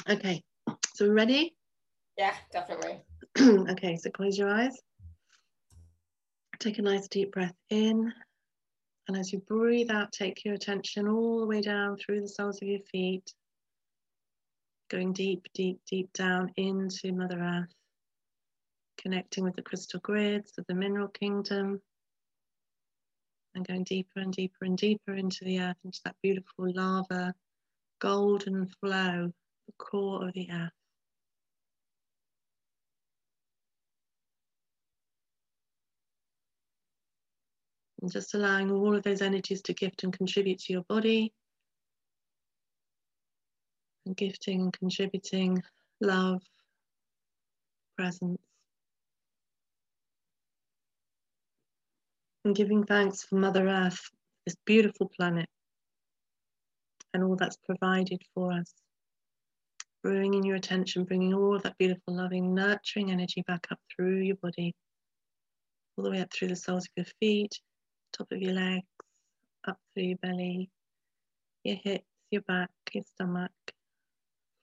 Okay, 0.10 0.44
so 0.96 1.08
we're 1.08 1.14
ready? 1.14 1.56
Yeah, 2.18 2.34
definitely. 2.52 3.02
okay, 3.40 3.96
so 3.96 4.10
close 4.10 4.38
your 4.38 4.50
eyes. 4.50 4.78
Take 6.60 6.78
a 6.78 6.82
nice 6.82 7.08
deep 7.08 7.32
breath 7.32 7.56
in. 7.70 8.12
And 9.08 9.18
as 9.18 9.32
you 9.34 9.40
breathe 9.40 9.92
out, 9.92 10.12
take 10.12 10.44
your 10.46 10.56
attention 10.56 11.08
all 11.08 11.40
the 11.40 11.46
way 11.46 11.62
down 11.62 11.98
through 11.98 12.22
the 12.22 12.28
soles 12.28 12.62
of 12.62 12.68
your 12.68 12.80
feet, 12.92 13.34
going 14.90 15.14
deep, 15.14 15.48
deep, 15.54 15.80
deep 15.90 16.12
down 16.14 16.52
into 16.58 17.12
Mother 17.12 17.40
Earth 17.40 17.74
connecting 19.04 19.44
with 19.44 19.56
the 19.56 19.62
crystal 19.62 20.00
grids 20.00 20.54
of 20.58 20.66
the 20.68 20.74
mineral 20.74 21.10
kingdom 21.10 21.82
and 23.56 23.68
going 23.68 23.84
deeper 23.84 24.20
and 24.20 24.34
deeper 24.34 24.66
and 24.66 24.78
deeper 24.78 25.14
into 25.14 25.44
the 25.46 25.60
earth, 25.60 25.76
into 25.84 26.00
that 26.06 26.16
beautiful 26.24 26.72
lava, 26.74 27.34
golden 28.00 28.68
flow, 28.80 29.32
the 29.68 29.74
core 29.78 30.28
of 30.28 30.34
the 30.34 30.50
earth. 30.52 30.72
And 38.02 38.12
just 38.12 38.34
allowing 38.34 38.72
all 38.72 38.96
of 38.96 39.04
those 39.04 39.22
energies 39.22 39.62
to 39.64 39.74
gift 39.74 40.04
and 40.04 40.12
contribute 40.12 40.60
to 40.60 40.74
your 40.74 40.84
body. 40.84 41.32
And 44.06 44.18
gifting 44.18 44.62
and 44.62 44.74
contributing 44.74 45.64
love, 46.02 46.42
presence. 47.98 48.40
and 52.46 52.56
giving 52.56 52.84
thanks 52.84 53.24
for 53.24 53.36
Mother 53.36 53.68
Earth, 53.68 54.10
this 54.46 54.56
beautiful 54.66 55.10
planet, 55.16 55.48
and 57.14 57.24
all 57.24 57.36
that's 57.36 57.58
provided 57.66 58.22
for 58.34 58.52
us. 58.52 58.74
Bringing 60.04 60.34
in 60.34 60.44
your 60.44 60.58
attention, 60.58 61.06
bringing 61.06 61.34
all 61.34 61.58
that 61.60 61.78
beautiful, 61.78 62.16
loving, 62.16 62.54
nurturing 62.54 63.12
energy 63.12 63.44
back 63.48 63.68
up 63.72 63.80
through 63.96 64.20
your 64.20 64.36
body, 64.36 64.76
all 65.96 66.04
the 66.04 66.12
way 66.12 66.20
up 66.20 66.34
through 66.34 66.50
the 66.50 66.56
soles 66.56 66.84
of 66.84 66.92
your 66.98 67.06
feet, 67.22 67.58
top 68.12 68.28
of 68.30 68.42
your 68.42 68.54
legs, 68.54 68.84
up 69.66 69.78
through 69.94 70.04
your 70.04 70.18
belly, 70.18 70.70
your 71.64 71.78
hips, 71.82 72.04
your 72.32 72.42
back, 72.42 72.70
your 72.94 73.06
stomach, 73.06 73.52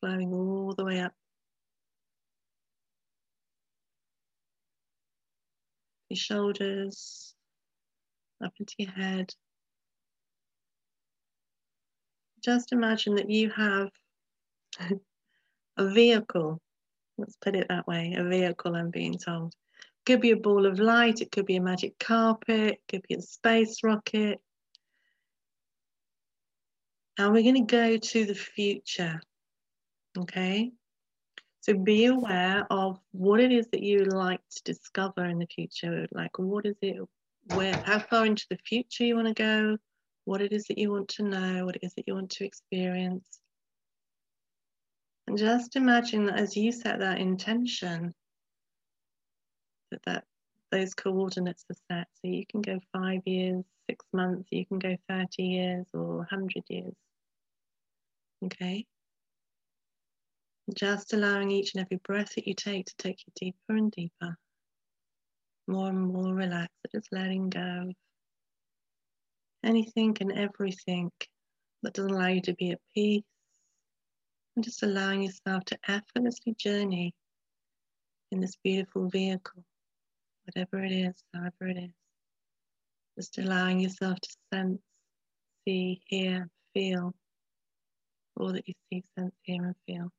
flowing 0.01 0.33
all 0.33 0.75
the 0.77 0.85
way 0.85 1.01
up. 1.01 1.13
Your 6.09 6.17
shoulders, 6.17 7.35
up 8.43 8.53
into 8.59 8.75
your 8.79 8.91
head. 8.91 9.33
Just 12.43 12.73
imagine 12.73 13.17
that 13.17 13.31
you 13.31 13.51
have 13.51 13.91
a 15.77 15.89
vehicle. 15.89 16.61
Let's 17.19 17.37
put 17.37 17.55
it 17.55 17.67
that 17.69 17.87
way 17.87 18.15
a 18.17 18.25
vehicle, 18.25 18.75
I'm 18.75 18.91
being 18.91 19.19
told. 19.19 19.55
Could 20.07 20.23
be 20.23 20.31
a 20.31 20.37
ball 20.37 20.65
of 20.65 20.81
light, 20.81 21.21
it 21.21 21.31
could 21.31 21.47
be 21.47 21.57
a 21.57 21.61
magic 21.61 21.99
carpet, 21.99 22.75
it 22.75 22.81
could 22.89 23.03
be 23.07 23.15
a 23.17 23.21
space 23.21 23.85
rocket. 23.85 24.41
And 27.19 27.33
we're 27.33 27.43
going 27.43 27.67
to 27.67 27.77
go 27.77 27.99
to 27.99 28.25
the 28.25 28.35
future. 28.35 29.21
Okay? 30.19 30.73
So 31.61 31.75
be 31.75 32.07
aware 32.07 32.67
of 32.71 32.99
what 33.13 33.41
it 33.41 33.53
is 33.53 33.69
that 33.69 33.83
you 33.83 34.05
like 34.05 34.41
to 34.57 34.63
discover 34.65 35.25
in 35.25 35.39
the 35.39 35.47
future. 35.47 36.07
Like, 36.13 36.39
what 36.39 36.65
is 36.65 36.77
it 36.81 37.01
where 37.55 37.75
how 37.85 37.99
far 37.99 38.27
into 38.27 38.47
the 38.49 38.59
future 38.65 39.05
you 39.05 39.17
want 39.17 39.29
to 39.29 39.35
go, 39.35 39.77
what 40.25 40.41
it 40.41 40.53
is 40.53 40.67
that 40.67 40.79
you 40.79 40.91
want 40.91 41.09
to 41.09 41.23
know, 41.23 41.65
what 41.65 41.77
it 41.77 41.85
is 41.85 41.95
that 41.95 42.07
you 42.07 42.15
want 42.15 42.31
to 42.31 42.45
experience. 42.45 43.41
And 45.27 45.39
just 45.39 45.77
imagine 45.77 46.27
that 46.27 46.39
as 46.39 46.57
you 46.57 46.73
set 46.73 47.01
that 47.01 47.19
intention, 47.19 48.15
that, 49.91 50.01
that 50.07 50.25
those 50.71 50.95
coordinates 50.95 51.65
are 51.71 51.77
set. 51.91 52.09
So 52.15 52.29
you 52.29 52.45
can 52.47 52.63
go 52.63 52.81
five 52.93 53.23
years, 53.27 53.65
six 53.89 54.05
months, 54.13 54.49
you 54.51 54.67
can 54.67 54.79
go 54.79 54.97
30 55.09 55.43
years 55.43 55.87
or 55.93 56.19
100 56.19 56.65
years. 56.69 56.95
Okay? 58.45 58.87
Just 60.75 61.13
allowing 61.13 61.51
each 61.51 61.75
and 61.75 61.85
every 61.85 61.99
breath 62.05 62.35
that 62.37 62.47
you 62.47 62.55
take 62.55 62.87
to 62.87 62.95
take 62.97 63.23
you 63.27 63.33
deeper 63.35 63.77
and 63.77 63.91
deeper, 63.91 64.37
more 65.67 65.89
and 65.89 66.01
more 66.01 66.33
relaxed, 66.33 66.77
just 66.95 67.09
letting 67.13 67.51
go 67.51 67.89
of 67.89 67.95
anything 69.65 70.17
and 70.21 70.33
everything 70.33 71.11
that 71.83 71.95
doesn't 71.95 72.13
allow 72.13 72.29
you 72.29 72.41
to 72.43 72.55
be 72.55 72.71
at 72.71 72.81
peace, 72.95 73.25
and 74.55 74.65
just 74.65 74.83
allowing 74.83 75.23
yourself 75.23 75.65
to 75.65 75.79
effortlessly 75.89 76.55
journey 76.59 77.15
in 78.31 78.41
this 78.41 78.57
beautiful 78.63 79.09
vehicle, 79.09 79.65
whatever 80.45 80.85
it 80.85 80.93
is, 80.93 81.15
however 81.35 81.69
it 81.69 81.79
is. 81.79 81.91
Just 83.19 83.39
allowing 83.39 83.81
yourself 83.81 84.21
to 84.21 84.37
sense, 84.53 84.81
see, 85.67 86.01
hear, 86.07 86.49
feel 86.75 87.13
all 88.37 88.53
that 88.53 88.69
you 88.69 88.75
see, 88.89 89.03
sense, 89.19 89.35
hear, 89.43 89.65
and 89.65 89.75
feel. 89.87 90.13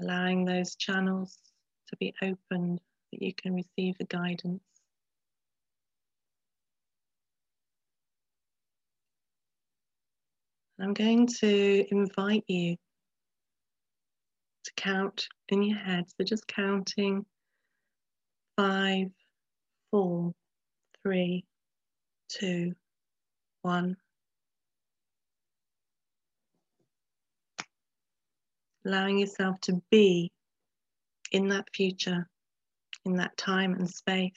Allowing 0.00 0.44
those 0.44 0.74
channels 0.76 1.38
to 1.88 1.96
be 1.96 2.14
opened 2.22 2.80
that 3.12 3.22
you 3.22 3.32
can 3.34 3.54
receive 3.54 3.96
the 3.98 4.04
guidance. 4.04 4.62
I'm 10.80 10.94
going 10.94 11.28
to 11.40 11.86
invite 11.92 12.44
you 12.48 12.76
to 14.64 14.72
count 14.76 15.28
in 15.48 15.62
your 15.62 15.78
head. 15.78 16.06
So 16.08 16.24
just 16.24 16.46
counting 16.48 17.24
five, 18.56 19.08
four, 19.90 20.34
three, 21.02 21.44
two, 22.28 22.74
one. 23.62 23.96
Allowing 28.84 29.18
yourself 29.18 29.60
to 29.62 29.80
be 29.90 30.32
in 31.30 31.48
that 31.48 31.66
future, 31.74 32.28
in 33.04 33.16
that 33.16 33.36
time 33.36 33.74
and 33.74 33.88
space 33.88 34.32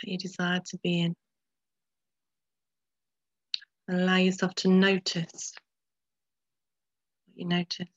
that 0.00 0.10
you 0.10 0.18
desire 0.18 0.60
to 0.66 0.78
be 0.78 1.00
in. 1.00 1.14
Allow 3.88 4.16
yourself 4.16 4.54
to 4.56 4.68
notice 4.68 5.54
what 7.26 7.36
you 7.36 7.46
notice. 7.46 7.88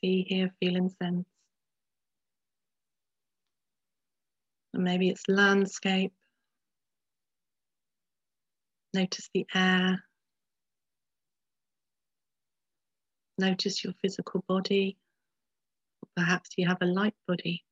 See, 0.00 0.24
hear, 0.28 0.50
feel, 0.58 0.76
and 0.76 0.90
sense. 0.90 1.26
And 4.74 4.84
maybe 4.84 5.10
it's 5.10 5.28
landscape. 5.28 6.12
Notice 8.94 9.28
the 9.34 9.46
air. 9.54 10.02
Notice 13.38 13.82
your 13.82 13.94
physical 14.02 14.44
body. 14.46 14.96
Perhaps 16.16 16.50
you 16.56 16.68
have 16.68 16.78
a 16.80 16.86
light 16.86 17.14
body. 17.26 17.64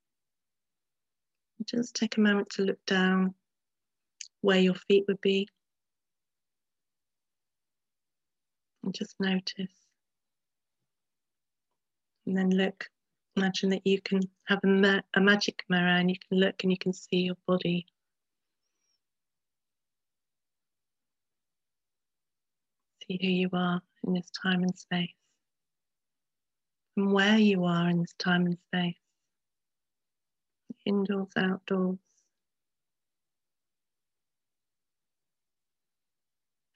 Just 1.64 1.94
take 1.94 2.16
a 2.16 2.20
moment 2.20 2.50
to 2.50 2.62
look 2.62 2.84
down 2.86 3.34
where 4.40 4.58
your 4.60 4.74
feet 4.74 5.04
would 5.08 5.20
be. 5.20 5.48
and 8.84 8.94
just 8.94 9.14
notice. 9.20 9.86
And 12.26 12.36
then 12.36 12.50
look, 12.50 12.88
imagine 13.36 13.70
that 13.70 13.86
you 13.86 14.00
can 14.00 14.20
have 14.46 14.60
a, 14.64 14.66
ma 14.66 15.00
a 15.14 15.20
magic 15.20 15.64
mirror 15.68 15.88
and 15.88 16.10
you 16.10 16.16
can 16.28 16.38
look 16.38 16.62
and 16.62 16.70
you 16.72 16.78
can 16.78 16.92
see 16.92 17.18
your 17.18 17.36
body. 17.46 17.86
See 23.06 23.18
who 23.20 23.28
you 23.28 23.50
are 23.52 23.80
in 24.06 24.14
this 24.14 24.30
time 24.42 24.62
and 24.62 24.76
space. 24.76 25.19
And 26.96 27.12
where 27.12 27.38
you 27.38 27.64
are 27.64 27.88
in 27.88 28.00
this 28.00 28.14
time 28.18 28.46
and 28.46 28.58
space. 28.66 28.96
Indoors, 30.86 31.28
outdoors. 31.36 31.98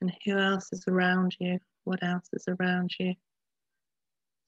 And 0.01 0.13
who 0.25 0.37
else 0.37 0.71
is 0.71 0.83
around 0.87 1.35
you? 1.39 1.59
what 1.85 2.03
else 2.03 2.27
is 2.33 2.45
around 2.47 2.91
you. 2.99 3.13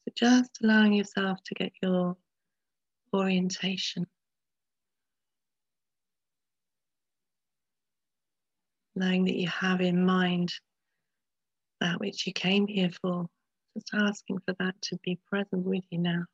So 0.04 0.12
just 0.16 0.60
allowing 0.62 0.94
yourself 0.94 1.40
to 1.46 1.56
get 1.56 1.72
your 1.82 2.18
orientation. 3.14 4.06
Knowing 8.96 9.26
that 9.26 9.36
you 9.36 9.48
have 9.48 9.80
in 9.80 10.04
mind 10.06 10.52
that 11.80 12.00
which 12.00 12.26
you 12.26 12.34
came 12.34 12.66
here 12.68 12.90
for, 13.02 13.28
just 13.78 13.94
asking 13.94 14.40
for 14.40 14.56
that 14.60 14.74
to 14.82 14.98
be 15.04 15.20
present 15.30 15.66
with 15.66 15.84
you 15.92 16.00
now. 16.00 16.26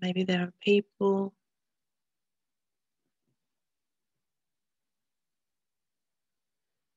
Maybe 0.00 0.24
there 0.24 0.42
are 0.42 0.52
people 0.64 1.34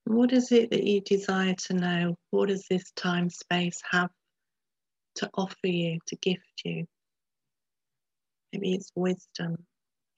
What 0.06 0.34
is 0.34 0.52
it 0.52 0.69
that 0.69 0.84
you 0.84 1.02
desire 1.02 1.56
to 1.65 1.73
know? 1.73 2.15
What 2.30 2.49
does 2.49 2.68
this 2.69 2.91
time 2.91 3.32
space 3.32 3.82
have 3.90 4.11
to 5.15 5.30
offer 5.34 5.56
you, 5.65 5.98
to 6.06 6.15
gift 6.18 6.61
you? 6.64 6.86
Maybe 8.53 8.76
it's 8.76 8.91
wisdom, 8.95 9.65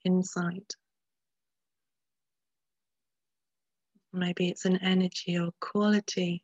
insight. 0.04 0.74
Maybe 4.18 4.48
it's 4.48 4.64
an 4.64 4.78
energy 4.78 5.38
or 5.38 5.50
quality, 5.60 6.42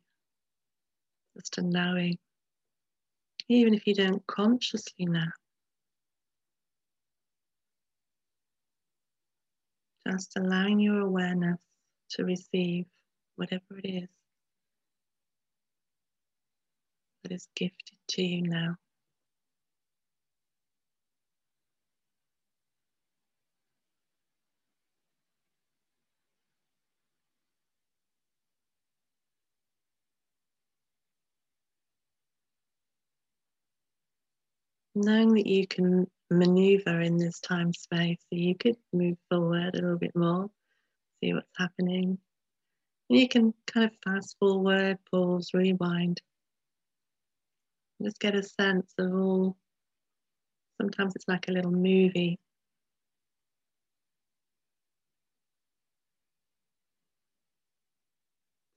just 1.35 1.57
a 1.57 1.61
knowing, 1.61 2.17
even 3.49 3.73
if 3.73 3.85
you 3.85 3.93
don't 3.93 4.25
consciously 4.27 5.05
know. 5.05 5.27
Just 10.09 10.37
allowing 10.37 10.79
your 10.79 11.01
awareness 11.01 11.59
to 12.11 12.23
receive 12.23 12.85
whatever 13.35 13.77
it 13.83 14.03
is 14.03 14.09
that 17.23 17.31
is 17.33 17.47
gifted 17.55 17.97
to 18.09 18.23
you 18.23 18.43
now. 18.43 18.75
Knowing 34.95 35.33
that 35.33 35.45
you 35.45 35.67
can 35.67 36.07
maneuver 36.29 37.01
in 37.01 37.17
this 37.17 37.39
time 37.41 37.73
space, 37.73 38.17
so 38.21 38.37
you 38.37 38.55
could 38.55 38.77
move 38.93 39.17
forward 39.29 39.75
a 39.75 39.81
little 39.81 39.97
bit 39.97 40.15
more, 40.15 40.49
see 41.21 41.33
what's 41.33 41.51
happening, 41.57 42.17
you 43.09 43.27
can 43.27 43.53
kind 43.67 43.85
of 43.85 43.91
fast 44.03 44.35
forward, 44.39 44.97
pause, 45.11 45.51
rewind. 45.53 46.21
Just 48.01 48.19
get 48.19 48.35
a 48.35 48.43
sense 48.43 48.93
of 48.97 49.13
all. 49.13 49.57
Sometimes 50.81 51.15
it's 51.15 51.27
like 51.27 51.47
a 51.47 51.51
little 51.51 51.71
movie. 51.71 52.39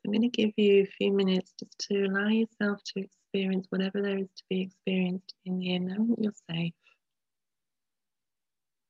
I'm 0.05 0.13
going 0.13 0.23
to 0.23 0.29
give 0.29 0.53
you 0.57 0.83
a 0.83 0.87
few 0.87 1.13
minutes 1.13 1.53
just 1.59 1.79
to 1.91 2.05
allow 2.05 2.29
yourself 2.29 2.81
to 2.97 3.07
experience 3.33 3.67
whatever 3.71 4.03
there 4.03 4.19
is 4.19 4.29
to 4.37 4.43
be 4.49 4.63
experienced 4.63 5.35
in 5.45 5.61
here, 5.61 5.81
knowing 5.81 6.09
that 6.09 6.23
you're 6.23 6.33
safe, 6.51 6.73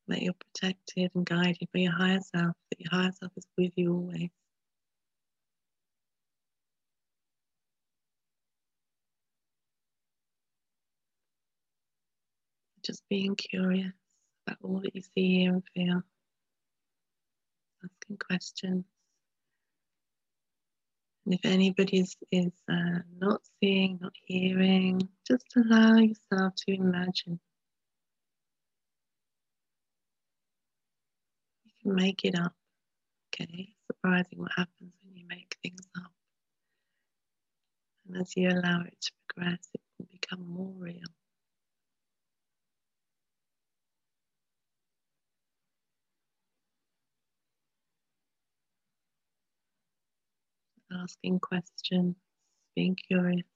that 0.08 0.22
you're 0.22 0.34
protected 0.34 1.10
and 1.14 1.26
guided 1.26 1.68
by 1.72 1.80
your 1.80 1.92
higher 1.92 2.20
self, 2.20 2.54
that 2.70 2.80
your 2.80 2.90
higher 2.90 3.12
self 3.12 3.32
is 3.36 3.46
with 3.56 3.72
you 3.76 3.92
always. 3.92 4.30
just 12.86 13.02
being 13.10 13.36
curious 13.36 13.92
about 14.46 14.56
all 14.62 14.80
that 14.80 14.94
you 14.94 15.02
see, 15.02 15.40
hear, 15.40 15.52
and 15.52 15.62
feel, 15.74 16.02
asking 17.84 18.16
questions 18.16 18.84
if 21.32 21.40
anybody 21.44 22.00
is, 22.00 22.16
is 22.32 22.52
uh, 22.70 23.00
not 23.18 23.42
seeing, 23.60 23.98
not 24.00 24.14
hearing, 24.24 25.08
just 25.26 25.46
allow 25.56 25.96
yourself 25.96 26.54
to 26.56 26.74
imagine. 26.74 27.38
You 31.64 31.72
can 31.82 31.94
make 31.94 32.24
it 32.24 32.38
up, 32.38 32.54
okay? 33.28 33.74
Surprising 33.86 34.38
what 34.38 34.52
happens 34.56 34.94
when 35.02 35.16
you 35.16 35.26
make 35.28 35.56
things 35.62 35.86
up. 35.96 36.12
And 38.06 38.22
as 38.22 38.32
you 38.36 38.48
allow 38.48 38.82
it 38.86 38.96
to 39.00 39.12
progress, 39.28 39.68
it 39.74 39.80
can 39.96 40.06
become 40.10 40.48
more 40.48 40.72
real. 40.78 41.17
Asking 50.90 51.40
questions, 51.40 52.16
being 52.74 52.96
curious. 52.96 53.46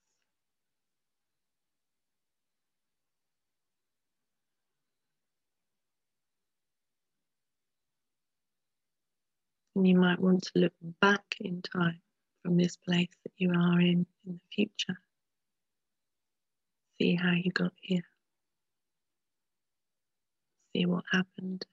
And 9.74 9.88
you 9.88 9.96
might 9.96 10.18
want 10.18 10.42
to 10.42 10.50
look 10.56 10.74
back 11.00 11.24
in 11.40 11.62
time 11.62 12.00
from 12.42 12.58
this 12.58 12.76
place 12.76 13.08
that 13.24 13.32
you 13.38 13.50
are 13.50 13.80
in 13.80 14.06
in 14.26 14.34
the 14.34 14.40
future. 14.54 14.98
See 17.00 17.14
how 17.14 17.32
you 17.32 17.50
got 17.50 17.72
here. 17.80 18.04
See 20.76 20.84
what 20.84 21.04
happened. 21.10 21.64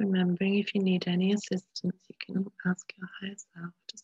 Remembering 0.00 0.56
if 0.56 0.74
you 0.74 0.82
need 0.82 1.06
any 1.08 1.32
assistance, 1.32 2.02
you 2.08 2.16
can 2.20 2.46
ask 2.66 2.92
your 2.98 3.08
higher 3.20 3.36
self 3.54 3.72
to 3.88 3.98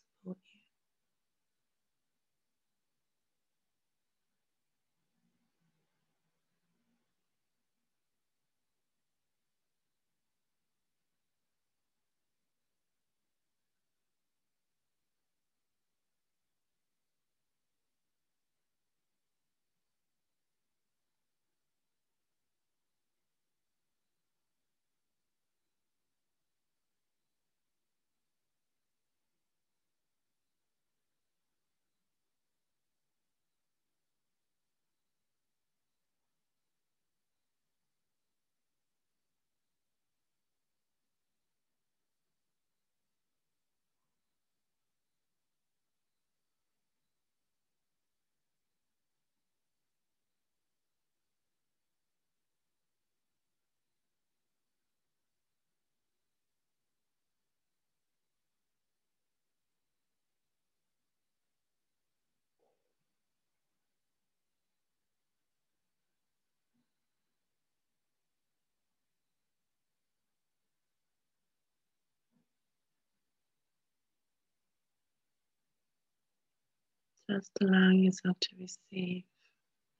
Just 77.30 77.52
allowing 77.60 78.02
yourself 78.02 78.36
to 78.40 78.48
receive 78.58 79.22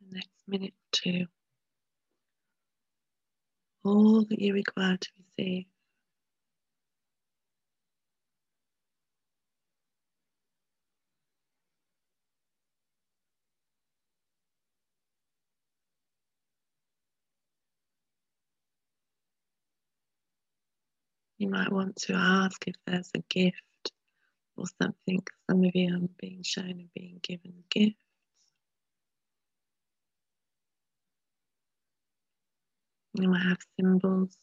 the 0.00 0.14
next 0.16 0.30
minute 0.48 0.74
or 0.74 0.90
two 0.92 1.26
all 3.84 4.24
that 4.24 4.40
you 4.40 4.52
require 4.52 4.96
to 4.96 5.08
receive. 5.38 5.66
You 21.38 21.48
might 21.48 21.72
want 21.72 21.96
to 21.96 22.14
ask 22.14 22.66
if 22.66 22.74
there's 22.86 23.10
a 23.14 23.20
gift 23.30 23.62
or 24.60 24.66
something. 24.82 25.22
Some 25.50 25.64
of 25.64 25.72
you 25.74 25.94
are 25.96 26.08
being 26.20 26.42
shown 26.44 26.70
and 26.70 26.94
being 26.94 27.20
given 27.22 27.64
gifts. 27.70 27.96
You 33.14 33.28
might 33.28 33.42
have 33.48 33.58
symbols. 33.78 34.36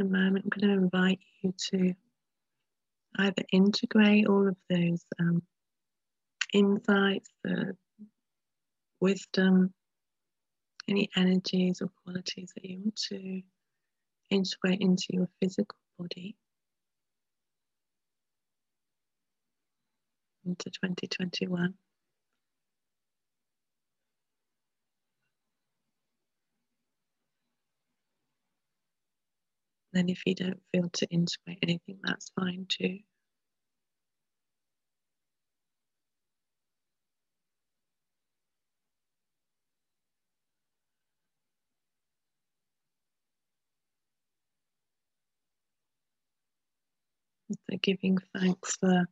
In 0.00 0.06
a 0.06 0.08
moment, 0.08 0.46
I'm 0.46 0.60
going 0.60 0.78
to 0.78 0.82
invite 0.84 1.18
you 1.42 1.52
to 1.72 1.94
either 3.18 3.42
integrate 3.52 4.26
all 4.26 4.48
of 4.48 4.56
those 4.70 5.04
um, 5.18 5.42
insights, 6.54 7.28
the 7.44 7.76
wisdom, 8.98 9.74
any 10.88 11.10
energies 11.16 11.82
or 11.82 11.90
qualities 12.02 12.50
that 12.54 12.64
you 12.64 12.78
want 12.78 12.96
to 13.10 13.42
integrate 14.30 14.80
into 14.80 15.08
your 15.10 15.28
physical 15.38 15.76
body 15.98 16.34
into 20.46 20.70
2021. 20.70 21.74
Then, 29.92 30.08
if 30.08 30.22
you 30.26 30.34
don't 30.34 30.60
feel 30.72 30.88
to 30.88 31.06
integrate 31.08 31.58
anything, 31.62 31.98
that's 32.04 32.30
fine 32.38 32.66
too. 32.68 32.98
So 47.52 47.76
giving 47.82 48.18
thanks 48.34 48.76
for 48.76 49.06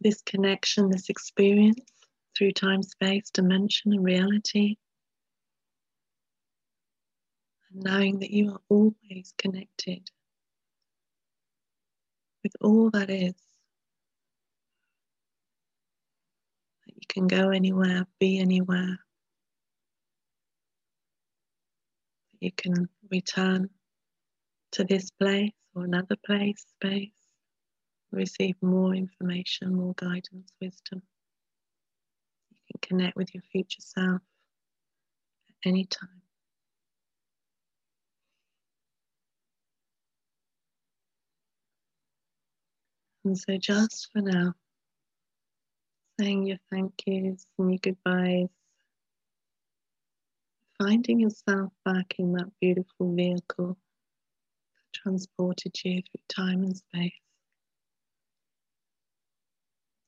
this 0.00 0.20
connection, 0.22 0.90
this 0.90 1.08
experience 1.08 1.80
through 2.36 2.52
time, 2.52 2.82
space, 2.82 3.30
dimension, 3.30 3.92
and 3.92 4.04
reality. 4.04 4.76
And 7.72 7.82
knowing 7.82 8.18
that 8.20 8.30
you 8.30 8.52
are 8.52 8.60
always 8.68 9.32
connected 9.38 10.10
with 12.42 12.52
all 12.60 12.90
that 12.90 13.10
is. 13.10 13.34
That 16.86 16.94
you 16.94 17.06
can 17.08 17.26
go 17.26 17.50
anywhere, 17.50 18.06
be 18.20 18.38
anywhere. 18.38 18.98
You 22.40 22.52
can 22.52 22.88
return 23.10 23.70
to 24.72 24.84
this 24.84 25.10
place 25.10 25.52
or 25.74 25.84
another 25.84 26.16
place, 26.24 26.64
space 26.68 27.26
receive 28.12 28.56
more 28.62 28.94
information, 28.94 29.74
more 29.74 29.94
guidance, 29.96 30.52
wisdom. 30.60 31.02
You 32.50 32.78
can 32.80 32.98
connect 32.98 33.16
with 33.16 33.34
your 33.34 33.42
future 33.52 33.80
self 33.80 34.22
at 35.48 35.68
any 35.68 35.84
time. 35.84 36.25
And 43.26 43.36
so, 43.36 43.56
just 43.56 44.08
for 44.12 44.22
now, 44.22 44.54
saying 46.20 46.46
your 46.46 46.58
thank 46.70 46.92
yous 47.06 47.44
and 47.58 47.72
your 47.72 47.80
goodbyes, 47.82 48.46
finding 50.78 51.18
yourself 51.18 51.72
back 51.84 52.14
in 52.20 52.34
that 52.34 52.52
beautiful 52.60 53.16
vehicle 53.16 53.76
that 54.76 54.92
transported 55.02 55.76
you 55.84 56.02
through 56.02 56.22
time 56.28 56.62
and 56.62 56.76
space 56.76 57.14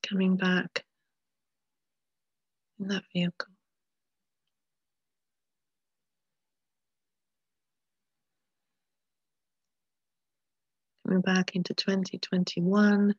coming 0.08 0.36
back 0.36 0.84
in 2.78 2.86
that 2.86 3.02
vehicle. 3.12 3.57
Coming 11.08 11.22
back 11.22 11.56
into 11.56 11.72
2021, 11.72 13.14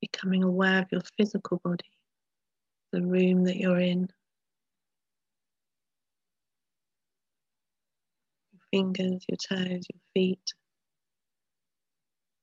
becoming 0.00 0.42
aware 0.42 0.80
of 0.80 0.90
your 0.90 1.02
physical 1.16 1.60
body, 1.64 1.92
the 2.92 3.02
room 3.02 3.44
that 3.44 3.56
you're 3.56 3.78
in, 3.78 4.10
your 8.52 8.62
fingers, 8.72 9.24
your 9.28 9.36
toes, 9.36 9.86
your 9.92 10.00
feet, 10.12 10.40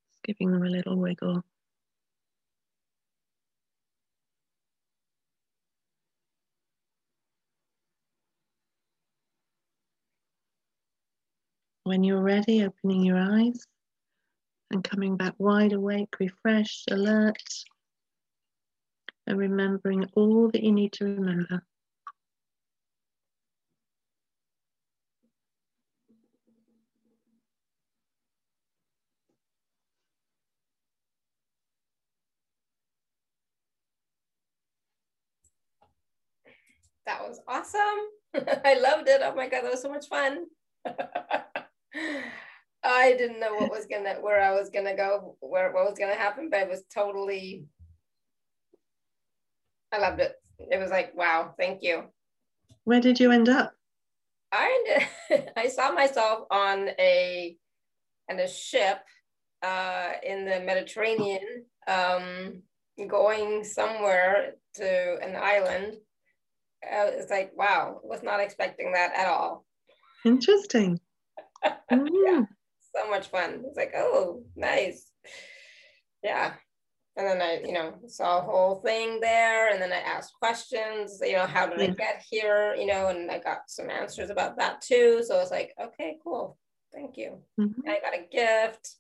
Just 0.07 0.23
giving 0.23 0.53
them 0.53 0.63
a 0.63 0.69
little 0.69 0.95
wiggle. 0.95 1.43
When 11.85 12.03
you're 12.03 12.23
ready, 12.23 12.65
opening 12.65 13.03
your 13.03 13.19
eyes 13.19 13.67
and 14.71 14.83
coming 14.83 15.17
back 15.17 15.35
wide 15.37 15.71
awake, 15.71 16.15
refreshed, 16.19 16.89
alert, 16.89 17.37
and 19.27 19.37
remembering 19.37 20.09
all 20.15 20.49
that 20.49 20.63
you 20.63 20.71
need 20.71 20.93
to 20.93 21.05
remember. 21.05 21.61
That 37.05 37.21
was 37.21 37.39
awesome. 37.47 37.79
I 38.65 38.79
loved 38.79 39.07
it. 39.07 39.21
Oh 39.23 39.35
my 39.35 39.47
God, 39.47 39.61
that 39.65 39.71
was 39.71 39.83
so 39.83 39.89
much 39.89 40.07
fun. 40.07 40.45
I 42.83 43.15
didn't 43.17 43.39
know 43.39 43.55
what 43.55 43.71
was 43.71 43.87
gonna 43.87 44.15
where 44.21 44.41
I 44.41 44.51
was 44.51 44.69
gonna 44.69 44.95
go, 44.95 45.37
where 45.39 45.71
what 45.71 45.89
was 45.89 45.97
gonna 45.97 46.15
happen, 46.15 46.49
but 46.49 46.61
it 46.61 46.69
was 46.69 46.83
totally 46.93 47.65
I 49.91 49.99
loved 49.99 50.19
it. 50.19 50.35
It 50.59 50.79
was 50.79 50.91
like, 50.91 51.15
wow, 51.15 51.53
thank 51.57 51.81
you. 51.81 52.03
Where 52.83 53.01
did 53.01 53.19
you 53.19 53.31
end 53.31 53.49
up? 53.49 53.73
I 54.51 55.07
I 55.57 55.67
saw 55.67 55.91
myself 55.91 56.45
on 56.51 56.89
a 56.99 57.55
and 58.29 58.39
a 58.39 58.47
ship 58.47 58.99
uh, 59.63 60.11
in 60.23 60.45
the 60.45 60.59
Mediterranean, 60.59 61.65
um, 61.87 62.61
going 63.07 63.63
somewhere 63.63 64.55
to 64.75 65.17
an 65.21 65.35
island. 65.35 65.93
Uh, 66.83 67.07
it's 67.13 67.31
like, 67.31 67.51
wow, 67.55 67.99
was 68.03 68.23
not 68.23 68.39
expecting 68.39 68.93
that 68.93 69.13
at 69.15 69.27
all. 69.27 69.65
Interesting. 70.23 70.99
mm. 71.91 72.07
yeah, 72.25 72.41
so 72.95 73.09
much 73.09 73.27
fun. 73.27 73.63
It's 73.67 73.77
like, 73.77 73.93
oh, 73.95 74.43
nice. 74.55 75.11
Yeah. 76.23 76.53
And 77.17 77.25
then 77.25 77.41
I, 77.41 77.61
you 77.65 77.71
know, 77.71 77.93
saw 78.07 78.39
a 78.39 78.41
whole 78.41 78.75
thing 78.75 79.19
there. 79.21 79.71
And 79.71 79.81
then 79.81 79.93
I 79.93 79.99
asked 79.99 80.33
questions, 80.37 81.19
you 81.21 81.33
know, 81.33 81.45
how 81.45 81.65
did 81.65 81.79
I 81.79 81.93
get 81.93 82.23
here? 82.29 82.75
You 82.75 82.87
know, 82.87 83.07
and 83.07 83.31
I 83.31 83.39
got 83.39 83.69
some 83.69 83.89
answers 83.89 84.29
about 84.29 84.57
that 84.57 84.81
too. 84.81 85.23
So 85.25 85.35
I 85.35 85.39
was 85.39 85.51
like, 85.51 85.73
okay, 85.81 86.17
cool. 86.23 86.57
Thank 86.93 87.15
you. 87.17 87.37
Mm-hmm. 87.59 87.81
I 87.87 87.99
got 87.99 88.13
a 88.13 88.27
gift. 88.29 88.95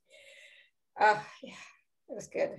Uh, 0.99 1.19
yeah, 1.43 1.53
it 2.09 2.15
was 2.15 2.27
good. 2.27 2.51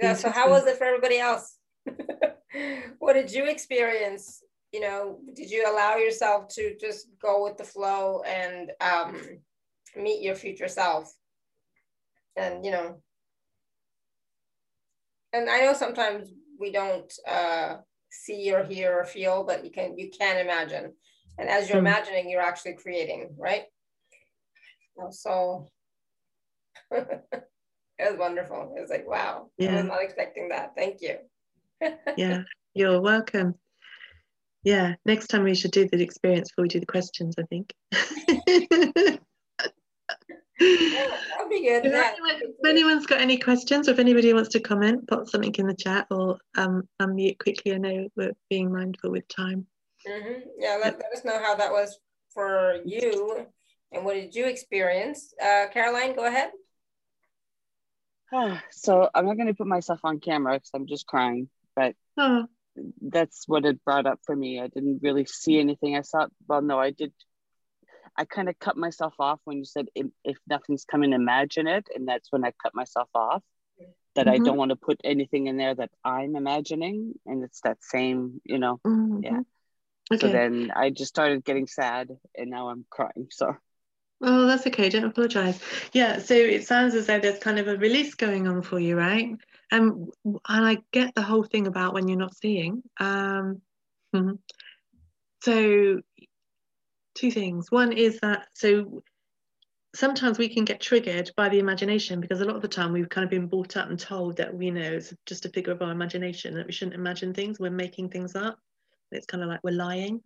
Yeah. 0.00 0.14
So 0.14 0.30
how 0.30 0.50
was 0.50 0.66
it 0.66 0.78
for 0.78 0.84
everybody 0.84 1.18
else? 1.18 1.58
what 2.98 3.12
did 3.12 3.30
you 3.30 3.46
experience 3.46 4.42
you 4.74 4.80
know, 4.80 5.20
did 5.36 5.52
you 5.52 5.70
allow 5.70 5.94
yourself 5.94 6.48
to 6.48 6.76
just 6.80 7.06
go 7.22 7.44
with 7.44 7.56
the 7.56 7.62
flow 7.62 8.22
and 8.26 8.72
um, 8.80 9.16
meet 9.94 10.20
your 10.20 10.34
future 10.34 10.66
self? 10.66 11.14
And, 12.36 12.64
you 12.64 12.72
know, 12.72 12.96
and 15.32 15.48
I 15.48 15.60
know 15.60 15.74
sometimes 15.74 16.28
we 16.58 16.72
don't 16.72 17.12
uh, 17.28 17.76
see 18.10 18.52
or 18.52 18.64
hear 18.64 18.98
or 18.98 19.04
feel, 19.04 19.44
but 19.44 19.64
you 19.64 19.70
can, 19.70 19.96
you 19.96 20.10
can 20.10 20.38
imagine. 20.38 20.92
And 21.38 21.48
as 21.48 21.68
you're 21.68 21.78
mm. 21.78 21.86
imagining, 21.86 22.28
you're 22.28 22.40
actually 22.40 22.74
creating, 22.74 23.36
right? 23.38 23.66
So 25.10 25.68
it 26.90 27.30
was 28.00 28.18
wonderful. 28.18 28.74
It 28.76 28.80
was 28.80 28.90
like, 28.90 29.08
wow, 29.08 29.50
yeah. 29.56 29.70
I 29.70 29.76
was 29.76 29.84
not 29.84 30.02
expecting 30.02 30.48
that. 30.48 30.72
Thank 30.76 31.00
you. 31.00 31.18
yeah, 32.16 32.42
you're 32.74 33.00
welcome. 33.00 33.54
Yeah, 34.64 34.94
next 35.04 35.26
time 35.26 35.44
we 35.44 35.54
should 35.54 35.72
do 35.72 35.86
the 35.86 36.02
experience 36.02 36.50
before 36.50 36.62
we 36.62 36.68
do 36.68 36.80
the 36.80 36.86
questions, 36.86 37.34
I 37.38 37.42
think. 37.42 37.74
yeah, 37.92 39.18
that'll 40.58 41.48
be 41.50 41.62
good. 41.68 41.84
If, 41.84 41.92
anyone, 41.92 42.40
if, 42.40 42.66
anyone's 42.66 43.04
got 43.04 43.20
any 43.20 43.36
questions 43.36 43.88
or 43.88 43.92
if 43.92 43.98
anybody 43.98 44.32
wants 44.32 44.48
to 44.50 44.60
comment, 44.60 45.06
put 45.06 45.28
something 45.28 45.54
in 45.56 45.66
the 45.66 45.74
chat 45.74 46.06
or 46.10 46.38
um, 46.56 46.88
unmute 47.00 47.38
quickly. 47.38 47.74
I 47.74 47.78
know 47.78 48.08
we're 48.16 48.32
being 48.48 48.72
mindful 48.72 49.10
with 49.10 49.28
time. 49.28 49.66
Mm-hmm. 50.08 50.40
Yeah, 50.58 50.78
let, 50.82 50.98
let, 50.98 51.12
us 51.12 51.26
know 51.26 51.38
how 51.42 51.54
that 51.56 51.70
was 51.70 51.98
for 52.32 52.78
you 52.86 53.46
and 53.92 54.02
what 54.02 54.14
did 54.14 54.34
you 54.34 54.46
experience. 54.46 55.34
Uh, 55.42 55.66
Caroline, 55.74 56.16
go 56.16 56.24
ahead. 56.26 56.50
so 58.70 59.10
I'm 59.14 59.26
not 59.26 59.36
going 59.36 59.48
to 59.48 59.54
put 59.54 59.66
myself 59.66 60.00
on 60.04 60.20
camera 60.20 60.54
because 60.54 60.70
I'm 60.72 60.86
just 60.86 61.06
crying, 61.06 61.50
but 61.76 61.94
oh 62.16 62.46
that's 63.00 63.44
what 63.46 63.64
it 63.64 63.84
brought 63.84 64.06
up 64.06 64.20
for 64.24 64.34
me. 64.34 64.60
I 64.60 64.68
didn't 64.68 65.00
really 65.02 65.26
see 65.26 65.58
anything. 65.58 65.96
I 65.96 66.02
thought, 66.02 66.30
well, 66.48 66.62
no, 66.62 66.78
I 66.78 66.90
did. 66.90 67.12
I 68.16 68.24
kind 68.24 68.48
of 68.48 68.58
cut 68.58 68.76
myself 68.76 69.14
off 69.18 69.40
when 69.44 69.58
you 69.58 69.64
said 69.64 69.86
if, 69.94 70.06
if 70.24 70.36
nothing's 70.46 70.84
coming, 70.84 71.12
imagine 71.12 71.66
it, 71.66 71.88
and 71.94 72.06
that's 72.06 72.30
when 72.30 72.44
I 72.44 72.52
cut 72.62 72.74
myself 72.74 73.08
off. 73.14 73.42
that 74.14 74.26
mm-hmm. 74.26 74.42
I 74.42 74.44
don't 74.44 74.56
want 74.56 74.70
to 74.70 74.76
put 74.76 75.00
anything 75.04 75.46
in 75.46 75.56
there 75.56 75.74
that 75.74 75.90
I'm 76.04 76.36
imagining. 76.36 77.14
And 77.26 77.44
it's 77.44 77.60
that 77.62 77.78
same, 77.82 78.40
you 78.44 78.58
know, 78.58 78.80
mm-hmm. 78.86 79.22
yeah. 79.22 79.40
Okay. 80.12 80.26
So 80.26 80.32
then 80.32 80.70
I 80.74 80.90
just 80.90 81.08
started 81.08 81.44
getting 81.44 81.66
sad 81.66 82.10
and 82.36 82.50
now 82.50 82.68
I'm 82.68 82.84
crying. 82.90 83.28
So. 83.30 83.56
Oh, 84.22 84.46
that's 84.46 84.66
okay. 84.66 84.88
Don't 84.88 85.04
apologize. 85.04 85.60
Yeah. 85.92 86.18
So 86.18 86.34
it 86.34 86.66
sounds 86.66 86.94
as 86.94 87.06
though 87.06 87.18
there's 87.18 87.38
kind 87.38 87.58
of 87.58 87.68
a 87.68 87.76
release 87.76 88.14
going 88.14 88.46
on 88.46 88.62
for 88.62 88.78
you, 88.78 88.96
right? 88.96 89.30
Um, 89.74 90.10
and 90.24 90.64
I 90.66 90.78
get 90.92 91.14
the 91.14 91.22
whole 91.22 91.44
thing 91.44 91.66
about 91.66 91.94
when 91.94 92.08
you're 92.08 92.18
not 92.18 92.36
seeing. 92.36 92.82
Um, 93.00 93.60
mm-hmm. 94.14 94.34
So, 95.42 96.00
two 97.14 97.30
things. 97.30 97.70
One 97.70 97.92
is 97.92 98.20
that 98.20 98.46
so 98.54 99.02
sometimes 99.94 100.38
we 100.38 100.48
can 100.48 100.64
get 100.64 100.80
triggered 100.80 101.30
by 101.36 101.48
the 101.48 101.58
imagination 101.58 102.20
because 102.20 102.40
a 102.40 102.44
lot 102.44 102.56
of 102.56 102.62
the 102.62 102.68
time 102.68 102.92
we've 102.92 103.08
kind 103.08 103.24
of 103.24 103.30
been 103.30 103.46
brought 103.46 103.76
up 103.76 103.88
and 103.88 103.98
told 103.98 104.36
that 104.36 104.52
we 104.52 104.70
know 104.70 104.92
it's 104.92 105.14
just 105.24 105.46
a 105.46 105.48
figure 105.48 105.72
of 105.72 105.82
our 105.82 105.92
imagination 105.92 106.54
that 106.54 106.66
we 106.66 106.72
shouldn't 106.72 106.96
imagine 106.96 107.32
things 107.32 107.60
we're 107.60 107.70
making 107.70 108.08
things 108.08 108.34
up 108.34 108.58
it's 109.12 109.26
kind 109.26 109.42
of 109.42 109.48
like 109.48 109.60
we're 109.62 109.70
lying 109.70 110.20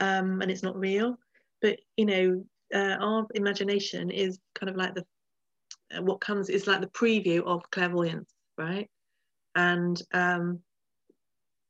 um, 0.00 0.42
and 0.42 0.50
it's 0.50 0.62
not 0.62 0.78
real 0.78 1.18
but 1.62 1.78
you 1.96 2.04
know 2.04 2.44
uh, 2.74 2.96
our 3.00 3.26
imagination 3.34 4.10
is 4.10 4.38
kind 4.54 4.68
of 4.68 4.76
like 4.76 4.94
the 4.94 5.04
uh, 5.96 6.02
what 6.02 6.20
comes 6.20 6.50
is 6.50 6.66
like 6.66 6.82
the 6.82 6.86
preview 6.88 7.42
of 7.46 7.62
clairvoyance 7.70 8.28
right 8.58 8.88
and 9.54 10.02
um, 10.12 10.60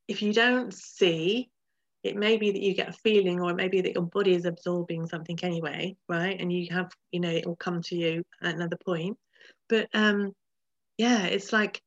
if 0.07 0.21
you 0.21 0.33
don't 0.33 0.73
see 0.73 1.49
it 2.03 2.15
may 2.15 2.37
be 2.37 2.51
that 2.51 2.61
you 2.61 2.73
get 2.73 2.89
a 2.89 2.93
feeling 2.93 3.41
or 3.41 3.51
it 3.51 3.55
may 3.55 3.67
be 3.67 3.81
that 3.81 3.93
your 3.93 4.03
body 4.03 4.33
is 4.33 4.45
absorbing 4.45 5.05
something 5.07 5.37
anyway 5.43 5.95
right 6.07 6.39
and 6.39 6.51
you 6.51 6.67
have 6.71 6.91
you 7.11 7.19
know 7.19 7.29
it 7.29 7.45
will 7.45 7.55
come 7.55 7.81
to 7.81 7.95
you 7.95 8.23
at 8.41 8.55
another 8.55 8.77
point 8.85 9.17
but 9.67 9.87
um 9.93 10.31
yeah 10.97 11.25
it's 11.25 11.51
like 11.53 11.81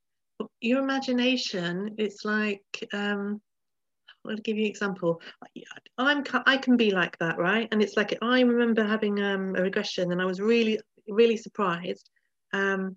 your 0.61 0.83
imagination 0.83 1.95
it's 1.99 2.25
like 2.25 2.89
um 2.93 3.41
I'll 4.25 4.37
give 4.37 4.57
you 4.57 4.65
an 4.65 4.71
example. 4.71 5.21
I'm 5.99 6.25
I 6.47 6.57
can 6.57 6.77
be 6.77 6.93
like 6.93 7.19
that, 7.19 7.39
right? 7.39 7.69
And 7.73 7.83
it's 7.83 7.97
like 7.97 8.17
I 8.23 8.41
remember 8.41 8.85
having 8.85 9.21
um, 9.21 9.57
a 9.57 9.63
regression, 9.63 10.13
and 10.13 10.23
I 10.23 10.25
was 10.25 10.41
really 10.41 10.79
really 11.09 11.37
surprised 11.37 12.09
um, 12.53 12.97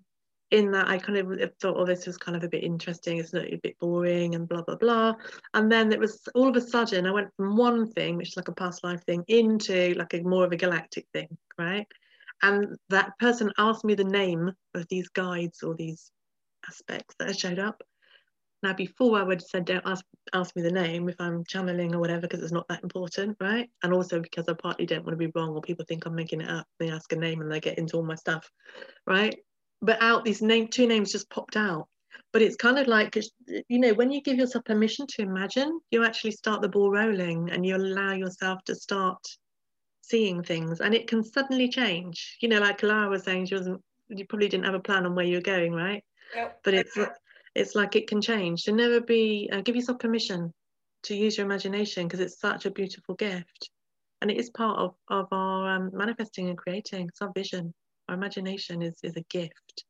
in 0.50 0.70
that 0.70 0.88
I 0.88 0.98
kind 0.98 1.18
of 1.18 1.52
thought, 1.60 1.76
oh, 1.76 1.84
this 1.84 2.06
was 2.06 2.16
kind 2.16 2.36
of 2.36 2.44
a 2.44 2.48
bit 2.48 2.62
interesting. 2.62 3.18
It's 3.18 3.32
not 3.32 3.46
a 3.46 3.56
bit 3.62 3.78
boring 3.80 4.34
and 4.34 4.48
blah 4.48 4.62
blah 4.62 4.76
blah. 4.76 5.14
And 5.54 5.70
then 5.70 5.92
it 5.92 5.98
was 5.98 6.20
all 6.34 6.48
of 6.48 6.56
a 6.56 6.60
sudden 6.60 7.06
I 7.06 7.10
went 7.10 7.34
from 7.36 7.56
one 7.56 7.90
thing, 7.92 8.16
which 8.16 8.28
is 8.28 8.36
like 8.36 8.48
a 8.48 8.52
past 8.52 8.84
life 8.84 9.04
thing, 9.04 9.24
into 9.28 9.94
like 9.94 10.14
a 10.14 10.22
more 10.22 10.44
of 10.44 10.52
a 10.52 10.56
galactic 10.56 11.06
thing, 11.12 11.36
right? 11.58 11.86
And 12.42 12.76
that 12.90 13.18
person 13.18 13.52
asked 13.58 13.84
me 13.84 13.94
the 13.94 14.04
name 14.04 14.52
of 14.74 14.86
these 14.88 15.08
guides 15.08 15.62
or 15.62 15.74
these 15.74 16.10
aspects 16.68 17.14
that 17.18 17.38
showed 17.38 17.58
up. 17.58 17.82
Now, 18.62 18.72
before 18.72 19.18
I 19.18 19.22
would 19.22 19.40
have 19.40 19.48
said, 19.48 19.64
don't 19.64 19.86
ask 19.86 20.04
ask 20.32 20.54
me 20.56 20.62
the 20.62 20.70
name 20.70 21.08
if 21.08 21.16
I'm 21.20 21.44
channeling 21.44 21.94
or 21.94 22.00
whatever, 22.00 22.22
because 22.22 22.42
it's 22.42 22.52
not 22.52 22.66
that 22.68 22.82
important, 22.82 23.36
right? 23.40 23.68
And 23.82 23.92
also 23.92 24.20
because 24.20 24.48
I 24.48 24.54
partly 24.54 24.86
don't 24.86 25.04
want 25.04 25.12
to 25.12 25.24
be 25.24 25.32
wrong 25.34 25.50
or 25.50 25.60
people 25.60 25.84
think 25.86 26.06
I'm 26.06 26.14
making 26.14 26.40
it 26.40 26.48
up. 26.48 26.66
They 26.78 26.90
ask 26.90 27.12
a 27.12 27.16
name 27.16 27.40
and 27.40 27.50
they 27.50 27.60
get 27.60 27.78
into 27.78 27.96
all 27.96 28.02
my 28.02 28.14
stuff, 28.14 28.50
right? 29.06 29.36
But 29.82 30.00
out 30.02 30.24
these 30.24 30.42
name 30.42 30.68
two 30.68 30.86
names 30.86 31.12
just 31.12 31.30
popped 31.30 31.56
out. 31.56 31.88
But 32.32 32.42
it's 32.42 32.56
kind 32.56 32.78
of 32.78 32.86
like 32.86 33.16
you 33.68 33.78
know 33.78 33.94
when 33.94 34.10
you 34.10 34.20
give 34.20 34.38
yourself 34.38 34.64
permission 34.64 35.06
to 35.08 35.22
imagine 35.22 35.80
you 35.90 36.04
actually 36.04 36.32
start 36.32 36.62
the 36.62 36.68
ball 36.68 36.90
rolling 36.90 37.50
and 37.50 37.64
you 37.64 37.76
allow 37.76 38.12
yourself 38.12 38.62
to 38.64 38.74
start 38.74 39.18
seeing 40.02 40.42
things 40.42 40.80
and 40.80 40.94
it 40.94 41.06
can 41.06 41.22
suddenly 41.24 41.68
change. 41.68 42.36
You 42.40 42.48
know 42.48 42.60
like 42.60 42.82
Lara 42.82 43.08
was 43.08 43.24
saying 43.24 43.46
she 43.46 43.54
wasn't 43.54 43.82
you 44.08 44.24
probably 44.26 44.48
didn't 44.48 44.66
have 44.66 44.74
a 44.74 44.80
plan 44.80 45.06
on 45.06 45.14
where 45.14 45.26
you're 45.26 45.40
going 45.40 45.72
right? 45.72 46.02
Yep. 46.34 46.60
but 46.64 46.74
it's 46.74 46.98
it's 47.54 47.74
like 47.74 47.96
it 47.96 48.06
can 48.06 48.20
change. 48.20 48.64
To 48.64 48.72
never 48.72 49.00
be 49.00 49.48
uh, 49.52 49.62
give 49.62 49.76
yourself 49.76 49.98
permission 49.98 50.52
to 51.04 51.16
use 51.16 51.38
your 51.38 51.46
imagination 51.46 52.06
because 52.06 52.20
it's 52.20 52.38
such 52.40 52.66
a 52.66 52.70
beautiful 52.70 53.14
gift. 53.14 53.70
And 54.20 54.30
it 54.30 54.38
is 54.38 54.50
part 54.50 54.78
of, 54.78 54.94
of 55.08 55.28
our 55.30 55.76
um, 55.76 55.90
manifesting 55.92 56.48
and 56.48 56.58
creating. 56.58 57.08
It's 57.08 57.22
our 57.22 57.32
vision 57.34 57.72
our 58.08 58.14
imagination 58.14 58.82
is, 58.82 58.98
is 59.02 59.16
a 59.16 59.22
gift. 59.30 59.84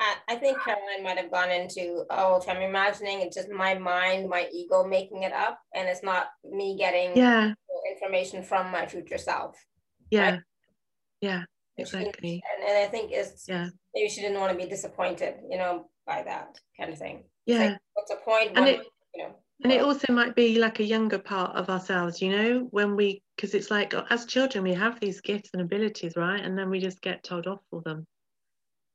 I, 0.00 0.16
I 0.30 0.36
think 0.36 0.58
Caroline 0.60 1.04
might 1.04 1.18
have 1.18 1.30
gone 1.30 1.50
into, 1.50 2.04
oh, 2.10 2.36
if 2.36 2.48
I'm 2.48 2.60
imagining 2.60 3.20
it's 3.20 3.36
just 3.36 3.50
my 3.50 3.78
mind, 3.78 4.28
my 4.28 4.48
ego 4.52 4.84
making 4.84 5.22
it 5.22 5.32
up, 5.32 5.58
and 5.74 5.88
it's 5.88 6.02
not 6.02 6.26
me 6.44 6.76
getting 6.76 7.16
yeah. 7.16 7.52
information 7.94 8.42
from 8.42 8.70
my 8.72 8.86
future 8.86 9.18
self. 9.18 9.56
Yeah. 10.10 10.30
Right? 10.30 10.40
Yeah, 11.20 11.42
exactly. 11.76 12.42
And, 12.58 12.68
and 12.68 12.78
I 12.84 12.86
think 12.90 13.12
it's 13.12 13.46
yeah. 13.48 13.68
maybe 13.94 14.08
she 14.08 14.20
didn't 14.20 14.40
want 14.40 14.50
to 14.50 14.58
be 14.58 14.68
disappointed, 14.68 15.34
you 15.48 15.56
know, 15.56 15.88
by 16.04 16.24
that 16.24 16.58
kind 16.78 16.92
of 16.92 16.98
thing. 16.98 17.22
Yeah. 17.46 17.58
Like, 17.58 17.78
what's 17.94 18.10
the 18.10 18.16
point? 18.24 18.56
And 18.56 18.64
when, 18.64 18.74
it, 18.74 18.80
you 19.14 19.22
know, 19.22 19.34
and 19.62 19.72
it 19.72 19.82
also 19.82 20.12
might 20.12 20.34
be 20.34 20.58
like 20.58 20.80
a 20.80 20.84
younger 20.84 21.18
part 21.18 21.54
of 21.56 21.68
ourselves 21.70 22.20
you 22.20 22.30
know 22.30 22.68
when 22.70 22.96
we 22.96 23.22
because 23.36 23.54
it's 23.54 23.70
like 23.70 23.94
as 24.10 24.26
children 24.26 24.64
we 24.64 24.74
have 24.74 24.98
these 25.00 25.20
gifts 25.20 25.50
and 25.52 25.62
abilities 25.62 26.14
right? 26.16 26.44
And 26.44 26.58
then 26.58 26.70
we 26.70 26.80
just 26.80 27.00
get 27.00 27.22
told 27.22 27.46
off 27.46 27.60
for 27.70 27.80
them. 27.82 28.06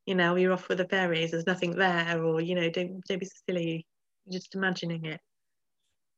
You 0.05 0.15
know 0.15 0.35
you're 0.35 0.53
off 0.53 0.69
with 0.69 0.77
the 0.77 0.87
fairies 0.87 1.31
there's 1.31 1.47
nothing 1.47 1.71
there 1.71 2.23
or 2.23 2.41
you 2.41 2.55
know 2.55 2.69
don't, 2.69 3.03
don't 3.05 3.19
be 3.19 3.25
so 3.25 3.39
silly 3.49 3.85
you're 4.25 4.39
just 4.39 4.55
imagining 4.55 5.05
it 5.05 5.19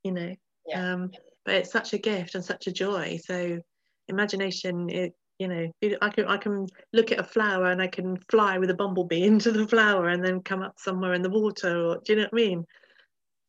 you 0.03 0.11
know? 0.11 0.35
Yeah. 0.67 0.93
um 0.93 1.11
but 1.45 1.55
it's 1.55 1.71
such 1.71 1.93
a 1.93 1.97
gift 1.97 2.35
and 2.35 2.43
such 2.43 2.67
a 2.67 2.71
joy. 2.71 3.17
So 3.23 3.59
imagination 4.07 4.89
it 4.89 5.13
you 5.39 5.47
know 5.47 5.67
I 6.01 6.09
can 6.09 6.25
I 6.25 6.37
can 6.37 6.67
look 6.93 7.11
at 7.11 7.19
a 7.19 7.23
flower 7.23 7.71
and 7.71 7.81
I 7.81 7.87
can 7.87 8.17
fly 8.29 8.57
with 8.57 8.69
a 8.69 8.75
bumblebee 8.75 9.23
into 9.31 9.51
the 9.51 9.67
flower 9.67 10.09
and 10.09 10.23
then 10.23 10.41
come 10.41 10.61
up 10.61 10.75
somewhere 10.77 11.13
in 11.13 11.21
the 11.21 11.29
water 11.29 11.85
or 11.85 12.01
do 12.03 12.13
you 12.13 12.15
know 12.17 12.27
what 12.31 12.33
I 12.33 12.35
mean 12.47 12.65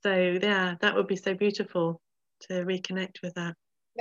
so 0.03 0.39
yeah 0.43 0.75
that 0.81 0.95
would 0.95 1.07
be 1.07 1.17
so 1.17 1.35
beautiful 1.35 2.01
to 2.41 2.65
reconnect 2.65 3.23
with 3.23 3.35
that 3.35 3.55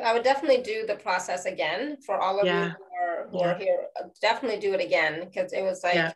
i 0.04 0.14
would 0.14 0.24
definitely 0.24 0.62
do 0.62 0.86
the 0.86 0.96
process 0.96 1.46
again 1.46 1.98
for 2.06 2.20
all 2.20 2.40
of 2.40 2.46
yeah. 2.46 2.68
you 2.68 2.70
who 2.70 3.04
are, 3.04 3.28
who 3.30 3.40
yeah. 3.40 3.52
are 3.52 3.58
here 3.58 3.80
definitely 4.22 4.60
do 4.60 4.74
it 4.74 4.82
again 4.82 5.26
because 5.26 5.52
it 5.54 5.62
was 5.62 5.84
like 5.84 5.96
yeah. 5.96 6.12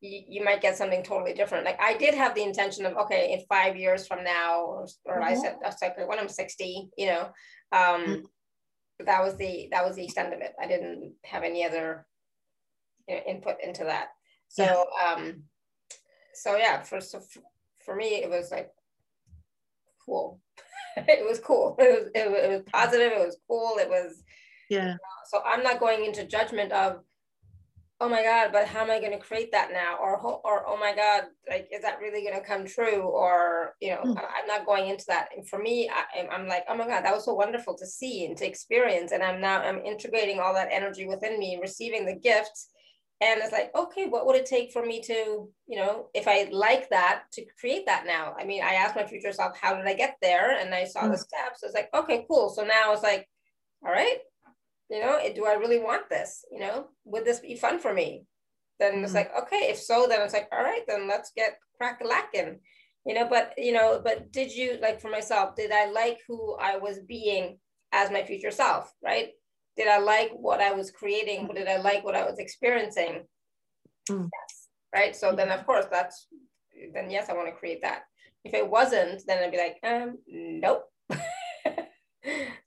you, 0.00 0.22
you, 0.28 0.44
might 0.44 0.60
get 0.62 0.76
something 0.76 1.02
totally 1.02 1.34
different 1.34 1.64
like 1.64 1.80
i 1.80 1.96
did 1.96 2.14
have 2.14 2.34
the 2.34 2.42
intention 2.42 2.86
of 2.86 2.96
okay 2.96 3.32
in 3.32 3.40
five 3.48 3.76
years 3.76 4.06
from 4.06 4.24
now 4.24 4.62
or, 4.62 4.86
or 5.04 5.16
mm-hmm. 5.16 5.24
i 5.24 5.34
said 5.34 5.56
that's 5.62 5.82
like 5.82 5.96
when 6.08 6.18
i'm 6.18 6.28
60 6.28 6.90
you 6.96 7.06
know 7.06 7.22
um 7.72 8.00
mm-hmm. 8.00 9.04
that 9.04 9.22
was 9.22 9.36
the 9.36 9.68
that 9.72 9.84
was 9.84 9.96
the 9.96 10.04
extent 10.04 10.32
of 10.32 10.40
it 10.40 10.54
i 10.60 10.66
didn't 10.66 11.12
have 11.24 11.42
any 11.42 11.64
other 11.64 12.06
you 13.08 13.16
know, 13.16 13.22
input 13.26 13.56
into 13.62 13.84
that 13.84 14.08
so 14.48 14.86
um 15.06 15.42
so 16.34 16.56
yeah 16.56 16.82
for 16.82 17.00
so 17.00 17.20
for 17.84 17.94
me 17.94 18.22
it 18.22 18.30
was 18.30 18.50
like 18.50 18.70
cool. 20.08 20.40
it 20.96 21.24
was 21.28 21.38
cool. 21.38 21.76
It 21.78 21.90
was, 21.90 22.10
it 22.14 22.30
was, 22.30 22.40
it 22.42 22.50
was 22.50 22.62
positive. 22.72 23.12
It 23.12 23.26
was 23.26 23.36
cool. 23.46 23.76
It 23.78 23.88
was 23.88 24.22
yeah. 24.70 24.96
so 25.30 25.42
I'm 25.44 25.62
not 25.62 25.80
going 25.80 26.04
into 26.04 26.24
judgment 26.24 26.72
of 26.72 27.00
oh 28.00 28.08
my 28.08 28.22
god 28.22 28.50
but 28.52 28.66
how 28.66 28.82
am 28.82 28.90
i 28.90 29.00
going 29.00 29.12
to 29.12 29.18
create 29.18 29.50
that 29.50 29.70
now 29.72 29.96
or 30.00 30.20
or 30.20 30.64
oh 30.68 30.76
my 30.78 30.94
god 30.94 31.24
like 31.50 31.68
is 31.72 31.82
that 31.82 31.98
really 32.00 32.22
going 32.22 32.34
to 32.34 32.46
come 32.46 32.64
true 32.64 33.02
or 33.02 33.74
you 33.80 33.90
know 33.90 34.02
mm. 34.04 34.16
i'm 34.16 34.46
not 34.46 34.66
going 34.66 34.88
into 34.88 35.04
that 35.08 35.28
and 35.36 35.48
for 35.48 35.58
me 35.58 35.90
I, 35.90 36.26
i'm 36.28 36.46
like 36.46 36.64
oh 36.68 36.76
my 36.76 36.86
god 36.86 37.04
that 37.04 37.14
was 37.14 37.24
so 37.24 37.34
wonderful 37.34 37.76
to 37.76 37.86
see 37.86 38.24
and 38.26 38.36
to 38.36 38.46
experience 38.46 39.12
and 39.12 39.22
i'm 39.22 39.40
now 39.40 39.60
i'm 39.62 39.80
integrating 39.80 40.38
all 40.38 40.54
that 40.54 40.68
energy 40.70 41.06
within 41.06 41.38
me 41.38 41.58
receiving 41.60 42.06
the 42.06 42.14
gifts 42.14 42.68
and 43.20 43.40
it's 43.40 43.52
like 43.52 43.70
okay 43.74 44.06
what 44.06 44.26
would 44.26 44.36
it 44.36 44.46
take 44.46 44.72
for 44.72 44.84
me 44.84 45.00
to 45.02 45.48
you 45.66 45.76
know 45.76 46.06
if 46.14 46.28
i 46.28 46.48
like 46.52 46.88
that 46.90 47.24
to 47.32 47.44
create 47.58 47.86
that 47.86 48.06
now? 48.06 48.34
I 48.38 48.44
mean 48.44 48.62
i 48.62 48.74
asked 48.74 48.96
my 48.96 49.06
future 49.06 49.32
self 49.32 49.58
how 49.58 49.74
did 49.74 49.86
i 49.86 49.94
get 49.94 50.16
there? 50.22 50.58
And 50.58 50.74
i 50.74 50.84
saw 50.84 51.02
mm-hmm. 51.02 51.12
the 51.12 51.18
steps. 51.18 51.62
It's 51.62 51.74
like 51.74 51.90
okay 51.94 52.24
cool. 52.28 52.48
So 52.50 52.62
now 52.64 52.92
it's 52.92 53.02
like 53.02 53.28
all 53.84 53.92
right 53.92 54.18
you 54.90 55.00
know 55.00 55.20
do 55.34 55.44
i 55.46 55.54
really 55.54 55.78
want 55.78 56.08
this? 56.08 56.44
You 56.52 56.60
know 56.60 56.88
would 57.04 57.24
this 57.24 57.40
be 57.40 57.56
fun 57.56 57.78
for 57.78 57.92
me? 57.92 58.24
Then 58.78 58.94
mm-hmm. 58.94 59.04
it's 59.04 59.14
like 59.14 59.30
okay 59.36 59.68
if 59.70 59.78
so 59.78 60.06
then 60.08 60.22
it's 60.22 60.34
like 60.34 60.48
all 60.52 60.62
right 60.62 60.82
then 60.86 61.08
let's 61.08 61.32
get 61.36 61.58
crack 61.76 62.00
lacking 62.04 62.58
you 63.06 63.14
know 63.14 63.26
but 63.28 63.54
you 63.56 63.72
know 63.72 64.00
but 64.04 64.30
did 64.32 64.54
you 64.54 64.78
like 64.82 65.00
for 65.00 65.10
myself 65.10 65.56
did 65.56 65.72
i 65.72 65.90
like 65.90 66.18
who 66.28 66.56
i 66.56 66.76
was 66.76 66.98
being 67.00 67.58
as 67.92 68.10
my 68.10 68.22
future 68.22 68.50
self 68.50 68.92
right 69.02 69.30
did 69.78 69.88
I 69.88 69.98
like 69.98 70.32
what 70.32 70.60
I 70.60 70.72
was 70.72 70.90
creating? 70.90 71.48
Did 71.54 71.68
I 71.68 71.76
like 71.76 72.04
what 72.04 72.16
I 72.16 72.28
was 72.28 72.38
experiencing? 72.38 73.22
Mm. 74.10 74.28
Yes. 74.32 74.68
Right. 74.92 75.16
So 75.16 75.34
then 75.34 75.50
of 75.50 75.64
course 75.64 75.86
that's 75.90 76.26
then 76.92 77.10
yes, 77.10 77.28
I 77.28 77.34
want 77.34 77.48
to 77.48 77.54
create 77.54 77.82
that. 77.82 78.02
If 78.44 78.54
it 78.54 78.68
wasn't, 78.68 79.22
then 79.26 79.42
I'd 79.42 79.50
be 79.50 79.58
like, 79.58 79.78
um, 79.84 80.18
nope. 80.26 80.84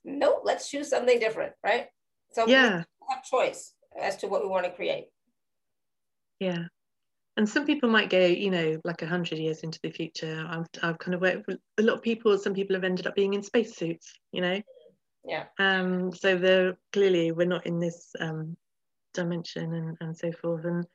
nope, 0.04 0.42
let's 0.44 0.68
choose 0.68 0.88
something 0.88 1.18
different, 1.18 1.52
right? 1.64 1.86
So 2.32 2.46
yeah, 2.46 2.84
have 3.08 3.24
choice 3.24 3.74
as 4.00 4.16
to 4.18 4.28
what 4.28 4.42
we 4.42 4.48
want 4.48 4.64
to 4.64 4.72
create. 4.72 5.06
Yeah. 6.40 6.64
And 7.36 7.48
some 7.48 7.64
people 7.64 7.88
might 7.88 8.10
go, 8.10 8.26
you 8.26 8.50
know, 8.50 8.78
like 8.84 9.00
a 9.00 9.06
hundred 9.06 9.38
years 9.38 9.60
into 9.60 9.80
the 9.82 9.90
future. 9.90 10.46
I've, 10.46 10.66
I've 10.82 10.98
kind 10.98 11.14
of 11.14 11.22
worked 11.22 11.46
with 11.46 11.58
a 11.78 11.82
lot 11.82 11.96
of 11.96 12.02
people. 12.02 12.36
Some 12.36 12.52
people 12.52 12.76
have 12.76 12.84
ended 12.84 13.06
up 13.06 13.14
being 13.14 13.32
in 13.32 13.42
spacesuits, 13.42 14.12
you 14.32 14.42
know, 14.42 14.60
yeah 15.24 15.44
um 15.58 16.12
so 16.12 16.36
the 16.36 16.76
clearly 16.92 17.32
we're 17.32 17.46
not 17.46 17.66
in 17.66 17.78
this 17.78 18.10
um 18.20 18.56
dimension 19.14 19.74
and, 19.74 19.96
and 20.00 20.16
so 20.16 20.32
forth 20.32 20.64
and 20.64 20.86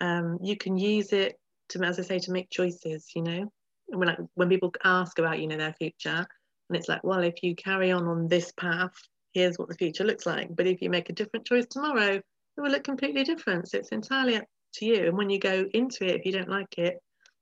um 0.00 0.38
you 0.42 0.56
can 0.56 0.76
use 0.76 1.12
it 1.12 1.38
to, 1.70 1.82
as 1.84 1.98
I 1.98 2.02
say, 2.02 2.18
to 2.18 2.32
make 2.32 2.50
choices, 2.50 3.10
you 3.14 3.22
know, 3.22 3.52
when 3.86 4.28
when 4.34 4.48
people 4.48 4.72
ask 4.84 5.18
about, 5.18 5.40
you 5.40 5.48
know, 5.48 5.56
their 5.56 5.74
future, 5.74 6.26
and 6.68 6.76
it's 6.76 6.88
like, 6.88 7.02
well, 7.02 7.20
if 7.20 7.42
you 7.42 7.54
carry 7.56 7.90
on 7.90 8.06
on 8.06 8.28
this 8.28 8.52
path, 8.52 8.92
here's 9.32 9.58
what 9.58 9.68
the 9.68 9.74
future 9.74 10.04
looks 10.04 10.26
like. 10.26 10.54
But 10.54 10.66
if 10.66 10.82
you 10.82 10.90
make 10.90 11.08
a 11.08 11.14
different 11.14 11.46
choice 11.46 11.66
tomorrow, 11.66 12.16
it 12.16 12.60
will 12.60 12.70
look 12.70 12.84
completely 12.84 13.24
different. 13.24 13.68
So 13.68 13.78
it's 13.78 13.90
entirely 13.90 14.36
up 14.36 14.44
to 14.74 14.84
you. 14.84 15.06
And 15.06 15.16
when 15.16 15.30
you 15.30 15.38
go 15.38 15.66
into 15.72 16.04
it, 16.04 16.16
if 16.16 16.26
you 16.26 16.32
don't 16.32 16.48
like 16.48 16.78
it, 16.78 16.98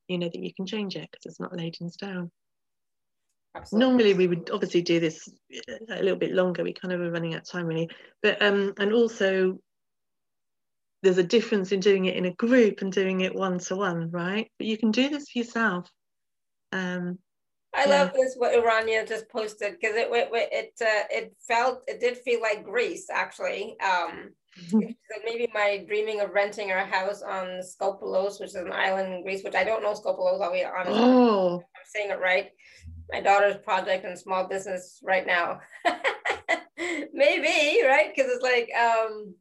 you 0.06 0.18
know 0.18 0.28
that 0.28 0.42
you 0.42 0.55
can 0.55 0.66
change 0.66 0.96
it 0.96 1.09
because 1.10 1.26
it's 1.26 1.40
not 1.40 1.56
laid 1.56 1.76
in 1.80 1.90
stone. 1.90 2.30
Absolutely. 3.54 3.86
Normally 3.86 4.14
we 4.14 4.26
would 4.26 4.50
obviously 4.50 4.82
do 4.82 5.00
this 5.00 5.28
a 5.88 6.02
little 6.02 6.18
bit 6.18 6.32
longer. 6.32 6.62
We 6.62 6.72
kind 6.72 6.92
of 6.92 7.00
are 7.00 7.10
running 7.10 7.34
out 7.34 7.42
of 7.42 7.50
time 7.50 7.66
really, 7.66 7.88
but 8.22 8.40
um, 8.42 8.74
and 8.78 8.92
also 8.92 9.58
there's 11.02 11.18
a 11.18 11.22
difference 11.22 11.72
in 11.72 11.80
doing 11.80 12.06
it 12.06 12.16
in 12.16 12.26
a 12.26 12.34
group 12.34 12.82
and 12.82 12.92
doing 12.92 13.20
it 13.20 13.34
one 13.34 13.58
to 13.58 13.76
one, 13.76 14.10
right? 14.10 14.50
But 14.58 14.66
you 14.66 14.76
can 14.76 14.90
do 14.90 15.08
this 15.08 15.30
for 15.30 15.38
yourself. 15.38 15.90
Um, 16.72 17.18
I 17.74 17.84
yeah. 17.84 18.02
love 18.02 18.12
this 18.14 18.34
what 18.36 18.54
Irania 18.54 19.06
just 19.06 19.28
posted 19.28 19.76
because 19.78 19.94
it 19.94 20.08
it 20.10 20.28
it, 20.32 20.72
uh, 20.80 21.06
it 21.10 21.36
felt 21.46 21.82
it 21.86 22.00
did 22.00 22.18
feel 22.18 22.40
like 22.40 22.64
Greece 22.64 23.08
actually. 23.10 23.76
Um, 23.80 24.30
maybe 25.24 25.48
my 25.54 25.84
dreaming 25.86 26.20
of 26.20 26.30
renting 26.30 26.70
a 26.70 26.84
house 26.84 27.22
on 27.22 27.60
Skopelos, 27.60 28.40
which 28.40 28.50
is 28.50 28.54
an 28.56 28.72
island 28.72 29.12
in 29.12 29.22
Greece, 29.22 29.44
which 29.44 29.54
I 29.54 29.64
don't 29.64 29.82
know 29.82 29.92
Skopelos. 29.92 30.42
I'll 30.42 30.52
be 30.52 30.64
honest. 30.64 30.98
Oh. 30.98 31.56
I'm 31.58 31.82
saying 31.86 32.10
it 32.10 32.20
right. 32.20 32.50
My 33.10 33.20
daughter's 33.20 33.56
project 33.56 34.05
and 34.05 34.18
small 34.18 34.47
business 34.47 35.01
right 35.02 35.26
now. 35.26 35.60
maybe 37.12 37.80
right 37.85 38.12
because 38.14 38.30
it's 38.30 38.43
like 38.43 38.70
um, 38.78 39.35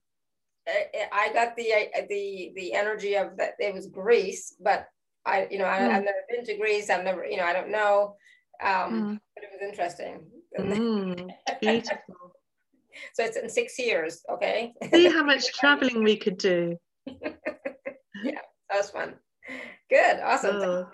I 1.12 1.32
got 1.34 1.56
the 1.56 1.72
the 2.10 2.52
the 2.56 2.74
energy 2.74 3.16
of 3.16 3.38
that 3.38 3.54
it 3.60 3.74
was 3.74 3.88
Greece, 3.88 4.56
but 4.60 4.88
I 5.26 5.48
you 5.50 5.60
know 5.60 5.66
I, 5.66 5.78
have 5.78 6.02
hmm. 6.02 6.06
never 6.06 6.24
been 6.30 6.46
to 6.46 6.58
Greece. 6.58 6.90
I've 6.90 7.06
never 7.06 7.26
you 7.26 7.38
know 7.38 7.46
I 7.46 7.54
don't 7.54 7.72
know, 7.72 8.16
um, 8.64 8.92
mm. 8.92 9.20
but 9.36 9.44
it 9.44 9.50
was 9.54 9.70
interesting. 9.70 10.28
Mm, 10.60 11.30
beautiful. 11.62 12.34
so 13.14 13.24
it's 13.24 13.38
in 13.38 13.50
six 13.50 13.78
years. 13.78 14.24
Okay. 14.32 14.74
See 14.92 15.10
how 15.10 15.24
much 15.24 15.54
traveling 15.54 16.04
we 16.04 16.18
could 16.18 16.38
do. 16.38 16.78
yeah, 17.06 18.42
that 18.70 18.78
was 18.78 18.90
fun. 18.90 19.16
Good, 19.90 20.20
awesome. 20.20 20.56
Oh, 20.56 20.88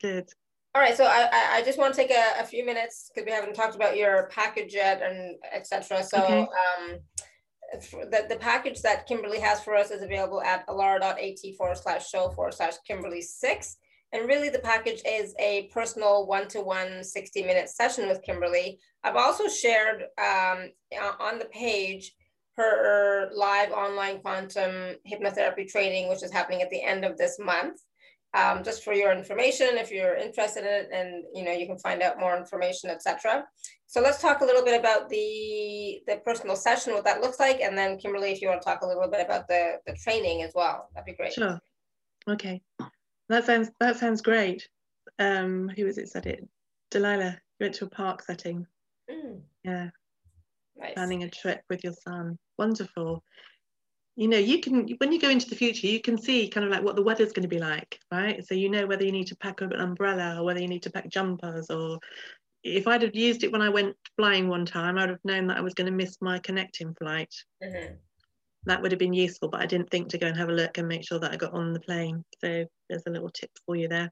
good. 0.00 0.28
All 0.76 0.82
right, 0.82 0.94
so 0.94 1.06
I, 1.06 1.30
I 1.52 1.62
just 1.62 1.78
want 1.78 1.94
to 1.94 1.96
take 1.98 2.10
a, 2.10 2.38
a 2.38 2.44
few 2.44 2.62
minutes 2.62 3.08
because 3.08 3.24
we 3.24 3.32
haven't 3.32 3.54
talked 3.54 3.74
about 3.74 3.96
your 3.96 4.28
package 4.30 4.74
yet 4.74 5.00
and 5.00 5.36
etc. 5.54 6.02
So 6.02 6.22
okay. 6.22 6.40
um, 6.42 6.98
the, 8.10 8.26
the 8.28 8.36
package 8.36 8.82
that 8.82 9.06
Kimberley 9.06 9.40
has 9.40 9.62
for 9.62 9.74
us 9.74 9.90
is 9.90 10.02
available 10.02 10.42
at 10.42 10.66
alara.at 10.66 11.56
forward 11.56 11.78
slash 11.78 12.10
show 12.10 12.28
forward 12.28 12.52
slash 12.52 12.74
Kimberley 12.86 13.22
six. 13.22 13.78
And 14.12 14.28
really 14.28 14.50
the 14.50 14.58
package 14.58 15.00
is 15.06 15.34
a 15.38 15.70
personal 15.72 16.26
one-to-one 16.26 17.02
60 17.02 17.42
minute 17.44 17.70
session 17.70 18.06
with 18.06 18.22
Kimberley. 18.22 18.78
I've 19.02 19.16
also 19.16 19.48
shared 19.48 20.02
um, 20.18 20.72
on 21.18 21.38
the 21.38 21.48
page 21.52 22.12
her 22.58 23.30
live 23.34 23.72
online 23.72 24.18
quantum 24.18 24.96
hypnotherapy 25.10 25.66
training, 25.66 26.10
which 26.10 26.22
is 26.22 26.32
happening 26.32 26.60
at 26.60 26.68
the 26.68 26.82
end 26.82 27.06
of 27.06 27.16
this 27.16 27.38
month 27.38 27.80
um, 28.36 28.62
just 28.62 28.84
for 28.84 28.92
your 28.92 29.12
information 29.12 29.68
if 29.72 29.90
you're 29.90 30.14
interested 30.14 30.64
in 30.64 30.68
it 30.68 30.88
and 30.92 31.24
you 31.34 31.42
know 31.42 31.52
you 31.52 31.66
can 31.66 31.78
find 31.78 32.02
out 32.02 32.20
more 32.20 32.36
information 32.36 32.90
etc 32.90 33.44
so 33.86 34.00
let's 34.00 34.20
talk 34.20 34.40
a 34.40 34.44
little 34.44 34.64
bit 34.64 34.78
about 34.78 35.08
the 35.08 36.00
the 36.06 36.20
personal 36.24 36.54
session 36.54 36.92
what 36.92 37.04
that 37.04 37.22
looks 37.22 37.40
like 37.40 37.60
and 37.60 37.76
then 37.76 37.98
kimberley 37.98 38.30
if 38.30 38.42
you 38.42 38.48
want 38.48 38.60
to 38.60 38.64
talk 38.64 38.82
a 38.82 38.86
little 38.86 39.08
bit 39.10 39.24
about 39.24 39.48
the 39.48 39.78
the 39.86 39.94
training 39.94 40.42
as 40.42 40.52
well 40.54 40.88
that'd 40.94 41.06
be 41.06 41.14
great. 41.14 41.32
Sure. 41.32 41.58
Okay. 42.28 42.60
That 43.28 43.46
sounds 43.46 43.70
that 43.80 43.96
sounds 43.96 44.20
great. 44.20 44.68
Um 45.18 45.70
who 45.74 45.84
was 45.84 45.98
it 45.98 46.08
said 46.08 46.26
it? 46.26 46.46
Delilah 46.90 47.38
you 47.58 47.64
went 47.64 47.74
to 47.76 47.86
a 47.86 47.90
park 47.90 48.22
setting. 48.22 48.66
Mm. 49.10 49.40
yeah. 49.64 49.88
Nice. 50.78 50.92
planning 50.92 51.22
a 51.22 51.30
trip 51.30 51.62
with 51.70 51.82
your 51.84 51.94
son. 51.94 52.38
Wonderful 52.58 53.22
you 54.16 54.28
know 54.28 54.38
you 54.38 54.60
can 54.60 54.88
when 54.98 55.12
you 55.12 55.20
go 55.20 55.28
into 55.28 55.48
the 55.48 55.54
future 55.54 55.86
you 55.86 56.00
can 56.00 56.16
see 56.16 56.48
kind 56.48 56.64
of 56.64 56.72
like 56.72 56.82
what 56.82 56.96
the 56.96 57.02
weather's 57.02 57.32
going 57.32 57.42
to 57.42 57.48
be 57.48 57.58
like 57.58 58.00
right? 58.10 58.44
So 58.46 58.54
you 58.54 58.70
know 58.70 58.86
whether 58.86 59.04
you 59.04 59.12
need 59.12 59.26
to 59.28 59.36
pack 59.36 59.60
an 59.60 59.74
umbrella 59.74 60.40
or 60.40 60.44
whether 60.44 60.60
you 60.60 60.68
need 60.68 60.82
to 60.84 60.90
pack 60.90 61.08
jumpers 61.08 61.70
or 61.70 61.98
if 62.64 62.88
I'd 62.88 63.02
have 63.02 63.14
used 63.14 63.44
it 63.44 63.52
when 63.52 63.62
I 63.62 63.68
went 63.68 63.94
flying 64.16 64.48
one 64.48 64.64
time 64.64 64.96
I'd 64.96 65.10
have 65.10 65.24
known 65.24 65.46
that 65.48 65.58
I 65.58 65.60
was 65.60 65.74
going 65.74 65.86
to 65.86 65.92
miss 65.92 66.16
my 66.20 66.38
connecting 66.38 66.94
flight. 66.94 67.32
Mm-hmm. 67.62 67.94
that 68.64 68.80
would 68.80 68.90
have 68.90 68.98
been 68.98 69.12
useful 69.12 69.48
but 69.48 69.60
I 69.60 69.66
didn't 69.66 69.90
think 69.90 70.08
to 70.08 70.18
go 70.18 70.26
and 70.26 70.36
have 70.36 70.48
a 70.48 70.52
look 70.52 70.78
and 70.78 70.88
make 70.88 71.06
sure 71.06 71.20
that 71.20 71.32
I 71.32 71.36
got 71.36 71.52
on 71.52 71.74
the 71.74 71.80
plane. 71.80 72.24
So 72.40 72.64
there's 72.88 73.06
a 73.06 73.10
little 73.10 73.30
tip 73.30 73.50
for 73.66 73.76
you 73.76 73.88
there. 73.88 74.10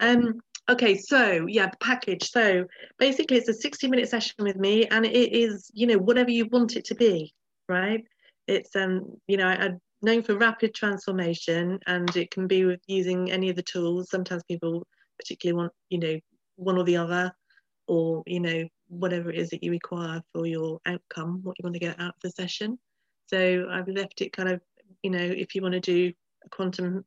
Um 0.00 0.40
okay 0.70 0.96
so 0.96 1.46
yeah 1.46 1.66
the 1.66 1.76
package. 1.80 2.30
So 2.30 2.64
basically 2.98 3.36
it's 3.36 3.50
a 3.50 3.54
60 3.54 3.88
minute 3.88 4.08
session 4.08 4.36
with 4.38 4.56
me 4.56 4.86
and 4.86 5.04
it 5.04 5.34
is 5.34 5.70
you 5.74 5.86
know 5.86 5.98
whatever 5.98 6.30
you 6.30 6.46
want 6.46 6.76
it 6.76 6.86
to 6.86 6.94
be 6.94 7.34
right 7.68 8.04
it's 8.46 8.74
um 8.76 9.16
you 9.26 9.36
know 9.36 9.48
I, 9.48 9.66
am 9.66 9.80
known 10.02 10.22
for 10.22 10.36
rapid 10.36 10.74
transformation 10.74 11.78
and 11.86 12.14
it 12.16 12.30
can 12.30 12.46
be 12.46 12.64
with 12.64 12.80
using 12.86 13.30
any 13.30 13.48
of 13.48 13.56
the 13.56 13.62
tools. 13.62 14.10
Sometimes 14.10 14.42
people 14.44 14.86
particularly 15.18 15.56
want 15.56 15.72
you 15.88 15.98
know 15.98 16.18
one 16.56 16.78
or 16.78 16.84
the 16.84 16.96
other 16.96 17.32
or 17.88 18.22
you 18.26 18.40
know 18.40 18.64
whatever 18.88 19.30
it 19.30 19.38
is 19.38 19.50
that 19.50 19.62
you 19.62 19.70
require 19.70 20.22
for 20.32 20.46
your 20.46 20.78
outcome 20.86 21.40
what 21.42 21.56
you 21.58 21.64
want 21.64 21.74
to 21.74 21.80
get 21.80 21.98
out 22.00 22.14
of 22.14 22.20
the 22.22 22.30
session. 22.30 22.78
So 23.26 23.66
i've 23.70 23.88
left 23.88 24.20
it 24.20 24.32
kind 24.32 24.48
of 24.48 24.60
you 25.02 25.10
know 25.10 25.18
if 25.18 25.54
you 25.54 25.62
want 25.62 25.74
to 25.74 25.80
do 25.80 26.12
a 26.44 26.48
quantum 26.50 27.04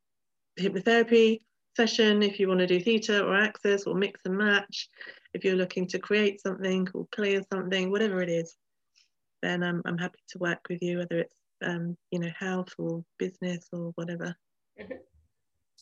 hypnotherapy 0.59 1.41
session 1.75 2.23
if 2.23 2.39
you 2.39 2.47
want 2.47 2.59
to 2.59 2.67
do 2.67 2.79
theta 2.79 3.23
or 3.23 3.35
access 3.35 3.83
or 3.83 3.93
mix 3.93 4.21
and 4.25 4.35
match 4.35 4.89
if 5.33 5.45
you're 5.45 5.55
looking 5.55 5.87
to 5.87 5.99
create 5.99 6.41
something 6.41 6.87
or 6.95 7.07
clear 7.11 7.41
something 7.53 7.91
whatever 7.91 8.21
it 8.21 8.29
is 8.29 8.55
then 9.41 9.63
I'm, 9.63 9.81
I'm 9.85 9.97
happy 9.97 10.19
to 10.29 10.39
work 10.39 10.59
with 10.69 10.81
you, 10.81 10.99
whether 10.99 11.19
it's 11.19 11.33
um, 11.65 11.97
you 12.11 12.19
know 12.19 12.29
health 12.37 12.73
or 12.77 13.03
business 13.17 13.67
or 13.71 13.91
whatever. 13.95 14.35
Mm-hmm. 14.79 14.93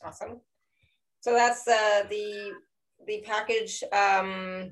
Awesome. 0.03 0.41
So 1.21 1.33
that's 1.33 1.67
uh, 1.67 2.03
the 2.09 2.51
the 3.07 3.23
package 3.25 3.83
um, 3.91 4.71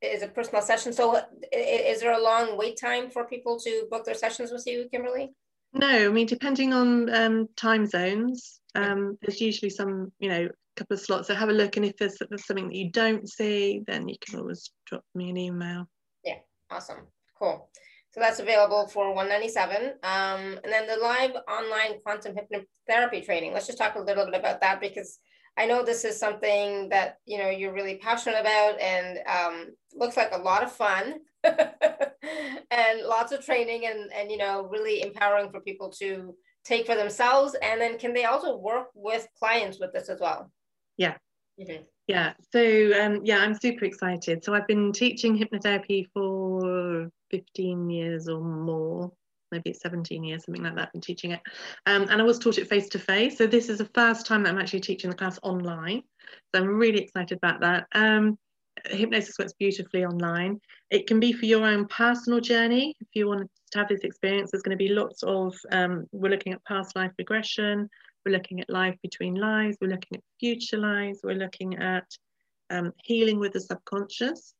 is 0.00 0.22
a 0.22 0.28
personal 0.28 0.62
session. 0.62 0.92
So 0.92 1.20
is 1.52 2.00
there 2.00 2.12
a 2.12 2.22
long 2.22 2.56
wait 2.56 2.78
time 2.80 3.10
for 3.10 3.24
people 3.24 3.58
to 3.60 3.86
book 3.90 4.04
their 4.04 4.14
sessions 4.14 4.50
with 4.52 4.66
you, 4.66 4.88
Kimberley? 4.90 5.32
No, 5.72 5.88
I 5.88 6.08
mean 6.08 6.26
depending 6.26 6.72
on 6.72 7.12
um, 7.14 7.48
time 7.56 7.86
zones, 7.86 8.60
um, 8.74 9.18
there's 9.22 9.40
usually 9.40 9.70
some 9.70 10.12
you 10.18 10.28
know 10.28 10.48
couple 10.78 10.94
of 10.94 11.00
slots. 11.00 11.28
So 11.28 11.34
have 11.34 11.48
a 11.48 11.52
look, 11.52 11.76
and 11.76 11.84
if 11.84 11.96
there's, 11.96 12.16
there's 12.28 12.46
something 12.46 12.68
that 12.68 12.76
you 12.76 12.90
don't 12.90 13.28
see, 13.28 13.82
then 13.86 14.08
you 14.08 14.16
can 14.20 14.38
always 14.38 14.70
drop 14.86 15.02
me 15.14 15.30
an 15.30 15.36
email. 15.36 15.88
Yeah, 16.24 16.36
awesome, 16.70 17.08
cool. 17.38 17.68
So 18.10 18.20
that's 18.20 18.40
available 18.40 18.88
for 18.88 19.12
197. 19.14 19.92
Um, 20.02 20.58
and 20.64 20.72
then 20.72 20.86
the 20.86 20.96
live 20.96 21.32
online 21.48 22.00
quantum 22.02 22.34
hypnotherapy 22.34 23.24
training. 23.24 23.52
Let's 23.52 23.66
just 23.66 23.78
talk 23.78 23.96
a 23.96 24.00
little 24.00 24.24
bit 24.24 24.34
about 24.34 24.60
that 24.62 24.80
because 24.80 25.18
I 25.58 25.66
know 25.66 25.82
this 25.82 26.04
is 26.04 26.18
something 26.18 26.88
that 26.90 27.16
you 27.26 27.36
know 27.38 27.50
you're 27.50 27.72
really 27.72 27.96
passionate 27.96 28.40
about 28.40 28.80
and 28.80 29.18
um, 29.26 29.66
looks 29.92 30.16
like 30.16 30.30
a 30.32 30.38
lot 30.38 30.62
of 30.62 30.72
fun 30.72 31.16
and 31.44 33.00
lots 33.04 33.32
of 33.32 33.44
training 33.44 33.86
and 33.86 34.10
and 34.12 34.30
you 34.30 34.38
know 34.38 34.68
really 34.70 35.02
empowering 35.02 35.50
for 35.50 35.60
people 35.60 35.90
to 35.98 36.34
take 36.64 36.86
for 36.86 36.94
themselves. 36.94 37.56
And 37.60 37.80
then 37.80 37.98
can 37.98 38.14
they 38.14 38.24
also 38.24 38.56
work 38.56 38.88
with 38.94 39.26
clients 39.38 39.78
with 39.80 39.92
this 39.92 40.08
as 40.08 40.20
well? 40.20 40.50
Yeah. 40.96 41.16
Mm-hmm. 41.60 41.82
Yeah, 42.06 42.32
so 42.52 42.60
um, 42.98 43.20
yeah, 43.24 43.38
I'm 43.38 43.54
super 43.54 43.84
excited. 43.84 44.42
So 44.42 44.54
I've 44.54 44.66
been 44.66 44.92
teaching 44.92 45.36
hypnotherapy 45.36 46.06
for 46.14 47.10
15 47.30 47.90
years 47.90 48.28
or 48.28 48.40
more, 48.40 49.12
maybe 49.52 49.72
17 49.72 50.24
years, 50.24 50.44
something 50.44 50.62
like 50.62 50.76
that, 50.76 50.92
been 50.92 51.00
teaching 51.00 51.32
it. 51.32 51.40
Um, 51.86 52.06
and 52.10 52.20
I 52.20 52.24
was 52.24 52.38
taught 52.38 52.58
it 52.58 52.68
face 52.68 52.88
to 52.90 52.98
face. 52.98 53.38
So 53.38 53.46
this 53.46 53.68
is 53.68 53.78
the 53.78 53.90
first 53.94 54.26
time 54.26 54.42
that 54.42 54.50
I'm 54.50 54.58
actually 54.58 54.80
teaching 54.80 55.10
the 55.10 55.16
class 55.16 55.38
online. 55.42 56.02
So 56.54 56.60
I'm 56.60 56.66
really 56.66 57.00
excited 57.00 57.38
about 57.38 57.60
that. 57.60 57.86
Um, 57.92 58.38
hypnosis 58.86 59.38
works 59.38 59.52
beautifully 59.58 60.04
online. 60.04 60.60
It 60.90 61.06
can 61.06 61.20
be 61.20 61.32
for 61.32 61.46
your 61.46 61.66
own 61.66 61.86
personal 61.86 62.40
journey. 62.40 62.94
If 63.00 63.08
you 63.14 63.28
want 63.28 63.48
to 63.72 63.78
have 63.78 63.88
this 63.88 64.04
experience, 64.04 64.50
there's 64.50 64.62
going 64.62 64.76
to 64.76 64.84
be 64.84 64.92
lots 64.92 65.22
of, 65.22 65.54
um, 65.72 66.06
we're 66.12 66.30
looking 66.30 66.52
at 66.52 66.64
past 66.64 66.96
life 66.96 67.12
regression, 67.18 67.88
we're 68.24 68.32
looking 68.32 68.60
at 68.60 68.70
life 68.70 68.96
between 69.02 69.34
lives, 69.34 69.76
we're 69.80 69.90
looking 69.90 70.16
at 70.16 70.22
future 70.40 70.78
lives, 70.78 71.20
we're 71.22 71.34
looking 71.34 71.76
at 71.76 72.06
um, 72.70 72.92
healing 73.04 73.38
with 73.38 73.52
the 73.52 73.60
subconscious. 73.60 74.54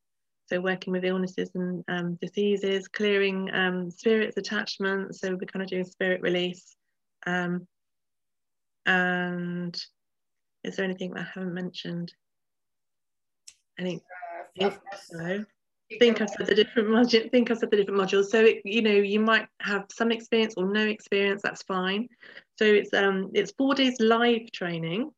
So 0.49 0.61
working 0.61 0.93
with 0.93 1.05
illnesses 1.05 1.51
and 1.55 1.85
um, 1.89 2.19
diseases, 2.23 2.89
clearing 2.89 3.51
um, 3.53 3.91
spirits 3.91 4.37
attachments. 4.39 5.21
So 5.21 5.31
we're 5.33 5.47
kind 5.47 5.63
of 5.63 5.69
doing 5.69 5.85
spirit 5.85 6.23
release. 6.23 6.75
Um, 7.27 7.67
and 8.87 9.79
is 10.65 10.77
there 10.77 10.85
anything 10.85 11.13
that 11.15 11.21
I 11.21 11.29
haven't 11.35 11.53
mentioned? 11.53 12.13
I 13.79 13.83
think, 13.83 14.03
uh, 14.61 14.71
so. 15.05 15.45
think 15.99 16.21
I 16.23 16.27
said 16.27 16.47
the 16.47 16.55
different 16.55 16.89
modules. 16.89 17.31
Think 17.31 17.51
I 17.51 17.55
said 17.55 17.71
the 17.71 17.77
different 17.77 18.01
modules. 18.01 18.27
So 18.27 18.41
it, 18.41 18.63
you 18.65 18.83
know, 18.83 18.91
you 18.91 19.21
might 19.21 19.47
have 19.61 19.85
some 19.93 20.11
experience 20.11 20.55
or 20.57 20.67
no 20.73 20.87
experience. 20.87 21.43
That's 21.43 21.63
fine. 21.63 22.09
So 22.59 22.65
it's 22.65 22.93
um 22.95 23.31
it's 23.35 23.53
four 23.53 23.75
days 23.75 24.01
live 24.01 24.51
training 24.53 25.11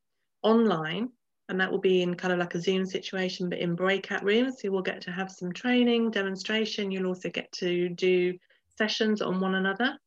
online 0.43 1.11
and 1.51 1.61
that 1.61 1.71
will 1.71 1.81
be 1.81 2.03
in 2.03 2.15
kind 2.15 2.33
of 2.33 2.39
like 2.39 2.55
a 2.55 2.61
Zoom 2.61 2.87
situation, 2.87 3.49
but 3.49 3.59
in 3.59 3.75
breakout 3.75 4.23
rooms. 4.23 4.63
So 4.63 4.71
we'll 4.71 4.83
get 4.83 5.01
to 5.03 5.11
have 5.11 5.33
some 5.33 5.53
training, 5.53 6.13
demonstration. 6.13 6.93
You'll 6.93 7.09
also 7.09 7.29
get 7.29 7.51
to 7.55 7.89
do 7.89 8.39
sessions 8.79 9.21
on 9.21 9.41
one 9.41 9.57
another 9.57 9.99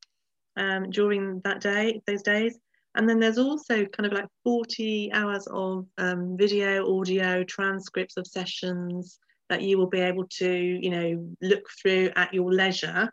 um, 0.56 0.90
during 0.90 1.42
that 1.44 1.60
day, 1.60 2.02
those 2.08 2.24
days. 2.24 2.58
And 2.96 3.10
then 3.10 3.20
there's 3.20 3.38
also 3.38 3.86
kind 3.86 4.06
of 4.06 4.14
like 4.14 4.28
40 4.46 5.12
hours 5.12 5.46
of 5.48 5.86
um, 5.98 6.38
video, 6.38 6.98
audio, 6.98 7.44
transcripts 7.44 8.16
of 8.16 8.26
sessions 8.26 9.20
that 9.50 9.62
you 9.62 9.78
will 9.78 9.90
be 9.90 10.00
able 10.00 10.26
to, 10.38 10.50
you 10.50 10.90
know, 10.90 11.28
look 11.42 11.66
through 11.82 12.12
at 12.16 12.34
your 12.34 12.54
leisure. 12.54 13.12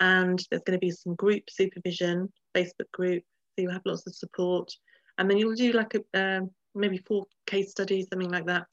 And 0.00 0.44
there's 0.50 0.62
going 0.64 0.78
to 0.78 0.84
be 0.84 0.90
some 0.90 1.14
group 1.14 1.44
supervision, 1.48 2.32
Facebook 2.56 2.90
group, 2.92 3.22
so 3.54 3.62
you 3.62 3.70
have 3.70 3.82
lots 3.84 4.04
of 4.08 4.16
support. 4.16 4.72
And 5.16 5.30
then 5.30 5.38
you'll 5.38 5.54
do 5.54 5.72
like 5.72 5.94
a, 5.94 6.38
um, 6.38 6.50
maybe 6.78 6.98
four 6.98 7.26
case 7.46 7.70
studies, 7.70 8.06
something 8.10 8.30
like 8.30 8.46
that, 8.46 8.66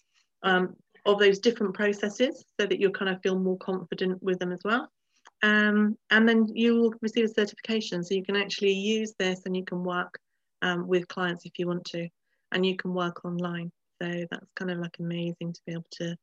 um, 0.44 0.76
of 1.06 1.20
those 1.20 1.40
different 1.40 1.74
processes 1.74 2.46
so 2.60 2.66
that 2.66 2.80
you'll 2.80 2.92
kind 2.92 3.10
of 3.10 3.22
feel 3.22 3.38
more 3.38 3.58
confident 3.58 4.22
with 4.24 4.40
them 4.40 4.52
as 4.52 4.62
well. 4.64 4.90
Um, 5.44 5.98
and 6.10 6.28
then 6.28 6.48
you 6.54 6.76
will 6.76 6.94
receive 7.02 7.26
a 7.26 7.30
certification 7.30 8.04
so 8.04 8.16
you 8.16 8.24
can 8.24 8.36
actually 8.36 8.74
use 8.74 9.14
this 9.20 9.42
and 9.46 9.56
you 9.56 9.66
can 9.66 9.84
work 9.84 10.18
um, 10.62 10.88
with 10.88 11.08
clients 11.08 11.46
if 11.46 11.60
you 11.60 11.68
want 11.68 11.86
to 11.86 12.08
and 12.52 12.66
you 12.66 12.76
can 12.76 12.94
work 12.94 13.24
online 13.26 13.72
so 14.02 14.26
that's 14.32 14.52
kind 14.56 14.72
of 14.72 14.80
like 14.80 14.96
amazing 15.00 15.54
to 15.54 15.60
be 15.66 15.74
able 15.74 15.86
to 15.92 16.16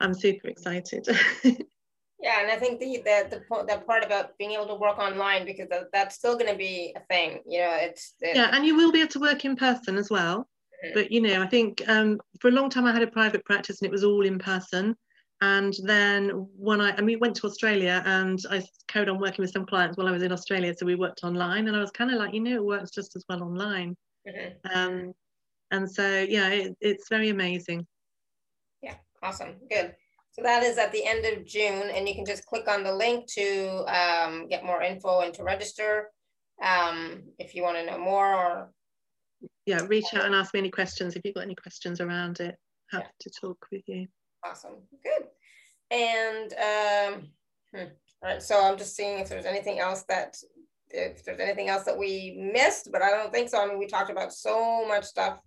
i'm 0.00 0.14
super 0.14 0.48
excited 0.48 1.06
yeah 1.44 2.40
and 2.40 2.50
i 2.50 2.56
think 2.56 2.80
the 2.80 2.98
the 3.04 3.28
the, 3.30 3.64
the 3.68 3.78
part 3.86 4.04
about 4.04 4.36
being 4.38 4.52
able 4.52 4.66
to 4.66 4.74
work 4.74 4.98
online 4.98 5.44
because 5.44 5.68
that's 5.92 6.16
still 6.16 6.36
going 6.36 6.50
to 6.50 6.58
be 6.58 6.94
a 6.96 7.00
thing 7.12 7.40
you 7.46 7.60
know 7.60 7.76
it's, 7.80 8.14
it's, 8.20 8.36
yeah 8.36 8.50
and 8.52 8.66
you 8.66 8.74
will 8.74 8.92
be 8.92 9.00
able 9.00 9.10
to 9.10 9.20
work 9.20 9.44
in 9.44 9.56
person 9.56 9.96
as 9.96 10.10
well. 10.10 10.48
But 10.94 11.10
you 11.10 11.20
know 11.20 11.42
i 11.42 11.46
think 11.46 11.82
um, 11.88 12.20
for 12.40 12.48
a 12.48 12.52
long 12.52 12.70
time 12.70 12.84
i 12.84 12.92
had 12.92 13.02
a 13.02 13.06
private 13.06 13.44
practice 13.44 13.80
and 13.80 13.86
it 13.86 13.92
was 13.92 14.04
all 14.04 14.24
in 14.24 14.38
person 14.38 14.94
and 15.40 15.74
then 15.84 16.48
when 16.56 16.80
I, 16.80 16.90
and 16.90 17.06
we 17.06 17.16
went 17.16 17.36
to 17.36 17.46
Australia 17.46 18.02
and 18.04 18.40
I 18.50 18.62
carried 18.88 19.08
on 19.08 19.20
working 19.20 19.42
with 19.42 19.52
some 19.52 19.66
clients 19.66 19.96
while 19.96 20.08
I 20.08 20.10
was 20.10 20.24
in 20.24 20.32
Australia. 20.32 20.74
So 20.76 20.84
we 20.84 20.96
worked 20.96 21.22
online 21.22 21.68
and 21.68 21.76
I 21.76 21.80
was 21.80 21.92
kind 21.92 22.10
of 22.10 22.18
like, 22.18 22.34
you 22.34 22.40
know, 22.40 22.56
it 22.56 22.64
works 22.64 22.90
just 22.90 23.14
as 23.14 23.24
well 23.28 23.42
online. 23.42 23.96
Mm-hmm. 24.26 24.76
Um, 24.76 25.12
and 25.70 25.88
so, 25.88 26.26
yeah, 26.28 26.48
it, 26.48 26.76
it's 26.80 27.08
very 27.08 27.28
amazing. 27.28 27.86
Yeah, 28.82 28.96
awesome. 29.22 29.54
Good. 29.70 29.94
So 30.32 30.42
that 30.42 30.64
is 30.64 30.76
at 30.76 30.90
the 30.90 31.06
end 31.06 31.24
of 31.24 31.46
June 31.46 31.88
and 31.90 32.08
you 32.08 32.16
can 32.16 32.26
just 32.26 32.44
click 32.46 32.66
on 32.66 32.82
the 32.82 32.94
link 32.94 33.26
to 33.34 33.84
um, 33.86 34.48
get 34.48 34.64
more 34.64 34.82
info 34.82 35.20
and 35.20 35.32
to 35.34 35.44
register 35.44 36.10
um, 36.62 37.22
if 37.38 37.54
you 37.54 37.62
want 37.62 37.76
to 37.76 37.86
know 37.86 37.98
more 37.98 38.34
or. 38.34 38.70
Yeah, 39.66 39.82
reach 39.86 40.06
out 40.14 40.24
and 40.24 40.34
ask 40.34 40.54
me 40.54 40.60
any 40.60 40.70
questions 40.70 41.14
if 41.14 41.22
you've 41.24 41.34
got 41.34 41.44
any 41.44 41.54
questions 41.54 42.00
around 42.00 42.40
it. 42.40 42.56
Happy 42.90 43.04
yeah. 43.04 43.10
to 43.20 43.30
talk 43.40 43.66
with 43.70 43.82
you. 43.86 44.06
Awesome. 44.44 44.76
Good. 45.02 45.26
And 45.90 46.52
um, 46.52 47.28
hmm. 47.74 47.88
all 48.22 48.30
right. 48.30 48.42
So 48.42 48.62
I'm 48.62 48.78
just 48.78 48.96
seeing 48.96 49.18
if 49.18 49.28
there's 49.28 49.46
anything 49.46 49.78
else 49.78 50.04
that 50.08 50.36
if 50.90 51.24
there's 51.24 51.40
anything 51.40 51.68
else 51.68 51.84
that 51.84 51.98
we 51.98 52.50
missed, 52.52 52.90
but 52.92 53.02
I 53.02 53.10
don't 53.10 53.32
think 53.32 53.48
so. 53.48 53.62
I 53.62 53.66
mean, 53.66 53.78
we 53.78 53.86
talked 53.86 54.10
about 54.10 54.32
so 54.32 54.86
much 54.86 55.04
stuff 55.04 55.40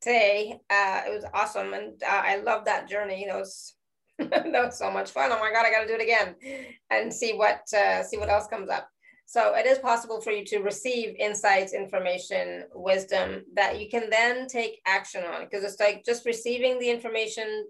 today. 0.00 0.58
Uh, 0.70 1.02
it 1.06 1.14
was 1.14 1.24
awesome, 1.34 1.72
and 1.72 2.02
uh, 2.02 2.22
I 2.24 2.36
love 2.36 2.64
that 2.64 2.88
journey. 2.88 3.26
That 3.28 3.38
was 3.38 3.74
that 4.18 4.52
was 4.52 4.78
so 4.78 4.90
much 4.90 5.10
fun. 5.10 5.30
Oh 5.32 5.38
my 5.38 5.52
god, 5.52 5.66
I 5.66 5.70
got 5.70 5.82
to 5.82 5.86
do 5.86 5.94
it 5.94 6.02
again 6.02 6.34
and 6.90 7.12
see 7.12 7.34
what 7.34 7.60
uh, 7.76 8.02
see 8.02 8.18
what 8.18 8.28
else 8.28 8.48
comes 8.48 8.70
up. 8.70 8.88
So 9.28 9.54
it 9.54 9.66
is 9.66 9.78
possible 9.78 10.22
for 10.22 10.30
you 10.30 10.42
to 10.46 10.60
receive 10.60 11.14
insights, 11.18 11.74
information, 11.74 12.64
wisdom 12.72 13.42
that 13.52 13.78
you 13.78 13.90
can 13.90 14.08
then 14.08 14.46
take 14.48 14.80
action 14.86 15.22
on. 15.22 15.44
Because 15.44 15.64
it's 15.64 15.78
like 15.78 16.02
just 16.02 16.24
receiving 16.24 16.78
the 16.78 16.88
information 16.88 17.66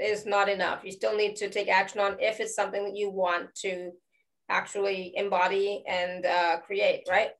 is 0.00 0.26
not 0.26 0.48
enough. 0.48 0.80
You 0.82 0.90
still 0.90 1.16
need 1.16 1.36
to 1.36 1.48
take 1.48 1.68
action 1.68 2.00
on 2.00 2.16
if 2.18 2.40
it's 2.40 2.56
something 2.56 2.82
that 2.82 2.96
you 2.96 3.08
want 3.08 3.54
to 3.62 3.92
actually 4.48 5.12
embody 5.14 5.84
and 5.86 6.26
uh, 6.26 6.58
create, 6.66 7.04
right? 7.08 7.30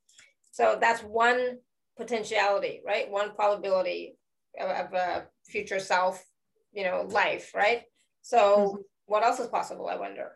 So 0.53 0.79
that's 0.81 1.03
one 1.03 1.59
potentiality, 1.97 2.83
right? 2.87 3.11
One 3.11 3.35
probability 3.35 4.17
of, 4.61 4.71
of 4.71 4.93
a 4.93 5.27
future 5.45 5.81
self, 5.81 6.25
you 6.73 6.85
know, 6.85 7.03
life, 7.09 7.51
right? 7.53 7.83
So 8.23 8.39
mm-hmm. 8.39 8.77
what 9.07 9.25
else 9.25 9.41
is 9.41 9.49
possible, 9.49 9.89
I 9.89 9.97
wonder? 9.97 10.31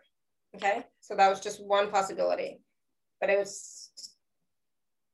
Okay, 0.57 0.85
so 1.01 1.15
that 1.15 1.31
was 1.31 1.39
just 1.39 1.65
one 1.65 1.93
possibility, 1.93 2.61
but 3.20 3.31
it 3.31 3.39
was, 3.39 3.91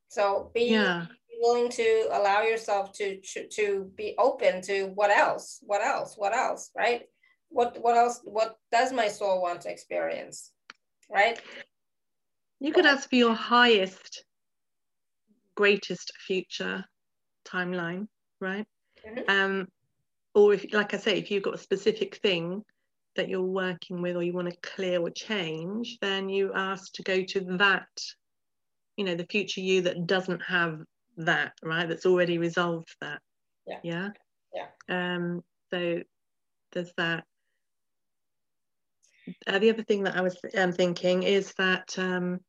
so 0.09 0.51
be, 0.55 0.71
yeah. 0.71 1.07
willing 1.41 1.71
to 1.71 2.09
allow 2.13 2.43
yourself 2.43 2.93
to, 2.93 3.21
to 3.21 3.49
to 3.49 3.91
be 3.97 4.15
open 4.19 4.61
to 4.61 4.87
what 4.95 5.11
else 5.11 5.59
what 5.63 5.83
else 5.83 6.15
what 6.17 6.35
else 6.35 6.71
right? 6.77 7.03
What 7.49 7.79
what 7.81 7.97
else 7.97 8.21
what 8.25 8.57
does 8.71 8.93
my 8.93 9.09
soul 9.09 9.41
want 9.41 9.63
to 9.63 9.71
experience 9.71 10.53
right? 11.11 11.41
You 12.61 12.73
could 12.73 12.87
ask 12.87 13.09
for 13.09 13.17
your 13.17 13.35
highest 13.35 14.25
greatest 15.55 16.13
future 16.27 16.85
timeline 17.47 18.09
right? 18.41 18.67
Mm-hmm. 19.07 19.31
um 19.31 19.69
or 20.35 20.55
if 20.55 20.73
like 20.73 20.93
i 20.93 20.99
say 20.99 21.19
if 21.19 21.31
you've 21.31 21.43
got 21.43 21.55
a 21.55 21.59
specific 21.59 22.17
thing 22.17 22.63
that 23.17 23.29
you're 23.29 23.43
working 23.43 24.01
with 24.03 24.17
or 24.17 24.23
you 24.23 24.33
want 24.33 24.49
to 24.49 24.57
clear 24.63 25.01
or 25.01 25.11
change 25.11 25.99
then 26.01 26.29
you 26.29 26.53
ask 26.55 26.93
to 26.93 27.03
go 27.03 27.23
to 27.23 27.41
that 27.59 27.89
you 28.97 29.05
know 29.05 29.15
the 29.15 29.27
future 29.27 29.61
you 29.61 29.83
that 29.83 30.07
doesn't 30.07 30.41
have 30.41 30.81
that 31.17 31.53
right? 31.63 31.89
That's 31.89 32.07
already 32.07 32.39
resolved 32.39 32.95
that. 33.01 33.21
Yeah. 33.67 33.79
Yeah? 33.83 34.09
Yeah. 34.55 35.15
Um 35.15 35.43
so 35.71 36.01
there's 36.73 36.93
that. 36.97 37.25
Uh, 39.47 39.59
the 39.59 39.71
other 39.71 39.85
thing 39.85 40.03
that 40.03 40.17
i 40.17 40.21
was 40.23 40.37
um, 40.57 40.73
thinking 40.73 41.23
is 41.23 41.53
that 41.57 41.97
um 41.99 42.41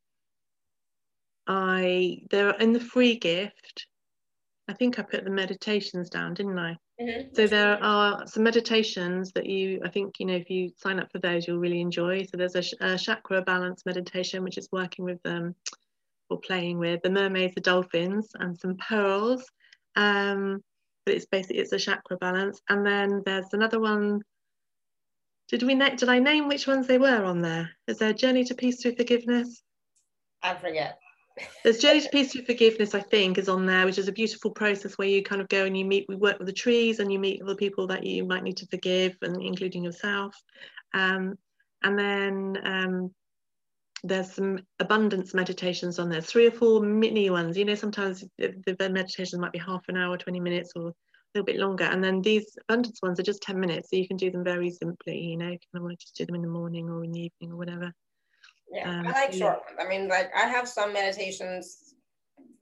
i 1.46 2.18
there 2.32 2.50
in 2.52 2.74
the 2.74 2.80
free 2.80 3.20
gift 3.20 3.86
i 4.68 4.74
think 4.74 4.98
i 4.98 5.04
put 5.04 5.24
the 5.24 5.30
meditations 5.30 6.10
down 6.10 6.34
didn't 6.34 6.58
i 6.58 6.76
mm-hmm. 7.02 7.28
so 7.34 7.48
there 7.48 7.84
are 7.84 8.26
some 8.28 8.44
meditations 8.44 9.32
that 9.34 9.46
you 9.46 9.82
i 9.84 9.90
think 9.90 10.20
you 10.20 10.26
know 10.26 10.36
if 10.36 10.50
you 10.50 10.72
sign 10.78 11.00
up 11.00 11.12
for 11.12 11.20
those 11.20 11.48
you'll 11.48 11.58
really 11.58 11.82
enjoy 11.82 12.24
so 12.24 12.38
there's 12.38 12.56
a, 12.56 12.64
a 12.82 12.98
chakra 12.98 13.42
balance 13.42 13.84
meditation 13.86 14.44
which 14.44 14.58
is 14.58 14.70
working 14.72 15.06
with 15.06 15.20
um 15.26 15.56
or 16.32 16.40
playing 16.40 16.80
with 16.80 17.02
the 17.04 17.10
mermaids, 17.10 17.54
the 17.54 17.62
dolphins, 17.62 18.30
and 18.40 18.58
some 18.58 18.78
pearls. 18.78 19.44
Um, 19.96 20.64
but 21.06 21.16
it's 21.16 21.26
basically 21.26 21.58
it's 21.58 21.74
a 21.74 21.78
chakra 21.78 22.18
balance. 22.18 22.62
And 22.70 22.86
then 22.86 23.22
there's 23.26 23.54
another 23.54 23.80
one. 23.80 24.22
Did 25.50 25.64
we 25.64 25.76
did 25.76 26.08
I 26.08 26.20
name 26.20 26.48
which 26.48 26.66
ones 26.66 26.88
they 26.88 26.98
were 26.98 27.26
on 27.26 27.42
there? 27.42 27.70
Is 27.88 28.00
there 28.00 28.12
a 28.12 28.14
Journey 28.14 28.46
to 28.46 28.56
Peace 28.56 28.82
Through 28.82 28.96
Forgiveness? 28.96 29.62
I 30.42 30.56
forget. 30.56 30.98
There's 31.64 31.78
Journey 31.78 32.02
to 32.02 32.10
Peace 32.10 32.32
Through 32.32 32.46
Forgiveness, 32.46 32.96
I 32.96 33.02
think, 33.02 33.38
is 33.38 33.50
on 33.50 33.66
there, 33.66 33.86
which 33.86 33.98
is 33.98 34.08
a 34.08 34.12
beautiful 34.12 34.52
process 34.52 34.98
where 34.98 35.08
you 35.08 35.24
kind 35.24 35.42
of 35.42 35.50
go 35.50 35.66
and 35.66 35.78
you 35.78 35.86
meet, 35.86 36.06
we 36.10 36.16
work 36.16 36.40
with 36.40 36.48
the 36.48 36.54
trees 36.54 37.00
and 37.00 37.12
you 37.12 37.20
meet 37.20 37.42
other 37.42 37.56
people 37.56 37.88
that 37.88 38.04
you 38.04 38.26
might 38.26 38.44
need 38.44 38.58
to 38.58 38.68
forgive, 38.68 39.16
and 39.22 39.42
including 39.42 39.84
yourself. 39.84 40.36
Um, 40.94 41.38
and 41.84 41.98
then 41.98 42.58
um, 42.64 43.12
there's 44.04 44.32
some 44.34 44.60
abundance 44.80 45.34
meditations 45.34 46.00
on 46.00 46.10
there, 46.10 46.22
three 46.22 46.48
or 46.48 46.52
four 46.52 46.82
mini 46.82 47.30
ones. 47.30 47.58
You 47.58 47.66
know, 47.66 47.76
sometimes 47.76 48.24
the, 48.38 48.56
the 48.66 49.38
might 49.40 49.52
be 49.52 49.60
half 49.60 49.84
an 49.88 49.98
hour, 49.98 50.18
20 50.18 50.40
minutes, 50.40 50.72
or 50.76 50.90
a 50.90 50.94
little 51.36 51.46
bit 51.46 51.58
longer. 51.58 51.86
And 51.86 52.04
then 52.04 52.22
these 52.22 52.58
abundance 52.68 53.00
ones 53.02 53.20
are 53.20 53.24
just 53.24 53.44
10 53.44 53.60
minutes, 53.60 53.90
so 53.90 53.96
you 53.96 54.08
can 54.08 54.18
do 54.18 54.32
them 54.32 54.44
very 54.44 54.72
simply. 54.72 55.20
You 55.20 55.38
know, 55.38 55.50
you 55.50 55.60
can 55.74 55.84
want 55.84 56.00
to 56.00 56.06
just 56.06 56.16
do 56.16 56.26
them 56.26 56.36
in 56.36 56.42
the 56.42 56.48
morning 56.48 56.90
or 56.90 57.04
in 57.04 57.12
the 57.12 57.22
evening 57.22 57.52
or 57.52 57.58
whatever. 57.58 57.94
Yeah, 58.72 58.90
um, 58.90 59.08
I 59.08 59.12
like 59.12 59.34
short 59.34 59.60
ones. 59.66 59.78
I 59.80 59.88
mean, 59.88 60.08
like 60.08 60.32
I 60.36 60.48
have 60.48 60.68
some 60.68 60.94
meditations, 60.94 61.96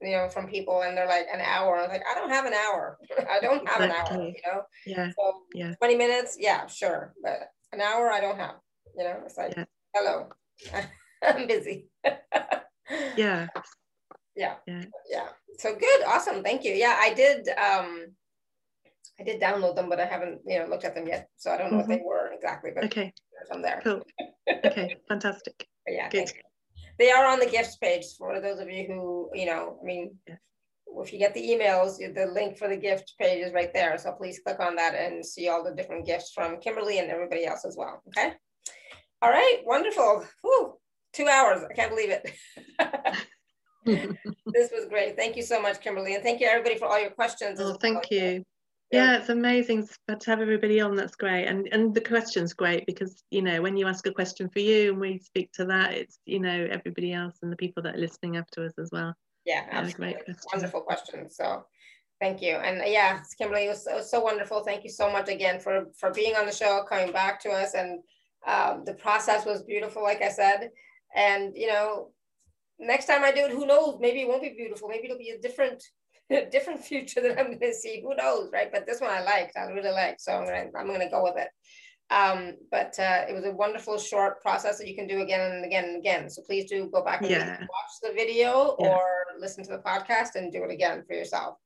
you 0.01 0.11
know, 0.11 0.29
from 0.29 0.47
people, 0.47 0.81
and 0.81 0.97
they're 0.97 1.07
like 1.07 1.27
an 1.31 1.41
hour. 1.41 1.77
I'm 1.77 1.89
like, 1.89 2.03
I 2.09 2.15
don't 2.15 2.29
have 2.29 2.45
an 2.45 2.53
hour. 2.53 2.97
I 3.29 3.39
don't 3.39 3.67
have 3.69 3.81
exactly. 3.81 4.15
an 4.17 4.21
hour. 4.21 4.25
You 4.25 4.41
know. 4.45 4.61
Yeah. 4.85 5.11
So 5.17 5.41
yeah. 5.53 5.73
20 5.75 5.95
minutes, 5.95 6.37
yeah, 6.39 6.65
sure, 6.67 7.13
but 7.23 7.51
an 7.73 7.81
hour 7.81 8.11
I 8.11 8.19
don't 8.19 8.37
have. 8.37 8.55
You 8.97 9.03
know, 9.03 9.19
it's 9.25 9.37
like, 9.37 9.53
yeah. 9.55 9.65
hello. 9.95 10.29
I'm 11.23 11.47
busy. 11.47 11.87
yeah. 13.15 13.47
Yeah. 14.35 14.55
Yeah. 14.67 14.83
Yeah. 15.09 15.27
So 15.57 15.75
good. 15.75 16.03
Awesome. 16.07 16.43
Thank 16.43 16.63
you. 16.63 16.73
Yeah, 16.73 16.97
I 16.99 17.13
did 17.13 17.49
um 17.49 18.07
I 19.19 19.23
did 19.23 19.41
download 19.41 19.75
them, 19.75 19.89
but 19.89 19.99
I 19.99 20.05
haven't, 20.05 20.39
you 20.45 20.59
know, 20.59 20.65
looked 20.65 20.85
at 20.85 20.95
them 20.95 21.07
yet. 21.07 21.29
So 21.37 21.51
I 21.51 21.57
don't 21.57 21.71
know 21.71 21.79
mm-hmm. 21.79 21.79
what 21.79 21.87
they 21.89 21.95
mm-hmm. 21.97 22.05
were 22.05 22.28
exactly, 22.41 22.71
but 22.73 22.85
okay. 22.85 23.13
I'm 23.51 23.61
there. 23.61 23.81
Cool. 23.83 24.03
Okay, 24.65 24.95
fantastic. 25.07 25.67
yeah, 25.87 26.09
good. 26.09 26.31
They 26.97 27.11
are 27.11 27.25
on 27.25 27.39
the 27.39 27.45
gifts 27.45 27.77
page 27.77 28.05
for 28.17 28.41
those 28.41 28.59
of 28.59 28.69
you 28.69 28.85
who, 28.85 29.29
you 29.33 29.45
know, 29.45 29.77
I 29.81 29.85
mean, 29.85 30.15
yeah. 30.27 30.35
if 30.97 31.13
you 31.13 31.19
get 31.19 31.33
the 31.33 31.41
emails, 31.41 31.97
the 31.97 32.25
link 32.25 32.57
for 32.57 32.67
the 32.67 32.75
gift 32.75 33.13
page 33.19 33.45
is 33.45 33.53
right 33.53 33.73
there. 33.73 33.97
So 33.97 34.11
please 34.11 34.41
click 34.45 34.59
on 34.59 34.75
that 34.75 34.95
and 34.95 35.25
see 35.25 35.47
all 35.47 35.63
the 35.63 35.73
different 35.73 36.05
gifts 36.05 36.33
from 36.33 36.59
Kimberley 36.59 36.99
and 36.99 37.09
everybody 37.09 37.45
else 37.45 37.63
as 37.63 37.77
well. 37.77 38.01
Okay. 38.09 38.33
All 39.21 39.29
right, 39.29 39.61
wonderful. 39.65 40.25
Whew 40.43 40.79
two 41.13 41.27
hours. 41.27 41.63
I 41.69 41.73
can't 41.73 41.89
believe 41.89 42.09
it. 42.09 42.31
this 43.85 44.71
was 44.71 44.87
great. 44.89 45.15
Thank 45.15 45.35
you 45.35 45.43
so 45.43 45.61
much, 45.61 45.81
Kimberley. 45.81 46.15
And 46.15 46.23
thank 46.23 46.39
you 46.41 46.47
everybody 46.47 46.77
for 46.77 46.85
all 46.85 46.99
your 46.99 47.11
questions. 47.11 47.59
Oh, 47.59 47.73
thank 47.73 48.11
you. 48.11 48.43
Yeah 48.91 49.17
it's 49.17 49.29
amazing 49.29 49.87
to 50.07 50.29
have 50.29 50.41
everybody 50.41 50.81
on 50.81 50.95
that's 50.95 51.15
great. 51.15 51.45
And 51.45 51.67
and 51.71 51.93
the 51.93 52.01
question's 52.01 52.53
great 52.53 52.85
because 52.85 53.23
you 53.29 53.41
know 53.41 53.61
when 53.61 53.77
you 53.77 53.87
ask 53.87 54.05
a 54.07 54.11
question 54.11 54.49
for 54.49 54.59
you 54.59 54.91
and 54.91 54.99
we 54.99 55.19
speak 55.19 55.51
to 55.53 55.65
that 55.65 55.93
it's 55.93 56.19
you 56.25 56.39
know 56.39 56.67
everybody 56.71 57.13
else 57.13 57.37
and 57.43 57.51
the 57.51 57.57
people 57.57 57.83
that 57.83 57.95
are 57.95 57.99
listening 57.99 58.37
after 58.37 58.65
us 58.65 58.73
as 58.79 58.89
well. 58.91 59.13
Yeah 59.45 59.65
absolutely. 59.71 60.13
great 60.13 60.25
question. 60.25 60.49
wonderful 60.53 60.81
question 60.81 61.29
so 61.29 61.65
thank 62.19 62.41
you. 62.41 62.55
And 62.55 62.81
uh, 62.81 62.85
yeah 62.85 63.19
kimberley 63.37 63.65
it 63.65 63.69
was, 63.69 63.85
it 63.85 63.95
was 63.95 64.09
so 64.09 64.21
wonderful. 64.21 64.63
Thank 64.63 64.83
you 64.83 64.89
so 64.89 65.11
much 65.11 65.29
again 65.29 65.59
for 65.59 65.85
for 65.97 66.11
being 66.11 66.35
on 66.35 66.47
the 66.47 66.51
show 66.51 66.83
coming 66.89 67.11
back 67.11 67.39
to 67.41 67.49
us 67.49 67.75
and 67.75 67.99
um, 68.47 68.83
the 68.85 68.93
process 68.93 69.45
was 69.45 69.63
beautiful 69.63 70.01
like 70.01 70.21
i 70.21 70.29
said. 70.29 70.71
And 71.15 71.53
you 71.55 71.67
know 71.67 72.09
next 72.79 73.05
time 73.05 73.23
i 73.23 73.31
do 73.31 73.41
it 73.41 73.51
who 73.51 73.67
knows? 73.67 73.97
Maybe 73.99 74.21
it 74.21 74.27
won't 74.27 74.41
be 74.41 74.55
beautiful. 74.57 74.89
Maybe 74.89 75.05
it'll 75.05 75.17
be 75.17 75.29
a 75.29 75.39
different 75.39 75.83
a 76.29 76.45
different 76.51 76.83
future 76.83 77.21
that 77.21 77.39
I'm 77.39 77.47
going 77.47 77.59
to 77.59 77.73
see. 77.73 78.01
Who 78.01 78.15
knows, 78.15 78.49
right? 78.51 78.71
But 78.71 78.85
this 78.85 79.01
one 79.01 79.09
I 79.09 79.21
liked. 79.21 79.57
I 79.57 79.63
really 79.65 79.91
liked, 79.91 80.21
so 80.21 80.33
I'm 80.33 80.45
gonna 80.45 80.65
I'm 80.77 80.87
gonna 80.87 81.09
go 81.09 81.23
with 81.23 81.37
it. 81.37 81.49
Um, 82.11 82.55
but 82.71 82.97
uh, 82.97 83.25
it 83.29 83.33
was 83.33 83.45
a 83.45 83.51
wonderful 83.51 83.99
short 83.99 84.41
process 84.41 84.79
that 84.79 84.87
you 84.87 84.95
can 84.95 85.07
do 85.07 85.21
again 85.21 85.51
and 85.51 85.65
again 85.65 85.85
and 85.85 85.97
again. 85.97 86.29
So 86.29 86.41
please 86.41 86.69
do 86.69 86.89
go 86.91 87.03
back 87.03 87.21
and 87.21 87.29
yeah. 87.29 87.59
watch 87.59 87.93
the 88.01 88.13
video 88.13 88.75
yeah. 88.79 88.87
or 88.87 89.01
listen 89.39 89.63
to 89.65 89.71
the 89.71 89.79
podcast 89.79 90.35
and 90.35 90.51
do 90.51 90.63
it 90.63 90.71
again 90.71 91.03
for 91.07 91.13
yourself, 91.13 91.57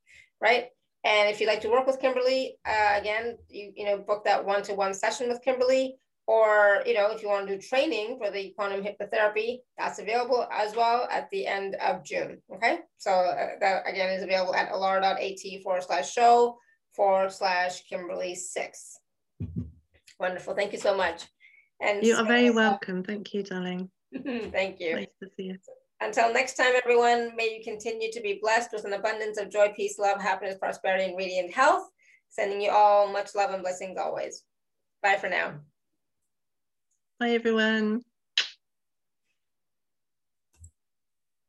right? 0.41 0.65
And 1.05 1.29
if 1.29 1.39
you'd 1.39 1.47
like 1.47 1.61
to 1.61 1.69
work 1.69 1.87
with 1.87 1.99
Kimberley, 1.99 2.57
uh, 2.65 2.99
again, 2.99 3.37
you 3.49 3.71
you 3.75 3.85
know 3.85 3.97
book 3.97 4.25
that 4.25 4.43
one 4.43 4.63
to 4.63 4.73
one 4.73 4.93
session 4.93 5.29
with 5.29 5.41
Kimberley 5.41 5.97
or 6.27 6.81
you 6.85 6.93
know 6.93 7.11
if 7.11 7.21
you 7.21 7.27
want 7.27 7.47
to 7.47 7.55
do 7.55 7.61
training 7.61 8.17
for 8.17 8.31
the 8.31 8.53
quantum 8.55 8.81
hypnotherapy 8.81 9.59
that's 9.77 9.99
available 9.99 10.47
as 10.51 10.75
well 10.75 11.07
at 11.11 11.29
the 11.31 11.45
end 11.45 11.75
of 11.75 12.03
june 12.03 12.41
okay? 12.53 12.79
So 12.97 13.11
uh, 13.11 13.49
that 13.59 13.83
again 13.87 14.09
is 14.11 14.23
available 14.23 14.55
at 14.55 14.71
alara.at 14.71 15.63
forward 15.63 15.83
slash 15.83 16.11
show 16.11 16.57
forward 16.95 17.31
slash 17.31 17.83
kimberley 17.89 18.35
six. 18.35 18.97
Wonderful. 20.19 20.55
Thank 20.55 20.71
you 20.71 20.79
so 20.79 20.95
much. 20.95 21.23
And 21.81 22.03
you 22.03 22.15
are 22.15 22.25
very 22.25 22.51
welcome. 22.51 23.03
Thank 23.03 23.33
you 23.33 23.43
darling. 23.43 23.89
Thank 24.23 24.79
you. 24.79 24.95
Nice 24.95 25.07
to 25.21 25.29
see 25.35 25.43
you. 25.43 25.57
Until 25.99 26.31
next 26.31 26.55
time 26.55 26.73
everyone 26.81 27.35
may 27.35 27.57
you 27.57 27.63
continue 27.63 28.11
to 28.11 28.21
be 28.21 28.39
blessed 28.41 28.71
with 28.71 28.85
an 28.85 28.93
abundance 28.93 29.37
of 29.39 29.49
joy 29.49 29.73
peace 29.75 29.97
love 29.99 30.21
happiness 30.21 30.57
prosperity 30.57 31.05
and 31.05 31.17
radiant 31.17 31.53
health 31.53 31.89
sending 32.29 32.61
you 32.61 32.71
all 32.71 33.11
much 33.11 33.35
love 33.35 33.51
and 33.51 33.61
blessings 33.61 33.97
always. 33.97 34.43
Bye 35.01 35.17
for 35.17 35.29
now 35.29 35.55
Bye, 37.19 37.31
everyone. 37.31 38.03